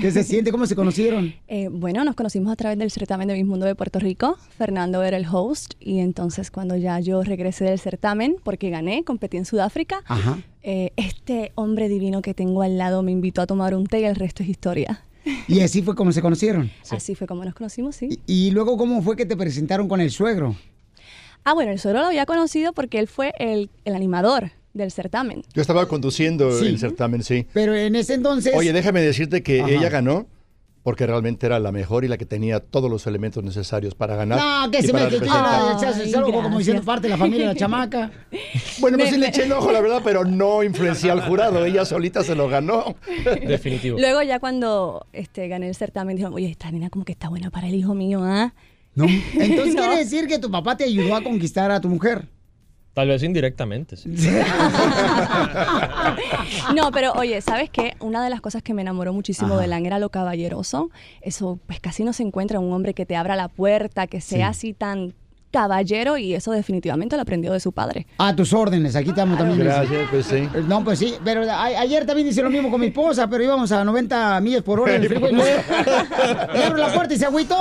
¿Qué 0.00 0.10
se 0.10 0.22
siente? 0.22 0.52
¿Cómo 0.52 0.66
se 0.66 0.74
conocieron? 0.76 1.34
Eh, 1.48 1.68
bueno, 1.70 2.02
nos 2.04 2.14
conocimos 2.14 2.50
a 2.52 2.56
través 2.56 2.78
del 2.78 2.90
certamen 2.90 3.28
de 3.28 3.34
Miss 3.34 3.44
Mundo 3.46 3.66
de 3.66 3.74
Puerto 3.74 3.98
Rico. 3.98 4.38
Fernando 4.56 5.02
era 5.02 5.16
el 5.18 5.26
host 5.30 5.74
y 5.80 5.98
entonces 5.98 6.50
cuando 6.50 6.76
ya 6.76 6.98
yo 7.00 7.22
regresé 7.22 7.64
del 7.66 7.78
certamen, 7.78 8.36
porque 8.42 8.70
gané, 8.70 9.04
competí 9.04 9.36
en 9.36 9.44
Sudáfrica, 9.44 10.02
Ajá. 10.06 10.38
eh, 10.62 10.92
este 10.96 11.52
hombre 11.54 11.88
divino 11.90 12.22
que 12.22 12.32
tengo 12.32 12.62
al 12.62 12.78
lado 12.78 13.02
me 13.02 13.12
invitó 13.12 13.42
a 13.42 13.46
tomar 13.46 13.74
un 13.74 13.86
té 13.86 14.00
y 14.00 14.04
el 14.04 14.14
resto 14.16 14.42
es 14.42 14.48
historia. 14.48 15.02
Y 15.46 15.60
así 15.60 15.82
fue 15.82 15.94
como 15.94 16.10
se 16.12 16.22
conocieron. 16.22 16.70
Así 16.90 17.14
fue 17.14 17.26
como 17.26 17.44
nos 17.44 17.54
conocimos, 17.54 17.94
sí. 17.96 18.18
Y 18.26 18.50
luego, 18.50 18.76
¿cómo 18.76 19.02
fue 19.02 19.14
que 19.14 19.24
te 19.26 19.36
presentaron 19.36 19.88
con 19.88 20.00
el 20.00 20.10
suegro? 20.10 20.56
Ah, 21.44 21.54
bueno, 21.54 21.72
el 21.72 21.78
suegro 21.78 22.00
lo 22.00 22.06
había 22.06 22.26
conocido 22.26 22.72
porque 22.72 22.98
él 22.98 23.08
fue 23.08 23.32
el, 23.38 23.70
el 23.84 23.94
animador 23.94 24.52
del 24.74 24.90
certamen. 24.90 25.42
Yo 25.54 25.60
estaba 25.60 25.86
conduciendo 25.86 26.50
Sí. 26.58 26.66
el 26.66 26.78
certamen, 26.78 27.22
sí. 27.22 27.46
Pero 27.52 27.74
en 27.74 27.94
ese 27.96 28.14
entonces... 28.14 28.54
Oye, 28.56 28.72
déjame 28.72 29.00
decirte 29.02 29.42
que 29.42 29.60
Ajá. 29.60 29.70
ella 29.70 29.88
ganó 29.90 30.26
porque 30.82 31.06
realmente 31.06 31.46
era 31.46 31.60
la 31.60 31.70
mejor 31.70 32.04
y 32.04 32.08
la 32.08 32.16
que 32.18 32.26
tenía 32.26 32.58
todos 32.58 32.90
los 32.90 33.06
elementos 33.06 33.44
necesarios 33.44 33.94
para 33.94 34.16
ganar. 34.16 34.38
No, 34.40 34.68
que 34.70 34.82
se 34.82 34.92
me 34.92 35.06
que 35.08 35.28
algo 36.16 36.32
como 36.32 36.58
diciendo 36.58 36.82
parte 36.82 37.02
de 37.02 37.10
la 37.10 37.16
familia 37.18 37.48
de 37.48 37.54
la 37.54 37.58
chamaca. 37.58 38.10
Bueno, 38.80 38.98
pues 38.98 39.10
Me- 39.10 39.14
sí 39.14 39.20
le 39.20 39.28
eché 39.28 39.44
el 39.44 39.52
ojo, 39.52 39.70
la 39.70 39.80
verdad, 39.80 40.00
pero 40.02 40.24
no 40.24 40.64
influencié 40.64 41.10
al 41.12 41.20
jurado. 41.20 41.64
Ella 41.64 41.84
solita 41.84 42.24
se 42.24 42.34
lo 42.34 42.48
ganó. 42.48 42.96
Definitivo. 43.46 43.96
Luego 44.00 44.22
ya 44.22 44.40
cuando 44.40 45.06
este, 45.12 45.46
gané 45.46 45.68
el 45.68 45.74
certamen 45.76 46.16
dijeron, 46.16 46.34
oye, 46.34 46.50
esta 46.50 46.68
nena 46.72 46.90
como 46.90 47.04
que 47.04 47.12
está 47.12 47.28
buena 47.28 47.50
para 47.50 47.68
el 47.68 47.74
hijo 47.76 47.94
mío, 47.94 48.20
¿ah? 48.24 48.52
No. 48.94 49.06
Entonces 49.34 49.74
No. 49.74 49.82
quiere 49.82 49.98
decir 49.98 50.26
que 50.26 50.38
tu 50.38 50.50
papá 50.50 50.76
te 50.76 50.84
ayudó 50.84 51.14
a 51.16 51.22
conquistar 51.22 51.70
a 51.70 51.80
tu 51.80 51.88
mujer. 51.88 52.28
Tal 52.94 53.08
vez 53.08 53.22
indirectamente, 53.22 53.96
sí. 53.96 54.10
No, 56.74 56.90
pero 56.92 57.12
oye, 57.12 57.40
¿sabes 57.40 57.70
qué? 57.70 57.94
Una 58.00 58.22
de 58.22 58.30
las 58.30 58.40
cosas 58.40 58.62
que 58.62 58.74
me 58.74 58.82
enamoró 58.82 59.12
muchísimo 59.12 59.54
Ajá. 59.54 59.62
de 59.62 59.68
Lan 59.68 59.86
era 59.86 59.98
lo 59.98 60.10
caballeroso. 60.10 60.90
Eso, 61.20 61.58
pues 61.66 61.80
casi 61.80 62.04
no 62.04 62.12
se 62.12 62.22
encuentra 62.22 62.60
un 62.60 62.72
hombre 62.72 62.94
que 62.94 63.06
te 63.06 63.16
abra 63.16 63.36
la 63.36 63.48
puerta, 63.48 64.06
que 64.06 64.20
sea 64.20 64.48
así 64.48 64.72
tan 64.74 65.14
caballero 65.52 66.16
y 66.18 66.34
eso 66.34 66.50
definitivamente 66.50 67.14
lo 67.14 67.22
aprendió 67.22 67.52
de 67.52 67.60
su 67.60 67.70
padre. 67.70 68.06
A 68.18 68.34
tus 68.34 68.52
órdenes, 68.52 68.96
aquí 68.96 69.10
estamos 69.10 69.38
también. 69.38 69.60
Gracias, 69.60 70.08
pues 70.10 70.26
sí. 70.26 70.36
Eh, 70.36 70.64
No, 70.66 70.82
pues 70.82 70.98
sí, 70.98 71.14
pero 71.24 71.48
a- 71.48 71.62
ayer 71.64 72.04
también 72.06 72.26
hice 72.26 72.42
lo 72.42 72.50
mismo 72.50 72.70
con 72.70 72.80
mi 72.80 72.86
esposa, 72.88 73.28
pero 73.28 73.44
íbamos 73.44 73.70
a 73.70 73.84
90 73.84 74.40
millas 74.40 74.62
por 74.62 74.80
hora 74.80 74.96
en 74.96 75.02
el 75.02 75.08
freeway. 75.08 75.34
Le 76.54 76.64
abro 76.64 76.78
la 76.78 76.92
puerta 76.92 77.14
y 77.14 77.18
se 77.18 77.26
agüitó. 77.26 77.54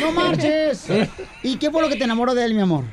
No 0.00 0.12
marches. 0.12 0.86
¿Y 1.42 1.56
qué 1.56 1.70
fue 1.70 1.82
lo 1.82 1.88
que 1.88 1.96
te 1.96 2.04
enamoró 2.04 2.34
de 2.34 2.44
él, 2.44 2.54
mi 2.54 2.60
amor? 2.62 2.84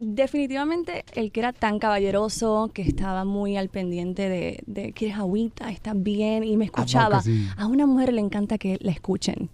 Definitivamente 0.00 1.04
el 1.14 1.32
que 1.32 1.40
era 1.40 1.52
tan 1.52 1.78
caballeroso, 1.78 2.70
que 2.74 2.82
estaba 2.82 3.24
muy 3.24 3.56
al 3.56 3.68
pendiente 3.68 4.28
de, 4.28 4.62
de 4.66 4.92
¿quieres 4.92 5.16
agüita? 5.16 5.70
¿Estás 5.70 5.94
bien? 5.96 6.44
Y 6.44 6.56
me 6.56 6.66
escuchaba. 6.66 7.22
sí? 7.22 7.48
A 7.56 7.66
una 7.66 7.86
mujer 7.86 8.12
le 8.12 8.20
encanta 8.20 8.58
que 8.58 8.76
la 8.80 8.90
escuchen. 8.92 9.48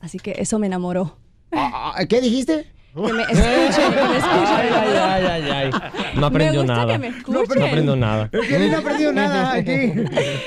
Así 0.00 0.18
que 0.18 0.34
eso 0.38 0.58
me 0.58 0.66
enamoró. 0.66 1.16
Ah, 1.52 1.94
¿Qué 2.08 2.20
dijiste? 2.20 2.66
Que 2.94 3.12
me 3.12 3.22
escuchen, 3.22 3.92
que 3.92 4.02
me 4.08 4.16
escuchen. 4.16 4.56
Ay, 4.56 4.68
ay, 4.74 4.96
ay, 4.96 5.24
ay, 5.26 5.50
ay. 5.52 5.70
No 6.16 6.26
aprendió 6.26 6.62
Me 6.62 6.66
gusta 6.68 6.74
nada. 6.74 6.92
que 6.92 6.98
me 6.98 7.08
escuchen. 7.08 7.34
No 7.34 7.66
aprendió 7.66 7.96
nada. 7.96 8.28
Es 8.32 8.48
que 8.48 8.56
él 8.56 8.70
no 8.70 8.76
ha 8.76 8.80
aprendido 8.80 9.12
nada 9.12 9.52
aquí. 9.52 9.72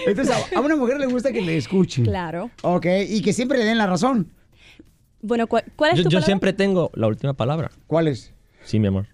Entonces, 0.08 0.36
a- 0.54 0.58
a 0.58 0.62
una 0.62 0.76
mujer 0.76 0.98
le 1.00 1.08
gusta 1.08 1.32
que 1.32 1.42
le 1.42 1.58
escuchen. 1.58 2.06
Claro. 2.06 2.50
Ok, 2.62 2.86
y 3.10 3.22
que 3.22 3.34
siempre 3.34 3.58
le 3.58 3.66
den 3.66 3.78
la 3.78 3.86
razón. 3.88 4.32
Bueno, 5.22 5.48
¿cuál, 5.48 5.66
cuál 5.76 5.92
es 5.92 5.98
Yo, 5.98 6.04
tu 6.04 6.10
yo 6.10 6.16
palabra? 6.18 6.26
siempre 6.26 6.54
tengo 6.54 6.90
la 6.94 7.08
última 7.08 7.34
palabra. 7.34 7.70
¿Cuál 7.88 8.08
es? 8.08 8.32
Sí, 8.64 8.80
mi 8.80 8.88
amor. 8.88 9.08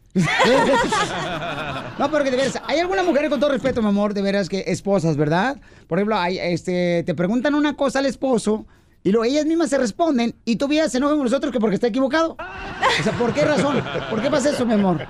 No, 2.00 2.12
pero 2.12 2.24
que 2.24 2.32
de 2.32 2.38
veras, 2.38 2.62
hay 2.68 2.80
algunas 2.80 3.06
mujeres 3.06 3.30
con 3.30 3.40
todo 3.40 3.52
respeto, 3.52 3.82
mi 3.82 3.88
amor, 3.88 4.14
de 4.14 4.22
veras 4.22 4.50
que 4.50 4.64
esposas, 4.68 5.16
¿verdad? 5.16 5.58
Por 5.88 5.98
ejemplo, 6.00 6.18
hay, 6.18 6.38
este, 6.40 7.04
te 7.04 7.14
preguntan 7.16 7.56
una 7.56 7.76
cosa 7.76 8.00
al 8.00 8.06
esposo 8.06 8.66
y 9.04 9.12
luego 9.12 9.26
ellas 9.26 9.46
mismas 9.46 9.70
se 9.70 9.78
responden 9.78 10.34
y 10.46 10.56
tú 10.56 10.70
se 10.70 10.98
enojan 10.98 11.18
con 11.18 11.26
nosotros 11.26 11.52
que 11.52 11.60
porque 11.60 11.76
está 11.76 11.88
equivocado. 11.88 12.38
O 12.38 13.04
sea, 13.04 13.12
¿por 13.14 13.34
qué 13.34 13.44
razón? 13.44 13.84
¿Por 14.10 14.22
qué 14.22 14.30
pasa 14.30 14.52
eso, 14.52 14.66
mi 14.66 14.74
amor? 14.74 15.06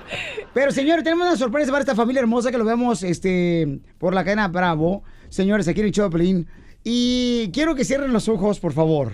Pero, 0.52 0.72
señores, 0.72 1.04
tenemos 1.04 1.26
una 1.28 1.36
sorpresa 1.36 1.70
para 1.70 1.80
esta 1.82 1.94
familia 1.94 2.20
hermosa 2.20 2.50
que 2.50 2.58
lo 2.58 2.64
vemos 2.64 3.04
este, 3.04 3.80
por 3.98 4.12
la 4.12 4.24
cadena 4.24 4.48
Bravo. 4.48 5.04
Señores, 5.28 5.68
aquí 5.68 5.80
en 5.80 5.86
el 5.86 5.92
show 5.92 6.06
de 6.06 6.10
Pelín. 6.10 6.48
Y 6.82 7.50
quiero 7.52 7.76
que 7.76 7.84
cierren 7.84 8.12
los 8.12 8.28
ojos, 8.28 8.58
por 8.58 8.72
favor. 8.72 9.12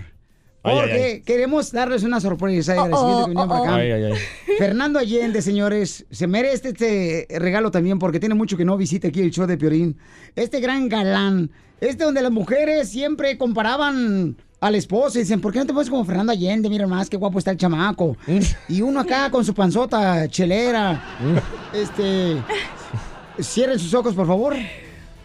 Ay, 0.63 0.73
ay, 0.73 0.81
Porque 0.81 1.05
ay. 1.05 1.21
queremos 1.23 1.73
darles 1.73 2.03
una 2.03 2.21
sorpresa 2.21 2.75
y 2.75 2.79
agradecimiento 2.79 3.25
que 3.25 3.31
vinieron 3.31 3.49
para 3.49 3.63
acá. 3.63 3.75
Ay, 3.77 3.91
ay, 3.93 4.05
ay. 4.05 4.13
Fernando 4.59 4.99
Allende, 4.99 5.43
señores, 5.43 6.07
se 6.11 6.27
merece 6.27 6.71
este 6.71 7.27
regalo 7.39 7.71
también 7.71 7.99
porque 7.99 8.21
tiene 8.21 8.35
mucho 8.35 8.57
que 8.57 8.65
no 8.65 8.77
visita 8.77 9.09
aquí 9.09 9.21
el 9.21 9.31
show 9.31 9.47
de 9.47 9.57
Piorín. 9.57 9.97
Este 10.37 10.61
gran 10.61 10.89
galán, 10.89 11.51
este 11.81 12.05
donde 12.05 12.23
las 12.23 12.33
mujeres 12.33 12.89
siempre 12.91 13.39
comparaban 13.39 14.37
al 14.61 14.75
esposo 14.75 15.19
y 15.19 15.23
dicen, 15.23 15.41
¿por 15.41 15.53
qué 15.53 15.59
no 15.61 15.67
te 15.67 15.73
pones 15.73 15.89
como 15.89 16.05
Fernando 16.05 16.33
Allende? 16.33 16.69
Mira 16.69 16.87
más, 16.87 17.09
qué 17.09 17.17
guapo 17.17 17.39
está 17.39 17.51
el 17.51 17.57
chamaco. 17.57 18.17
Y 18.69 18.83
uno 18.83 19.01
acá 19.01 19.31
con 19.31 19.45
su 19.45 19.55
panzota 19.55 20.29
chelera. 20.29 21.03
Este, 21.73 22.37
cierren 23.41 23.79
sus 23.79 23.95
ojos, 23.95 24.15
por 24.15 24.27
favor. 24.27 24.55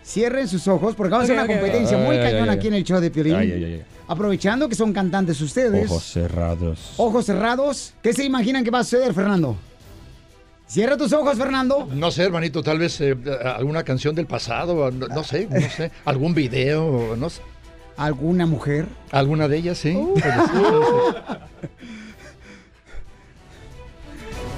Cierren 0.03 0.47
sus 0.47 0.67
ojos 0.67 0.93
porque 0.95 1.11
vamos 1.11 1.27
a 1.29 1.33
hacer 1.33 1.43
una 1.43 1.47
competencia 1.51 1.97
muy 1.97 2.15
Ay, 2.17 2.31
cañona 2.31 2.51
ay, 2.51 2.57
aquí 2.57 2.67
ay. 2.67 2.73
en 2.73 2.73
el 2.75 2.83
show 2.83 2.99
de 3.01 3.09
Piorín. 3.09 3.35
Ay, 3.35 3.51
ay, 3.51 3.63
ay, 3.63 3.73
ay. 3.73 3.83
Aprovechando 4.07 4.69
que 4.69 4.75
son 4.75 4.93
cantantes 4.93 5.41
ustedes. 5.41 5.89
Ojos 5.89 6.03
cerrados. 6.03 6.93
Ojos 6.97 7.25
cerrados. 7.25 7.93
¿Qué 8.03 8.13
se 8.13 8.23
imaginan 8.23 8.63
que 8.63 8.69
va 8.69 8.79
a 8.79 8.83
suceder, 8.83 9.13
Fernando? 9.15 9.57
Cierra 10.67 10.95
tus 10.95 11.11
ojos, 11.13 11.35
Fernando. 11.37 11.87
No 11.91 12.11
sé, 12.11 12.23
hermanito, 12.23 12.61
tal 12.61 12.77
vez 12.77 13.01
eh, 13.01 13.15
alguna 13.55 13.83
canción 13.83 14.13
del 14.15 14.27
pasado, 14.27 14.91
no, 14.91 15.07
no 15.07 15.23
sé, 15.23 15.47
no 15.49 15.69
sé, 15.69 15.91
algún 16.05 16.33
video, 16.33 17.15
no 17.17 17.29
sé. 17.29 17.41
¿Alguna 17.97 18.45
mujer? 18.45 18.87
¿Alguna 19.11 19.47
de 19.47 19.57
ellas, 19.57 19.77
sí? 19.77 19.95
Uh. 19.95 20.19
Ser. 20.19 20.33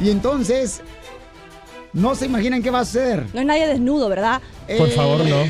Y 0.01 0.09
entonces, 0.09 0.81
no 1.93 2.13
se 2.15 2.25
imaginan 2.25 2.61
qué 2.61 2.69
va 2.69 2.79
a 2.79 2.81
hacer. 2.81 3.25
No 3.33 3.39
hay 3.39 3.45
nadie 3.45 3.67
desnudo, 3.67 4.09
¿verdad? 4.09 4.41
Por 4.77 4.89
favor, 4.89 5.25
no. 5.25 5.37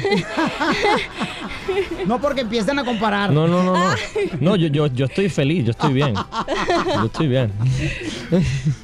No 2.06 2.22
porque 2.22 2.42
empiezan 2.42 2.80
a 2.80 2.86
comparar. 2.86 3.30
No, 3.30 3.46
no, 3.46 3.62
no, 3.62 3.74
no. 3.74 3.96
No, 4.40 4.56
yo, 4.56 4.68
yo, 4.68 4.88
yo 4.88 5.06
estoy 5.06 5.28
feliz, 5.28 5.66
yo 5.66 5.72
estoy 5.72 5.94
bien. 5.94 6.14
Yo 6.16 7.06
estoy 7.06 7.28
bien. 7.28 7.52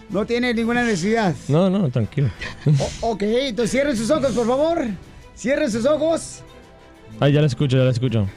No 0.10 0.26
tiene 0.26 0.54
ninguna 0.54 0.84
necesidad. 0.84 1.34
No, 1.48 1.70
no, 1.70 1.90
tranquilo. 1.90 2.30
Ok, 3.00 3.22
entonces 3.24 3.72
cierren 3.72 3.96
sus 3.96 4.12
ojos, 4.12 4.34
por 4.34 4.46
favor. 4.46 4.86
Cierren 5.34 5.72
sus 5.72 5.86
ojos. 5.86 6.42
Ay, 7.22 7.32
ya 7.32 7.40
la 7.40 7.48
escucho, 7.48 7.78
ya 7.78 7.84
la 7.84 7.92
escucho. 7.92 8.28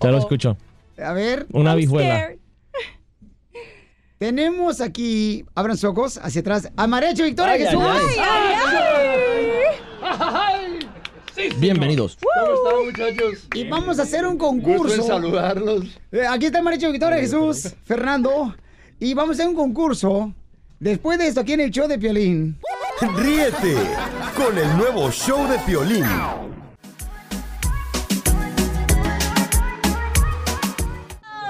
Ya 0.00 0.10
lo 0.10 0.18
escucho. 0.18 0.56
A 1.02 1.12
ver. 1.12 1.46
Una 1.52 1.72
habichuela. 1.72 2.32
Tenemos 4.18 4.80
aquí, 4.80 5.44
abran 5.54 5.76
sus 5.76 5.84
ojos 5.90 6.18
hacia 6.22 6.40
atrás. 6.40 6.70
Amarecho 6.76 7.24
Victoria 7.24 7.52
Ay, 7.54 7.64
Jesús. 7.64 7.82
ay, 10.02 10.78
Bienvenidos. 11.58 12.16
¿Cómo 12.22 12.54
están, 12.54 12.84
muchachos? 13.10 13.48
Y 13.54 13.68
vamos 13.68 13.98
a 13.98 14.02
hacer 14.02 14.24
un 14.26 14.38
Gusto 14.38 14.46
concurso. 14.64 14.94
en 14.94 15.02
saludarlos. 15.02 15.84
Eh, 16.12 16.24
Aquí 16.26 16.46
está 16.46 16.60
Amarecho 16.60 16.90
Victoria 16.92 17.18
Jesús, 17.18 17.74
Fernando. 17.84 18.54
Y 19.00 19.12
vamos 19.14 19.30
a 19.30 19.42
hacer 19.42 19.48
un 19.48 19.56
concurso. 19.56 20.32
Después 20.78 21.18
de 21.18 21.26
esto, 21.28 21.40
aquí 21.40 21.54
en 21.54 21.60
el 21.60 21.70
show 21.70 21.88
de 21.88 21.98
Piolín. 21.98 22.56
Ríete 23.16 23.76
con 24.36 24.56
el 24.56 24.76
nuevo 24.76 25.10
show 25.10 25.46
de 25.48 25.58
Piolín. 25.60 26.04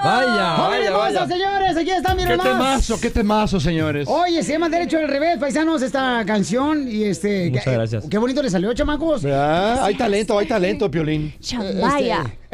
Vaya, 0.05 0.55
¡Familia 0.55 0.67
vaya, 0.67 0.85
hermosa, 0.87 1.19
vaya. 1.25 1.27
señores! 1.27 1.77
Aquí 1.77 1.89
está, 1.91 2.15
miren 2.15 2.31
Qué 2.31 2.37
nomás. 2.37 2.51
temazo, 2.87 3.01
qué 3.01 3.09
temazo, 3.09 3.59
señores. 3.59 4.07
Oye, 4.07 4.43
se 4.43 4.51
llama 4.53 4.69
Derecho 4.69 4.97
al 4.97 5.07
Revés, 5.07 5.37
paisanos, 5.39 5.81
esta 5.81 6.23
canción. 6.25 6.87
Y 6.87 7.03
este. 7.03 7.49
Muchas 7.49 7.63
qué- 7.65 7.71
gracias. 7.71 8.05
Qué 8.09 8.17
bonito 8.17 8.41
le 8.43 8.49
salió, 8.49 8.73
chamacos. 8.73 9.25
Ah, 9.25 9.79
hay 9.83 9.95
talento, 9.95 10.37
hay 10.37 10.45
talento, 10.47 10.89
Piolín. 10.91 11.33
Este, 11.39 11.55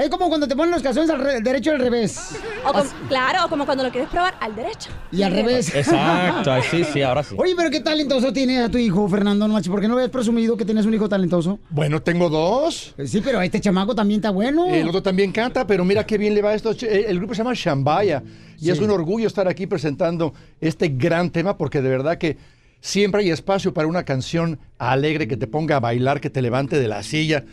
es 0.01 0.09
como 0.09 0.27
cuando 0.29 0.47
te 0.47 0.55
ponen 0.55 0.71
los 0.71 0.81
calzones 0.81 1.09
al 1.09 1.19
re- 1.19 1.41
derecho 1.41 1.71
al 1.71 1.79
revés. 1.79 2.31
O 2.65 2.83
claro, 3.07 3.47
como 3.49 3.65
cuando 3.65 3.83
lo 3.83 3.91
quieres 3.91 4.09
probar 4.09 4.35
al 4.39 4.55
derecho. 4.55 4.89
Y 5.11 5.21
al 5.23 5.31
revés. 5.33 5.73
Exacto, 5.75 6.51
sí, 6.69 6.83
sí, 6.83 7.01
ahora 7.01 7.23
sí. 7.23 7.35
Oye, 7.37 7.53
pero 7.55 7.69
qué 7.69 7.79
talentoso 7.79 8.31
tiene 8.33 8.59
a 8.59 8.69
tu 8.69 8.77
hijo, 8.77 9.07
Fernando, 9.07 9.47
no 9.47 9.53
manches, 9.53 9.69
¿por 9.71 9.81
qué 9.81 9.87
no 9.87 9.93
habías 9.95 10.09
presumido 10.09 10.57
que 10.57 10.65
tienes 10.65 10.85
un 10.85 10.93
hijo 10.93 11.07
talentoso? 11.09 11.59
Bueno, 11.69 12.01
tengo 12.01 12.29
dos. 12.29 12.93
Sí, 13.05 13.21
pero 13.23 13.41
este 13.41 13.59
chamaco 13.61 13.93
también 13.95 14.19
está 14.19 14.31
bueno. 14.31 14.65
El 14.67 14.87
otro 14.87 15.01
también 15.03 15.31
canta, 15.31 15.65
pero 15.67 15.85
mira 15.85 16.05
qué 16.05 16.17
bien 16.17 16.33
le 16.35 16.41
va 16.41 16.49
a 16.51 16.53
esto. 16.55 16.71
Eh, 16.71 17.05
El 17.07 17.17
grupo 17.19 17.33
se 17.33 17.39
llama 17.39 17.53
Shambaya 17.55 18.23
y 18.59 18.69
es 18.69 18.79
un 18.79 18.89
orgullo 18.91 19.27
estar 19.27 19.47
aquí 19.47 19.67
presentando 19.67 20.33
este 20.59 20.89
gran 20.89 21.29
tema 21.31 21.57
porque 21.57 21.81
de 21.81 21.89
verdad 21.89 22.17
que 22.17 22.37
siempre 22.79 23.21
hay 23.21 23.29
espacio 23.31 23.73
para 23.73 23.87
una 23.87 24.03
canción 24.03 24.59
alegre 24.77 25.27
que 25.27 25.37
te 25.37 25.47
ponga 25.47 25.75
a 25.77 25.79
bailar, 25.79 26.19
que 26.21 26.29
te 26.29 26.41
levante 26.41 26.79
de 26.79 26.87
la 26.87 27.03
silla, 27.03 27.43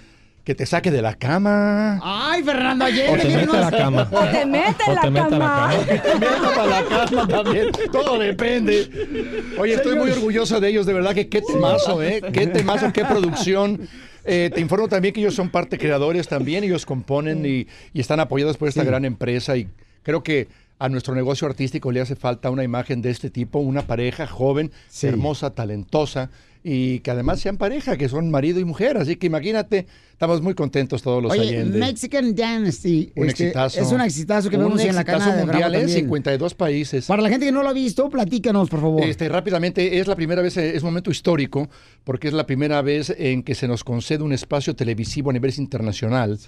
que 0.49 0.55
te 0.55 0.65
saque 0.65 0.91
de 0.91 1.03
la 1.03 1.13
cama. 1.13 2.01
Ay, 2.03 2.43
Fernando, 2.43 2.87
ayer. 2.87 3.11
O 3.11 3.19
te 3.19 3.29
mete 3.29 3.55
a 3.55 3.61
la 3.61 3.71
cama. 3.71 4.09
O 4.11 4.21
te 4.29 4.47
mete 4.47 4.83
en 4.87 4.93
O 4.93 4.95
la 4.95 5.01
te 5.03 5.11
mete 5.11 5.21
a 5.21 5.29
la 5.29 5.39
cama. 5.39 5.69
cama. 5.69 5.87
Que 5.87 5.99
te 5.99 6.15
meta 6.15 6.55
para 6.55 6.67
la 6.67 6.85
cama 6.87 7.29
también. 7.29 7.67
Todo 7.93 8.19
depende. 8.19 9.45
Oye, 9.59 9.75
estoy 9.75 9.97
muy 9.97 10.11
orgulloso 10.11 10.59
de 10.59 10.71
ellos, 10.71 10.87
de 10.87 10.95
verdad 10.95 11.15
que 11.15 11.29
qué 11.29 11.43
temazo, 11.43 12.03
¿eh? 12.03 12.23
Qué 12.33 12.47
temazo, 12.47 12.91
qué 12.95 13.05
producción. 13.05 13.87
Eh, 14.25 14.51
te 14.55 14.63
informo 14.63 14.89
también 14.89 15.13
que 15.13 15.21
ellos 15.21 15.35
son 15.35 15.51
parte 15.51 15.77
creadores 15.77 16.29
también, 16.29 16.65
ellos 16.65 16.87
componen 16.87 17.45
y, 17.45 17.67
y 17.93 18.01
están 18.01 18.19
apoyados 18.19 18.57
por 18.57 18.69
esta 18.69 18.85
gran 18.85 19.05
empresa 19.05 19.55
y 19.55 19.69
creo 20.03 20.23
que 20.23 20.49
a 20.79 20.89
nuestro 20.89 21.15
negocio 21.15 21.47
artístico 21.47 21.93
le 21.93 22.01
hace 22.01 22.17
falta 22.17 22.51
una 22.51 22.65
imagen 22.65 23.03
de 23.03 23.11
este 23.11 23.29
tipo, 23.29 23.59
una 23.59 23.83
pareja 23.83 24.27
joven, 24.27 24.73
hermosa, 25.03 25.51
talentosa 25.51 26.31
y 26.63 27.01
que 27.01 27.11
además 27.11 27.41
sean 27.41 27.57
pareja, 27.57 27.97
que 27.97 28.09
son 28.09 28.31
marido 28.31 28.61
y 28.61 28.65
mujer. 28.65 28.97
Así 28.97 29.17
que 29.17 29.27
imagínate, 29.27 29.87
estamos 30.13 30.43
muy 30.43 30.55
contentos 30.55 31.03
todos 31.03 31.23
los 31.23 31.33
Oye, 31.33 31.57
Allende. 31.57 31.79
Mexican 31.79 32.35
Dynasty. 32.35 33.13
Un 33.15 33.29
este, 33.29 33.45
exitazo. 33.45 33.81
Es 33.81 33.93
un 33.93 34.01
exitazo 34.01 34.51
que 34.51 34.57
Un 34.57 34.65
vemos 34.65 34.81
en 34.83 34.95
la 34.95 35.05
canal 35.05 35.39
mundial, 35.39 35.75
¿eh? 35.75 35.79
también. 35.79 35.99
52 35.99 36.55
países. 36.55 37.07
Para 37.07 37.23
la 37.23 37.29
gente 37.29 37.47
que 37.47 37.53
no 37.53 37.63
lo 37.63 37.69
ha 37.69 37.73
visto, 37.73 38.09
platícanos, 38.09 38.69
por 38.69 38.81
favor. 38.81 39.03
Este, 39.03 39.29
rápidamente, 39.29 39.99
es 39.99 40.07
la 40.07 40.17
primera 40.17 40.43
vez, 40.43 40.57
eh, 40.57 40.77
es 40.77 40.83
un 40.83 40.89
momento 40.89 41.11
histórico, 41.11 41.69
porque 42.05 42.29
es 42.29 42.35
la 42.35 42.47
primera 42.47 42.83
vez 42.83 43.15
en 43.17 43.43
que 43.43 43.55
se 43.55 43.69
nos 43.69 43.85
concede 43.85 44.23
un 44.23 44.33
espacio 44.33 44.75
televisivo 44.75 45.31
a 45.31 45.33
nivel 45.33 45.49
internacional 45.57 46.39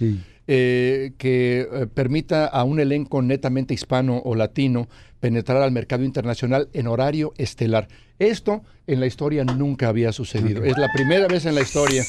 eh, 0.47 1.13
que 1.17 1.61
eh, 1.61 1.87
permita 1.87 2.45
a 2.45 2.63
un 2.63 2.79
elenco 2.79 3.21
netamente 3.21 3.73
hispano 3.73 4.21
o 4.23 4.35
latino 4.35 4.87
penetrar 5.19 5.61
al 5.61 5.71
mercado 5.71 6.03
internacional 6.03 6.69
en 6.73 6.87
horario 6.87 7.33
estelar. 7.37 7.87
Esto 8.19 8.63
en 8.87 8.99
la 8.99 9.05
historia 9.05 9.43
nunca 9.43 9.87
había 9.87 10.11
sucedido. 10.11 10.63
Es 10.63 10.77
la 10.77 10.89
primera 10.93 11.27
vez 11.27 11.45
en 11.45 11.55
la 11.55 11.61
historia. 11.61 12.03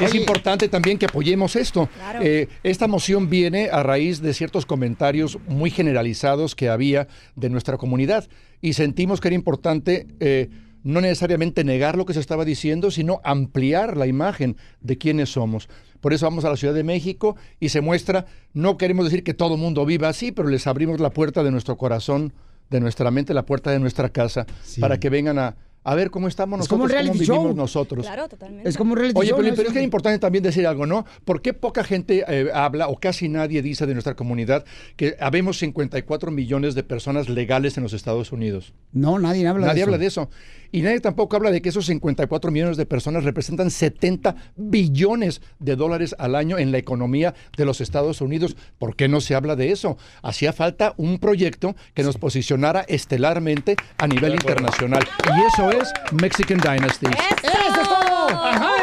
Es 0.00 0.14
importante 0.14 0.68
también 0.68 0.98
que 0.98 1.06
apoyemos 1.06 1.56
esto. 1.56 1.88
Claro. 1.94 2.20
Eh, 2.22 2.48
esta 2.62 2.88
moción 2.88 3.28
viene 3.28 3.68
a 3.70 3.82
raíz 3.82 4.20
de 4.20 4.32
ciertos 4.32 4.64
comentarios 4.64 5.38
muy 5.46 5.70
generalizados 5.70 6.54
que 6.54 6.68
había 6.68 7.06
de 7.36 7.50
nuestra 7.50 7.76
comunidad 7.76 8.28
y 8.60 8.72
sentimos 8.72 9.20
que 9.20 9.28
era 9.28 9.34
importante 9.34 10.06
eh, 10.20 10.48
no 10.82 11.00
necesariamente 11.00 11.64
negar 11.64 11.96
lo 11.96 12.06
que 12.06 12.14
se 12.14 12.20
estaba 12.20 12.44
diciendo, 12.44 12.90
sino 12.90 13.20
ampliar 13.24 13.96
la 13.96 14.06
imagen 14.06 14.56
de 14.80 14.96
quiénes 14.96 15.30
somos. 15.30 15.68
Por 16.00 16.12
eso 16.12 16.26
vamos 16.26 16.44
a 16.44 16.50
la 16.50 16.56
Ciudad 16.56 16.74
de 16.74 16.84
México 16.84 17.36
y 17.58 17.68
se 17.70 17.80
muestra, 17.80 18.26
no 18.54 18.76
queremos 18.76 19.04
decir 19.04 19.22
que 19.22 19.34
todo 19.34 19.56
mundo 19.56 19.84
viva 19.86 20.08
así, 20.08 20.32
pero 20.32 20.48
les 20.48 20.66
abrimos 20.66 21.00
la 21.00 21.10
puerta 21.10 21.42
de 21.42 21.50
nuestro 21.50 21.76
corazón, 21.76 22.32
de 22.70 22.80
nuestra 22.80 23.10
mente, 23.10 23.34
la 23.34 23.44
puerta 23.46 23.70
de 23.70 23.78
nuestra 23.78 24.08
casa, 24.10 24.46
para 24.80 24.98
que 25.00 25.10
vengan 25.10 25.38
a, 25.38 25.56
a 25.82 25.94
ver 25.94 26.10
cómo 26.10 26.28
estamos 26.28 26.60
Es 26.60 26.68
como 26.68 26.84
nosotros, 26.84 27.02
un 27.02 27.08
cómo 27.08 27.20
vivimos 27.20 27.44
show. 27.46 27.56
nosotros. 27.56 28.06
Claro, 28.06 28.28
totalmente. 28.28 28.68
Es 28.68 28.76
como 28.76 28.92
un 28.92 28.98
reality 28.98 29.18
Oye, 29.18 29.30
show, 29.30 29.38
pero, 29.38 29.48
¿no? 29.48 29.56
pero 29.56 29.68
es 29.68 29.72
que 29.72 29.78
es 29.80 29.84
importante 29.84 30.18
también 30.18 30.44
decir 30.44 30.66
algo, 30.66 30.86
¿no? 30.86 31.04
¿Por 31.24 31.42
qué 31.42 31.52
poca 31.54 31.82
gente 31.84 32.22
eh, 32.28 32.50
habla 32.52 32.88
o 32.88 32.96
casi 32.98 33.28
nadie 33.28 33.62
dice 33.62 33.86
de 33.86 33.94
nuestra 33.94 34.14
comunidad 34.14 34.64
que 34.96 35.16
habemos 35.20 35.58
54 35.58 36.30
millones 36.30 36.74
de 36.74 36.82
personas 36.82 37.28
legales 37.28 37.76
en 37.76 37.82
los 37.82 37.92
Estados 37.94 38.30
Unidos? 38.30 38.74
No, 38.92 39.18
nadie 39.18 39.46
habla 39.48 39.66
nadie 39.68 39.76
de 39.76 39.80
eso. 39.80 39.88
habla 39.88 39.98
de 39.98 40.06
eso. 40.06 40.30
Y 40.72 40.82
nadie 40.82 41.00
tampoco 41.00 41.36
habla 41.36 41.50
de 41.50 41.62
que 41.62 41.68
esos 41.68 41.86
54 41.86 42.50
millones 42.50 42.76
de 42.76 42.86
personas 42.86 43.24
representan 43.24 43.70
70 43.70 44.36
billones 44.56 45.40
de 45.58 45.76
dólares 45.76 46.14
al 46.18 46.34
año 46.34 46.58
en 46.58 46.72
la 46.72 46.78
economía 46.78 47.34
de 47.56 47.64
los 47.64 47.80
Estados 47.80 48.20
Unidos. 48.20 48.56
¿Por 48.78 48.96
qué 48.96 49.08
no 49.08 49.20
se 49.20 49.34
habla 49.34 49.56
de 49.56 49.72
eso? 49.72 49.98
Hacía 50.22 50.52
falta 50.52 50.94
un 50.96 51.18
proyecto 51.18 51.74
que 51.94 52.02
nos 52.02 52.18
posicionara 52.18 52.80
estelarmente 52.88 53.76
a 53.98 54.06
nivel 54.06 54.32
internacional. 54.34 55.06
Y 55.26 55.46
eso 55.46 55.70
es 55.72 55.92
Mexican 56.20 56.58
Dynasty. 56.58 57.06
¡Eso 57.06 57.80
es 57.80 57.88
todo! 57.88 58.28
Ajá. 58.28 58.79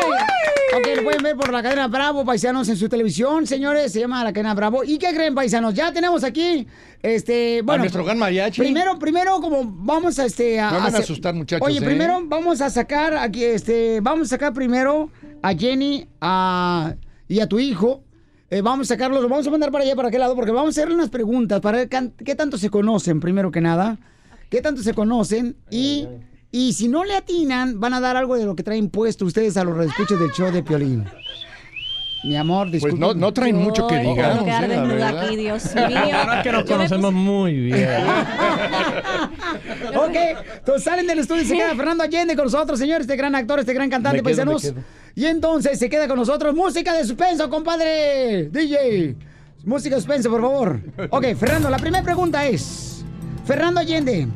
Ver 1.28 1.36
por 1.36 1.52
la 1.52 1.62
cadena 1.62 1.90
Bravo, 1.90 2.24
paisanos, 2.24 2.70
en 2.70 2.78
su 2.78 2.88
televisión, 2.88 3.46
señores. 3.46 3.92
Se 3.92 4.00
llama 4.00 4.24
la 4.24 4.32
cadena 4.32 4.54
Bravo. 4.54 4.86
¿Y 4.86 4.98
qué 4.98 5.14
creen, 5.14 5.36
paisanos? 5.36 5.74
Ya 5.74 5.92
tenemos 5.92 6.24
aquí, 6.24 6.66
este, 7.04 7.62
bueno... 7.64 7.84
nuestro 7.84 8.06
gran 8.06 8.18
mariachi. 8.18 8.62
Primero, 8.62 8.98
primero, 8.98 9.42
como 9.42 9.66
vamos 9.66 10.18
a, 10.20 10.26
este... 10.26 10.56
No 10.56 10.72
me 10.72 10.78
van 10.78 10.96
a 10.96 11.00
asustar, 11.00 11.34
muchachos, 11.34 11.68
Oye, 11.68 11.80
¿eh? 11.80 11.82
primero 11.82 12.22
vamos 12.24 12.62
a 12.62 12.70
sacar 12.70 13.18
aquí, 13.18 13.44
este... 13.44 14.00
Vamos 14.00 14.28
a 14.28 14.30
sacar 14.30 14.54
primero 14.54 15.12
a 15.42 15.54
Jenny 15.54 16.08
a, 16.22 16.96
y 17.28 17.42
a 17.42 17.48
tu 17.50 17.60
hijo. 17.60 18.04
Eh, 18.50 18.62
vamos 18.62 18.90
a 18.90 18.96
sacarlos, 18.96 19.20
los 19.20 19.30
vamos 19.30 19.46
a 19.48 19.52
mandar 19.52 19.70
para 19.70 19.84
allá, 19.84 19.98
para 19.98 20.08
aquel 20.08 20.22
lado, 20.22 20.34
porque 20.34 20.52
vamos 20.52 20.68
a 20.68 20.80
hacerle 20.80 20.96
unas 20.96 21.10
preguntas 21.10 21.60
para 21.60 21.80
ver 21.80 21.90
qué 21.90 22.36
tanto 22.36 22.58
se 22.58 22.70
conocen, 22.70 23.20
primero 23.20 23.52
que 23.52 23.60
nada. 23.60 23.98
¿Qué 24.50 24.62
tanto 24.62 24.82
se 24.82 24.94
conocen? 24.94 25.58
Y, 25.70 26.08
y 26.52 26.74
si 26.74 26.88
no 26.88 27.04
le 27.04 27.16
atinan, 27.16 27.80
van 27.80 27.94
a 27.94 28.00
dar 28.00 28.16
algo 28.16 28.38
de 28.38 28.46
lo 28.46 28.56
que 28.56 28.64
traen 28.64 28.90
puesto 28.90 29.26
ustedes 29.26 29.58
a 29.58 29.64
los 29.64 29.76
redescuchos 29.76 30.20
del 30.20 30.32
show 30.32 30.52
de 30.52 30.64
Piolín. 30.64 31.06
Mi 32.24 32.36
amor, 32.36 32.72
disculpe. 32.72 32.98
Pues 32.98 33.16
no, 33.16 33.20
no 33.20 33.32
traen 33.32 33.56
mucho 33.56 33.88
que 33.88 34.00
digamos. 34.00 34.40
puedo 34.40 34.46
quedar 34.46 34.64
eh, 34.64 34.68
desnuda 34.68 35.12
verdad. 35.12 35.26
aquí, 35.26 35.36
Dios 35.36 35.76
mío. 35.76 36.18
Ahora 36.18 36.44
que 36.44 36.52
nos 36.52 36.66
conocemos 36.66 37.14
muy 37.14 37.54
bien. 37.54 37.88
ok, 39.96 40.16
entonces 40.58 40.84
salen 40.84 41.08
del 41.08 41.20
estudio 41.20 41.44
y 41.44 41.46
se 41.46 41.56
queda 41.56 41.76
Fernando 41.76 42.04
Allende 42.04 42.36
con 42.36 42.46
nosotros, 42.46 42.80
señores, 42.80 43.02
este 43.02 43.16
gran 43.16 43.36
actor, 43.36 43.60
este 43.60 43.74
gran 43.74 43.90
cantante, 43.90 44.24
paisanos. 44.24 44.74
Y 45.16 45.26
entonces 45.26 45.78
se 45.78 45.90
queda 45.90 46.08
con 46.08 46.18
nosotros 46.18 46.56
música 46.56 46.94
de 46.94 47.06
suspenso, 47.06 47.50
compadre. 47.50 48.50
DJ. 48.50 49.16
Música 49.64 49.96
de 49.96 50.02
suspenso, 50.02 50.30
por 50.30 50.42
favor. 50.42 50.82
Ok, 51.10 51.36
Fernando, 51.36 51.70
la 51.70 51.78
primera 51.78 52.04
pregunta 52.04 52.46
es: 52.48 53.04
Fernando 53.46 53.80
Allende, 53.80 54.28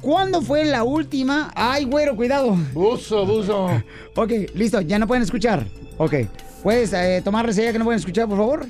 ¿cuándo 0.00 0.42
fue 0.42 0.64
la 0.64 0.84
última? 0.84 1.50
Ay, 1.54 1.84
güero, 1.84 2.16
cuidado. 2.16 2.56
Buzo, 2.72 3.26
buzo. 3.26 3.68
Ok, 4.16 4.32
listo, 4.54 4.80
ya 4.80 4.98
no 4.98 5.06
pueden 5.06 5.22
escuchar. 5.22 5.66
Ok, 5.98 6.14
¿puedes 6.62 6.92
eh, 6.92 7.20
tomarles 7.22 7.58
ella 7.58 7.72
que 7.72 7.78
no 7.78 7.84
pueden 7.84 7.98
escuchar, 7.98 8.28
por 8.28 8.38
favor? 8.38 8.66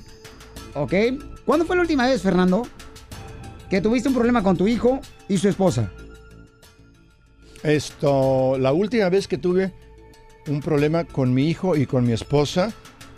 Ok. 0.75 0.93
¿Cuándo 1.45 1.65
fue 1.65 1.77
la 1.77 1.83
última 1.83 2.07
vez, 2.07 2.23
Fernando, 2.23 2.67
que 3.69 3.81
tuviste 3.81 4.09
un 4.09 4.15
problema 4.15 4.43
con 4.43 4.57
tu 4.57 4.69
hijo 4.69 5.01
y 5.29 5.39
su 5.39 5.49
esposa? 5.49 5.91
Esto, 7.63 8.57
la 8.59 8.73
última 8.73 9.09
vez 9.09 9.27
que 9.27 9.37
tuve 9.37 9.73
un 10.49 10.61
problema 10.61 11.05
con 11.05 11.35
mi 11.35 11.49
hijo 11.49 11.77
y 11.77 11.87
con 11.87 12.07
mi 12.07 12.13
esposa, 12.13 12.73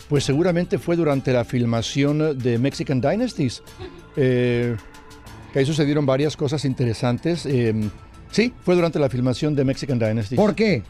pues 0.09 0.23
seguramente 0.23 0.77
fue 0.77 0.95
durante 0.95 1.31
la 1.31 1.45
filmación 1.45 2.37
de 2.37 2.57
Mexican 2.57 2.99
Dynasties. 2.99 3.63
Eh, 4.15 4.75
que 5.51 5.59
ahí 5.59 5.65
sucedieron 5.65 6.05
varias 6.05 6.35
cosas 6.35 6.65
interesantes. 6.65 7.45
Eh, 7.45 7.73
Sí, 8.33 8.51
fue 8.63 8.73
durante 8.73 8.97
la 8.97 9.09
filmación 9.09 9.55
de 9.55 9.63
Mexican 9.63 9.99
Dynasty. 9.99 10.35
¿Por 10.35 10.55
qué? 10.55 10.81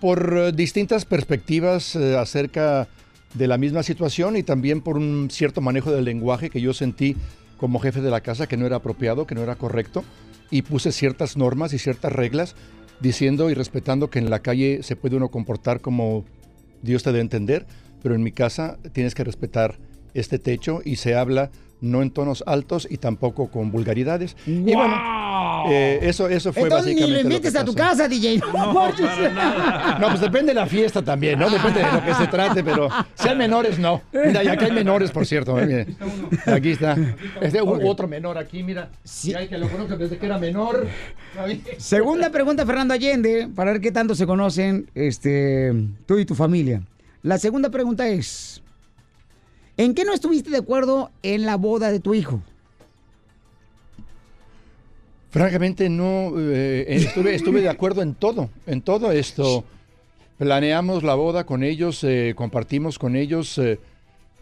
Por 0.00 0.34
eh, 0.34 0.52
distintas 0.52 1.04
perspectivas 1.04 1.94
eh, 1.94 2.16
acerca 2.16 2.88
de 3.34 3.46
la 3.46 3.58
misma 3.58 3.82
situación 3.82 4.34
y 4.36 4.42
también 4.42 4.80
por 4.80 4.96
un 4.96 5.28
cierto 5.30 5.60
manejo 5.60 5.92
del 5.92 6.06
lenguaje 6.06 6.48
que 6.48 6.62
yo 6.62 6.72
sentí 6.72 7.16
como 7.58 7.80
jefe 7.80 8.00
de 8.00 8.10
la 8.10 8.22
casa 8.22 8.46
que 8.46 8.56
no 8.56 8.64
era 8.64 8.76
apropiado, 8.76 9.26
que 9.26 9.34
no 9.34 9.42
era 9.42 9.56
correcto, 9.56 10.04
y 10.50 10.62
puse 10.62 10.90
ciertas 10.90 11.36
normas 11.36 11.74
y 11.74 11.78
ciertas 11.78 12.12
reglas 12.12 12.56
diciendo 13.00 13.50
y 13.50 13.54
respetando 13.54 14.08
que 14.08 14.18
en 14.18 14.30
la 14.30 14.40
calle 14.40 14.82
se 14.82 14.96
puede 14.96 15.16
uno 15.16 15.28
comportar 15.28 15.82
como 15.82 16.24
Dios 16.80 17.02
te 17.02 17.12
dé 17.12 17.18
a 17.18 17.22
entender, 17.22 17.66
pero 18.02 18.14
en 18.14 18.22
mi 18.22 18.32
casa 18.32 18.78
tienes 18.92 19.14
que 19.14 19.24
respetar 19.24 19.76
este 20.14 20.38
techo 20.38 20.80
y 20.82 20.96
se 20.96 21.14
habla 21.14 21.50
no 21.80 22.02
en 22.02 22.10
tonos 22.10 22.42
altos 22.46 22.86
y 22.90 22.98
tampoco 22.98 23.48
con 23.48 23.70
vulgaridades. 23.70 24.36
Y 24.46 24.74
bueno, 24.74 24.96
eh, 25.70 26.00
eso, 26.02 26.28
eso 26.28 26.52
fue 26.52 26.64
Entonces 26.64 26.94
ni 26.94 27.00
básicamente 27.00 27.28
que 27.28 27.34
invites 27.34 27.56
a 27.56 27.64
tu 27.64 27.74
pasó. 27.74 27.88
casa, 27.90 28.08
DJ. 28.08 28.40
No, 30.00 30.08
pues 30.08 30.20
depende 30.20 30.52
de 30.52 30.54
la 30.54 30.66
fiesta 30.66 31.02
también, 31.02 31.38
¿no? 31.38 31.50
Depende 31.50 31.80
de 31.82 31.92
lo 31.92 32.04
que 32.04 32.14
se 32.14 32.26
trate, 32.26 32.62
pero 32.64 32.88
sean 33.14 33.38
menores, 33.38 33.78
no. 33.78 34.02
Mira, 34.12 34.42
y 34.44 34.48
acá 34.48 34.66
hay 34.66 34.72
menores, 34.72 35.10
por 35.10 35.26
cierto. 35.26 35.58
¿eh? 35.60 35.66
Mire. 35.66 35.86
Aquí 36.46 36.70
está. 36.70 36.96
Este, 37.40 37.60
Ok. 37.60 37.80
Otro 37.84 38.08
menor 38.08 38.38
aquí, 38.38 38.62
mira. 38.62 38.90
Sí. 39.04 39.34
hay 39.34 39.48
que 39.48 39.58
lo 39.58 39.68
conozco 39.68 39.96
desde 39.96 40.18
que 40.18 40.26
era 40.26 40.38
menor. 40.38 40.86
Segunda 41.78 42.30
pregunta, 42.30 42.64
Fernando 42.64 42.94
Allende, 42.94 43.48
para 43.54 43.72
ver 43.72 43.80
qué 43.80 43.92
tanto 43.92 44.14
se 44.14 44.26
conocen 44.26 44.90
este, 44.94 45.72
tú 46.06 46.18
y 46.18 46.24
tu 46.24 46.34
familia. 46.34 46.82
La 47.22 47.38
segunda 47.38 47.70
pregunta 47.70 48.08
es, 48.08 48.62
¿en 49.76 49.94
qué 49.94 50.04
no 50.04 50.12
estuviste 50.12 50.50
de 50.50 50.58
acuerdo 50.58 51.10
en 51.22 51.46
la 51.46 51.56
boda 51.56 51.90
de 51.90 52.00
tu 52.00 52.14
hijo? 52.14 52.40
Francamente, 55.30 55.88
no 55.90 56.32
eh, 56.38 56.84
estuve, 56.88 57.34
estuve 57.34 57.60
de 57.60 57.68
acuerdo 57.68 58.00
en 58.02 58.14
todo, 58.14 58.48
en 58.66 58.80
todo 58.80 59.12
esto. 59.12 59.64
Planeamos 60.38 61.02
la 61.02 61.14
boda 61.14 61.44
con 61.44 61.62
ellos, 61.62 62.02
eh, 62.04 62.32
compartimos 62.36 62.98
con 62.98 63.16
ellos, 63.16 63.58
eh, 63.58 63.78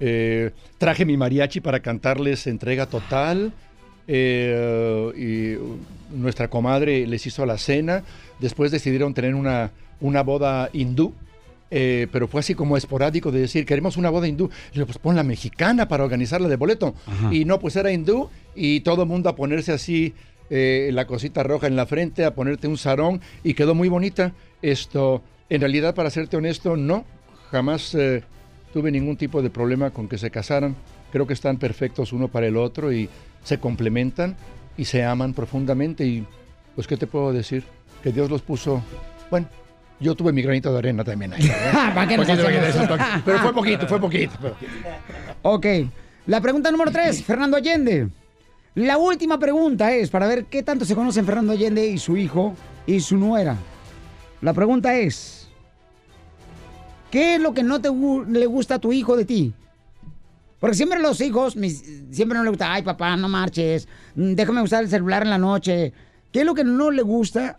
eh, 0.01 0.51
traje 0.78 1.05
mi 1.05 1.16
mariachi 1.16 1.61
para 1.61 1.81
cantarles 1.81 2.47
entrega 2.47 2.86
total. 2.86 3.52
eh, 4.06 5.12
y 5.16 6.16
nuestra 6.16 6.48
comadre 6.48 7.06
les 7.06 7.27
hizo 7.27 7.47
la 7.47 7.59
cena. 7.59 8.05
Después 8.39 8.70
decidieron 8.70 9.15
tener 9.15 9.35
una, 9.35 9.70
una 10.01 10.23
boda 10.23 10.69
hindú. 10.73 11.12
Eh, 11.70 12.07
pero 12.12 12.28
fue 12.28 12.41
así 12.41 12.55
como 12.55 12.77
esporádico 12.77 13.32
de 13.32 13.41
decir, 13.41 13.66
queremos 13.66 13.97
una 13.97 14.11
boda 14.11 14.28
hindú. 14.28 14.51
Y 14.73 14.78
yo, 14.78 14.86
pues 14.86 14.99
pon 14.99 15.16
la 15.16 15.23
mexicana 15.23 15.89
para 15.89 16.05
organizarla 16.05 16.49
de 16.49 16.57
boleto. 16.57 16.95
Y 17.31 17.45
no, 17.45 17.59
pues 17.59 17.77
era 17.77 17.93
hindú 17.93 18.28
y 18.55 18.81
todo 18.81 19.03
el 19.03 19.09
mundo 19.09 19.28
a 19.28 19.36
ponerse 19.36 19.73
así 19.73 20.15
eh, 20.51 20.91
la 20.93 21.07
cosita 21.07 21.43
roja 21.43 21.66
en 21.66 21.77
la 21.77 21.86
frente, 21.86 22.24
a 22.24 22.35
ponerte 22.35 22.69
un 22.69 22.77
sarón 22.77 23.20
y 23.43 23.55
quedó 23.55 23.74
muy 23.74 23.89
bonita. 23.89 24.32
Esto, 24.62 25.23
en 25.49 25.61
realidad, 25.61 25.95
para 25.95 26.11
serte 26.11 26.36
honesto, 26.36 26.77
no, 26.77 27.05
jamás 27.51 27.95
eh, 27.95 28.23
tuve 28.73 28.91
ningún 28.91 29.16
tipo 29.16 29.43
de 29.43 29.51
problema 29.51 29.91
con 29.91 30.09
que 30.09 30.19
se 30.19 30.31
casaran. 30.31 30.77
Creo 31.12 31.27
que 31.27 31.35
están 31.35 31.59
perfectos 31.59 32.12
uno 32.12 32.28
para 32.28 32.47
el 32.47 32.57
otro 32.57 32.93
y 32.93 33.09
se 33.43 33.59
complementan 33.59 34.36
y 34.77 34.85
se 34.85 35.05
aman 35.05 35.35
profundamente 35.35 36.05
y 36.05 36.27
pues 36.74 36.86
qué 36.86 36.97
te 36.97 37.07
puedo 37.07 37.32
decir 37.32 37.65
que 38.03 38.11
Dios 38.11 38.31
los 38.31 38.43
puso 38.43 38.82
bueno 39.31 39.49
yo 40.01 40.15
tuve 40.15 40.33
mi 40.33 40.43
granito 40.43 40.73
de 40.73 40.79
arena 40.79 41.05
también 41.05 41.33
ahí. 41.33 41.49
¿Para 41.73 42.05
Poquito, 42.16 42.23
hacemos? 42.23 42.43
poquito, 42.89 42.97
pero 43.25 43.39
fue 43.39 43.55
poquito 43.55 43.87
fue 43.87 44.01
poquito. 44.01 44.33
Ok, 45.43 45.66
la 46.27 46.41
pregunta 46.41 46.71
número 46.71 46.91
tres, 46.91 47.23
Fernando 47.23 47.57
Allende. 47.57 48.09
La 48.75 48.97
última 48.99 49.39
pregunta 49.39 49.93
es 49.93 50.09
para 50.11 50.27
ver 50.27 50.47
qué 50.47 50.62
tanto 50.62 50.85
se 50.85 50.95
conocen 50.95 51.25
Fernando 51.27 51.53
Allende 51.53 51.87
y 51.87 51.99
su 51.99 52.16
hijo 52.16 52.55
y 52.87 53.01
su 53.01 53.16
nuera. 53.19 53.57
La 54.41 54.53
pregunta 54.55 54.97
es, 54.97 55.49
¿qué 57.11 57.35
es 57.37 57.41
lo 57.41 57.55
que 57.55 57.62
no 57.62 57.81
te 57.81 57.89
le 57.91 58.47
gusta 58.47 58.77
a 58.77 58.79
tu 58.79 58.93
hijo 58.93 59.16
de 59.16 59.25
ti? 59.25 59.53
Porque 60.59 60.77
siempre 60.77 60.99
los 61.01 61.21
hijos, 61.21 61.57
mis- 61.57 61.85
siempre 62.11 62.37
no 62.39 62.43
le 62.45 62.51
gusta, 62.51 62.73
ay 62.73 62.83
papá, 62.83 63.16
no 63.16 63.29
marches, 63.29 63.87
mm, 64.15 64.33
déjame 64.35 64.62
usar 64.62 64.83
el 64.83 64.89
celular 64.91 65.23
en 65.23 65.31
la 65.31 65.39
noche. 65.39 65.93
¿Qué 66.33 66.41
es 66.41 66.47
lo 66.47 66.55
que 66.55 66.65
no 66.65 66.91
le 66.91 67.03
gusta 67.03 67.59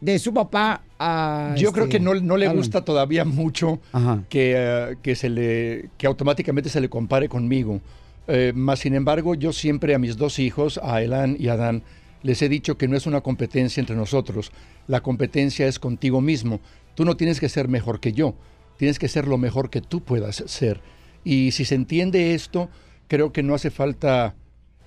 de 0.00 0.18
su 0.18 0.34
papá 0.34 0.82
a... 1.02 1.54
Yo 1.56 1.68
este, 1.68 1.72
creo 1.72 1.88
que 1.88 2.00
no, 2.00 2.14
no 2.14 2.36
le 2.36 2.46
Alan? 2.46 2.56
gusta 2.56 2.84
todavía 2.84 3.24
mucho 3.24 3.80
que, 4.28 4.54
eh, 4.56 4.96
que, 5.02 5.14
se 5.16 5.28
le, 5.28 5.90
que 5.98 6.06
automáticamente 6.06 6.68
se 6.68 6.80
le 6.80 6.88
compare 6.88 7.28
conmigo. 7.28 7.80
Eh, 8.28 8.52
más 8.54 8.80
sin 8.80 8.94
embargo, 8.94 9.34
yo 9.34 9.52
siempre 9.52 9.94
a 9.94 9.98
mis 9.98 10.16
dos 10.16 10.38
hijos, 10.38 10.78
a 10.82 11.02
Elan 11.02 11.36
y 11.38 11.48
a 11.48 11.56
Dan, 11.56 11.82
les 12.22 12.40
he 12.42 12.48
dicho 12.48 12.78
que 12.78 12.88
no 12.88 12.96
es 12.96 13.06
una 13.06 13.20
competencia 13.20 13.80
entre 13.80 13.96
nosotros. 13.96 14.52
La 14.86 15.02
competencia 15.02 15.66
es 15.66 15.78
contigo 15.78 16.20
mismo. 16.20 16.60
Tú 16.94 17.04
no 17.04 17.16
tienes 17.16 17.40
que 17.40 17.48
ser 17.48 17.68
mejor 17.68 18.00
que 18.00 18.12
yo. 18.12 18.34
Tienes 18.76 18.98
que 18.98 19.08
ser 19.08 19.26
lo 19.26 19.38
mejor 19.38 19.70
que 19.70 19.80
tú 19.80 20.02
puedas 20.02 20.36
ser. 20.46 20.80
Y 21.24 21.50
si 21.52 21.64
se 21.64 21.74
entiende 21.74 22.34
esto, 22.34 22.68
creo 23.08 23.32
que 23.32 23.42
no 23.42 23.54
hace 23.54 23.70
falta 23.70 24.34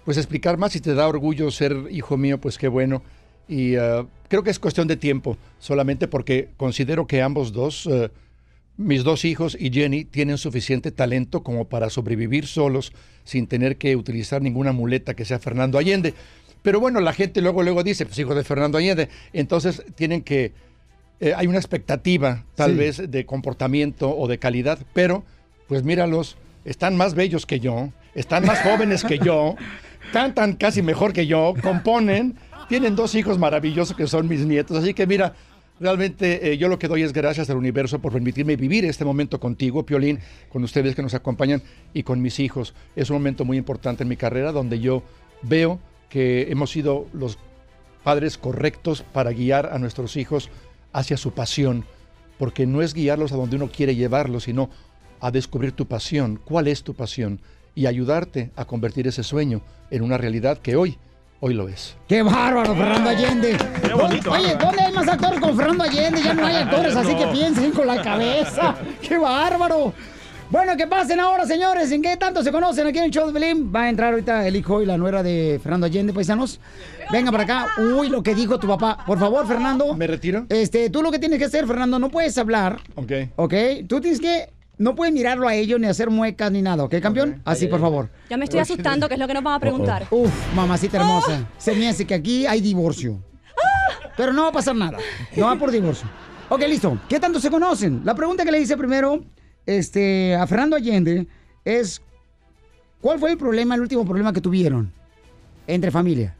pues 0.05 0.17
explicar 0.17 0.57
más. 0.57 0.71
Si 0.71 0.79
te 0.79 0.93
da 0.93 1.07
orgullo 1.07 1.51
ser 1.51 1.75
hijo 1.91 2.15
mío, 2.15 2.39
pues 2.39 2.57
qué 2.57 2.67
bueno. 2.67 3.03
Y 3.47 3.75
eh, 3.75 4.05
creo 4.27 4.43
que 4.43 4.49
es 4.49 4.59
cuestión 4.59 4.87
de 4.87 4.97
tiempo, 4.97 5.37
solamente 5.59 6.07
porque 6.07 6.49
considero 6.57 7.05
que 7.07 7.21
ambos 7.21 7.51
dos, 7.53 7.87
eh, 7.91 8.09
mis 8.77 9.03
dos 9.03 9.23
hijos 9.25 9.55
y 9.59 9.71
Jenny, 9.71 10.03
tienen 10.05 10.37
suficiente 10.37 10.91
talento 10.91 11.43
como 11.43 11.65
para 11.65 11.89
sobrevivir 11.89 12.47
solos 12.47 12.91
sin 13.23 13.47
tener 13.47 13.77
que 13.77 13.95
utilizar 13.95 14.41
ninguna 14.41 14.71
muleta 14.71 15.13
que 15.13 15.25
sea 15.25 15.39
Fernando 15.39 15.77
Allende. 15.77 16.13
Pero 16.61 16.79
bueno, 16.79 16.99
la 16.99 17.13
gente 17.13 17.41
luego, 17.41 17.61
luego 17.63 17.83
dice, 17.83 18.05
pues 18.05 18.17
hijo 18.19 18.33
de 18.35 18.43
Fernando 18.43 18.77
Allende. 18.77 19.09
Entonces 19.33 19.83
tienen 19.95 20.23
que, 20.23 20.51
eh, 21.19 21.33
hay 21.35 21.47
una 21.47 21.59
expectativa 21.59 22.43
tal 22.55 22.71
Sí. 22.71 22.77
vez 22.77 23.11
de 23.11 23.25
comportamiento 23.25 24.09
o 24.17 24.27
de 24.27 24.39
calidad, 24.39 24.79
pero 24.93 25.23
pues 25.67 25.83
míralos, 25.83 26.35
están 26.65 26.97
más 26.97 27.13
bellos 27.13 27.45
que 27.45 27.59
yo, 27.59 27.89
están 28.15 28.45
más 28.45 28.59
jóvenes 28.61 29.03
que 29.03 29.19
yo, 29.19 29.55
cantan 30.13 30.53
casi 30.53 30.81
mejor 30.81 31.13
que 31.13 31.27
yo, 31.27 31.53
componen, 31.61 32.35
tienen 32.67 32.95
dos 32.95 33.15
hijos 33.15 33.37
maravillosos 33.37 33.95
que 33.95 34.07
son 34.07 34.27
mis 34.27 34.45
nietos, 34.45 34.77
así 34.77 34.93
que 34.93 35.07
mira, 35.07 35.35
realmente 35.79 36.51
eh, 36.51 36.57
yo 36.57 36.67
lo 36.67 36.79
que 36.79 36.87
doy 36.87 37.03
es 37.03 37.13
gracias 37.13 37.49
al 37.49 37.57
universo 37.57 37.99
por 37.99 38.13
permitirme 38.13 38.55
vivir 38.55 38.85
este 38.85 39.05
momento 39.05 39.39
contigo, 39.39 39.85
Piolín, 39.85 40.19
con 40.49 40.63
ustedes 40.63 40.95
que 40.95 41.01
nos 41.01 41.13
acompañan 41.13 41.61
y 41.93 42.03
con 42.03 42.21
mis 42.21 42.39
hijos. 42.39 42.73
Es 42.95 43.09
un 43.09 43.17
momento 43.17 43.45
muy 43.45 43.57
importante 43.57 44.03
en 44.03 44.09
mi 44.09 44.17
carrera 44.17 44.51
donde 44.51 44.79
yo 44.79 45.03
veo 45.41 45.79
que 46.09 46.51
hemos 46.51 46.71
sido 46.71 47.07
los 47.13 47.37
padres 48.03 48.37
correctos 48.37 49.03
para 49.13 49.31
guiar 49.31 49.71
a 49.73 49.79
nuestros 49.79 50.15
hijos 50.15 50.49
hacia 50.93 51.17
su 51.17 51.33
pasión, 51.33 51.85
porque 52.37 52.65
no 52.65 52.81
es 52.81 52.93
guiarlos 52.93 53.31
a 53.31 53.35
donde 53.35 53.55
uno 53.55 53.69
quiere 53.69 53.95
llevarlos, 53.95 54.43
sino 54.43 54.69
a 55.19 55.31
descubrir 55.31 55.71
tu 55.71 55.87
pasión, 55.87 56.39
cuál 56.43 56.67
es 56.67 56.83
tu 56.83 56.93
pasión, 56.93 57.41
y 57.73 57.87
ayudarte 57.87 58.51
a 58.55 58.65
convertir 58.65 59.07
ese 59.07 59.23
sueño 59.23 59.61
en 59.91 60.03
una 60.03 60.17
realidad 60.17 60.59
que 60.59 60.75
hoy, 60.75 60.97
hoy 61.39 61.53
lo 61.53 61.67
es. 61.67 61.95
¡Qué 62.07 62.21
bárbaro, 62.21 62.75
Fernando 62.75 63.09
Allende! 63.09 63.57
bonito, 63.95 64.31
Oye. 64.31 64.55
¿dónde 64.55 64.81
hay 64.81 64.93
más 64.93 65.07
actores 65.07 65.39
con 65.39 65.55
Fernando 65.55 65.83
Allende? 65.83 66.21
Ya 66.21 66.33
no 66.33 66.45
hay 66.45 66.55
actores, 66.55 66.95
así 66.95 67.15
que 67.15 67.27
piensen 67.27 67.71
con 67.71 67.87
la 67.87 68.01
cabeza. 68.01 68.75
¡Qué 69.01 69.17
bárbaro! 69.17 69.93
Bueno, 70.49 70.77
que 70.77 70.85
pasen 70.85 71.19
ahora, 71.19 71.45
señores. 71.45 71.91
¿En 71.91 72.01
qué 72.03 72.17
tanto 72.17 72.43
se 72.43 72.51
conocen 72.51 72.85
aquí 72.85 72.99
en 72.99 73.05
el 73.05 73.11
show 73.11 73.25
de 73.25 73.33
Belín? 73.33 73.71
Va 73.75 73.83
a 73.83 73.89
entrar 73.89 74.11
ahorita 74.11 74.47
el 74.47 74.55
hijo 74.55 74.81
y 74.81 74.85
la 74.85 74.95
nuera 74.95 75.23
de 75.23 75.59
Fernando 75.61 75.87
Allende, 75.87 76.13
paisanos. 76.13 76.59
Venga 77.11 77.31
para 77.31 77.43
acá. 77.43 77.67
Uy, 77.79 78.09
lo 78.09 78.21
que 78.21 78.35
dijo 78.35 78.59
tu 78.59 78.67
papá. 78.67 79.03
Por 79.07 79.17
favor, 79.17 79.47
Fernando. 79.47 79.95
¿Me 79.95 80.05
retiro? 80.05 80.45
Este, 80.49 80.89
tú 80.91 81.01
lo 81.01 81.11
que 81.11 81.17
tienes 81.17 81.39
que 81.39 81.45
hacer, 81.45 81.65
Fernando, 81.65 81.97
no 81.97 82.09
puedes 82.09 82.37
hablar. 82.37 82.79
Ok. 82.95 83.11
¿Ok? 83.37 83.53
Tú 83.87 83.99
tienes 84.01 84.19
que. 84.19 84.49
No 84.77 84.93
puedes 84.95 85.13
mirarlo 85.13 85.47
a 85.47 85.55
ellos 85.55 85.79
ni 85.79 85.87
hacer 85.87 86.09
muecas 86.09 86.51
ni 86.51 86.61
nada, 86.61 86.83
¿ok, 86.83 86.95
campeón? 86.99 87.41
Así, 87.45 87.67
por 87.67 87.79
favor. 87.79 88.09
Ya 88.29 88.37
me 88.37 88.43
estoy 88.45 88.59
asustando, 88.59 89.07
que 89.07 89.13
es 89.13 89.19
lo 89.19 89.27
que 89.27 89.33
nos 89.33 89.43
van 89.43 89.53
a 89.55 89.59
preguntar. 89.59 90.07
Uf, 90.11 90.31
mamacita 90.55 90.97
hermosa. 90.97 91.47
Se 91.57 91.73
me 91.75 91.87
hace 91.87 92.05
que 92.05 92.13
aquí 92.13 92.45
hay 92.45 92.59
divorcio. 92.61 93.21
Pero 94.17 94.33
no 94.33 94.43
va 94.43 94.49
a 94.49 94.53
pasar 94.53 94.75
nada. 94.75 94.97
No 95.35 95.45
va 95.47 95.55
por 95.57 95.71
divorcio. 95.71 96.07
Ok, 96.49 96.61
listo. 96.67 96.97
¿Qué 97.09 97.19
tanto 97.19 97.39
se 97.39 97.49
conocen? 97.49 98.01
La 98.05 98.15
pregunta 98.15 98.43
que 98.45 98.51
le 98.51 98.59
hice 98.61 98.77
primero 98.77 99.23
este, 99.65 100.35
a 100.35 100.45
Fernando 100.47 100.75
Allende 100.75 101.27
es: 101.65 102.01
¿Cuál 103.01 103.19
fue 103.19 103.31
el 103.31 103.37
problema, 103.37 103.75
el 103.75 103.81
último 103.81 104.05
problema 104.05 104.31
que 104.31 104.41
tuvieron 104.41 104.91
entre 105.67 105.91
familia? 105.91 106.35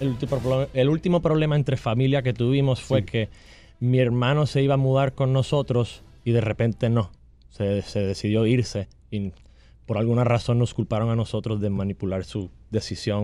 El 0.00 0.08
último, 0.08 0.38
pro- 0.38 0.68
el 0.72 0.88
último 0.88 1.20
problema 1.20 1.54
entre 1.56 1.76
familia 1.76 2.22
que 2.22 2.32
tuvimos 2.32 2.80
fue 2.82 3.04
que 3.04 3.28
mi 3.80 3.98
hermano 3.98 4.46
se 4.46 4.62
iba 4.62 4.74
a 4.74 4.78
mudar 4.78 5.12
con 5.14 5.32
nosotros 5.32 6.02
y 6.24 6.32
de 6.32 6.40
repente 6.40 6.88
no. 6.88 7.10
Se, 7.50 7.82
se 7.82 8.00
decidió 8.00 8.46
irse 8.46 8.88
y 9.10 9.32
por 9.86 9.98
alguna 9.98 10.24
razón 10.24 10.58
nos 10.58 10.74
culparon 10.74 11.10
a 11.10 11.16
nosotros 11.16 11.60
de 11.60 11.68
manipular 11.70 12.24
su 12.24 12.50
decisión. 12.70 13.22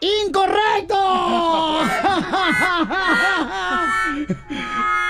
¡Incorrecto! 0.00 0.94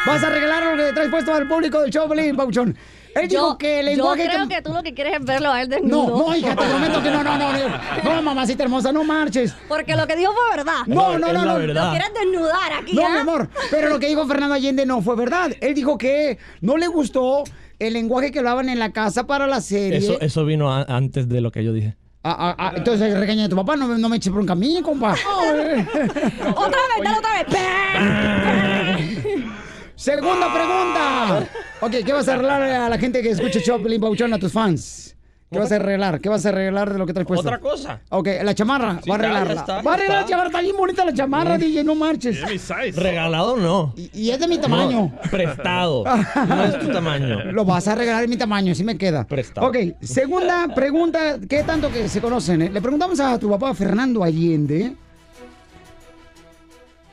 Vas 0.07 0.23
a 0.23 0.29
regalar 0.29 0.77
lo 0.77 0.85
que 0.85 0.93
traes 0.93 1.11
puesto 1.11 1.33
al 1.33 1.49
público 1.49 1.81
del 1.81 1.91
show, 1.91 2.09
Pelín, 2.09 2.37
Pauchón. 2.37 2.77
Él 3.15 3.28
dijo 3.28 3.57
que 3.59 3.81
el 3.81 3.86
lenguaje 3.86 4.24
Yo 4.24 4.31
creo 4.31 4.49
que- 4.49 4.55
que 4.57 4.62
tú 4.62 4.73
lo 4.73 4.82
que 4.82 4.93
quieres 4.95 5.15
es 5.20 5.24
verlo 5.24 5.51
a 5.51 5.62
él 5.62 5.69
No, 5.69 5.77
desnudo. 5.77 6.19
no, 6.28 6.36
hija, 6.36 6.51
te 6.57 6.65
prometo 6.65 7.03
que 7.03 7.11
no, 7.11 7.23
no, 7.24 7.39
no. 7.39 7.53
No, 7.53 7.69
no 8.16 8.23
mamacita 8.23 8.62
hermosa, 8.65 8.93
no 8.93 9.05
marches. 9.05 9.55
Porque 9.69 9.95
lo 9.97 10.07
que 10.07 10.16
dijo 10.16 10.32
fue 10.32 10.57
verdad. 10.57 10.81
No, 10.86 11.19
no, 11.19 11.32
no, 11.32 11.45
no. 11.45 11.59
Lo 11.59 11.91
quieres 11.91 12.11
desnudar 12.15 12.73
aquí, 12.81 12.95
No, 12.95 13.07
¿ah? 13.07 13.11
mi 13.11 13.19
amor, 13.19 13.49
pero 13.70 13.89
lo 13.89 13.99
que 13.99 14.09
dijo 14.09 14.27
Fernando 14.27 14.55
Allende 14.55 14.85
no 14.86 15.01
fue 15.03 15.16
verdad. 15.16 15.53
Él 15.61 15.74
dijo 15.74 15.97
que 15.99 16.39
no 16.61 16.77
le 16.77 16.86
gustó 16.89 17.45
el 17.78 17.93
lenguaje 17.93 18.31
que 18.31 18.39
hablaban 18.41 18.69
en 18.69 18.78
la 18.78 18.93
casa 18.93 19.27
para 19.27 19.47
la 19.47 19.61
serie. 19.61 19.99
Eso, 19.99 20.20
eso 20.20 20.45
vino 20.45 20.73
a- 20.73 20.82
antes 20.85 21.28
de 21.28 21.41
lo 21.41 21.51
que 21.53 21.62
yo 21.65 21.73
dije. 21.73 21.97
Ah, 22.27 22.35
ah, 22.39 22.55
ah, 22.59 22.73
entonces 22.77 23.19
regaña 23.19 23.45
a 23.45 23.49
tu 23.51 23.57
papá, 23.57 23.77
no, 23.77 23.86
me- 23.86 23.99
no 23.99 24.09
me 24.09 24.16
eches 24.16 24.32
bronca 24.32 24.55
a 24.55 24.57
mí, 24.57 24.81
compa. 24.82 25.12
Otra 26.57 26.81
vez, 26.97 27.05
dale 27.05 27.19
otra 27.19 27.35
vez. 27.35 28.70
Segunda 30.05 30.52
pregunta. 30.52 31.47
Ok, 31.81 31.93
¿qué 32.05 32.12
vas 32.12 32.28
a 32.28 32.35
arreglar 32.35 32.60
a 32.62 32.89
la 32.90 32.98
gente 32.98 33.22
que 33.22 33.31
escucha 33.31 33.59
Choplin 33.62 33.98
Pauchón, 33.98 34.35
a 34.35 34.39
tus 34.39 34.52
fans? 34.52 35.16
¿Qué 35.51 35.59
vas 35.59 35.72
a 35.72 35.76
arreglar? 35.76 36.20
¿Qué 36.20 36.28
vas 36.28 36.44
a 36.44 36.51
arreglar 36.51 36.93
de 36.93 36.98
lo 36.98 37.06
que 37.06 37.14
traes 37.14 37.26
puesto? 37.26 37.47
Otra 37.48 37.59
cosa. 37.59 38.01
Ok, 38.10 38.28
la 38.43 38.55
chamarra, 38.55 39.01
Sí, 39.02 39.09
va 39.09 39.14
a 39.14 39.18
arreglarla. 39.18 39.55
está, 39.55 39.81
va 39.81 39.93
a 39.93 39.94
arreglar 39.94 40.22
la 40.22 40.28
chamarra, 40.28 40.48
está 40.48 40.60
bien 40.60 40.76
bonita 40.76 41.05
la 41.06 41.14
chamarra, 41.14 41.56
Mm. 41.56 41.60
DJ, 41.60 41.85
no 41.85 41.94
marches. 41.94 42.39
Regalado 42.97 43.56
no. 43.56 43.94
Y 43.97 44.28
es 44.28 44.39
de 44.39 44.47
mi 44.47 44.59
tamaño. 44.59 45.12
No, 45.14 45.31
prestado. 45.31 46.05
No 46.48 46.64
es 46.64 46.78
tu 46.81 46.89
tamaño. 46.93 47.44
Lo 47.52 47.64
vas 47.64 47.89
a 47.89 47.94
regalar 47.94 48.24
en 48.24 48.31
mi 48.31 48.36
tamaño, 48.36 48.74
sí 48.74 48.85
me 48.85 48.98
queda. 48.98 49.24
Prestado. 49.24 49.68
Ok, 49.68 49.76
segunda 50.02 50.68
pregunta, 50.74 51.39
¿qué 51.48 51.62
tanto 51.62 51.90
que 51.90 52.10
se 52.10 52.20
conocen? 52.20 52.60
eh? 52.60 52.70
Le 52.70 52.82
preguntamos 52.82 53.20
a 53.20 53.39
tu 53.39 53.48
papá 53.48 53.72
Fernando 53.72 54.22
Allende. 54.22 54.93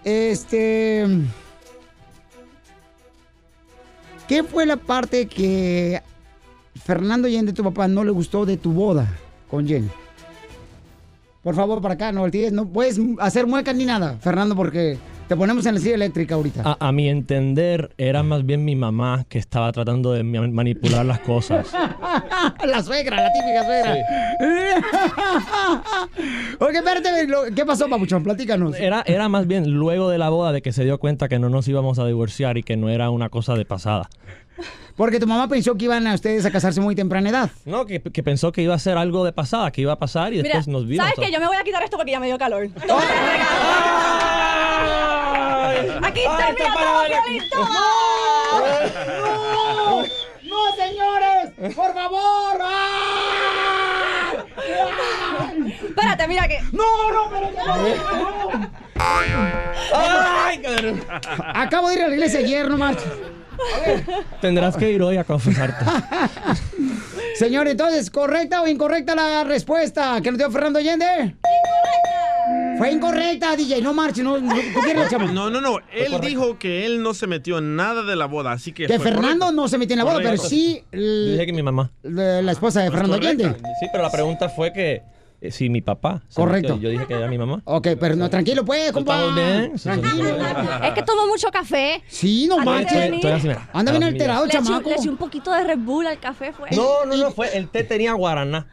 Este. 0.03 1.07
¿Qué 4.31 4.43
fue 4.43 4.65
la 4.65 4.77
parte 4.77 5.27
que 5.27 6.01
Fernando 6.85 7.27
Allende, 7.27 7.51
tu 7.51 7.65
papá, 7.65 7.89
no 7.89 8.05
le 8.05 8.11
gustó 8.11 8.45
de 8.45 8.55
tu 8.55 8.71
boda 8.71 9.05
con 9.49 9.67
Jenny? 9.67 9.89
Por 11.43 11.53
favor, 11.53 11.81
para 11.81 11.95
acá, 11.95 12.13
no 12.13 12.25
no 12.29 12.65
puedes 12.65 12.97
hacer 13.19 13.45
muecas 13.45 13.75
ni 13.75 13.83
nada, 13.83 14.15
Fernando, 14.21 14.55
porque 14.55 14.97
te 15.31 15.37
ponemos 15.37 15.65
en 15.65 15.75
la 15.75 15.79
silla 15.79 15.95
eléctrica 15.95 16.35
ahorita. 16.35 16.61
A, 16.65 16.87
a 16.89 16.91
mi 16.91 17.07
entender, 17.07 17.93
era 17.97 18.21
más 18.21 18.45
bien 18.45 18.65
mi 18.65 18.75
mamá 18.75 19.23
que 19.29 19.39
estaba 19.39 19.71
tratando 19.71 20.11
de 20.11 20.23
ma- 20.23 20.45
manipular 20.45 21.05
las 21.05 21.21
cosas. 21.21 21.67
la 22.67 22.83
suegra, 22.83 23.15
la 23.21 23.29
típica 23.31 23.63
suegra. 23.65 23.95
Oye, 26.59 26.77
espérate, 26.79 27.27
¿qué 27.55 27.65
pasó, 27.65 27.87
papuchón? 27.87 28.23
Platícanos. 28.23 28.75
Era, 28.77 29.03
era 29.07 29.29
más 29.29 29.47
bien 29.47 29.71
luego 29.71 30.09
de 30.09 30.17
la 30.17 30.27
boda 30.27 30.51
de 30.51 30.61
que 30.61 30.73
se 30.73 30.83
dio 30.83 30.99
cuenta 30.99 31.29
que 31.29 31.39
no 31.39 31.47
nos 31.47 31.65
íbamos 31.69 31.97
a 31.97 32.05
divorciar 32.05 32.57
y 32.57 32.63
que 32.63 32.75
no 32.75 32.89
era 32.89 33.09
una 33.09 33.29
cosa 33.29 33.55
de 33.55 33.63
pasada. 33.63 34.09
Porque 34.97 35.17
tu 35.17 35.27
mamá 35.27 35.47
pensó 35.47 35.75
que 35.77 35.85
iban 35.85 36.05
a 36.07 36.13
ustedes 36.13 36.45
a 36.45 36.51
casarse 36.51 36.81
muy 36.81 36.93
temprana 36.93 37.29
edad. 37.29 37.49
No, 37.63 37.85
que, 37.85 38.01
que 38.01 38.21
pensó 38.21 38.51
que 38.51 38.63
iba 38.63 38.75
a 38.75 38.79
ser 38.79 38.97
algo 38.97 39.23
de 39.23 39.31
pasada, 39.31 39.71
que 39.71 39.79
iba 39.79 39.93
a 39.93 39.97
pasar 39.97 40.33
y 40.33 40.41
Mira, 40.41 40.43
después 40.55 40.67
nos 40.67 40.85
vimos. 40.85 41.05
¿sabes 41.07 41.25
qué? 41.25 41.31
Yo 41.33 41.39
me 41.39 41.47
voy 41.47 41.55
a 41.55 41.63
quitar 41.63 41.81
esto 41.83 41.95
porque 41.95 42.11
ya 42.11 42.19
me 42.19 42.27
dio 42.27 42.37
calor. 42.37 42.67
Aquí 46.03 46.21
termina 46.37 46.73
todo, 46.73 47.05
Piolín, 47.07 47.49
toma. 47.49 47.79
¡No! 49.19 50.03
¡No, 50.43 50.75
señores! 50.75 51.75
¡Por 51.75 51.93
favor! 51.93 52.61
¡Ah! 52.61 54.33
Espérate, 55.83 56.27
mira 56.27 56.47
que. 56.47 56.61
¡No, 56.71 57.11
no, 57.11 57.29
pero 57.29 57.51
no! 57.51 58.71
¡Ay, 58.95 60.61
Acabo 61.53 61.89
de 61.89 61.95
ir 61.95 62.03
a 62.03 62.07
la 62.07 62.13
iglesia 62.15 62.39
ayer, 62.39 62.69
no 62.69 62.77
marches. 62.77 63.11
Tendrás 64.41 64.75
que 64.77 64.91
ir 64.91 65.01
hoy 65.01 65.17
a 65.17 65.23
confesarte. 65.23 65.85
Señor, 67.35 67.67
entonces, 67.67 68.09
¿correcta 68.09 68.61
o 68.61 68.67
incorrecta 68.67 69.15
la 69.15 69.43
respuesta 69.43 70.19
que 70.21 70.31
nos 70.31 70.37
dio 70.37 70.51
Fernando 70.51 70.79
Allende? 70.79 71.05
Incorrecta. 71.05 72.77
Fue 72.77 72.91
incorrecta, 72.91 73.55
DJ, 73.55 73.81
no 73.81 73.93
marches, 73.93 74.23
no, 74.23 74.39
no. 74.39 74.55
No, 75.31 75.49
no, 75.49 75.61
no. 75.61 75.79
Él 75.93 76.19
dijo 76.21 76.57
que 76.57 76.85
él 76.85 77.03
no 77.03 77.13
se 77.13 77.27
metió 77.27 77.59
en 77.59 77.75
nada 77.75 78.03
de 78.03 78.15
la 78.15 78.25
boda, 78.25 78.51
así 78.51 78.71
que. 78.73 78.87
Que 78.87 78.97
fue 78.97 79.11
Fernando 79.11 79.45
correcto. 79.45 79.51
no 79.61 79.67
se 79.67 79.77
metió 79.77 79.93
en 79.93 79.99
la 79.99 80.03
boda, 80.05 80.19
pero 80.21 80.37
sí 80.37 80.83
dije 80.91 81.45
que 81.45 81.53
mi 81.53 81.63
mamá. 81.63 81.91
la 82.03 82.41
la 82.41 82.51
esposa 82.51 82.81
de 82.81 82.91
Fernando 82.91 83.15
Allende. 83.15 83.55
Sí, 83.79 83.87
pero 83.91 84.03
la 84.03 84.11
pregunta 84.11 84.49
fue 84.49 84.73
que 84.73 85.03
eh, 85.41 85.51
si 85.51 85.69
mi 85.69 85.81
papá. 85.81 86.21
Correcto. 86.33 86.79
Yo 86.79 86.89
dije 86.89 87.07
que 87.07 87.15
era 87.15 87.27
mi 87.27 87.37
mamá. 87.37 87.61
Ok, 87.65 87.89
pero 87.99 88.15
no, 88.15 88.29
tranquilo, 88.29 88.63
pues, 88.63 88.91
compa. 88.91 89.33
Bien. 89.33 89.71
Sí, 89.77 89.89
sí, 89.91 89.99
Tranquilo. 89.99 90.37
Es 90.83 90.93
que 90.93 91.01
tomo 91.01 91.25
mucho 91.25 91.47
café. 91.51 92.03
Sí, 92.07 92.45
no 92.47 92.59
manches. 92.59 93.11
Anda 93.73 93.91
bien 93.91 94.03
alterado, 94.03 94.47
chamaco. 94.47 94.89
le 94.89 94.95
eché 94.95 95.09
un 95.09 95.17
poquito 95.17 95.51
de 95.51 95.63
Red 95.63 95.79
Bull 95.79 96.05
al 96.05 96.19
café, 96.19 96.53
fue. 96.53 96.69
No, 96.71 97.05
no, 97.05 97.17
no, 97.17 97.31
fue. 97.31 97.57
El 97.57 97.69
té 97.69 97.83
tenía 97.83 98.13
guaraná. 98.13 98.67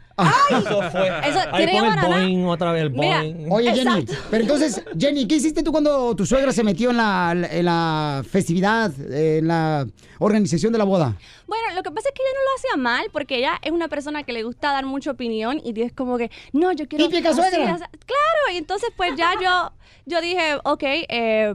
Eso 0.49 0.81
fue. 0.91 1.07
Eso, 1.29 1.39
Ahí 1.51 1.65
¿tiene 1.65 1.79
pon 1.79 1.99
el 1.99 2.05
boing, 2.25 2.45
otra 2.47 2.71
vez 2.71 2.83
el 2.83 2.91
Mira, 2.91 3.21
boing. 3.21 3.51
Oye, 3.51 3.73
Jenny, 3.73 3.99
Exacto. 4.01 4.13
pero 4.29 4.43
entonces, 4.43 4.83
Jenny, 4.97 5.27
¿qué 5.27 5.35
hiciste 5.35 5.63
tú 5.63 5.71
cuando 5.71 6.15
tu 6.15 6.25
suegra 6.25 6.51
se 6.51 6.63
metió 6.63 6.89
en 6.91 6.97
la, 6.97 7.31
en 7.51 7.65
la 7.65 8.23
festividad, 8.29 8.91
en 9.11 9.47
la 9.47 9.87
organización 10.19 10.71
de 10.73 10.77
la 10.79 10.85
boda? 10.85 11.15
Bueno, 11.47 11.63
lo 11.75 11.83
que 11.83 11.91
pasa 11.91 12.09
es 12.09 12.13
que 12.15 12.21
ella 12.21 12.31
no 12.35 12.41
lo 12.43 12.57
hacía 12.57 12.77
mal 12.83 13.09
porque 13.11 13.37
ella 13.37 13.53
es 13.63 13.71
una 13.71 13.87
persona 13.87 14.23
que 14.23 14.33
le 14.33 14.43
gusta 14.43 14.71
dar 14.71 14.85
mucha 14.85 15.11
opinión 15.11 15.59
y 15.63 15.79
es 15.81 15.93
como 15.93 16.17
que, 16.17 16.29
no, 16.53 16.71
yo 16.73 16.87
quiero... 16.87 17.07
Típica 17.07 17.29
así, 17.29 17.41
suegra. 17.41 17.73
así". 17.75 17.83
Claro, 18.05 18.53
y 18.53 18.57
entonces 18.57 18.89
pues 18.95 19.11
ya 19.17 19.33
yo, 19.41 19.71
yo 20.05 20.21
dije, 20.21 20.55
ok, 20.63 20.83
eh, 20.83 21.53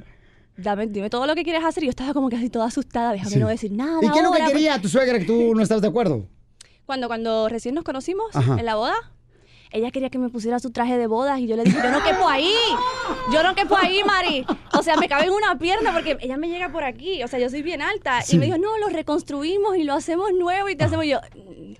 dame, 0.56 0.86
dime 0.86 1.10
todo 1.10 1.26
lo 1.26 1.34
que 1.34 1.42
quieres 1.44 1.64
hacer 1.64 1.82
y 1.84 1.86
yo 1.86 1.90
estaba 1.90 2.12
como 2.14 2.28
que 2.28 2.36
así 2.36 2.48
toda 2.50 2.66
asustada, 2.66 3.12
déjame 3.12 3.30
Sí. 3.30 3.38
no 3.38 3.48
decir 3.48 3.72
nada 3.72 3.98
¿Y 4.02 4.08
qué 4.10 4.18
es 4.18 4.24
lo 4.24 4.32
que 4.32 4.40
ahora, 4.42 4.52
quería 4.52 4.80
tu 4.80 4.88
suegra 4.88 5.18
que 5.18 5.24
tú 5.24 5.54
no 5.54 5.62
estabas 5.62 5.82
de 5.82 5.88
acuerdo? 5.88 6.26
Cuando, 6.86 7.08
cuando 7.08 7.48
recién 7.48 7.74
nos 7.74 7.84
conocimos 7.84 8.34
Ajá. 8.34 8.56
en 8.58 8.66
la 8.66 8.74
boda, 8.74 8.94
ella 9.74 9.90
quería 9.90 10.08
que 10.08 10.18
me 10.18 10.28
pusiera 10.30 10.58
su 10.60 10.70
traje 10.70 10.96
de 10.96 11.06
bodas 11.06 11.38
y 11.40 11.46
yo 11.46 11.56
le 11.56 11.64
dije, 11.64 11.76
yo 11.82 11.90
no 11.90 12.02
quepo 12.02 12.28
ahí, 12.28 12.52
yo 13.32 13.42
no 13.42 13.54
quepo 13.54 13.76
ahí, 13.76 14.00
Mari. 14.06 14.46
O 14.72 14.82
sea, 14.82 14.96
me 14.96 15.08
cabe 15.08 15.24
en 15.24 15.30
una 15.32 15.58
pierna 15.58 15.92
porque 15.92 16.16
ella 16.20 16.36
me 16.36 16.48
llega 16.48 16.70
por 16.70 16.84
aquí, 16.84 17.22
o 17.22 17.28
sea, 17.28 17.38
yo 17.40 17.50
soy 17.50 17.62
bien 17.62 17.82
alta. 17.82 18.22
Sí. 18.22 18.36
Y 18.36 18.38
me 18.38 18.46
dijo, 18.46 18.56
no, 18.58 18.78
lo 18.78 18.88
reconstruimos 18.88 19.76
y 19.76 19.84
lo 19.84 19.94
hacemos 19.94 20.30
nuevo 20.32 20.68
y 20.68 20.76
te 20.76 20.84
hacemos 20.84 21.04
y 21.04 21.10
yo. 21.10 21.18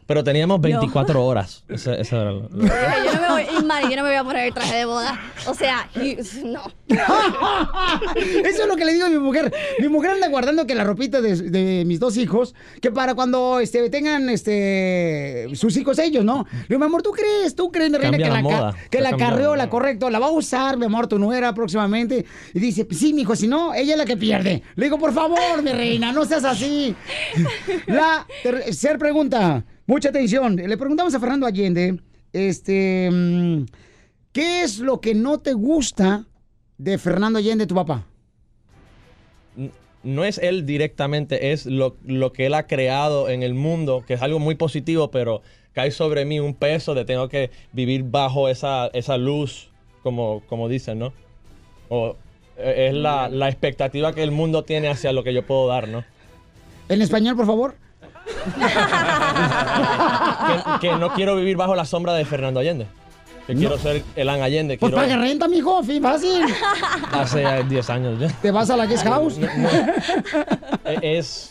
Pero 0.06 0.22
teníamos 0.24 0.60
24 0.60 1.24
horas. 1.24 1.64
Ese, 1.68 2.00
ese 2.00 2.16
era 2.16 2.32
lo- 2.32 2.48
Yo 2.50 2.56
no 2.58 3.20
me 3.22 3.28
voy, 3.30 3.64
Mari, 3.64 3.88
yo 3.90 3.96
no 3.96 4.02
me 4.02 4.08
voy 4.08 4.16
a 4.18 4.24
poner 4.24 4.46
el 4.46 4.54
traje 4.54 4.76
de 4.76 4.84
boda. 4.84 5.18
O 5.46 5.54
sea, 5.54 5.88
y- 5.94 6.16
no. 6.44 6.62
Eso 8.44 8.62
es 8.62 8.66
lo 8.68 8.76
que 8.76 8.84
le 8.84 8.92
digo 8.92 9.06
a 9.06 9.10
mi 9.10 9.18
mujer. 9.18 9.52
Mi 9.78 9.88
mujer 9.88 10.10
anda 10.12 10.28
guardando 10.28 10.66
que 10.66 10.74
la 10.74 10.84
ropita 10.84 11.20
de, 11.20 11.34
de 11.36 11.84
mis 11.86 12.00
dos 12.00 12.16
hijos, 12.16 12.54
que 12.80 12.90
para 12.90 13.14
cuando 13.14 13.60
este, 13.60 13.88
tengan 13.90 14.28
este, 14.28 15.48
sus 15.54 15.76
hijos 15.76 15.98
ellos, 15.98 16.24
¿no? 16.24 16.46
Le 16.52 16.66
digo, 16.68 16.78
mi 16.80 16.86
amor, 16.86 17.02
¿tú 17.02 17.10
crees? 17.12 17.54
¿Tú 17.54 17.70
crees, 17.70 17.83
reina, 17.92 18.16
que 18.16 18.24
la 18.24 18.30
la, 18.30 18.42
moda. 18.42 18.76
que 18.90 19.00
la 19.00 19.16
carriola, 19.16 19.68
correcto, 19.68 20.10
la 20.10 20.18
va 20.18 20.26
a 20.26 20.30
usar, 20.30 20.76
mi 20.76 20.86
amor, 20.86 21.06
tu 21.06 21.18
nuera 21.18 21.52
próximamente? 21.54 22.24
Y 22.52 22.60
dice, 22.60 22.86
sí, 22.90 23.12
mijo, 23.12 23.36
si 23.36 23.46
no, 23.46 23.74
ella 23.74 23.92
es 23.92 23.98
la 23.98 24.04
que 24.04 24.16
pierde. 24.16 24.62
Le 24.76 24.84
digo, 24.86 24.98
por 24.98 25.12
favor, 25.12 25.62
mi 25.62 25.72
reina, 25.72 26.12
no 26.12 26.24
seas 26.24 26.44
así. 26.44 26.94
La 27.86 28.26
tercera 28.42 28.98
pregunta, 28.98 29.64
mucha 29.86 30.08
atención. 30.08 30.56
Le 30.56 30.76
preguntamos 30.76 31.14
a 31.14 31.20
Fernando 31.20 31.46
Allende, 31.46 32.00
este, 32.32 33.10
mm, 33.12 33.64
¿qué 34.32 34.62
es 34.62 34.78
lo 34.78 35.00
que 35.00 35.14
no 35.14 35.38
te 35.38 35.52
gusta 35.52 36.24
de 36.78 36.98
Fernando 36.98 37.38
Allende, 37.38 37.66
tu 37.66 37.74
papá? 37.74 38.06
no 40.04 40.24
es 40.24 40.38
él 40.38 40.66
directamente, 40.66 41.52
es 41.52 41.66
lo, 41.66 41.96
lo 42.04 42.32
que 42.32 42.46
él 42.46 42.54
ha 42.54 42.66
creado 42.66 43.28
en 43.28 43.42
el 43.42 43.54
mundo, 43.54 44.04
que 44.06 44.14
es 44.14 44.22
algo 44.22 44.38
muy 44.38 44.54
positivo, 44.54 45.10
pero 45.10 45.42
cae 45.74 45.90
sobre 45.90 46.24
mí 46.24 46.40
un 46.40 46.54
peso 46.54 46.94
de 46.94 47.04
tengo 47.04 47.28
que 47.28 47.50
vivir 47.72 48.04
bajo 48.04 48.48
esa, 48.48 48.86
esa 48.92 49.16
luz, 49.18 49.68
como, 50.02 50.42
como 50.48 50.68
dicen, 50.68 50.98
¿no? 50.98 51.12
O 51.88 52.16
eh, 52.56 52.86
es 52.88 52.94
la, 52.94 53.28
la 53.28 53.48
expectativa 53.48 54.12
que 54.14 54.22
el 54.22 54.30
mundo 54.30 54.64
tiene 54.64 54.88
hacia 54.88 55.12
lo 55.12 55.24
que 55.24 55.34
yo 55.34 55.44
puedo 55.44 55.66
dar, 55.66 55.88
¿no? 55.88 56.04
En 56.88 57.02
español, 57.02 57.36
por 57.36 57.46
favor. 57.46 57.74
Que, 60.80 60.88
que 60.88 60.96
no 60.96 61.12
quiero 61.14 61.36
vivir 61.36 61.56
bajo 61.56 61.74
la 61.74 61.84
sombra 61.84 62.14
de 62.14 62.24
Fernando 62.24 62.60
Allende. 62.60 62.86
Que 63.46 63.54
quiero 63.54 63.76
ser 63.76 64.02
Elan 64.16 64.40
Allende. 64.40 64.78
Pues 64.78 64.92
Quiero, 64.92 65.06
paga 65.06 65.20
renta, 65.20 65.48
mijo, 65.48 65.82
fin 65.82 66.02
fácil. 66.02 66.42
hace 67.12 67.44
10 67.68 67.90
años 67.90 68.18
ya. 68.18 68.28
Te 68.40 68.50
vas 68.50 68.70
a 68.70 68.76
la 68.76 68.86
guest 68.86 69.04
house. 69.04 69.38
E- 70.84 71.18
es 71.18 71.50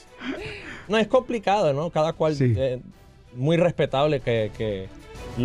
no 0.88 0.98
es 0.98 1.08
complicado 1.08 1.72
no 1.74 1.90
cada 1.92 2.12
cual 2.14 2.36
eh, 2.40 2.80
muy 3.36 3.58
respetable 3.58 4.20
que, 4.22 4.52
que 4.58 4.90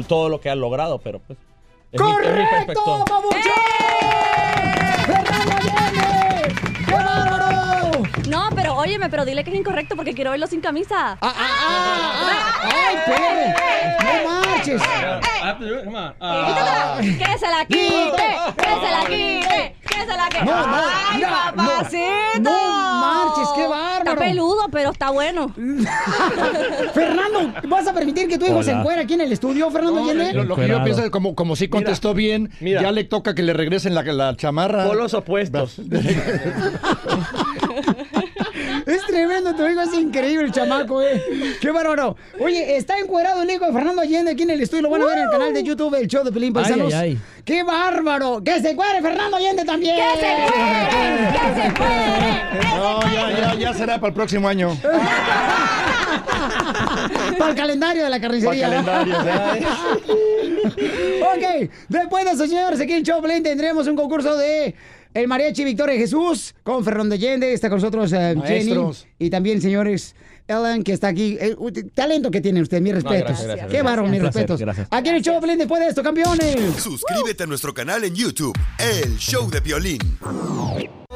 todo 0.06 0.28
lo 0.28 0.40
que 0.40 0.50
ha 0.50 0.54
logrado 0.54 0.98
pero 0.98 1.20
pues 1.20 1.38
es 1.92 2.00
mi- 2.00 2.06
es 2.10 2.16
mi 2.16 2.22
¡Correcto, 2.22 2.54
perspectiva. 2.66 3.04
¡Fernando 5.06 5.54
Allende! 5.56 6.54
¡Qué 6.86 6.92
bárbaro! 6.94 8.02
No, 8.28 8.48
pero 8.54 8.74
óyeme, 8.76 9.08
pero 9.08 9.24
dile 9.24 9.42
que 9.44 9.50
es 9.50 9.56
incorrecto 9.56 9.96
porque 9.96 10.12
quiero 10.14 10.30
verlo 10.32 10.46
sin 10.46 10.60
camisa. 10.60 11.16
¡Ay, 11.20 12.96
Pere! 13.06 13.54
¡No 14.24 14.30
marches! 14.30 14.82
Ah. 16.20 16.98
¡Que 17.00 17.38
se 17.38 17.46
la 17.48 17.64
quite! 17.64 18.36
¡Que 18.56 18.68
se 18.68 18.90
la 18.90 19.04
quite! 19.08 19.76
¡Que 19.98 20.10
se 20.10 20.16
la 20.16 20.28
quite! 20.28 20.44
No, 20.44 20.66
no, 20.66 20.76
¡Ay, 20.76 21.16
mira, 21.16 21.52
papacito! 21.56 22.50
no 22.50 22.98
marches, 23.00 23.48
qué 23.56 23.66
bárbaro. 23.66 24.04
bárbaro. 24.04 24.20
peludo, 24.20 24.68
pero 24.70 24.90
está 24.90 25.10
bueno. 25.10 25.52
Fernando, 26.94 27.52
¿vas 27.68 27.86
a 27.86 27.92
permitir 27.94 28.28
que 28.28 28.38
tu 28.38 28.46
hijo 28.46 28.62
se 28.62 28.72
encuera 28.72 29.02
aquí 29.02 29.14
en 29.14 29.22
el 29.22 29.32
estudio, 29.32 29.70
Fernando 29.70 30.00
Allende? 30.02 30.32
Lo, 30.34 30.44
lo 30.44 30.56
que 30.56 30.68
yo 30.68 30.82
pienso 30.84 31.04
es 31.04 31.10
como, 31.10 31.34
como 31.34 31.56
si 31.56 31.68
contestó 31.68 32.14
bien, 32.14 32.50
mira. 32.60 32.82
ya 32.82 32.92
le 32.92 33.04
toca 33.04 33.34
que 33.34 33.42
le 33.42 33.52
regresen 33.52 33.94
la, 33.94 34.02
la 34.02 34.36
chamarra. 34.36 34.86
Polos 34.86 35.14
opuestos. 35.14 35.80
Tu 39.56 39.66
hijo 39.66 39.80
es 39.80 39.94
increíble, 39.94 40.44
el 40.46 40.52
chamaco, 40.52 41.02
eh. 41.02 41.56
Qué 41.60 41.70
bárbaro. 41.70 42.16
Oye, 42.40 42.76
está 42.76 42.98
encuerado 42.98 43.42
el 43.42 43.50
hijo 43.50 43.66
de 43.66 43.72
Fernando 43.72 44.02
Allende 44.02 44.30
aquí 44.32 44.42
en 44.42 44.50
el 44.50 44.60
estudio. 44.62 44.82
Lo 44.82 44.90
van 44.90 45.02
a 45.02 45.06
ver 45.06 45.18
en 45.18 45.24
el 45.24 45.30
canal 45.30 45.52
de 45.54 45.62
YouTube, 45.62 45.94
el 45.94 46.06
show 46.06 46.22
de 46.24 46.30
Pelín 46.32 46.48
Ay, 46.48 46.52
Paisanos. 46.62 46.94
ay, 46.94 47.10
ay. 47.10 47.18
¡Qué 47.44 47.62
bárbaro! 47.62 48.42
¡Que 48.44 48.60
se 48.60 48.70
encuere 48.70 49.00
Fernando 49.00 49.36
Allende 49.36 49.64
también! 49.64 49.96
¡Que 49.96 50.20
se 50.20 51.68
No, 52.76 53.00
ya, 53.12 53.30
ya, 53.40 53.54
ya 53.54 53.74
será 53.74 53.96
para 53.96 54.08
el 54.08 54.14
próximo 54.14 54.48
año. 54.48 54.76
Para 57.38 57.50
el 57.50 57.56
calendario 57.56 58.04
de 58.04 58.10
la 58.10 58.20
carnicería. 58.20 58.68
Para 58.82 59.00
el 59.02 59.10
calendario, 59.10 59.68
ok, 61.22 61.70
después 61.88 62.24
de 62.24 62.30
eso, 62.32 62.46
señores, 62.46 62.80
aquí 62.80 62.92
en 62.92 63.04
Choplin 63.04 63.42
tendremos 63.42 63.86
un 63.86 63.96
concurso 63.96 64.36
de 64.36 64.74
el 65.20 65.28
mariachi 65.28 65.64
Victoria 65.64 65.96
Jesús 65.96 66.54
con 66.62 66.84
Fernando 66.84 67.14
Allende. 67.14 67.52
Está 67.52 67.68
con 67.68 67.78
nosotros 67.78 68.12
eh, 68.12 68.34
Jenny. 68.46 68.74
Y 69.18 69.30
también, 69.30 69.60
señores, 69.60 70.14
Ellen, 70.46 70.82
que 70.82 70.92
está 70.92 71.08
aquí. 71.08 71.36
Eh, 71.40 71.56
talento 71.94 72.30
que 72.30 72.40
tienen 72.40 72.62
ustedes, 72.62 72.82
mis 72.82 72.94
respetos. 72.94 73.18
gracias, 73.24 73.46
gracias, 73.46 73.66
Qué 73.66 73.72
gracias. 73.78 73.84
bárbaro, 73.84 74.08
mis 74.08 74.20
placer, 74.20 74.34
respetos. 74.42 74.60
gracias. 74.60 74.88
Aquí 74.90 75.08
en 75.10 75.14
el 75.16 75.22
Choplin 75.22 75.58
después 75.58 75.80
de 75.80 75.88
esto, 75.88 76.02
campeones. 76.02 76.56
Suscríbete 76.82 77.42
a 77.42 77.46
nuestro 77.46 77.74
canal 77.74 78.04
en 78.04 78.14
YouTube, 78.14 78.56
El 78.78 79.16
Show 79.18 79.50
de 79.50 79.60
Violín. 79.60 79.98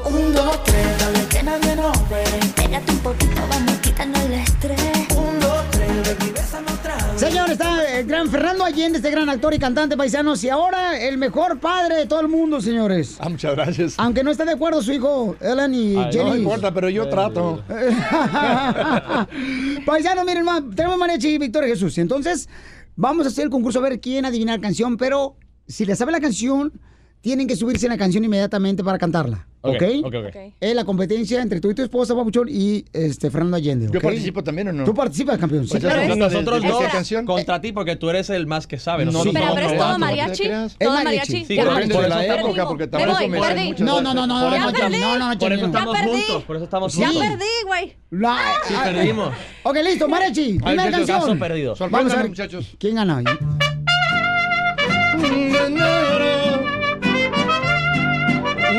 Un, 0.05 0.33
dos, 0.33 0.63
tres, 0.65 0.85
dale 0.99 1.25
que 1.29 1.43
nadie 1.43 1.75
nos 1.75 2.09
ve. 2.09 2.23
Pégate 2.55 2.91
un 2.91 2.99
poquito, 2.99 3.41
vamos 3.49 3.77
quitando 3.81 4.19
el 4.21 4.33
estrés. 4.33 4.82
Señor, 7.33 7.49
está 7.49 7.97
el 7.97 8.05
gran 8.05 8.29
Fernando 8.29 8.63
Allende, 8.63 8.97
este 8.99 9.09
gran 9.09 9.27
actor 9.27 9.55
y 9.55 9.57
cantante 9.57 9.97
paisanos, 9.97 10.43
y 10.43 10.49
ahora 10.49 10.99
el 11.01 11.17
mejor 11.17 11.59
padre 11.59 11.95
de 11.95 12.05
todo 12.05 12.19
el 12.19 12.27
mundo, 12.27 12.61
señores. 12.61 13.17
Ah, 13.19 13.27
muchas 13.27 13.55
gracias. 13.55 13.95
Aunque 13.97 14.23
no 14.23 14.29
esté 14.29 14.45
de 14.45 14.51
acuerdo 14.51 14.83
su 14.83 14.93
hijo, 14.93 15.35
Ellen 15.41 15.73
y 15.73 15.95
Ay, 15.97 16.13
Jenny. 16.13 16.29
no 16.29 16.35
importa, 16.35 16.71
pero 16.71 16.89
yo 16.89 17.09
trato. 17.09 17.63
Paisanos, 19.83 20.25
miren, 20.27 20.45
ma, 20.45 20.63
tenemos 20.75 20.95
mariachi 20.99 21.29
y 21.29 21.37
Victoria 21.39 21.69
Jesús. 21.69 21.97
Entonces, 21.97 22.47
vamos 22.95 23.25
a 23.25 23.29
hacer 23.29 23.45
el 23.45 23.49
concurso 23.49 23.79
a 23.79 23.81
ver 23.81 23.99
quién 23.99 24.25
adivina 24.25 24.53
la 24.55 24.61
canción, 24.61 24.95
pero 24.95 25.35
si 25.67 25.87
le 25.87 25.95
sabe 25.95 26.11
la 26.11 26.21
canción, 26.21 26.71
tienen 27.21 27.47
que 27.47 27.55
subirse 27.55 27.87
en 27.87 27.93
la 27.93 27.97
canción 27.97 28.23
inmediatamente 28.23 28.83
para 28.83 28.99
cantarla. 28.99 29.47
¿Ok? 29.65 29.81
Ok, 30.03 30.05
ok, 30.05 30.15
ok. 30.27 30.35
Es 30.59 30.75
la 30.75 30.83
competencia 30.83 31.41
entre 31.41 31.61
tú 31.61 31.71
y 31.71 31.73
tu 31.73 31.81
esposa, 31.83 32.13
Papuchón, 32.13 32.49
y 32.51 32.83
este, 32.91 33.31
Fernando 33.31 33.55
Allende. 33.55 33.87
¿Yo 33.91 34.01
participo 34.01 34.43
también 34.43 34.67
o 34.67 34.73
no? 34.73 34.83
Tú 34.83 34.93
participas, 34.93 35.37
campeón. 35.37 35.63
Sí, 35.63 35.71
Pues 35.71 35.83
ya 35.83 35.89
claro. 35.93 36.15
Nosotros 36.17 36.61
de- 36.61 36.67
de 36.67 36.73
dos 36.73 36.83
canción. 36.91 37.25
contra 37.25 37.61
ti 37.61 37.71
porque 37.71 37.95
tú 37.95 38.09
eres 38.09 38.29
el 38.29 38.45
más 38.45 38.67
que 38.67 38.77
sabe. 38.77 39.05
No, 39.05 39.11
Nosotros 39.13 39.33
Pero, 39.35 39.45
no, 39.47 39.55
pero 39.55 39.67
es 39.67 39.73
no, 39.73 39.79
todo 39.79 39.91
no, 39.93 39.99
mariachi. 39.99 40.43
Todo 40.43 40.51
mariachi. 40.91 41.03
mariachi. 41.05 41.45
Sí, 41.45 41.55
Ya. 41.55 41.63
Depende 41.65 41.97
de 41.97 42.09
la 42.09 42.25
época, 42.25 42.67
porque 42.67 42.87
también 42.87 43.31
me 43.31 43.39
perdí. 43.39 43.67
muchas 43.69 43.79
No, 43.81 44.01
no, 44.01 44.13
no, 44.13 44.27
no, 44.27 44.39
no, 44.41 44.49
no, 44.49 44.49
no, 44.49 45.17
no, 45.17 45.29
no, 45.29 45.39
Por 45.39 45.53
eso 45.53 45.65
estamos 45.65 45.95
Ya 45.97 46.03
juntos. 46.03 46.43
Por 46.43 46.55
eso 46.57 46.65
estamos 46.65 46.93
Ya 46.95 47.07
juntos. 47.07 47.23
perdí, 47.29 47.45
güey. 47.65 47.93
La- 48.11 48.37
Sí, 48.67 48.73
ah, 48.77 48.81
perdimos. 48.83 49.33
Ok, 49.63 49.77
listo, 49.83 50.07
mariachi. 50.09 50.59
Primera 50.59 50.91
canción. 50.91 51.39
Vamos 51.89 52.13
a 52.13 52.17
ver 52.17 52.27
muchachos. 52.29 52.75
quién 52.77 52.95
gana. 52.95 53.23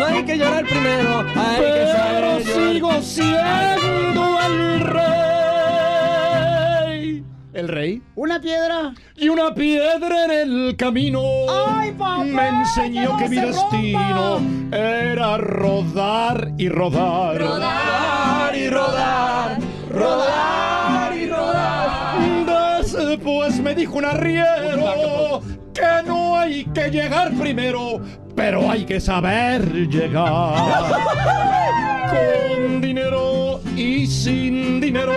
No 0.04 0.10
hay 0.16 0.24
que 0.24 0.36
llorar 0.36 0.64
primero. 0.66 1.20
Hay 1.34 1.62
que 1.62 1.86
saber 1.86 2.44
llorar. 2.44 3.02
siendo 3.02 4.38
el 4.42 4.80
rey. 4.80 5.04
¿El 7.54 7.68
rey? 7.68 8.02
Una 8.14 8.38
piedra. 8.38 8.92
Y 9.16 9.30
una 9.30 9.54
piedra 9.54 10.24
en 10.26 10.30
el 10.30 10.76
camino 10.76 11.22
¡Ay, 11.48 11.92
papá! 11.92 12.22
me 12.24 12.48
enseñó 12.48 13.16
¡Que 13.16 13.28
mi 13.30 13.36
destino 13.36 14.38
rompa! 14.38 14.76
era 14.76 15.38
rodar 15.38 16.52
y 16.58 16.68
rodar. 16.68 17.38
Rodar 17.38 18.56
y 18.56 18.68
rodar. 18.68 19.58
Rodar 19.90 21.16
y 21.16 21.26
rodar. 21.26 22.84
Después 22.84 23.58
me 23.60 23.74
dijo 23.74 23.96
un 23.96 24.04
arriero 24.04 25.40
que 25.74 26.06
no 26.06 26.38
hay 26.38 26.64
que 26.66 26.90
llegar 26.90 27.32
primero, 27.34 28.00
pero 28.34 28.70
hay 28.70 28.84
que 28.84 29.00
saber 29.00 29.88
llegar. 29.88 30.54
Con 32.10 32.80
dinero 32.80 33.60
y 33.76 34.06
sin 34.06 34.80
dinero 34.80 35.12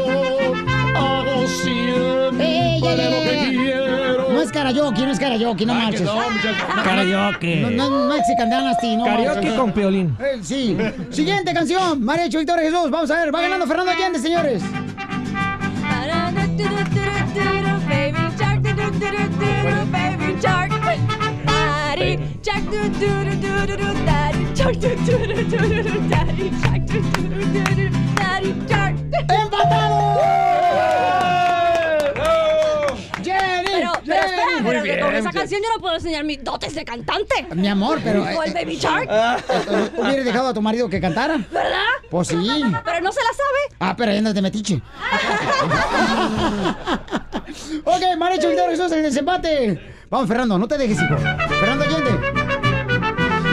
hago 0.96 1.48
siempre 1.48 2.78
lo 2.82 3.22
que 3.24 3.48
quiero. 3.50 4.32
No 4.32 4.42
es 4.42 4.52
karaoke, 4.52 5.02
no 5.06 5.12
es 5.12 5.20
karaoke, 5.20 5.66
no 5.66 5.76
marches. 5.76 6.02
no, 6.02 6.16
muchachos. 6.16 6.84
Karaoke. 6.84 7.62
No, 7.62 7.70
no, 7.70 7.90
no 7.90 8.16
Mexican 8.16 8.50
Dynasty, 8.50 8.96
no 8.96 9.06
Karaoke 9.06 9.56
con 9.56 9.72
Piolín. 9.72 10.18
Eh, 10.20 10.40
sí. 10.42 10.76
Siguiente 11.12 11.54
canción. 11.54 12.04
Mariachi 12.04 12.38
Victoria 12.38 12.64
Jesús. 12.64 12.90
Vamos 12.90 13.12
a 13.12 13.18
ver. 13.18 13.34
Va 13.34 13.42
ganando 13.42 13.68
Fernando 13.68 13.92
Allende, 13.92 14.20
señores. 14.20 14.64
Baby 17.88 18.27
do, 19.00 19.12
do, 19.12 19.30
do, 19.30 19.38
do, 19.38 19.86
baby 19.92 20.42
shark. 20.42 20.72
Daddy 21.46 22.20
shark, 22.44 22.64
do, 22.66 22.90
do, 22.90 23.24
do, 23.26 23.36
do, 23.36 23.66
do, 23.68 23.76
do, 23.78 23.94
daddy 24.06 24.56
shark, 24.56 24.76
do, 24.76 24.96
do, 24.96 25.06
do, 25.06 25.18
do, 25.44 25.58
do, 25.58 25.84
do, 25.84 26.00
daddy 26.10 26.52
shark, 26.62 26.86
do, 26.86 27.02
do, 27.02 27.22
do, 27.22 27.30
do, 27.54 27.64
do, 27.76 27.90
daddy 28.16 28.54
shark. 28.68 28.96
¡Empatado! 29.30 31.37
Pero, 34.08 34.22
espera, 34.26 34.46
pero 34.64 34.84
bien, 34.84 35.00
con 35.02 35.16
esa 35.16 35.32
canción 35.32 35.62
yo 35.62 35.68
no 35.76 35.80
puedo 35.82 35.96
enseñar 35.96 36.24
mis 36.24 36.44
dotes 36.44 36.74
de 36.74 36.84
cantante. 36.86 37.46
Mi 37.56 37.68
amor, 37.68 38.00
pero. 38.04 38.24
O 38.24 38.44
el 38.44 38.52
eh, 38.52 38.54
Baby 38.54 38.78
Shark, 38.78 39.10
¿Hubieras 39.98 40.26
dejado 40.26 40.48
a 40.50 40.54
tu 40.54 40.62
marido 40.62 40.90
que 40.90 41.00
cantara? 41.02 41.38
¿verdad? 41.52 41.78
Pues 42.10 42.30
sí. 42.30 42.36
Pero 42.36 43.02
no 43.02 43.12
se 43.12 43.22
la 43.22 43.30
sabe. 43.30 43.76
Ah, 43.80 43.96
pero 43.98 44.12
ahí 44.12 44.18
andas 44.18 44.34
de 44.34 44.42
metiche. 44.42 44.82
ok, 47.84 48.02
Mariachi 48.18 48.48
Victoria 48.48 48.70
Jesús, 48.72 48.92
el 48.92 49.04
desempate. 49.04 49.80
Vamos, 50.10 50.28
Fernando, 50.28 50.58
no 50.58 50.68
te 50.68 50.78
dejes, 50.78 50.98
hijo. 51.02 51.18
Fernando 51.18 51.84
Allende. 51.86 52.12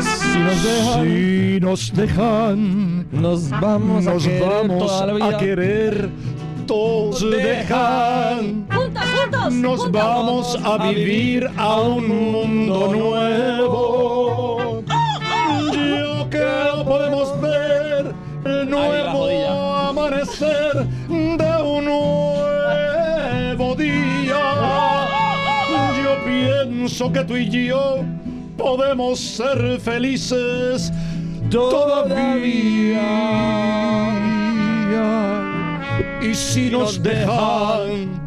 Si 0.02 0.38
nos 0.38 0.62
dejan, 0.64 1.04
si 1.04 1.60
nos 1.60 1.92
dejan, 1.94 3.06
Nos 3.12 3.50
vamos 3.50 4.06
a 4.06 4.16
querer 4.18 4.40
vamos 4.48 4.86
toda 4.86 5.06
la 5.06 5.12
vida. 5.14 5.28
a 5.28 5.38
querer. 5.38 6.08
Todos 6.66 7.30
dejan, 7.30 8.66
Juntos, 9.34 9.54
nos 9.54 9.80
juntos. 9.80 10.02
vamos 10.02 10.58
a 10.64 10.78
vivir 10.88 11.50
a 11.56 11.80
un 11.80 12.08
mundo 12.32 12.88
nuevo. 12.92 14.82
Yo 15.72 16.28
creo 16.30 16.84
podemos 16.84 17.40
ver 17.40 18.14
el 18.44 18.70
nuevo 18.70 19.74
amanecer 19.74 20.86
de 21.08 21.62
un 21.62 21.84
nuevo 21.84 23.74
día. 23.76 24.40
Yo 26.02 26.24
pienso 26.24 27.12
que 27.12 27.24
tú 27.24 27.36
y 27.36 27.66
yo 27.66 28.04
podemos 28.56 29.18
ser 29.20 29.80
felices 29.80 30.92
todavía. 31.50 33.02
Y 36.22 36.34
si 36.34 36.70
nos 36.70 37.02
dejan, 37.02 38.23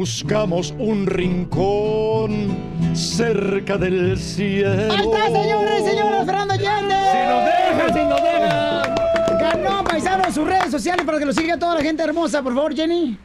buscamos 0.00 0.74
un 0.78 1.06
rincón 1.06 2.54
cerca 2.94 3.78
del 3.78 4.18
cielo. 4.18 4.92
Ahí 4.92 5.00
está, 5.00 5.26
señores, 5.26 5.84
señores, 5.86 6.26
Fernando 6.26 6.52
Allende. 6.52 6.94
Si 7.12 7.18
nos 7.26 7.44
dejan, 7.46 7.94
si 7.94 8.00
nos 8.04 8.22
dejan. 8.22 8.94
Ganó, 9.40 9.84
paisano, 9.84 10.30
sus 10.30 10.46
redes 10.46 10.70
sociales 10.70 11.06
para 11.06 11.18
que 11.18 11.24
lo 11.24 11.32
siga 11.32 11.58
toda 11.58 11.76
la 11.76 11.80
gente 11.82 12.02
hermosa, 12.02 12.42
por 12.42 12.54
favor, 12.54 12.76
Jenny. 12.76 13.18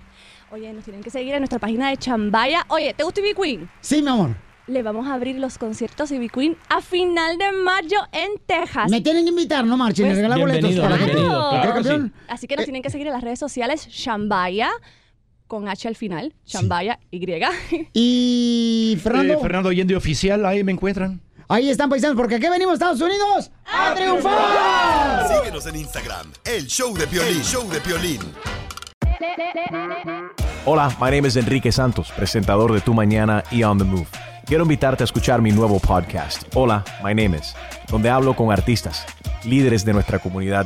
Oye, 0.49 0.71
nos 0.71 0.85
tienen 0.85 1.03
que 1.03 1.09
seguir 1.09 1.33
en 1.33 1.41
nuestra 1.41 1.59
página 1.59 1.89
de 1.89 1.97
Chambaya. 1.97 2.65
Oye, 2.69 2.93
¿te 2.93 3.03
gusta 3.03 3.19
Ivy 3.19 3.33
Queen? 3.33 3.69
Sí, 3.81 4.01
mi 4.01 4.07
amor. 4.07 4.29
Le 4.67 4.81
vamos 4.81 5.07
a 5.07 5.15
abrir 5.15 5.39
los 5.39 5.57
conciertos 5.57 6.09
Ivy 6.09 6.29
Queen 6.29 6.55
a 6.69 6.79
final 6.79 7.37
de 7.37 7.51
mayo 7.51 7.97
en 8.13 8.29
Texas. 8.45 8.89
Me 8.89 9.01
tienen 9.01 9.25
que 9.25 9.31
invitar, 9.31 9.65
no 9.65 9.75
marchen, 9.75 10.05
y 10.05 10.09
Pues, 10.09 10.15
regalar 10.15 10.39
boletos 10.39 10.73
para 10.75 10.97
claro 10.97 11.49
¿Ok, 11.49 11.51
que 11.51 11.67
sí. 11.67 11.73
campeón? 11.73 12.13
Así 12.29 12.47
que 12.47 12.55
nos 12.55 12.63
tienen 12.63 12.81
que 12.81 12.89
seguir 12.89 13.07
en 13.07 13.13
las 13.13 13.23
redes 13.23 13.39
sociales 13.39 13.87
Shambaya 13.89 14.69
con 15.51 15.67
H 15.67 15.85
al 15.85 15.97
final, 15.97 16.33
Shambaya 16.45 16.97
Y. 17.11 17.27
Y 17.93 18.97
Fernando, 19.03 19.33
Eh, 19.33 19.37
Fernando 19.41 19.67
Allende 19.67 19.97
Oficial, 19.97 20.45
ahí 20.45 20.63
me 20.63 20.71
encuentran. 20.71 21.19
ahí 21.49 21.69
están 21.69 21.89
paisanos, 21.89 22.15
porque 22.15 22.35
aquí 22.35 22.47
venimos, 22.47 22.75
Estados 22.75 23.01
Unidos, 23.01 23.51
a 23.65 23.93
triunfar. 23.93 25.27
Síguenos 25.27 25.65
en 25.67 25.75
Instagram, 25.75 26.31
El 26.45 26.67
Show 26.67 26.97
de 26.97 27.05
Violín. 27.05 27.35
El 27.35 27.43
Show 27.43 27.69
de 27.69 27.79
Violín. 27.81 28.21
Hola, 30.63 30.87
my 31.01 31.11
name 31.11 31.27
is 31.27 31.35
Enrique 31.35 31.69
Santos, 31.73 32.13
presentador 32.15 32.71
de 32.71 32.79
Tu 32.79 32.93
Mañana 32.93 33.43
y 33.51 33.63
On 33.63 33.77
the 33.77 33.83
Move. 33.83 34.07
Quiero 34.45 34.63
invitarte 34.63 35.03
a 35.03 35.05
escuchar 35.05 35.41
mi 35.41 35.51
nuevo 35.51 35.81
podcast, 35.81 36.43
Hola, 36.55 36.85
my 37.03 37.13
name 37.13 37.37
is, 37.37 37.53
donde 37.89 38.09
hablo 38.09 38.37
con 38.37 38.53
artistas, 38.53 39.05
líderes 39.43 39.83
de 39.83 39.91
nuestra 39.91 40.19
comunidad 40.19 40.65